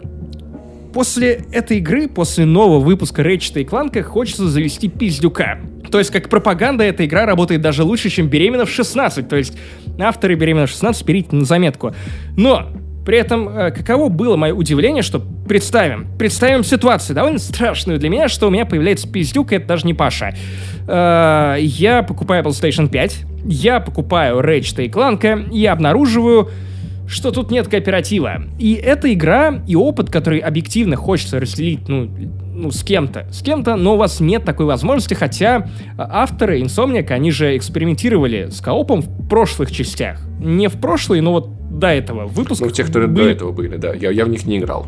после 0.93 1.45
этой 1.51 1.77
игры, 1.77 2.07
после 2.07 2.45
нового 2.45 2.79
выпуска 2.79 3.23
Рэчета 3.23 3.61
и 3.61 3.63
Кланка, 3.63 4.03
хочется 4.03 4.47
завести 4.47 4.89
пиздюка. 4.89 5.59
То 5.91 5.99
есть, 5.99 6.11
как 6.11 6.29
пропаганда, 6.29 6.83
эта 6.83 7.05
игра 7.05 7.25
работает 7.25 7.61
даже 7.61 7.83
лучше, 7.83 8.09
чем 8.09 8.27
«Беременна 8.27 8.65
в 8.65 8.69
16». 8.69 9.27
То 9.27 9.37
есть, 9.37 9.57
авторы 9.99 10.35
«Беременна 10.35 10.67
в 10.67 10.71
16» 10.71 11.05
берите 11.05 11.35
на 11.35 11.45
заметку. 11.45 11.93
Но 12.35 12.67
при 13.07 13.19
этом, 13.19 13.47
э, 13.47 13.71
каково 13.71 14.09
было 14.09 14.35
мое 14.35 14.53
удивление, 14.53 15.01
что 15.01 15.21
представим, 15.47 16.07
представим 16.19 16.65
ситуацию 16.65 17.15
довольно 17.15 17.39
страшную 17.39 17.99
для 17.99 18.09
меня, 18.09 18.27
что 18.27 18.47
у 18.47 18.49
меня 18.49 18.65
появляется 18.65 19.07
пиздюк, 19.09 19.53
и 19.53 19.55
это 19.55 19.65
даже 19.65 19.87
не 19.87 19.93
Паша. 19.93 20.35
Э, 20.89 21.55
я 21.57 22.03
покупаю 22.03 22.43
PlayStation 22.43 22.89
5, 22.89 23.19
я 23.45 23.79
покупаю 23.79 24.41
Ratchet 24.41 24.83
и 24.83 24.89
Clank, 24.89 25.49
и 25.53 25.65
обнаруживаю, 25.65 26.49
что 27.07 27.31
тут 27.31 27.51
нет 27.51 27.67
кооператива. 27.67 28.43
И 28.59 28.73
эта 28.73 29.11
игра 29.13 29.61
и 29.65 29.75
опыт, 29.75 30.09
который 30.09 30.39
объективно 30.39 30.97
хочется 30.97 31.39
разделить, 31.39 31.87
ну, 31.87 32.09
ну, 32.53 32.71
с 32.71 32.83
кем-то, 32.83 33.27
с 33.31 33.41
кем-то, 33.41 33.75
но 33.75 33.93
у 33.93 33.97
вас 33.97 34.19
нет 34.19 34.43
такой 34.43 34.65
возможности, 34.65 35.13
хотя 35.13 35.69
авторы 35.97 36.61
Insomniac, 36.61 37.09
они 37.11 37.31
же 37.31 37.55
экспериментировали 37.55 38.49
с 38.51 38.61
коопом 38.61 39.01
в 39.01 39.27
прошлых 39.29 39.71
частях. 39.71 40.19
Не 40.39 40.67
в 40.67 40.79
прошлые, 40.79 41.21
но 41.21 41.31
вот 41.31 41.49
до 41.79 41.87
этого 41.87 42.25
выпусков. 42.25 42.67
Ну, 42.67 42.73
те, 42.73 42.83
которые 42.83 43.07
были... 43.09 43.25
до 43.25 43.29
этого 43.29 43.51
были, 43.51 43.77
да. 43.77 43.93
Я, 43.93 44.11
я 44.11 44.25
в 44.25 44.29
них 44.29 44.45
не 44.45 44.57
играл. 44.57 44.85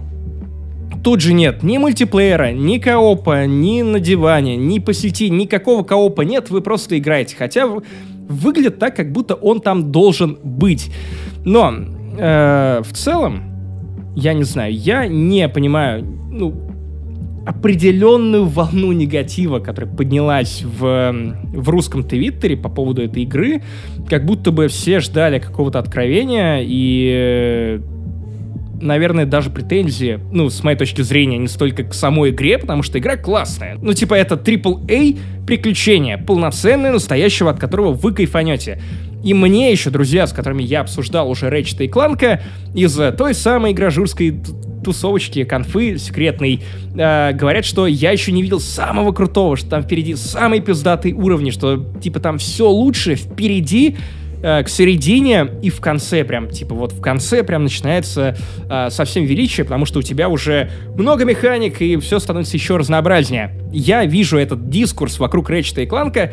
Тут 1.03 1.21
же 1.21 1.33
нет 1.33 1.63
ни 1.63 1.77
мультиплеера, 1.77 2.51
ни 2.51 2.77
коопа, 2.77 3.45
ни 3.45 3.81
на 3.83 4.01
диване, 4.01 4.57
ни 4.57 4.79
по 4.79 4.93
сети, 4.93 5.29
никакого 5.29 5.83
коопа 5.83 6.21
нет, 6.21 6.49
вы 6.49 6.61
просто 6.61 6.97
играете. 6.97 7.37
Хотя 7.37 7.67
выглядит 8.27 8.79
так, 8.79 8.95
как 8.95 9.11
будто 9.11 9.35
он 9.35 9.61
там 9.61 9.91
должен 9.91 10.37
быть. 10.43 10.91
Но 11.45 11.73
э, 12.19 12.81
в 12.83 12.93
целом, 12.93 13.43
я 14.15 14.33
не 14.33 14.43
знаю, 14.43 14.73
я 14.73 15.07
не 15.07 15.47
понимаю, 15.47 16.03
ну, 16.03 16.53
определенную 17.45 18.45
волну 18.45 18.91
негатива, 18.91 19.59
которая 19.59 19.93
поднялась 19.93 20.61
в, 20.63 21.11
в 21.53 21.69
русском 21.69 22.03
твиттере 22.03 22.55
по 22.57 22.69
поводу 22.69 23.01
этой 23.01 23.23
игры, 23.23 23.63
как 24.07 24.25
будто 24.25 24.51
бы 24.51 24.67
все 24.67 24.99
ждали 24.99 25.39
какого-то 25.39 25.79
откровения, 25.79 26.59
и, 26.61 27.81
наверное, 28.81 29.25
даже 29.25 29.49
претензии, 29.49 30.19
ну, 30.31 30.49
с 30.49 30.63
моей 30.63 30.77
точки 30.77 31.01
зрения, 31.01 31.37
не 31.37 31.47
столько 31.47 31.83
к 31.83 31.93
самой 31.93 32.31
игре, 32.31 32.57
потому 32.57 32.83
что 32.83 32.99
игра 32.99 33.17
классная. 33.17 33.77
Ну, 33.81 33.93
типа, 33.93 34.13
это 34.13 34.35
AAA 34.35 35.19
приключение, 35.45 36.17
полноценное, 36.17 36.91
настоящего, 36.91 37.49
от 37.49 37.59
которого 37.59 37.93
вы 37.93 38.13
кайфанете. 38.13 38.81
И 39.23 39.33
мне 39.33 39.71
еще 39.71 39.89
друзья, 39.89 40.27
с 40.27 40.33
которыми 40.33 40.63
я 40.63 40.81
обсуждал 40.81 41.29
уже 41.29 41.49
Рэчета 41.49 41.83
и 41.83 41.87
Кланка, 41.87 42.41
из 42.73 42.97
той 43.17 43.33
самой 43.33 43.73
гражурской 43.73 44.39
тусовочки, 44.83 45.43
конфы 45.43 45.97
секретной, 45.97 46.61
э, 46.95 47.33
говорят, 47.33 47.65
что 47.65 47.85
я 47.85 48.11
еще 48.11 48.31
не 48.31 48.41
видел 48.41 48.59
самого 48.59 49.11
крутого, 49.11 49.57
что 49.57 49.69
там 49.69 49.83
впереди 49.83 50.15
самые 50.15 50.61
пиздатые 50.61 51.13
уровни, 51.13 51.51
что 51.51 51.85
типа 52.01 52.19
там 52.19 52.37
все 52.37 52.69
лучше 52.69 53.15
впереди, 53.15 53.97
э, 54.41 54.63
к 54.63 54.69
середине 54.69 55.47
и 55.61 55.69
в 55.69 55.81
конце 55.81 56.23
прям, 56.23 56.49
типа 56.49 56.75
вот 56.75 56.91
в 56.91 57.01
конце 57.01 57.43
прям 57.43 57.63
начинается 57.63 58.37
э, 58.69 58.89
совсем 58.89 59.25
величие, 59.25 59.63
потому 59.65 59.85
что 59.85 59.99
у 59.99 60.01
тебя 60.01 60.29
уже 60.29 60.69
много 60.95 61.25
механик 61.25 61.81
и 61.81 61.97
все 61.97 62.19
становится 62.19 62.57
еще 62.57 62.77
разнообразнее. 62.77 63.53
Я 63.71 64.05
вижу 64.05 64.37
этот 64.37 64.69
дискурс 64.69 65.19
вокруг 65.19 65.49
Рэчета 65.49 65.81
и 65.81 65.85
Кланка 65.85 66.31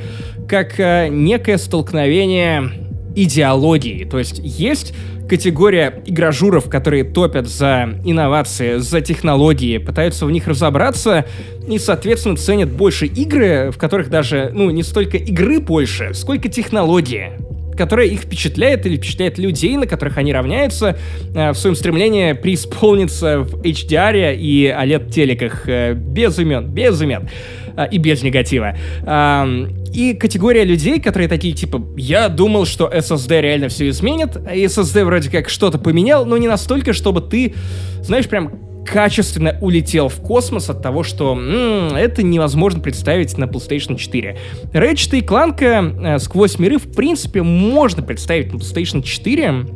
как 0.49 0.79
э, 0.79 1.09
некое 1.09 1.59
столкновение 1.59 2.71
идеологии. 3.17 4.05
То 4.05 4.19
есть 4.19 4.41
есть 4.43 4.95
категория 5.29 6.03
игражуров, 6.07 6.69
которые 6.69 7.03
топят 7.03 7.49
за 7.49 7.99
инновации, 8.05 8.77
за 8.77 9.01
технологии, 9.01 9.79
пытаются 9.79 10.27
в 10.27 10.31
них 10.31 10.47
разобраться 10.47 11.25
и, 11.67 11.79
соответственно, 11.79 12.37
ценят 12.37 12.71
больше 12.71 13.07
игры, 13.07 13.71
в 13.73 13.79
которых 13.79 14.09
даже, 14.09 14.51
ну, 14.55 14.71
не 14.71 14.83
столько 14.83 15.17
игры 15.17 15.59
больше, 15.61 16.15
сколько 16.15 16.49
технологии 16.49 17.33
которая 17.77 18.07
их 18.07 18.21
впечатляет 18.21 18.87
или 18.87 18.97
впечатляет 18.97 19.39
людей, 19.39 19.77
на 19.77 19.87
которых 19.87 20.19
они 20.19 20.33
равняются 20.33 20.97
э, 21.35 21.51
в 21.51 21.55
своем 21.55 21.77
стремлении 21.77 22.33
преисполниться 22.33 23.41
в 23.41 23.63
HDR 23.63 24.37
и 24.37 24.67
OLED-телеках 24.67 25.69
э, 25.69 25.95
без 25.95 26.39
имен, 26.39 26.69
без 26.69 27.01
имен 27.01 27.29
э, 27.77 27.89
и 27.91 27.99
без 27.99 28.23
негатива. 28.23 28.77
Э, 29.03 29.69
и 29.93 30.15
категория 30.15 30.65
людей, 30.65 31.01
которые 31.01 31.29
такие, 31.29 31.55
типа, 31.55 31.83
я 31.97 32.29
думал, 32.29 32.67
что 32.67 32.91
SSD 32.93 33.41
реально 33.41 33.69
все 33.69 33.89
изменит, 33.89 34.37
а 34.37 34.55
SSD 34.55 35.05
вроде 35.05 35.31
как 35.31 35.49
что-то 35.49 35.79
поменял, 35.79 36.27
но 36.27 36.37
не 36.37 36.49
настолько, 36.49 36.93
чтобы 36.93 37.23
ты, 37.23 37.55
знаешь, 38.03 38.29
прям 38.29 38.66
качественно 38.87 39.59
улетел 39.61 40.09
в 40.09 40.21
космос 40.21 40.71
от 40.71 40.83
того, 40.83 41.03
что 41.03 41.33
м-м, 41.33 41.95
это 41.97 42.23
невозможно 42.23 42.81
представить 42.81 43.37
на 43.37 43.45
PlayStation 43.45 43.97
4. 43.97 44.39
Ratchet 44.73 45.19
и 45.19 45.21
Clank 45.21 45.63
э, 45.63 46.19
сквозь 46.19 46.59
миры, 46.59 46.79
в 46.79 46.93
принципе, 46.95 47.43
можно 47.43 48.03
представить 48.03 48.53
на 48.53 48.59
PlayStation 48.59 49.03
4. 49.03 49.67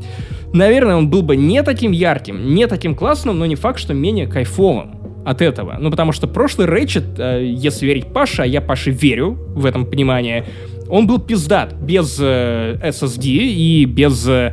Наверное, 0.53 0.97
он 0.97 1.11
был 1.11 1.23
бы 1.23 1.37
не 1.37 1.63
таким 1.63 1.93
ярким, 1.93 2.55
не 2.55 2.67
таким 2.67 2.95
классным, 2.95 3.39
но 3.39 3.47
не 3.47 3.57
факт, 3.57 3.79
что 3.79 3.95
менее 3.95 4.27
кайфовым 4.27 5.01
от 5.25 5.43
этого. 5.43 5.77
Ну, 5.79 5.91
потому 5.91 6.13
что 6.13 6.27
прошлый 6.27 6.67
Ratchet, 6.67 7.17
э, 7.19 7.45
если 7.45 7.87
верить 7.87 8.13
Паше, 8.13 8.43
а 8.43 8.47
я 8.47 8.61
Паше 8.61 8.91
верю 8.91 9.39
в 9.55 9.67
этом 9.67 9.87
понимании, 9.87 10.45
он 10.91 11.07
был 11.07 11.19
пиздат, 11.19 11.75
без 11.75 12.19
э, 12.21 12.79
SSD 12.83 13.27
и 13.27 13.85
без 13.85 14.27
э, 14.27 14.53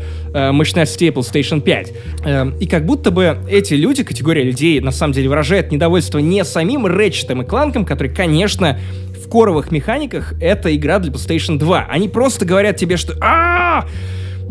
мощностей 0.52 1.10
PlayStation 1.10 1.62
5. 1.62 1.94
Э, 2.26 2.52
и 2.60 2.68
как 2.68 2.86
будто 2.86 3.12
бы 3.12 3.38
эти 3.50 3.74
люди, 3.74 4.04
категория 4.04 4.44
людей, 4.44 4.80
на 4.80 4.92
самом 4.92 5.14
деле 5.14 5.30
выражает 5.30 5.72
недовольство 5.72 6.20
не 6.20 6.44
самим 6.46 6.86
Ratchet 6.86 7.42
и 7.42 7.46
Кланком, 7.46 7.86
который, 7.86 8.14
конечно, 8.14 8.80
в 9.24 9.30
коровых 9.30 9.72
механиках 9.72 10.34
это 10.42 10.74
игра 10.76 11.00
для 11.00 11.12
PlayStation 11.12 11.58
2. 11.58 11.88
Они 11.90 12.08
просто 12.08 12.46
говорят 12.46 12.78
тебе, 12.78 12.98
что 12.98 13.14
а, 13.20 13.86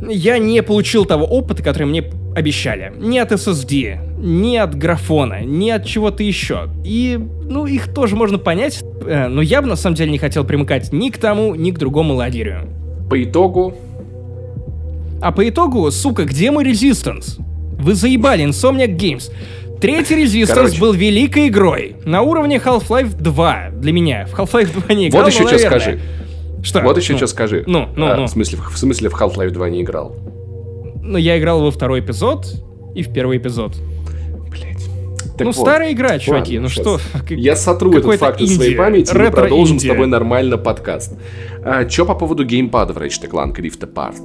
я 0.09 0.39
не 0.39 0.62
получил 0.62 1.05
того 1.05 1.24
опыта, 1.24 1.62
который 1.62 1.85
мне 1.85 2.05
обещали. 2.35 2.93
Ни 2.98 3.18
от 3.18 3.32
SSD, 3.32 3.98
ни 4.18 4.56
от 4.56 4.74
графона, 4.74 5.43
ни 5.43 5.70
от 5.70 5.86
чего-то 5.86 6.23
еще. 6.23 6.68
И, 6.85 7.18
ну, 7.18 7.66
их 7.66 7.93
тоже 7.93 8.16
можно 8.16 8.39
понять, 8.39 8.85
э, 9.06 9.28
но 9.28 9.43
я 9.43 9.62
бы 9.62 9.68
на 9.68 9.77
самом 9.77 9.97
деле 9.97 10.10
не 10.10 10.18
хотел 10.18 10.44
примыкать 10.44 10.93
ни 10.93 11.10
к 11.10 11.18
тому, 11.18 11.55
ни 11.55 11.70
к 11.70 11.78
другому 11.78 12.14
лагерю. 12.14 12.68
По 13.09 13.23
итогу... 13.23 13.74
А 15.23 15.32
по 15.32 15.48
итогу, 15.48 15.90
сука, 15.90 16.24
где 16.24 16.51
мой 16.51 16.64
Resistance? 16.64 17.40
Вы 17.78 17.94
заебали, 17.94 18.44
Insomniac 18.44 18.97
Games. 18.97 19.32
Третий 19.81 20.23
Resistance 20.24 20.55
Короче. 20.55 20.81
был 20.81 20.93
великой 20.93 21.48
игрой. 21.48 21.97
На 22.05 22.23
уровне 22.23 22.56
Half-Life 22.56 23.16
2 23.18 23.70
для 23.73 23.93
меня. 23.93 24.27
В 24.27 24.39
Half-Life 24.39 24.73
2 24.86 24.94
не 24.94 25.09
играл, 25.09 25.24
Вот 25.24 25.32
еще 25.32 25.47
что 25.47 25.59
скажи. 25.59 26.01
Что? 26.66 26.80
Вот 26.80 26.97
еще 26.97 27.12
ну, 27.12 27.18
что 27.18 27.26
скажи. 27.28 27.62
Ну, 27.68 27.88
ну, 27.94 28.06
а, 28.06 28.16
ну. 28.16 28.24
В 28.24 28.28
смысле, 28.28 28.59
в 28.59 28.76
смысле 28.76 29.09
в 29.09 29.14
Half-Life 29.14 29.51
2 29.51 29.70
не 29.70 29.82
играл? 29.82 30.16
Ну, 31.01 31.16
я 31.16 31.38
играл 31.38 31.62
во 31.62 31.70
второй 31.70 32.01
эпизод 32.01 32.44
и 32.97 33.05
в 33.05 33.12
первый 33.12 33.38
эпизод. 33.38 33.76
Блять. 34.51 34.84
ну, 35.38 35.47
вот. 35.47 35.56
старая 35.56 35.93
игра, 35.93 36.18
чуваки, 36.18 36.59
Ладно, 36.59 36.62
ну 36.62 36.68
что? 36.68 36.98
Я 37.28 37.55
сотру 37.55 37.93
этот 37.93 38.16
факт 38.16 38.40
из 38.40 38.56
своей 38.56 38.74
памяти, 38.74 39.12
и 39.12 39.30
продолжим 39.30 39.78
с 39.78 39.84
тобой 39.84 40.09
нормально 40.09 40.59
подкаст. 40.59 41.14
А, 41.62 41.84
чё 41.84 42.05
по 42.05 42.16
поводу 42.16 42.44
геймпада 42.44 42.93
в 42.93 42.98
Ratchet 42.98 43.30
Clank 43.30 43.55
Rift 43.55 43.88
Apart? 43.88 44.20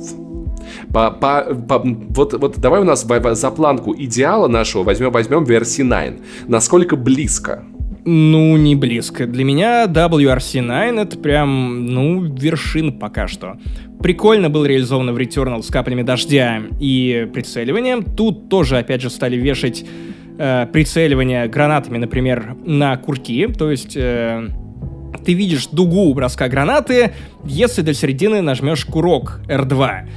По, 0.92 1.12
по, 1.12 1.44
по, 1.44 1.80
вот, 2.10 2.34
вот 2.34 2.58
давай 2.58 2.82
у 2.82 2.86
нас 2.86 3.06
за 3.06 3.52
планку 3.52 3.94
идеала 3.96 4.48
нашего 4.48 4.82
возьмем, 4.82 5.12
возьмем 5.12 5.44
версии 5.44 5.84
9. 5.84 6.48
Насколько 6.48 6.96
близко? 6.96 7.64
Ну, 8.04 8.58
не 8.58 8.76
близко. 8.76 9.28
Для 9.28 9.44
меня 9.44 9.86
WRC9 9.86 11.02
это 11.02 11.18
прям, 11.18 11.86
ну, 11.86 12.24
вершин 12.24 12.98
пока 12.98 13.28
что. 13.28 13.58
Прикольно 14.02 14.50
был 14.50 14.66
реализовано 14.66 15.14
в 15.14 15.18
Returnal 15.18 15.62
с 15.62 15.68
каплями 15.68 16.02
дождя 16.02 16.62
и 16.80 17.30
прицеливанием. 17.32 18.04
Тут 18.04 18.50
тоже, 18.50 18.80
опять 18.80 19.02
же, 19.02 19.12
стали 19.12 19.36
вешать 19.36 19.86
э, 20.40 20.66
прицеливание 20.74 21.48
гранатами, 21.48 21.98
например, 21.98 22.56
на 22.66 22.98
курки. 22.98 23.48
То 23.48 23.70
есть... 23.70 23.96
Э, 23.96 24.48
ты 25.26 25.34
видишь 25.34 25.68
дугу 25.68 26.14
броска 26.14 26.48
гранаты, 26.48 27.12
если 27.44 27.82
до 27.82 27.94
середины 27.94 28.42
нажмешь 28.42 28.86
курок 28.86 29.42
R2. 29.48 30.08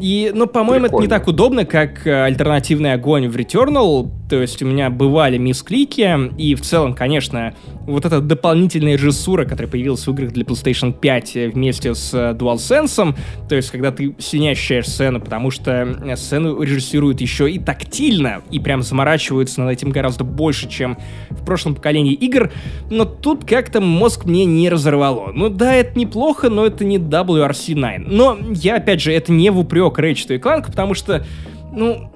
И, 0.00 0.32
ну, 0.34 0.46
по-моему, 0.46 0.86
это 0.86 0.96
не 0.96 1.08
так 1.08 1.28
удобно, 1.28 1.64
как 1.64 2.06
э, 2.06 2.24
альтернативный 2.24 2.92
огонь 2.94 3.28
в 3.28 3.36
Returnal. 3.36 4.10
То 4.28 4.40
есть 4.40 4.62
у 4.62 4.66
меня 4.66 4.88
бывали 4.88 5.36
мисклики, 5.36 6.30
и 6.38 6.54
в 6.54 6.62
целом, 6.62 6.94
конечно, 6.94 7.54
вот 7.86 8.06
эта 8.06 8.22
дополнительная 8.22 8.94
режиссура, 8.94 9.44
которая 9.44 9.70
появилась 9.70 10.06
в 10.06 10.10
играх 10.10 10.32
для 10.32 10.44
PlayStation 10.44 10.98
5 10.98 11.36
э, 11.36 11.48
вместе 11.50 11.94
с 11.94 12.14
э, 12.14 12.32
DualSense, 12.32 13.14
то 13.48 13.54
есть 13.54 13.70
когда 13.70 13.92
ты 13.92 14.14
сильнее 14.18 14.52
ощущаешь 14.52 14.88
сцену, 14.88 15.20
потому 15.20 15.50
что 15.50 16.16
сцену 16.16 16.62
режиссируют 16.62 17.20
еще 17.20 17.50
и 17.50 17.58
тактильно, 17.58 18.40
и 18.50 18.58
прям 18.58 18.82
заморачиваются 18.82 19.60
над 19.60 19.72
этим 19.72 19.90
гораздо 19.90 20.24
больше, 20.24 20.68
чем 20.68 20.96
в 21.28 21.44
прошлом 21.44 21.74
поколении 21.74 22.14
игр, 22.14 22.50
но 22.90 23.04
тут 23.04 23.44
как-то 23.44 23.82
мозг 23.82 24.24
мне 24.24 24.46
не 24.46 24.70
разорвало. 24.70 25.30
Ну 25.34 25.50
да, 25.50 25.74
это 25.74 25.98
неплохо, 25.98 26.48
но 26.48 26.64
это 26.64 26.86
не 26.86 26.96
WRC9. 26.96 28.04
Но 28.06 28.38
я, 28.54 28.76
опять 28.76 29.02
же, 29.02 29.12
это 29.12 29.30
не 29.30 29.50
в 29.50 29.58
упрек 29.58 29.81
упрек 29.82 29.98
Рэйчету 29.98 30.34
и 30.34 30.38
Кланку, 30.38 30.70
потому 30.70 30.94
что, 30.94 31.24
ну, 31.72 32.10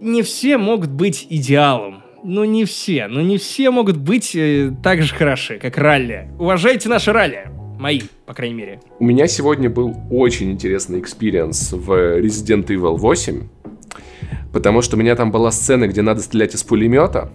не 0.00 0.22
все 0.22 0.58
могут 0.58 0.90
быть 0.90 1.26
идеалом. 1.30 2.02
Ну, 2.24 2.44
не 2.44 2.64
все. 2.64 3.08
Ну, 3.08 3.20
не 3.20 3.38
все 3.38 3.70
могут 3.70 3.96
быть 3.96 4.34
э, 4.36 4.72
так 4.82 5.02
же 5.02 5.14
хороши, 5.14 5.58
как 5.58 5.76
ралли. 5.76 6.28
Уважайте 6.38 6.88
наши 6.88 7.12
ралли. 7.12 7.48
Мои, 7.78 8.02
по 8.26 8.34
крайней 8.34 8.54
мере. 8.54 8.80
У 9.00 9.04
меня 9.04 9.26
сегодня 9.26 9.68
был 9.68 9.96
очень 10.10 10.52
интересный 10.52 11.00
experience 11.00 11.72
в 11.72 11.90
Resident 12.20 12.66
Evil 12.66 12.96
8, 12.96 13.42
потому 14.52 14.82
что 14.82 14.96
у 14.96 15.00
меня 15.00 15.16
там 15.16 15.32
была 15.32 15.50
сцена, 15.50 15.88
где 15.88 16.02
надо 16.02 16.20
стрелять 16.20 16.54
из 16.54 16.62
пулемета, 16.62 17.32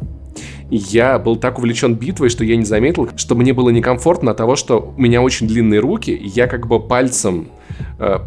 и 0.69 0.77
я 0.77 1.19
был 1.19 1.35
так 1.35 1.59
увлечен 1.59 1.95
битвой, 1.95 2.29
что 2.29 2.45
я 2.45 2.55
не 2.55 2.65
заметил, 2.65 3.09
что 3.17 3.35
мне 3.35 3.53
было 3.53 3.69
некомфортно 3.69 4.31
от 4.31 4.37
того, 4.37 4.55
что 4.55 4.93
у 4.95 5.01
меня 5.01 5.21
очень 5.21 5.47
длинные 5.47 5.81
руки, 5.81 6.11
и 6.11 6.27
я 6.27 6.47
как 6.47 6.67
бы 6.67 6.79
пальцем 6.79 7.49
э, 7.99 8.19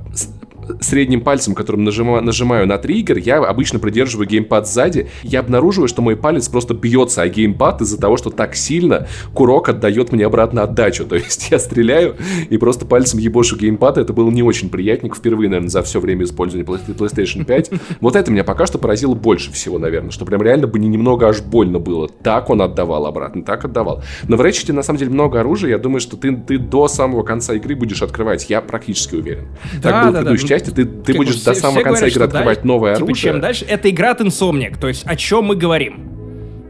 средним 0.81 1.21
пальцем, 1.21 1.55
которым 1.55 1.85
нажимаю, 1.85 2.23
нажимаю 2.23 2.67
на 2.67 2.79
триггер, 2.79 3.19
я 3.19 3.39
обычно 3.39 3.79
придерживаю 3.79 4.29
геймпад 4.29 4.69
сзади, 4.69 5.09
я 5.23 5.41
обнаруживаю, 5.41 5.89
что 5.89 6.03
мой 6.03 6.17
палец 6.17 6.49
просто 6.49 6.75
бьется 6.75 7.23
о 7.23 7.29
геймпад 7.29 7.83
из-за 7.83 7.99
того, 8.01 8.17
что 8.17 8.31
так 8.31 8.55
сильно 8.55 9.07
курок 9.35 9.69
отдает 9.69 10.13
мне 10.13 10.27
обратно 10.27 10.63
отдачу. 10.63 11.05
То 11.09 11.17
есть 11.17 11.51
я 11.51 11.59
стреляю 11.59 12.17
и 12.49 12.57
просто 12.59 12.87
пальцем 12.87 13.19
ебошу 13.19 13.57
геймпад. 13.57 13.99
Это 13.99 14.13
было 14.13 14.31
не 14.31 14.43
очень 14.43 14.69
приятненько 14.69 15.17
впервые, 15.17 15.49
наверное, 15.49 15.71
за 15.71 15.83
все 15.83 16.01
время 16.01 16.25
использования 16.25 16.65
PlayStation 16.67 17.45
5. 17.45 17.71
Вот 18.01 18.17
это 18.17 18.31
меня 18.31 18.45
пока 18.45 18.67
что 18.67 18.79
поразило 18.79 19.15
больше 19.15 19.53
всего, 19.53 19.79
наверное, 19.79 20.11
что 20.11 20.25
прям 20.25 20.43
реально 20.43 20.67
бы 20.67 20.79
не 20.79 20.89
немного 20.89 21.29
аж 21.29 21.43
больно 21.43 21.79
было. 21.79 22.09
Так 22.09 22.51
он 22.51 22.63
отдавал 22.63 23.07
обратно, 23.07 23.43
так 23.43 23.65
отдавал. 23.65 24.03
Но 24.29 24.37
в 24.37 24.41
Ratchet 24.41 24.73
на 24.73 24.83
самом 24.83 24.99
деле 24.99 25.11
много 25.11 25.41
оружия. 25.41 25.71
Я 25.71 25.79
думаю, 25.79 26.01
что 26.01 26.17
ты, 26.17 26.37
ты 26.37 26.59
до 26.59 26.89
самого 26.89 27.23
конца 27.23 27.55
игры 27.55 27.75
будешь 27.75 28.03
открывать. 28.03 28.49
Я 28.49 28.61
практически 28.61 29.15
уверен. 29.17 29.49
Да, 29.83 29.91
так 29.91 30.05
было 30.05 30.13
да, 30.13 30.21
в 30.21 30.23
предыдущей 30.23 30.49
да. 30.49 30.55
Части. 30.61 30.74
Ты, 30.74 30.85
ты 30.85 31.15
будешь 31.15 31.41
до 31.43 31.55
самого 31.55 31.82
конца 31.82 32.07
игры 32.07 32.24
открывать 32.24 32.59
дальше, 32.59 32.66
новое 32.66 32.95
типа, 32.95 33.05
оружие. 33.07 33.32
чем 33.32 33.41
дальше? 33.41 33.65
Это 33.65 33.91
игра 33.91 34.12
от 34.12 34.20
Insomniac. 34.20 34.78
То 34.78 34.89
есть 34.89 35.05
о 35.07 35.16
чем 35.16 35.45
мы 35.45 35.57
говорим? 35.57 36.09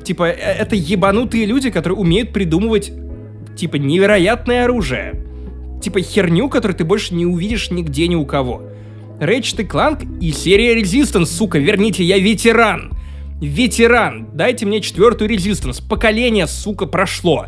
Типа, 0.04 0.28
э, 0.28 0.34
это 0.34 0.76
ебанутые 0.76 1.46
люди, 1.46 1.70
которые 1.70 1.98
умеют 1.98 2.32
придумывать, 2.32 2.92
типа, 3.56 3.76
невероятное 3.76 4.64
оружие. 4.64 5.22
Типа, 5.82 6.00
херню, 6.00 6.48
которую 6.48 6.76
ты 6.76 6.84
больше 6.84 7.14
не 7.14 7.26
увидишь 7.26 7.70
нигде 7.70 8.08
ни 8.08 8.14
у 8.14 8.24
кого. 8.24 8.62
Ratchet 9.18 9.66
Clank 9.68 10.18
и 10.20 10.32
серия 10.32 10.78
Resistance, 10.80 11.26
сука, 11.26 11.58
верните, 11.58 12.02
я 12.04 12.18
ветеран. 12.18 12.92
Ветеран, 13.40 14.28
дайте 14.34 14.66
мне 14.66 14.80
четвертую 14.80 15.30
Resistance. 15.30 15.82
Поколение, 15.86 16.46
сука, 16.46 16.86
прошло. 16.86 17.46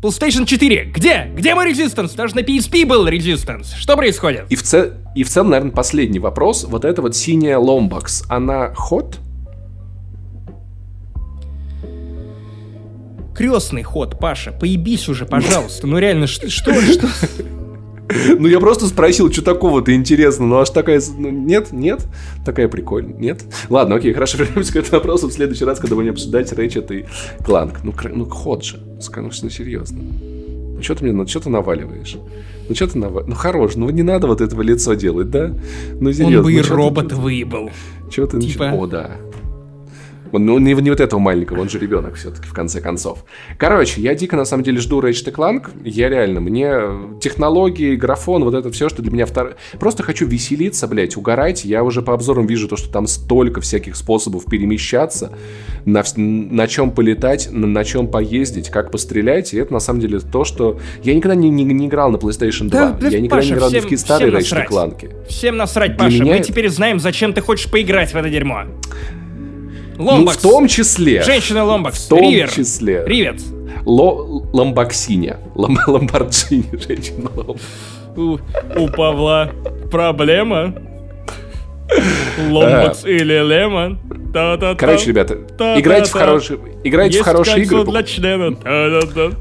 PlayStation 0.00 0.46
4, 0.46 0.92
где? 0.94 1.30
Где 1.34 1.54
мой 1.54 1.70
Resistance? 1.70 2.16
Даже 2.16 2.34
на 2.34 2.40
PSP 2.40 2.86
был 2.86 3.06
Resistance. 3.06 3.76
Что 3.76 3.96
происходит? 3.96 4.46
И 4.48 4.56
в, 4.56 4.62
цел... 4.62 4.92
и 5.14 5.24
в 5.24 5.28
целом, 5.28 5.50
наверное, 5.50 5.72
последний 5.72 6.18
вопрос. 6.18 6.64
Вот 6.64 6.86
эта 6.86 7.02
вот 7.02 7.14
синяя 7.14 7.58
Lombox, 7.58 8.24
она 8.28 8.72
ход? 8.74 9.18
Крестный 13.36 13.82
ход, 13.82 14.18
Паша, 14.18 14.52
поебись 14.52 15.08
уже, 15.08 15.26
пожалуйста. 15.26 15.86
Ну 15.86 15.98
реально, 15.98 16.26
что, 16.26 16.48
что, 16.48 16.74
что? 16.80 17.08
Ну, 18.38 18.48
я 18.48 18.60
просто 18.60 18.86
спросил, 18.86 19.30
что 19.32 19.42
такого-то 19.42 19.94
интересно. 19.94 20.46
Ну, 20.46 20.58
аж 20.58 20.70
такая... 20.70 21.00
Ну, 21.16 21.30
нет, 21.30 21.72
нет. 21.72 22.06
Такая 22.44 22.68
прикольная. 22.68 23.14
Нет. 23.14 23.44
Ладно, 23.68 23.96
окей, 23.96 24.12
хорошо, 24.12 24.38
вернемся 24.44 24.72
к 24.72 24.76
этому 24.76 24.98
вопросу 24.98 25.28
в 25.28 25.32
следующий 25.32 25.64
раз, 25.64 25.78
когда 25.78 25.96
будем 25.96 26.12
обсуждать 26.12 26.52
Рэйчет 26.52 26.90
и 26.90 27.06
Кланк. 27.44 27.80
Ну, 27.82 27.94
ну 28.14 28.24
ход 28.26 28.64
же. 28.64 28.80
Конечно, 29.10 29.50
серьезно. 29.50 30.02
Ну 30.80 30.82
что 30.82 30.94
ты 30.94 31.04
мне, 31.04 31.12
ну 31.12 31.26
что 31.26 31.40
ты 31.40 31.50
наваливаешь? 31.50 32.16
Ну 32.68 32.74
что 32.74 32.86
ты 32.86 32.98
наваливаешь? 32.98 33.28
Ну 33.28 33.34
хорош, 33.34 33.74
ну 33.76 33.90
не 33.90 34.02
надо 34.02 34.26
вот 34.26 34.40
этого 34.40 34.62
лицо 34.62 34.94
делать, 34.94 35.28
да? 35.28 35.52
Ну 36.00 36.10
серьезно. 36.10 36.38
Он 36.38 36.44
бы 36.44 36.52
ну, 36.52 36.58
и 36.58 36.62
робот 36.62 37.08
ты... 37.10 37.16
выебал. 37.16 37.70
Чего 38.10 38.26
ты 38.26 38.40
типа... 38.40 38.72
О, 38.72 38.86
да. 38.86 39.10
Ну, 40.32 40.58
не, 40.58 40.74
не 40.74 40.90
вот 40.90 41.00
этого 41.00 41.20
маленького, 41.20 41.60
он 41.60 41.68
же 41.68 41.78
ребенок 41.78 42.14
все-таки, 42.14 42.46
в 42.46 42.52
конце 42.52 42.80
концов. 42.80 43.24
Короче, 43.58 44.00
я 44.00 44.14
дико, 44.14 44.36
на 44.36 44.44
самом 44.44 44.64
деле, 44.64 44.78
жду 44.78 45.00
Ratchet 45.00 45.32
Clank. 45.32 45.70
Я 45.84 46.08
реально, 46.08 46.40
мне 46.40 46.72
технологии, 47.20 47.96
графон, 47.96 48.44
вот 48.44 48.54
это 48.54 48.70
все, 48.70 48.88
что 48.88 49.02
для 49.02 49.10
меня 49.10 49.26
второе... 49.26 49.56
Просто 49.78 50.02
хочу 50.02 50.26
веселиться, 50.26 50.86
блядь, 50.86 51.16
угорать. 51.16 51.64
Я 51.64 51.84
уже 51.84 52.02
по 52.02 52.14
обзорам 52.14 52.46
вижу 52.46 52.68
то, 52.68 52.76
что 52.76 52.90
там 52.90 53.06
столько 53.06 53.60
всяких 53.60 53.96
способов 53.96 54.44
перемещаться, 54.46 55.32
на, 55.84 56.04
на 56.16 56.66
чем 56.68 56.90
полетать, 56.92 57.48
на, 57.50 57.66
на 57.66 57.84
чем 57.84 58.08
поездить, 58.08 58.70
как 58.70 58.90
пострелять. 58.90 59.52
И 59.54 59.58
это, 59.58 59.72
на 59.72 59.80
самом 59.80 60.00
деле, 60.00 60.20
то, 60.20 60.44
что... 60.44 60.78
Я 61.02 61.14
никогда 61.14 61.34
не, 61.34 61.50
не, 61.50 61.64
не 61.64 61.86
играл 61.86 62.10
на 62.10 62.16
PlayStation 62.16 62.68
2. 62.68 62.92
Да, 62.92 63.08
я 63.08 63.20
никогда 63.20 63.36
Паша, 63.36 63.48
не 63.48 63.54
играл 63.54 63.68
всем, 63.70 63.88
в 63.88 63.96
старые 63.98 64.32
Ratchet 64.32 64.68
Clank. 64.68 65.26
Всем 65.28 65.56
насрать, 65.56 65.96
Паша. 65.96 66.20
Меня... 66.20 66.36
Мы 66.36 66.40
теперь 66.40 66.68
знаем, 66.68 67.00
зачем 67.00 67.32
ты 67.32 67.40
хочешь 67.40 67.70
поиграть 67.70 68.12
в 68.12 68.16
это 68.16 68.28
дерьмо. 68.28 68.64
Ломбакс. 70.00 70.42
Ну, 70.42 70.50
в 70.50 70.52
том 70.52 70.68
числе. 70.68 71.22
Женщина 71.22 71.64
Ломбакс. 71.64 72.06
В 72.06 72.08
том 72.08 72.20
Ривер. 72.20 72.50
числе. 72.50 73.04
Ривет. 73.06 73.40
Ло, 73.84 74.44
ламбаксиня. 74.52 75.38
Лом, 75.54 75.78
ламборджини, 75.86 76.64
женщина 76.86 77.30
Ломбакс. 77.34 77.62
У, 78.16 78.38
у 78.76 78.88
Павла 78.88 79.50
проблема. 79.90 80.74
Ломбакс 82.48 83.04
или 83.04 83.34
Лемон. 83.34 83.98
Короче, 84.78 85.08
ребята, 85.08 85.34
играйте 85.76 86.08
в 86.08 86.12
хорошие, 86.12 86.60
играйте 86.84 87.20
в 87.20 87.22
хорошие 87.22 87.62
игры. 87.64 87.84
для 87.84 88.02
члена. 88.04 88.52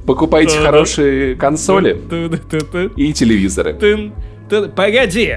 Покупайте 0.05 0.57
хорошие 0.57 1.35
консоли 1.35 1.99
и 2.95 3.13
телевизоры. 3.13 3.77
Погоди, 4.75 5.35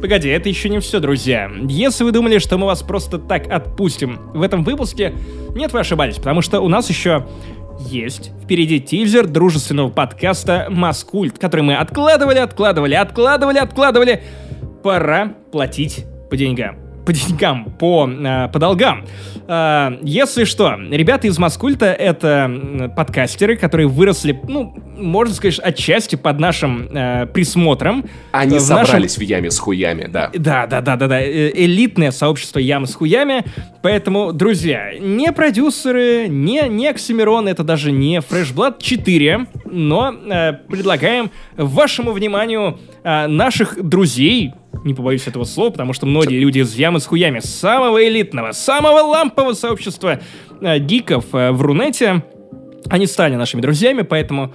Погоди, 0.00 0.28
это 0.28 0.48
еще 0.48 0.68
не 0.68 0.78
все, 0.80 1.00
друзья. 1.00 1.50
Если 1.68 2.04
вы 2.04 2.12
думали, 2.12 2.38
что 2.38 2.58
мы 2.58 2.66
вас 2.66 2.82
просто 2.82 3.18
так 3.18 3.50
отпустим 3.50 4.18
в 4.34 4.42
этом 4.42 4.62
выпуске, 4.62 5.14
нет, 5.54 5.72
вы 5.72 5.80
ошибались, 5.80 6.16
потому 6.16 6.42
что 6.42 6.60
у 6.60 6.68
нас 6.68 6.88
еще 6.90 7.26
есть 7.80 8.30
впереди 8.42 8.80
тизер 8.80 9.26
дружественного 9.26 9.88
подкаста 9.88 10.68
«Маскульт», 10.70 11.38
который 11.38 11.62
мы 11.62 11.76
откладывали, 11.76 12.38
откладывали, 12.38 12.94
откладывали, 12.94 13.58
откладывали. 13.58 14.22
Пора 14.82 15.34
платить 15.50 16.04
по 16.30 16.36
деньгам 16.36 16.85
по 17.06 17.12
деньгам, 17.12 17.72
по, 17.78 18.08
э, 18.08 18.48
по 18.48 18.58
долгам. 18.58 19.06
Э, 19.46 19.98
если 20.02 20.44
что, 20.44 20.74
ребята 20.90 21.28
из 21.28 21.38
Маскульта— 21.38 21.86
это 21.86 22.90
подкастеры, 22.96 23.56
которые 23.56 23.86
выросли, 23.86 24.38
ну, 24.48 24.74
можно 24.96 25.34
сказать, 25.34 25.60
отчасти 25.60 26.16
под 26.16 26.40
нашим 26.40 26.88
э, 26.92 27.26
присмотром. 27.26 28.04
Они 28.32 28.58
в 28.58 28.60
собрались 28.60 29.16
нашем... 29.16 29.26
в 29.26 29.30
яме 29.30 29.50
с 29.50 29.58
хуями, 29.58 30.08
да. 30.10 30.30
Да, 30.34 30.66
да, 30.66 30.80
да, 30.80 30.96
да, 30.96 31.06
да. 31.06 31.20
Э, 31.20 31.50
элитное 31.54 32.10
сообщество 32.10 32.58
ямы 32.58 32.86
с 32.86 32.94
хуями. 32.94 33.44
Поэтому, 33.82 34.32
друзья, 34.32 34.98
не 34.98 35.32
продюсеры, 35.32 36.26
не, 36.28 36.62
не 36.68 36.88
Оксимирон, 36.88 37.46
это 37.46 37.62
даже 37.62 37.92
не 37.92 38.18
Freshblood 38.18 38.76
4, 38.80 39.46
но 39.66 40.12
э, 40.12 40.54
предлагаем 40.68 41.30
вашему 41.56 42.10
вниманию 42.10 42.78
э, 43.06 43.26
наших 43.28 43.82
друзей, 43.82 44.52
не 44.84 44.94
побоюсь 44.94 45.26
этого 45.26 45.44
слова, 45.44 45.70
потому 45.70 45.92
что 45.92 46.06
многие 46.06 46.38
люди 46.38 46.58
из 46.58 46.74
ямы 46.74 47.00
с 47.00 47.06
хуями 47.06 47.40
самого 47.40 48.06
элитного, 48.06 48.52
самого 48.52 49.00
лампового 49.00 49.54
сообщества 49.54 50.20
э, 50.60 50.78
гиков 50.78 51.26
э, 51.32 51.52
в 51.52 51.62
Рунете, 51.62 52.24
они 52.88 53.06
стали 53.06 53.36
нашими 53.36 53.60
друзьями, 53.60 54.02
поэтому 54.02 54.52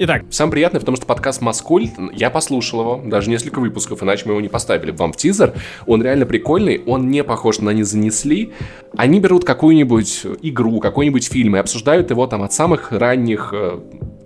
Итак. 0.00 0.26
Самое 0.30 0.52
приятное, 0.52 0.78
потому 0.78 0.96
что 0.96 1.06
подкаст 1.06 1.40
Маскуль, 1.40 1.88
я 2.12 2.30
послушал 2.30 2.80
его, 2.82 3.02
даже 3.04 3.30
несколько 3.30 3.58
выпусков, 3.58 4.00
иначе 4.00 4.22
мы 4.26 4.30
его 4.32 4.40
не 4.40 4.48
поставили 4.48 4.92
вам 4.92 5.12
в 5.12 5.16
тизер. 5.16 5.54
Он 5.86 6.00
реально 6.00 6.24
прикольный, 6.24 6.80
он 6.86 7.10
не 7.10 7.24
похож 7.24 7.58
на 7.58 7.70
«Не 7.70 7.82
занесли». 7.82 8.52
Они 8.96 9.18
берут 9.18 9.44
какую-нибудь 9.44 10.22
игру, 10.42 10.78
какой-нибудь 10.78 11.26
фильм 11.26 11.56
и 11.56 11.58
обсуждают 11.58 12.10
его 12.10 12.28
там 12.28 12.44
от 12.44 12.52
самых 12.52 12.92
ранних 12.92 13.52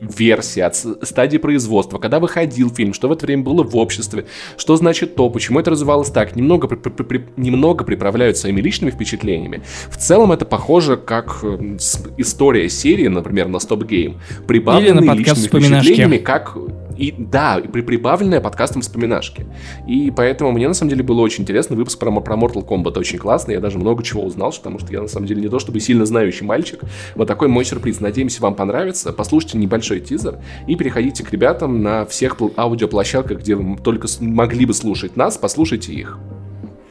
версии, 0.02 0.60
от 0.60 0.76
стадии 0.76 1.38
производства, 1.38 1.98
когда 1.98 2.18
выходил 2.18 2.70
фильм, 2.70 2.92
что 2.92 3.08
в 3.08 3.12
это 3.12 3.26
время 3.26 3.42
было 3.42 3.62
в 3.62 3.76
обществе, 3.76 4.26
что 4.56 4.76
значит 4.76 5.14
то, 5.14 5.30
почему 5.30 5.60
это 5.60 5.70
развивалось 5.70 6.10
так, 6.10 6.36
немного, 6.36 6.68
при, 6.68 6.76
при, 6.76 7.02
при, 7.02 7.24
немного 7.36 7.84
приправляют 7.84 8.36
своими 8.36 8.60
личными 8.60 8.90
впечатлениями. 8.90 9.62
В 9.88 9.96
целом 9.96 10.32
это 10.32 10.44
похоже 10.44 10.96
как 10.96 11.38
э, 11.42 11.76
история 12.16 12.68
серии, 12.68 13.08
например, 13.08 13.48
на 13.48 13.56
Stop 13.56 13.86
Game, 13.86 14.16
прибавленные 14.46 15.14
личными 15.14 15.46
впечатлениями, 15.46 16.16
как 16.18 16.56
и 17.02 17.12
да, 17.18 17.58
и 17.58 17.66
при 17.66 17.80
прибавленная 17.80 18.40
подкастом 18.40 18.80
вспоминашки. 18.80 19.44
И 19.88 20.12
поэтому 20.16 20.52
мне 20.52 20.68
на 20.68 20.74
самом 20.74 20.90
деле 20.90 21.02
было 21.02 21.20
очень 21.20 21.42
интересно. 21.42 21.74
Выпуск 21.74 21.98
про, 21.98 22.12
про 22.20 22.36
Mortal 22.36 22.64
Kombat 22.64 22.96
очень 22.96 23.18
классный. 23.18 23.54
Я 23.54 23.60
даже 23.60 23.80
много 23.80 24.04
чего 24.04 24.22
узнал, 24.22 24.52
потому 24.52 24.78
что 24.78 24.92
я 24.92 25.02
на 25.02 25.08
самом 25.08 25.26
деле 25.26 25.42
не 25.42 25.48
то 25.48 25.58
чтобы 25.58 25.80
сильно 25.80 26.06
знающий 26.06 26.44
мальчик. 26.44 26.82
Вот 27.16 27.26
такой 27.26 27.48
мой 27.48 27.64
сюрприз. 27.64 27.98
Надеемся, 27.98 28.40
вам 28.40 28.54
понравится. 28.54 29.12
Послушайте 29.12 29.58
небольшой 29.58 29.98
тизер 29.98 30.38
и 30.68 30.76
переходите 30.76 31.24
к 31.24 31.32
ребятам 31.32 31.82
на 31.82 32.06
всех 32.06 32.36
аудиоплощадках, 32.56 33.40
где 33.40 33.56
вы 33.56 33.76
только 33.78 34.06
могли 34.20 34.64
бы 34.64 34.72
слушать 34.72 35.16
нас. 35.16 35.36
Послушайте 35.36 35.92
их. 35.92 36.20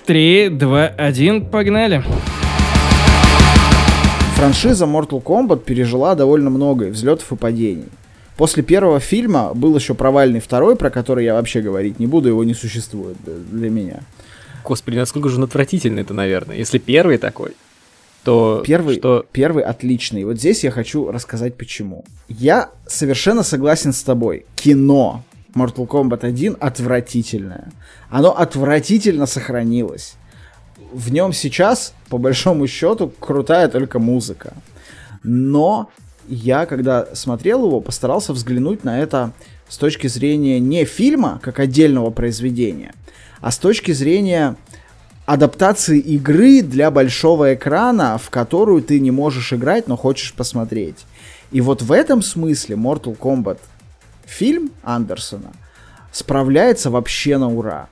Три, 0.06 0.50
два, 0.50 0.88
один, 0.88 1.46
погнали. 1.46 2.04
Франшиза 4.36 4.84
Mortal 4.84 5.24
Kombat 5.24 5.64
пережила 5.64 6.16
довольно 6.16 6.50
много 6.50 6.86
взлетов 6.86 7.32
и 7.32 7.38
падений. 7.38 7.86
После 8.38 8.64
первого 8.64 8.99
фильма 8.99 9.53
был 9.53 9.76
еще 9.76 9.94
провальный 9.94 10.40
второй, 10.40 10.76
про 10.76 10.90
который 10.90 11.26
я 11.26 11.34
вообще 11.34 11.62
говорить 11.62 11.99
не 11.99 12.08
буду, 12.08 12.30
его 12.30 12.44
не 12.44 12.53
существует 12.53 13.18
для 13.24 13.70
меня. 13.70 14.02
Господи, 14.64 14.98
насколько 14.98 15.30
же 15.30 15.38
он 15.38 15.44
отвратительный 15.44 16.03
это, 16.03 16.14
наверное. 16.14 16.56
Если 16.56 16.78
первый 16.78 17.18
такой, 17.18 17.53
то 18.24 18.64
первый, 18.66 18.98
что... 18.98 19.26
первый 19.32 19.64
отличный. 19.64 20.24
Вот 20.24 20.38
здесь 20.38 20.64
я 20.64 20.72
хочу 20.72 21.12
рассказать 21.12 21.56
почему. 21.56 22.06
Я 22.30 22.70
совершенно 22.88 23.44
согласен 23.44 23.94
с 23.94 24.03
тобой. 24.03 24.45
Кино 24.56 25.24
Mortal 25.56 25.88
Kombat 25.88 26.26
1 26.26 26.58
отвратительное. 26.60 27.72
Оно 28.10 28.38
отвратительно 28.38 29.26
сохранилось. 29.26 30.14
В 30.94 31.12
нем 31.12 31.34
сейчас, 31.34 31.94
по 32.10 32.18
большому 32.18 32.68
счету, 32.68 33.12
крутая 33.20 33.68
только 33.70 33.99
музыка. 33.99 34.53
Но 35.24 35.90
я, 36.27 36.65
когда 36.65 37.07
смотрел 37.14 37.65
его, 37.65 37.80
постарался 37.80 38.34
взглянуть 38.34 38.84
на 38.84 38.99
это 38.99 39.31
с 39.68 39.77
точки 39.77 40.07
зрения 40.07 40.60
не 40.60 40.85
фильма, 40.85 41.39
как 41.41 41.60
отдельного 41.60 42.10
произведения, 42.10 42.93
а 43.39 43.52
с 43.52 43.57
точки 43.57 43.91
зрения 43.91 44.56
адаптации 45.26 45.99
игры 45.99 46.61
для 46.61 46.91
большого 46.91 47.53
экрана, 47.53 48.18
в 48.18 48.30
которую 48.30 48.84
ты 48.84 48.99
не 48.99 49.11
можешь 49.11 49.53
играть, 49.53 49.88
но 49.88 49.95
хочешь 49.95 50.34
посмотреть. 50.34 51.06
И 51.52 51.61
вот 51.61 51.81
в 51.81 51.91
этом 51.91 52.22
смысле 52.22 52.76
Mortal 52.76 53.18
Kombat 53.18 53.60
фильм 54.26 54.72
Андерсона 54.84 55.52
справляется 56.11 56.89
вообще 56.89 57.38
на 57.38 57.49
ура. 57.49 57.88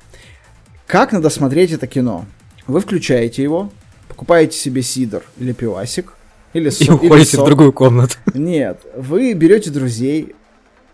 Как 0.88 1.12
надо 1.12 1.30
смотреть 1.30 1.72
это 1.72 1.88
кино? 1.88 2.26
Вы 2.68 2.82
включаете 2.82 3.44
его, 3.44 3.72
покупаете 4.08 4.58
себе 4.58 4.82
сидр 4.82 5.24
или 5.38 5.54
пивасик, 5.54 6.14
или 6.54 6.72
И 6.80 6.90
уходите 6.90 7.38
в 7.38 7.46
другую 7.46 7.74
комнату. 7.74 8.16
Нет, 8.34 8.82
вы 8.96 9.34
берете 9.34 9.70
друзей. 9.70 10.36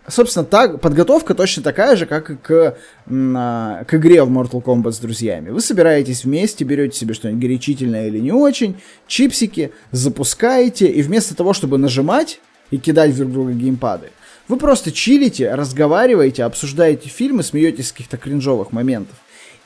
Собственно, 0.07 0.45
так, 0.45 0.81
подготовка 0.81 1.33
точно 1.33 1.63
такая 1.63 1.95
же, 1.95 2.05
как 2.05 2.29
и 2.29 2.35
к, 2.35 2.77
а, 3.09 3.83
к 3.85 3.93
игре 3.95 4.23
в 4.23 4.29
Mortal 4.29 4.63
Kombat 4.63 4.91
с 4.91 4.99
друзьями. 4.99 5.49
Вы 5.49 5.61
собираетесь 5.61 6.25
вместе, 6.25 6.63
берете 6.63 6.99
себе 6.99 7.15
что-нибудь 7.15 7.41
горячительное 7.41 8.07
или 8.07 8.19
не 8.19 8.31
очень, 8.31 8.77
чипсики, 9.07 9.71
запускаете, 9.91 10.87
и 10.87 11.01
вместо 11.01 11.35
того, 11.35 11.53
чтобы 11.53 11.79
нажимать 11.79 12.39
и 12.69 12.77
кидать 12.77 13.15
друг 13.15 13.31
друга 13.31 13.53
геймпады, 13.53 14.11
вы 14.47 14.57
просто 14.57 14.91
чилите, 14.91 15.55
разговариваете, 15.55 16.43
обсуждаете 16.43 17.09
фильмы, 17.09 17.41
смеетесь 17.41 17.87
с 17.87 17.91
каких-то 17.91 18.17
кринжовых 18.17 18.71
моментов 18.71 19.15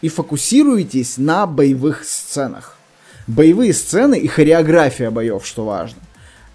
и 0.02 0.08
фокусируетесь 0.08 1.18
на 1.18 1.46
боевых 1.48 2.06
сценах 2.06 2.79
боевые 3.30 3.74
сцены 3.74 4.18
и 4.20 4.28
хореография 4.28 5.12
боев, 5.12 5.46
что 5.46 5.64
важно, 5.64 6.00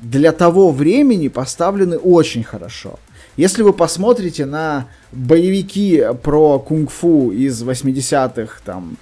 для 0.00 0.32
того 0.32 0.70
времени 0.70 1.28
поставлены 1.28 1.96
очень 1.96 2.42
хорошо. 2.42 2.98
Если 3.36 3.62
вы 3.62 3.72
посмотрите 3.72 4.44
на 4.44 4.86
боевики 5.12 6.04
про 6.22 6.58
кунг-фу 6.58 7.30
из 7.30 7.62
80-х 7.62 8.60
там, 8.64 8.96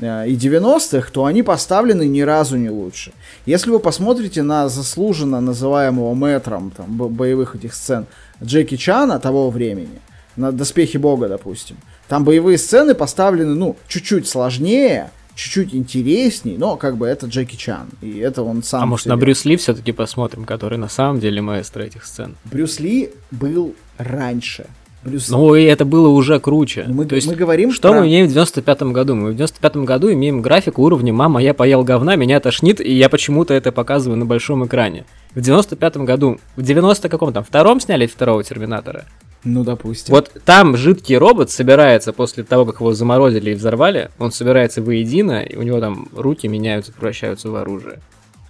э, 0.00 0.28
и 0.28 0.36
90-х, 0.36 1.10
то 1.12 1.24
они 1.24 1.42
поставлены 1.42 2.06
ни 2.06 2.20
разу 2.20 2.56
не 2.56 2.70
лучше. 2.70 3.12
Если 3.46 3.70
вы 3.70 3.78
посмотрите 3.78 4.42
на 4.42 4.68
заслуженно 4.68 5.40
называемого 5.40 6.14
мэтром 6.14 6.72
там, 6.76 6.96
боевых 6.96 7.56
этих 7.56 7.74
сцен 7.74 8.06
Джеки 8.42 8.76
Чана 8.76 9.18
того 9.18 9.50
времени, 9.50 10.00
на 10.34 10.50
«Доспехи 10.50 10.96
Бога», 10.96 11.28
допустим, 11.28 11.76
там 12.08 12.24
боевые 12.24 12.58
сцены 12.58 12.94
поставлены, 12.94 13.54
ну, 13.54 13.76
чуть-чуть 13.86 14.28
сложнее, 14.28 15.10
чуть-чуть 15.34 15.74
интересней, 15.74 16.56
но 16.58 16.76
как 16.76 16.96
бы 16.96 17.06
это 17.06 17.26
Джеки 17.26 17.56
Чан, 17.56 17.86
и 18.00 18.18
это 18.18 18.42
он 18.42 18.62
сам... 18.62 18.82
А 18.82 18.86
может 18.86 19.06
на 19.06 19.14
себе. 19.14 19.20
Брюс 19.24 19.44
Ли 19.44 19.56
все-таки 19.56 19.92
посмотрим, 19.92 20.44
который 20.44 20.78
на 20.78 20.88
самом 20.88 21.20
деле 21.20 21.40
маэстро 21.40 21.82
этих 21.82 22.04
сцен. 22.04 22.36
Брюс 22.44 22.80
Ли 22.80 23.10
был 23.30 23.74
раньше. 23.98 24.66
Брюс 25.04 25.30
Ну 25.30 25.56
и 25.56 25.64
это 25.64 25.84
было 25.84 26.06
уже 26.08 26.38
круче. 26.38 26.84
Мы- 26.86 27.06
То 27.06 27.16
есть, 27.16 27.26
мы 27.26 27.34
говорим 27.34 27.72
что 27.72 27.90
про- 27.90 28.00
мы 28.00 28.06
имеем 28.06 28.28
в 28.28 28.30
95-м 28.32 28.92
году? 28.92 29.16
Мы 29.16 29.32
в 29.32 29.36
95-м 29.36 29.84
году 29.84 30.12
имеем 30.12 30.42
графику 30.42 30.82
уровня 30.82 31.12
«Мама, 31.12 31.42
я 31.42 31.54
поел 31.54 31.82
говна, 31.82 32.14
меня 32.14 32.38
тошнит, 32.38 32.80
и 32.80 32.92
я 32.92 33.08
почему-то 33.08 33.52
это 33.52 33.72
показываю 33.72 34.16
на 34.16 34.26
большом 34.26 34.64
экране». 34.64 35.04
В 35.34 35.38
95-м 35.38 36.04
году, 36.04 36.38
в 36.54 36.62
90 36.62 37.08
каком 37.08 37.32
там, 37.32 37.42
втором 37.42 37.80
сняли 37.80 38.06
второго 38.06 38.44
Терминатора? 38.44 39.04
Ну, 39.44 39.64
допустим. 39.64 40.14
Вот 40.14 40.30
там 40.44 40.76
жидкий 40.76 41.16
робот 41.16 41.50
собирается 41.50 42.12
после 42.12 42.44
того, 42.44 42.64
как 42.64 42.80
его 42.80 42.92
заморозили 42.92 43.50
и 43.50 43.54
взорвали, 43.54 44.10
он 44.18 44.30
собирается 44.30 44.82
воедино, 44.82 45.42
и 45.42 45.56
у 45.56 45.62
него 45.62 45.80
там 45.80 46.08
руки 46.14 46.46
меняются, 46.46 46.92
превращаются 46.92 47.50
в 47.50 47.56
оружие. 47.56 48.00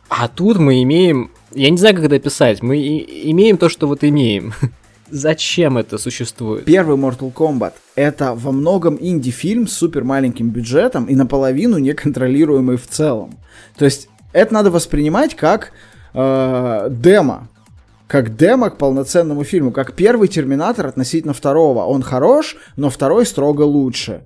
А 0.08 0.28
тут 0.28 0.58
мы 0.58 0.82
имеем, 0.82 1.30
я 1.52 1.70
не 1.70 1.78
знаю, 1.78 1.94
как 1.94 2.04
это 2.04 2.16
описать, 2.16 2.62
мы 2.62 2.76
имеем 2.76 3.56
то, 3.56 3.70
что 3.70 3.88
вот 3.88 4.04
имеем. 4.04 4.52
Зачем 5.10 5.78
это 5.78 5.96
существует? 5.98 6.64
Первый 6.64 6.96
Mortal 6.96 7.32
Kombat 7.32 7.72
это 7.94 8.34
во 8.34 8.52
многом 8.52 8.98
инди-фильм 9.00 9.66
с 9.66 9.72
супер 9.72 10.04
маленьким 10.04 10.50
бюджетом 10.50 11.06
и 11.06 11.14
наполовину 11.14 11.78
неконтролируемый 11.78 12.76
в 12.76 12.86
целом. 12.86 13.38
То 13.76 13.84
есть 13.84 14.08
это 14.32 14.54
надо 14.54 14.70
воспринимать 14.70 15.34
как 15.34 15.72
э, 16.14 16.88
демо. 16.90 17.48
Как 18.12 18.36
демо 18.36 18.68
к 18.68 18.76
полноценному 18.76 19.42
фильму. 19.42 19.70
Как 19.72 19.94
первый 19.94 20.28
Терминатор 20.28 20.86
относительно 20.86 21.32
второго. 21.32 21.84
Он 21.84 22.02
хорош, 22.02 22.58
но 22.76 22.90
второй 22.90 23.24
строго 23.24 23.62
лучше. 23.62 24.20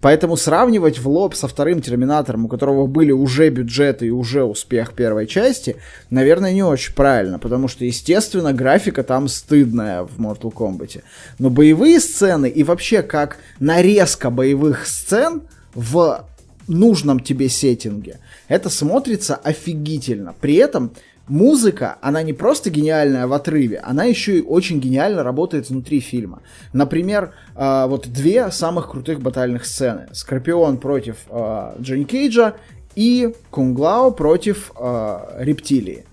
Поэтому 0.00 0.38
сравнивать 0.38 0.98
в 0.98 1.06
лоб 1.06 1.34
со 1.34 1.46
вторым 1.46 1.82
Терминатором, 1.82 2.46
у 2.46 2.48
которого 2.48 2.86
были 2.86 3.12
уже 3.12 3.50
бюджеты 3.50 4.06
и 4.06 4.10
уже 4.10 4.42
успех 4.42 4.94
первой 4.94 5.26
части, 5.26 5.76
наверное, 6.08 6.54
не 6.54 6.62
очень 6.62 6.94
правильно, 6.94 7.38
потому 7.38 7.68
что, 7.68 7.84
естественно, 7.84 8.54
графика 8.54 9.02
там 9.02 9.28
стыдная 9.28 10.04
в 10.04 10.18
Mortal 10.18 10.50
Kombat. 10.50 11.02
Но 11.38 11.50
боевые 11.50 12.00
сцены 12.00 12.48
и 12.48 12.64
вообще 12.64 13.02
как 13.02 13.36
нарезка 13.60 14.30
боевых 14.30 14.86
сцен 14.86 15.42
в 15.74 16.24
нужном 16.68 17.20
тебе 17.20 17.50
сеттинге, 17.50 18.18
это 18.48 18.70
смотрится 18.70 19.34
офигительно. 19.36 20.34
При 20.40 20.54
этом 20.54 20.92
музыка, 21.28 21.98
она 22.00 22.22
не 22.22 22.32
просто 22.32 22.70
гениальная 22.70 23.26
в 23.26 23.32
отрыве, 23.32 23.78
она 23.78 24.04
еще 24.04 24.38
и 24.38 24.42
очень 24.42 24.80
гениально 24.80 25.22
работает 25.22 25.68
внутри 25.68 26.00
фильма. 26.00 26.42
Например, 26.72 27.32
э, 27.54 27.86
вот 27.88 28.08
две 28.08 28.50
самых 28.50 28.90
крутых 28.90 29.20
батальных 29.20 29.66
сцены. 29.66 30.08
Скорпион 30.12 30.78
против 30.78 31.16
э, 31.28 31.74
Джонни 31.80 32.04
Кейджа 32.04 32.54
и 32.94 33.34
Кунглао 33.50 34.10
против 34.10 34.72
э, 34.78 35.18
Рептилии. 35.38 36.04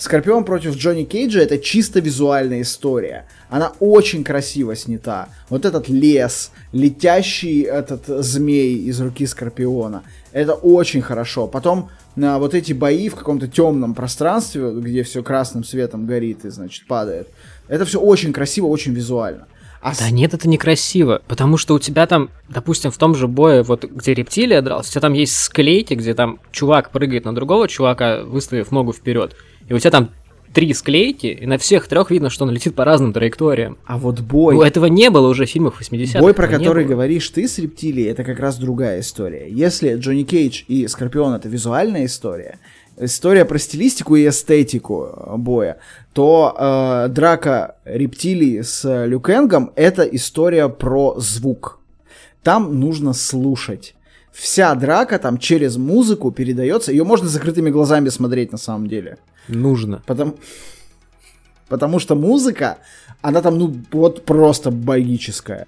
Скорпион 0.00 0.44
против 0.44 0.76
Джонни 0.76 1.04
Кейджа 1.04 1.40
это 1.40 1.58
чисто 1.58 2.00
визуальная 2.00 2.62
история. 2.62 3.26
Она 3.50 3.72
очень 3.80 4.24
красиво 4.24 4.74
снята. 4.74 5.28
Вот 5.50 5.66
этот 5.66 5.90
лес, 5.90 6.52
летящий 6.72 7.60
этот 7.64 8.06
змей 8.06 8.76
из 8.76 8.98
руки 8.98 9.26
Скорпиона. 9.26 10.02
Это 10.32 10.54
очень 10.54 11.02
хорошо. 11.02 11.46
Потом 11.48 11.90
на 12.16 12.38
вот 12.38 12.54
эти 12.54 12.72
бои 12.72 13.08
в 13.08 13.14
каком-то 13.14 13.46
темном 13.48 13.94
пространстве, 13.94 14.70
где 14.72 15.02
все 15.02 15.22
красным 15.22 15.64
светом 15.64 16.06
горит 16.06 16.44
и, 16.44 16.50
значит, 16.50 16.86
падает. 16.86 17.28
Это 17.68 17.84
все 17.84 18.00
очень 18.00 18.32
красиво, 18.32 18.66
очень 18.66 18.92
визуально. 18.92 19.46
А 19.82 19.90
Да 19.90 20.08
с- 20.08 20.10
нет, 20.10 20.34
это 20.34 20.46
некрасиво, 20.48 21.22
потому 21.26 21.56
что 21.56 21.74
у 21.74 21.78
тебя 21.78 22.06
там, 22.06 22.28
допустим, 22.48 22.90
в 22.90 22.98
том 22.98 23.14
же 23.14 23.28
бое, 23.28 23.62
вот 23.62 23.84
где 23.84 24.12
рептилия 24.12 24.60
дрался, 24.60 24.90
у 24.90 24.92
тебя 24.92 25.00
там 25.00 25.12
есть 25.14 25.36
склейки, 25.36 25.94
где 25.94 26.12
там 26.12 26.38
чувак 26.52 26.90
прыгает 26.90 27.24
на 27.24 27.34
другого 27.34 27.66
чувака, 27.66 28.22
выставив 28.24 28.72
ногу 28.72 28.92
вперед, 28.92 29.34
и 29.68 29.72
у 29.72 29.78
тебя 29.78 29.90
там 29.90 30.10
три 30.52 30.74
склейки, 30.74 31.26
и 31.26 31.46
на 31.46 31.58
всех 31.58 31.86
трех 31.88 32.10
видно, 32.10 32.30
что 32.30 32.44
он 32.44 32.50
летит 32.50 32.74
по 32.74 32.84
разным 32.84 33.12
траекториям. 33.12 33.78
а 33.86 33.98
вот 33.98 34.20
бой... 34.20 34.54
Ну, 34.54 34.62
этого 34.62 34.86
не 34.86 35.10
было 35.10 35.28
уже 35.28 35.46
в 35.46 35.50
фильмах 35.50 35.80
80-х. 35.80 36.20
Бой, 36.20 36.34
про 36.34 36.48
который 36.48 36.84
говоришь 36.84 37.28
ты 37.28 37.46
с 37.46 37.58
рептилией, 37.58 38.10
это 38.10 38.24
как 38.24 38.40
раз 38.40 38.58
другая 38.58 39.00
история. 39.00 39.48
Если 39.48 39.94
Джонни 39.96 40.24
Кейдж 40.24 40.62
и 40.68 40.86
Скорпион 40.88 41.34
это 41.34 41.48
визуальная 41.48 42.06
история, 42.06 42.58
история 42.98 43.44
про 43.44 43.58
стилистику 43.58 44.16
и 44.16 44.28
эстетику 44.28 45.08
э, 45.12 45.36
боя, 45.36 45.78
то 46.12 46.54
э, 46.58 47.08
драка 47.08 47.76
рептилии 47.84 48.62
с 48.62 49.06
Люкенгом 49.06 49.72
это 49.76 50.02
история 50.02 50.68
про 50.68 51.14
звук. 51.18 51.78
Там 52.42 52.78
нужно 52.80 53.12
слушать. 53.12 53.94
Вся 54.32 54.74
драка 54.74 55.18
там 55.18 55.38
через 55.38 55.76
музыку 55.76 56.30
передается. 56.30 56.92
Ее 56.92 57.04
можно 57.04 57.28
с 57.28 57.32
закрытыми 57.32 57.70
глазами 57.70 58.08
смотреть 58.08 58.52
на 58.52 58.58
самом 58.58 58.88
деле. 58.88 59.18
Нужно. 59.48 60.02
Потому, 60.06 60.36
потому 61.68 61.98
что 61.98 62.14
музыка, 62.14 62.78
она 63.22 63.40
там, 63.42 63.58
ну, 63.58 63.74
вот 63.92 64.24
просто 64.24 64.70
богическая. 64.70 65.66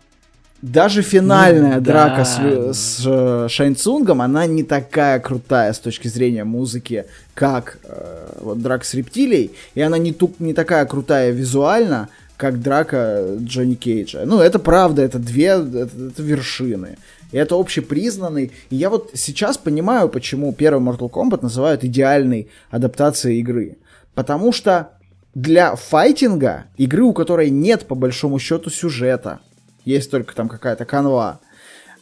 Даже 0.63 1.03
финальная 1.03 1.77
Ну, 1.77 1.81
драка 1.81 2.19
да. 2.19 2.73
с, 2.73 2.79
с 2.79 3.03
э, 3.05 3.49
Шайн 3.49 3.75
Цунгом, 3.75 4.23
она 4.23 4.47
не 4.47 4.63
такая 4.63 5.19
крутая 5.19 5.73
с 5.73 5.81
точки 5.81 6.07
зрения 6.07 6.45
музыки, 6.45 7.07
как 7.35 7.79
э, 7.83 8.39
вот 8.41 8.63
драка 8.63 8.85
с 8.85 8.95
рептилией, 8.95 9.51
и 9.75 9.81
она 9.81 9.99
не, 9.99 10.13
ту, 10.13 10.33
не 10.39 10.55
такая 10.55 10.87
крутая 10.87 11.33
визуально, 11.33 12.09
как 12.37 12.61
драка 12.61 13.37
Джонни 13.41 13.75
Кейджа. 13.75 14.23
Ну, 14.25 14.39
это 14.39 14.61
правда, 14.61 15.03
это 15.03 15.19
две, 15.19 15.47
это, 15.47 15.91
это 15.97 16.23
вершины. 16.23 16.97
И 17.33 17.37
это 17.37 17.59
общепризнанный. 17.59 18.53
И 18.71 18.77
я 18.77 18.91
вот 18.91 19.11
сейчас 19.15 19.59
понимаю, 19.59 20.09
почему 20.09 20.53
первый 20.53 20.83
Mortal 20.83 21.11
Kombat 21.11 21.43
называют 21.43 21.83
идеальной 21.83 22.49
адаптацией 22.71 23.41
игры. 23.41 23.79
Потому 24.15 24.53
что 24.53 24.91
для 25.35 25.75
файтинга, 25.75 26.67
игры, 26.77 27.03
у 27.03 27.13
которой 27.13 27.51
нет 27.51 27.87
по 27.87 27.95
большому 27.95 28.39
счету 28.39 28.71
сюжета, 28.71 29.41
есть 29.85 30.11
только 30.11 30.35
там 30.35 30.49
какая-то 30.49 30.85
канва, 30.85 31.41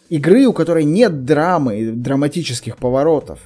игры, 0.08 0.46
у 0.46 0.52
которой 0.52 0.84
нет 0.84 1.24
драмы, 1.24 1.92
драматических 1.92 2.76
поворотов, 2.76 3.38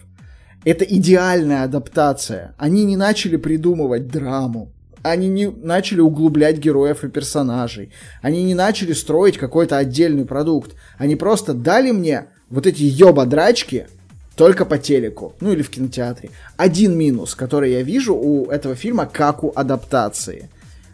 это 0.65 0.85
идеальная 0.85 1.65
адаптация. 1.65 2.55
Они 2.56 2.85
не 2.85 2.97
начали 2.97 3.36
придумывать 3.36 4.09
драму. 4.09 4.73
Они 5.05 5.28
не 5.28 5.51
начали 5.51 6.01
углублять 6.01 6.56
героев 6.56 7.05
и 7.05 7.10
персонажей. 7.10 7.90
Они 8.22 8.43
не 8.43 8.55
начали 8.55 8.94
строить 8.94 9.36
какой-то 9.36 9.76
отдельный 9.76 10.24
продукт. 10.24 10.74
Они 10.97 11.14
просто 11.14 11.52
дали 11.52 11.90
мне 11.90 12.28
вот 12.48 12.66
эти 12.66 12.85
ёба-драчки 12.85 13.86
только 14.35 14.64
по 14.64 14.78
телеку, 14.78 15.35
ну 15.40 15.52
или 15.52 15.60
в 15.60 15.68
кинотеатре. 15.68 16.31
Один 16.56 16.97
минус, 16.97 17.35
который 17.35 17.72
я 17.72 17.82
вижу 17.82 18.16
у 18.16 18.47
этого 18.47 18.74
фильма, 18.76 19.05
как 19.05 19.44
у 19.44 19.52
адаптации. 19.55 20.48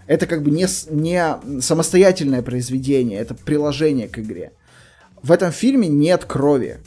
Это 0.09 0.27
как 0.27 0.43
бы 0.43 0.51
не, 0.51 0.67
не 0.91 1.61
самостоятельное 1.63 2.43
произведение, 2.43 3.21
это 3.21 3.35
приложение 3.35 4.09
к 4.09 4.19
игре. 4.19 4.51
В 5.23 5.31
этом 5.31 5.53
фильме 5.53 5.87
нет 5.87 6.25
крови. 6.25 6.79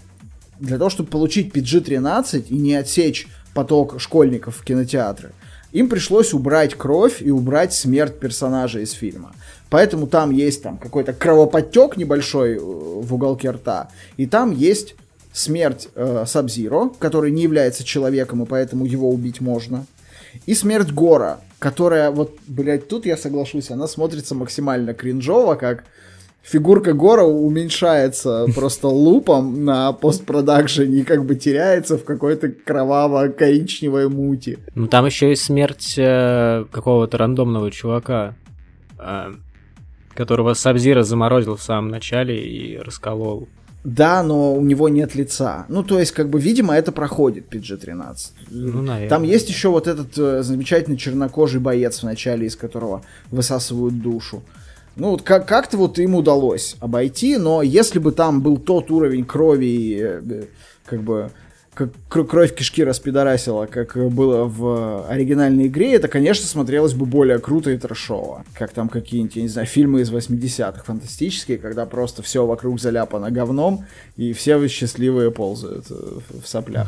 Для 0.60 0.78
того, 0.78 0.90
чтобы 0.90 1.10
получить 1.10 1.56
PG-13 1.56 2.48
и 2.50 2.56
не 2.56 2.76
отсечь 2.76 3.28
поток 3.54 4.02
школьников 4.02 4.58
в 4.58 4.66
кинотеатры, 4.66 5.32
им 5.74 5.90
пришлось 5.90 6.34
убрать 6.34 6.76
кровь 6.76 7.22
и 7.22 7.32
убрать 7.32 7.74
смерть 7.74 8.20
персонажа 8.20 8.80
из 8.80 8.92
фильма. 8.92 9.34
Поэтому 9.70 10.08
там 10.08 10.32
есть 10.32 10.62
там 10.62 10.78
какой-то 10.78 11.14
кровоподтек 11.14 11.98
небольшой 11.98 12.56
э, 12.56 12.60
в 12.60 13.14
уголке 13.14 13.50
рта, 13.50 13.90
и 14.16 14.28
там 14.28 14.52
есть 14.52 14.96
смерть 15.34 15.90
э, 15.96 16.26
Сабзиро, 16.28 16.92
который 17.00 17.32
не 17.32 17.42
является 17.42 17.84
человеком, 17.84 18.44
и 18.44 18.46
поэтому 18.46 18.86
его 18.86 19.10
убить 19.10 19.42
можно. 19.42 19.86
И 20.46 20.54
смерть 20.54 20.92
Гора, 20.92 21.40
которая, 21.58 22.12
вот, 22.12 22.38
блядь, 22.48 22.88
тут 22.88 23.08
я 23.08 23.18
соглашусь, 23.18 23.72
она 23.72 23.88
смотрится 23.88 24.36
максимально 24.36 24.94
кринжово, 24.94 25.56
как 25.56 25.86
фигурка 26.44 26.94
Гора 26.94 27.24
уменьшается 27.24 28.46
просто 28.56 28.88
лупом 28.88 29.66
на 29.66 29.94
постпродакшене 29.94 31.00
и 31.00 31.04
как 31.04 31.26
бы 31.26 31.36
теряется 31.36 31.98
в 31.98 32.04
какой-то 32.04 32.50
кроваво-коричневой 32.50 34.10
мути. 34.10 34.60
Ну 34.76 34.88
там 34.88 35.06
еще 35.06 35.30
есть 35.30 35.44
смерть 35.44 35.96
э, 35.98 36.66
какого-то 36.72 37.18
рандомного 37.18 37.72
чувака, 37.72 38.36
э, 39.00 39.34
которого 40.14 40.54
Сабзира 40.54 41.04
заморозил 41.04 41.56
в 41.56 41.64
самом 41.64 41.90
начале 41.90 42.44
и 42.44 42.78
расколол. 42.78 43.48
Да, 43.84 44.24
но 44.24 44.54
у 44.54 44.62
него 44.62 44.88
нет 44.88 45.14
лица. 45.14 45.66
Ну, 45.68 45.84
то 45.84 46.00
есть, 46.00 46.14
как 46.14 46.30
бы, 46.30 46.40
видимо, 46.40 46.74
это 46.74 46.94
проходит 46.94 47.54
PG-13. 47.54 48.16
Ну, 48.50 48.82
наверное. 48.82 49.10
Там 49.10 49.24
есть 49.24 49.50
еще 49.50 49.70
вот 49.70 49.88
этот 49.88 50.18
э, 50.18 50.42
замечательный 50.42 50.96
чернокожий 50.96 51.60
боец 51.60 52.00
в 52.00 52.04
начале, 52.04 52.48
из 52.48 52.56
которого 52.56 53.04
высасывают 53.30 54.02
душу. 54.02 54.42
Ну, 54.96 55.12
вот 55.12 55.24
как- 55.24 55.48
как-то 55.48 55.78
вот 55.78 55.98
им 56.00 56.16
удалось 56.16 56.76
обойти, 56.80 57.38
но 57.38 57.62
если 57.64 58.00
бы 58.00 58.12
там 58.12 58.42
был 58.42 58.58
тот 58.58 58.92
уровень 58.92 59.26
крови 59.26 59.98
э, 60.00 60.22
э, 60.30 60.44
как 60.86 61.02
бы, 61.02 61.32
как 61.74 61.90
кр- 62.10 62.26
кровь 62.26 62.54
кишки 62.56 62.84
распидорасила, 62.84 63.66
как 63.66 63.96
было 64.12 64.44
в 64.46 65.08
оригинальной 65.10 65.66
игре, 65.66 65.94
это, 65.94 66.08
конечно, 66.08 66.46
смотрелось 66.46 66.94
бы 66.94 67.08
более 67.08 67.40
круто 67.40 67.72
и 67.72 67.78
трэшово. 67.78 68.44
Как 68.54 68.72
там 68.72 68.88
какие-нибудь, 68.88 69.36
я 69.36 69.42
не 69.42 69.48
знаю, 69.48 69.68
фильмы 69.68 70.02
из 70.02 70.12
80-х 70.12 70.84
фантастические, 70.84 71.58
когда 71.58 71.88
просто 71.88 72.22
все 72.22 72.46
вокруг 72.46 72.80
заляпано 72.80 73.32
говном, 73.32 73.86
и 74.16 74.32
все 74.34 74.68
счастливые 74.68 75.32
ползают 75.32 75.86
э, 75.90 75.96
в 76.44 76.48
соплях. 76.48 76.88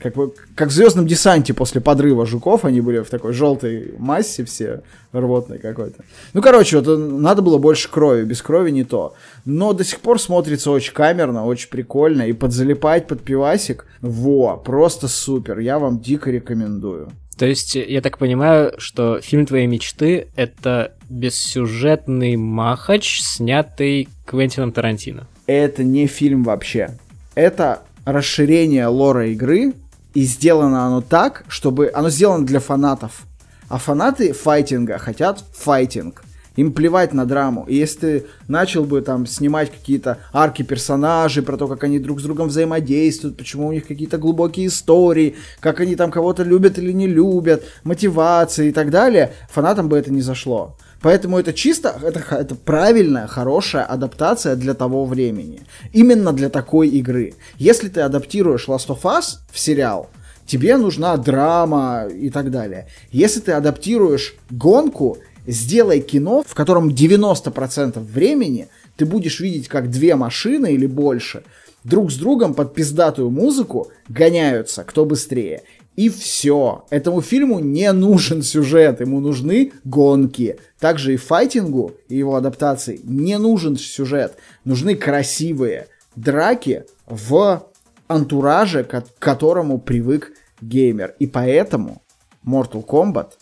Как, 0.00 0.14
бы, 0.14 0.32
как 0.54 0.68
в 0.68 0.72
звездном 0.72 1.06
десанте 1.06 1.54
после 1.54 1.80
подрыва 1.80 2.24
жуков, 2.26 2.64
они 2.64 2.80
были 2.80 3.00
в 3.00 3.10
такой 3.10 3.32
желтой 3.32 3.94
массе 3.98 4.44
все, 4.44 4.82
рвотной 5.12 5.58
какой-то. 5.58 6.04
Ну, 6.34 6.42
короче, 6.42 6.78
вот 6.78 6.86
э, 6.86 6.96
надо 6.96 7.42
было 7.42 7.58
больше 7.58 7.90
крови, 7.90 8.24
без 8.24 8.40
крови 8.40 8.70
не 8.70 8.84
то. 8.84 9.14
Но 9.44 9.72
до 9.72 9.84
сих 9.84 10.00
пор 10.00 10.20
смотрится 10.20 10.70
очень 10.70 10.92
камерно, 10.92 11.44
очень 11.46 11.68
прикольно, 11.68 12.22
и 12.22 12.32
подзалипать 12.32 13.06
под 13.06 13.22
пивасик, 13.22 13.86
во, 14.00 14.56
просто 14.56 15.08
супер, 15.08 15.58
я 15.58 15.78
вам 15.78 16.00
дико 16.00 16.30
рекомендую. 16.30 17.10
То 17.36 17.46
есть, 17.46 17.76
я 17.76 18.00
так 18.00 18.18
понимаю, 18.18 18.74
что 18.78 19.20
фильм 19.20 19.46
твоей 19.46 19.66
мечты— 19.66 20.26
это 20.36 20.92
бессюжетный 21.08 22.36
махач, 22.36 23.20
снятый 23.20 24.08
Квентином 24.26 24.72
Тарантино. 24.72 25.26
Это 25.46 25.84
не 25.84 26.06
фильм 26.06 26.42
вообще. 26.42 26.90
Это 27.34 27.82
расширение 28.04 28.86
лора 28.86 29.28
игры, 29.28 29.72
и 30.18 30.22
сделано 30.22 30.84
оно 30.84 31.00
так, 31.00 31.44
чтобы... 31.46 31.92
Оно 31.94 32.10
сделано 32.10 32.44
для 32.44 32.58
фанатов. 32.58 33.22
А 33.68 33.78
фанаты 33.78 34.32
файтинга 34.32 34.98
хотят 34.98 35.44
файтинг. 35.54 36.24
Им 36.56 36.72
плевать 36.72 37.14
на 37.14 37.24
драму. 37.24 37.64
И 37.68 37.76
если 37.76 37.98
ты 38.00 38.26
начал 38.48 38.82
бы 38.84 39.00
там 39.00 39.26
снимать 39.26 39.70
какие-то 39.70 40.18
арки 40.32 40.62
персонажей, 40.64 41.44
про 41.44 41.56
то, 41.56 41.68
как 41.68 41.84
они 41.84 42.00
друг 42.00 42.18
с 42.18 42.24
другом 42.24 42.48
взаимодействуют, 42.48 43.36
почему 43.36 43.68
у 43.68 43.72
них 43.72 43.86
какие-то 43.86 44.18
глубокие 44.18 44.66
истории, 44.66 45.36
как 45.60 45.78
они 45.78 45.94
там 45.94 46.10
кого-то 46.10 46.42
любят 46.42 46.78
или 46.78 46.90
не 46.90 47.06
любят, 47.06 47.62
мотивации 47.84 48.70
и 48.70 48.72
так 48.72 48.90
далее, 48.90 49.34
фанатам 49.48 49.88
бы 49.88 49.96
это 49.96 50.12
не 50.12 50.20
зашло. 50.20 50.76
Поэтому 51.00 51.38
это 51.38 51.52
чисто, 51.52 51.98
это, 52.02 52.24
это 52.34 52.54
правильная, 52.54 53.26
хорошая 53.26 53.84
адаптация 53.84 54.56
для 54.56 54.74
того 54.74 55.04
времени. 55.04 55.60
Именно 55.92 56.32
для 56.32 56.48
такой 56.48 56.88
игры. 56.88 57.34
Если 57.56 57.88
ты 57.88 58.00
адаптируешь 58.00 58.66
Last 58.68 58.88
of 58.88 59.02
Us 59.02 59.38
в 59.52 59.58
сериал, 59.58 60.10
тебе 60.46 60.76
нужна 60.76 61.16
драма 61.16 62.06
и 62.12 62.30
так 62.30 62.50
далее. 62.50 62.88
Если 63.12 63.40
ты 63.40 63.52
адаптируешь 63.52 64.34
гонку, 64.50 65.18
сделай 65.46 66.00
кино, 66.00 66.42
в 66.46 66.54
котором 66.54 66.88
90% 66.88 68.00
времени 68.00 68.68
ты 68.96 69.06
будешь 69.06 69.38
видеть, 69.38 69.68
как 69.68 69.90
две 69.90 70.16
машины 70.16 70.72
или 70.72 70.86
больше 70.86 71.44
друг 71.84 72.10
с 72.10 72.16
другом 72.16 72.54
под 72.54 72.74
пиздатую 72.74 73.30
музыку 73.30 73.90
гоняются, 74.08 74.84
кто 74.84 75.04
быстрее. 75.04 75.62
И 75.98 76.10
все. 76.10 76.86
Этому 76.90 77.20
фильму 77.22 77.58
не 77.58 77.90
нужен 77.90 78.44
сюжет, 78.44 79.00
ему 79.00 79.18
нужны 79.18 79.72
гонки. 79.82 80.60
Также 80.78 81.14
и 81.14 81.16
файтингу, 81.16 81.96
и 82.08 82.16
его 82.16 82.36
адаптации 82.36 83.00
не 83.02 83.36
нужен 83.36 83.76
сюжет. 83.76 84.36
Нужны 84.64 84.94
красивые 84.94 85.88
драки 86.14 86.84
в 87.06 87.66
антураже, 88.06 88.84
к 88.84 89.06
которому 89.18 89.80
привык 89.80 90.30
геймер. 90.60 91.16
И 91.18 91.26
поэтому 91.26 92.00
Mortal 92.46 92.86
Kombat 92.86 93.32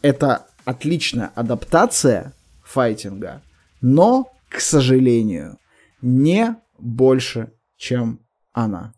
это 0.00 0.46
отличная 0.64 1.30
адаптация 1.34 2.32
файтинга, 2.64 3.42
но, 3.82 4.32
к 4.48 4.60
сожалению, 4.60 5.58
не 6.00 6.56
больше, 6.78 7.52
чем 7.76 8.20
она. 8.54 8.94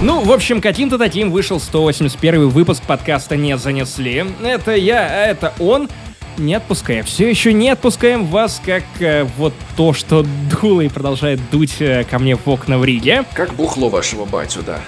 Ну, 0.00 0.22
в 0.22 0.30
общем, 0.30 0.60
каким-то 0.60 0.96
таким 0.96 1.32
вышел 1.32 1.58
181 1.58 2.50
выпуск 2.50 2.84
подкаста 2.84 3.36
«Не 3.36 3.58
занесли». 3.58 4.24
Это 4.44 4.76
я, 4.76 5.00
а 5.00 5.26
это 5.26 5.52
он. 5.58 5.88
Не 6.36 6.54
отпускаем. 6.54 7.04
Все 7.04 7.28
еще 7.28 7.52
не 7.52 7.68
отпускаем 7.70 8.24
вас, 8.26 8.62
как 8.64 8.84
э, 9.00 9.24
вот 9.36 9.52
то, 9.76 9.92
что 9.92 10.24
дуло 10.62 10.82
и 10.82 10.88
продолжает 10.88 11.40
дуть 11.50 11.80
э, 11.80 12.04
ко 12.08 12.20
мне 12.20 12.36
в 12.36 12.46
окна 12.46 12.78
в 12.78 12.84
Риге. 12.84 13.24
Как 13.34 13.54
бухло 13.54 13.88
вашего 13.88 14.24
батю, 14.24 14.62
да. 14.62 14.78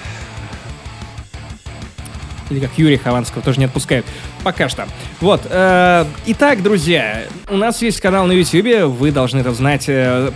Или 2.49 2.61
как 2.61 2.71
Юрия 2.77 2.99
Хованского 2.99 3.43
тоже 3.43 3.59
не 3.59 3.65
отпускают. 3.65 4.07
Пока 4.45 4.69
что. 4.69 4.87
Вот. 5.21 5.41
Э, 5.51 6.05
итак, 6.27 6.63
друзья, 6.63 7.25
у 7.49 7.57
нас 7.57 7.83
есть 7.83 8.01
канал 8.01 8.29
на 8.29 8.33
YouTube, 8.33 8.97
вы 8.97 9.11
должны 9.11 9.41
это 9.41 9.53
знать. 9.53 9.87
Э, 9.89 10.31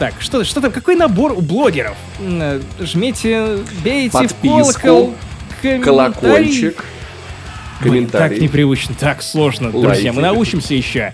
так, 0.00 0.14
что, 0.18 0.44
что 0.44 0.62
там, 0.62 0.72
какой 0.72 0.96
набор 0.96 1.32
у 1.32 1.42
блогеров? 1.42 1.96
Э, 2.20 2.58
жмите, 2.80 3.58
бейте 3.84 4.10
Подписку, 4.10 4.72
в 4.72 4.80
колокол, 4.80 5.14
колокольчик, 5.84 6.86
комментарий. 7.80 7.90
Блин, 7.90 8.08
так 8.08 8.38
непривычно, 8.40 8.94
так 8.98 9.22
сложно, 9.22 9.66
Лайки. 9.66 9.82
друзья. 9.82 10.12
Мы 10.14 10.22
научимся 10.22 10.74
еще. 10.74 11.12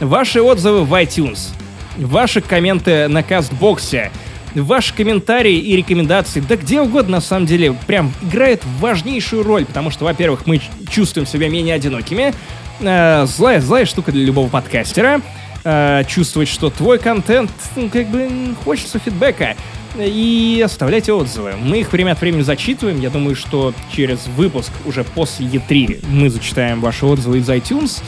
Ваши 0.00 0.42
отзывы 0.42 0.84
в 0.84 0.92
iTunes, 0.94 1.50
ваши 1.96 2.40
комменты 2.40 3.06
на 3.06 3.22
кастбоксе, 3.22 4.10
ваши 4.56 4.92
комментарии 4.92 5.56
и 5.56 5.76
рекомендации, 5.76 6.40
да 6.40 6.56
где 6.56 6.80
угодно 6.80 7.18
на 7.18 7.20
самом 7.20 7.46
деле, 7.46 7.72
прям 7.86 8.12
играет 8.20 8.62
важнейшую 8.80 9.44
роль, 9.44 9.64
потому 9.64 9.92
что, 9.92 10.06
во-первых, 10.06 10.44
мы 10.46 10.60
чувствуем 10.90 11.28
себя 11.28 11.48
менее 11.48 11.76
одинокими, 11.76 12.34
Э, 12.80 13.24
злая, 13.26 13.60
злая 13.60 13.84
штука 13.84 14.12
для 14.12 14.24
любого 14.24 14.48
подкастера, 14.48 15.20
Э, 15.64 16.04
чувствовать, 16.06 16.48
что 16.48 16.68
твой 16.68 16.98
контент, 16.98 17.50
ну, 17.74 17.88
как 17.88 18.08
бы, 18.08 18.54
хочется 18.64 18.98
фидбэка, 18.98 19.56
и 19.96 20.62
оставляйте 20.62 21.12
отзывы. 21.14 21.54
Мы 21.58 21.80
их 21.80 21.90
время 21.90 22.12
от 22.12 22.20
времени 22.20 22.42
зачитываем. 22.42 23.00
Я 23.00 23.08
думаю, 23.08 23.34
что 23.34 23.72
через 23.90 24.26
выпуск 24.26 24.70
уже 24.84 25.04
после 25.04 25.46
E3 25.46 26.04
мы 26.08 26.28
зачитаем 26.28 26.82
ваши 26.82 27.06
отзывы 27.06 27.38
из 27.38 27.48
iTunes. 27.48 28.02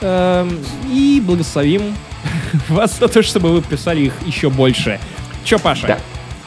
Эм, 0.00 0.58
И 0.90 1.22
благословим 1.24 1.94
вас 2.68 2.98
за 2.98 3.08
то, 3.08 3.22
чтобы 3.22 3.50
вы 3.50 3.60
писали 3.60 4.02
их 4.02 4.14
еще 4.24 4.48
больше. 4.48 4.98
Че, 5.44 5.58
Паша? 5.58 5.86
Да. 5.86 5.98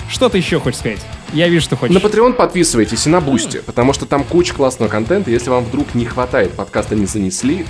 Что 0.09 0.27
ты 0.29 0.39
еще 0.39 0.59
хочешь 0.59 0.79
сказать? 0.79 1.05
Я 1.33 1.49
вижу, 1.49 1.65
что 1.65 1.75
хочешь. 1.75 1.93
На 1.93 1.99
Patreon 1.99 2.33
подписывайтесь 2.33 3.05
и 3.05 3.09
на 3.09 3.19
Бусти, 3.21 3.61
потому 3.63 3.93
что 3.93 4.05
там 4.05 4.23
куча 4.23 4.53
классного 4.55 4.89
контента. 4.89 5.29
Если 5.29 5.49
вам 5.49 5.65
вдруг 5.65 5.93
не 5.93 6.05
хватает 6.05 6.53
подкаста 6.53 6.95
«Не 6.95 7.05
занесли», 7.05 7.65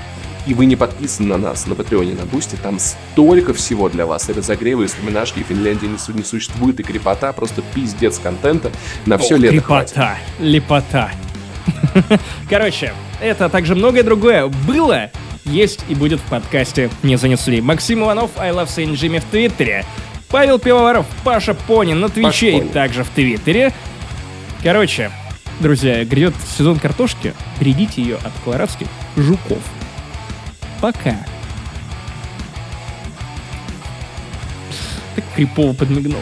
и 0.47 0.53
вы 0.53 0.65
не 0.65 0.75
подписаны 0.75 1.27
на 1.29 1.37
нас 1.37 1.67
на 1.67 1.75
Патреоне, 1.75 2.13
на 2.13 2.25
Бусти, 2.25 2.55
там 2.55 2.79
столько 2.79 3.53
всего 3.53 3.89
для 3.89 4.05
вас. 4.05 4.29
И 4.29 4.33
разогревы, 4.33 4.85
и 4.85 4.87
вспоминашки, 4.87 5.39
и 5.39 5.43
Финляндии 5.43 5.87
не, 5.87 6.13
не 6.13 6.23
существует, 6.23 6.79
и 6.79 6.83
крепота, 6.83 7.33
просто 7.33 7.61
пиздец 7.75 8.17
контента. 8.17 8.71
На 9.05 9.17
все 9.17 9.35
О, 9.35 9.37
лето 9.37 9.61
хватит. 9.61 9.97
Лепота. 10.39 11.11
Короче, 12.49 12.93
это 13.21 13.45
а 13.45 13.49
также 13.49 13.75
многое 13.75 14.03
другое 14.03 14.47
было, 14.47 15.11
есть 15.43 15.83
и 15.89 15.95
будет 15.95 16.21
в 16.21 16.23
подкасте 16.23 16.89
«Не 17.03 17.17
занесли». 17.17 17.59
Максим 17.61 18.03
Иванов, 18.03 18.31
I 18.37 18.51
Love 18.51 18.67
Saint 18.67 18.93
Jimmy 18.93 19.19
в 19.19 19.25
Твиттере. 19.25 19.85
Павел 20.29 20.59
Пивоваров, 20.59 21.05
Паша 21.23 21.53
Пони 21.53 21.93
на 21.93 22.09
Твиче 22.09 22.57
и 22.57 22.61
также 22.61 23.03
в 23.03 23.09
Твиттере. 23.09 23.73
Короче, 24.63 25.11
друзья, 25.59 26.03
грядет 26.05 26.33
сезон 26.57 26.79
картошки. 26.79 27.33
Берегите 27.59 28.01
ее 28.01 28.15
от 28.15 28.31
колорадских 28.43 28.87
жуков. 29.15 29.59
Пока. 30.81 31.15
Так 35.15 35.23
крипово 35.35 35.73
подмигнул. 35.73 36.21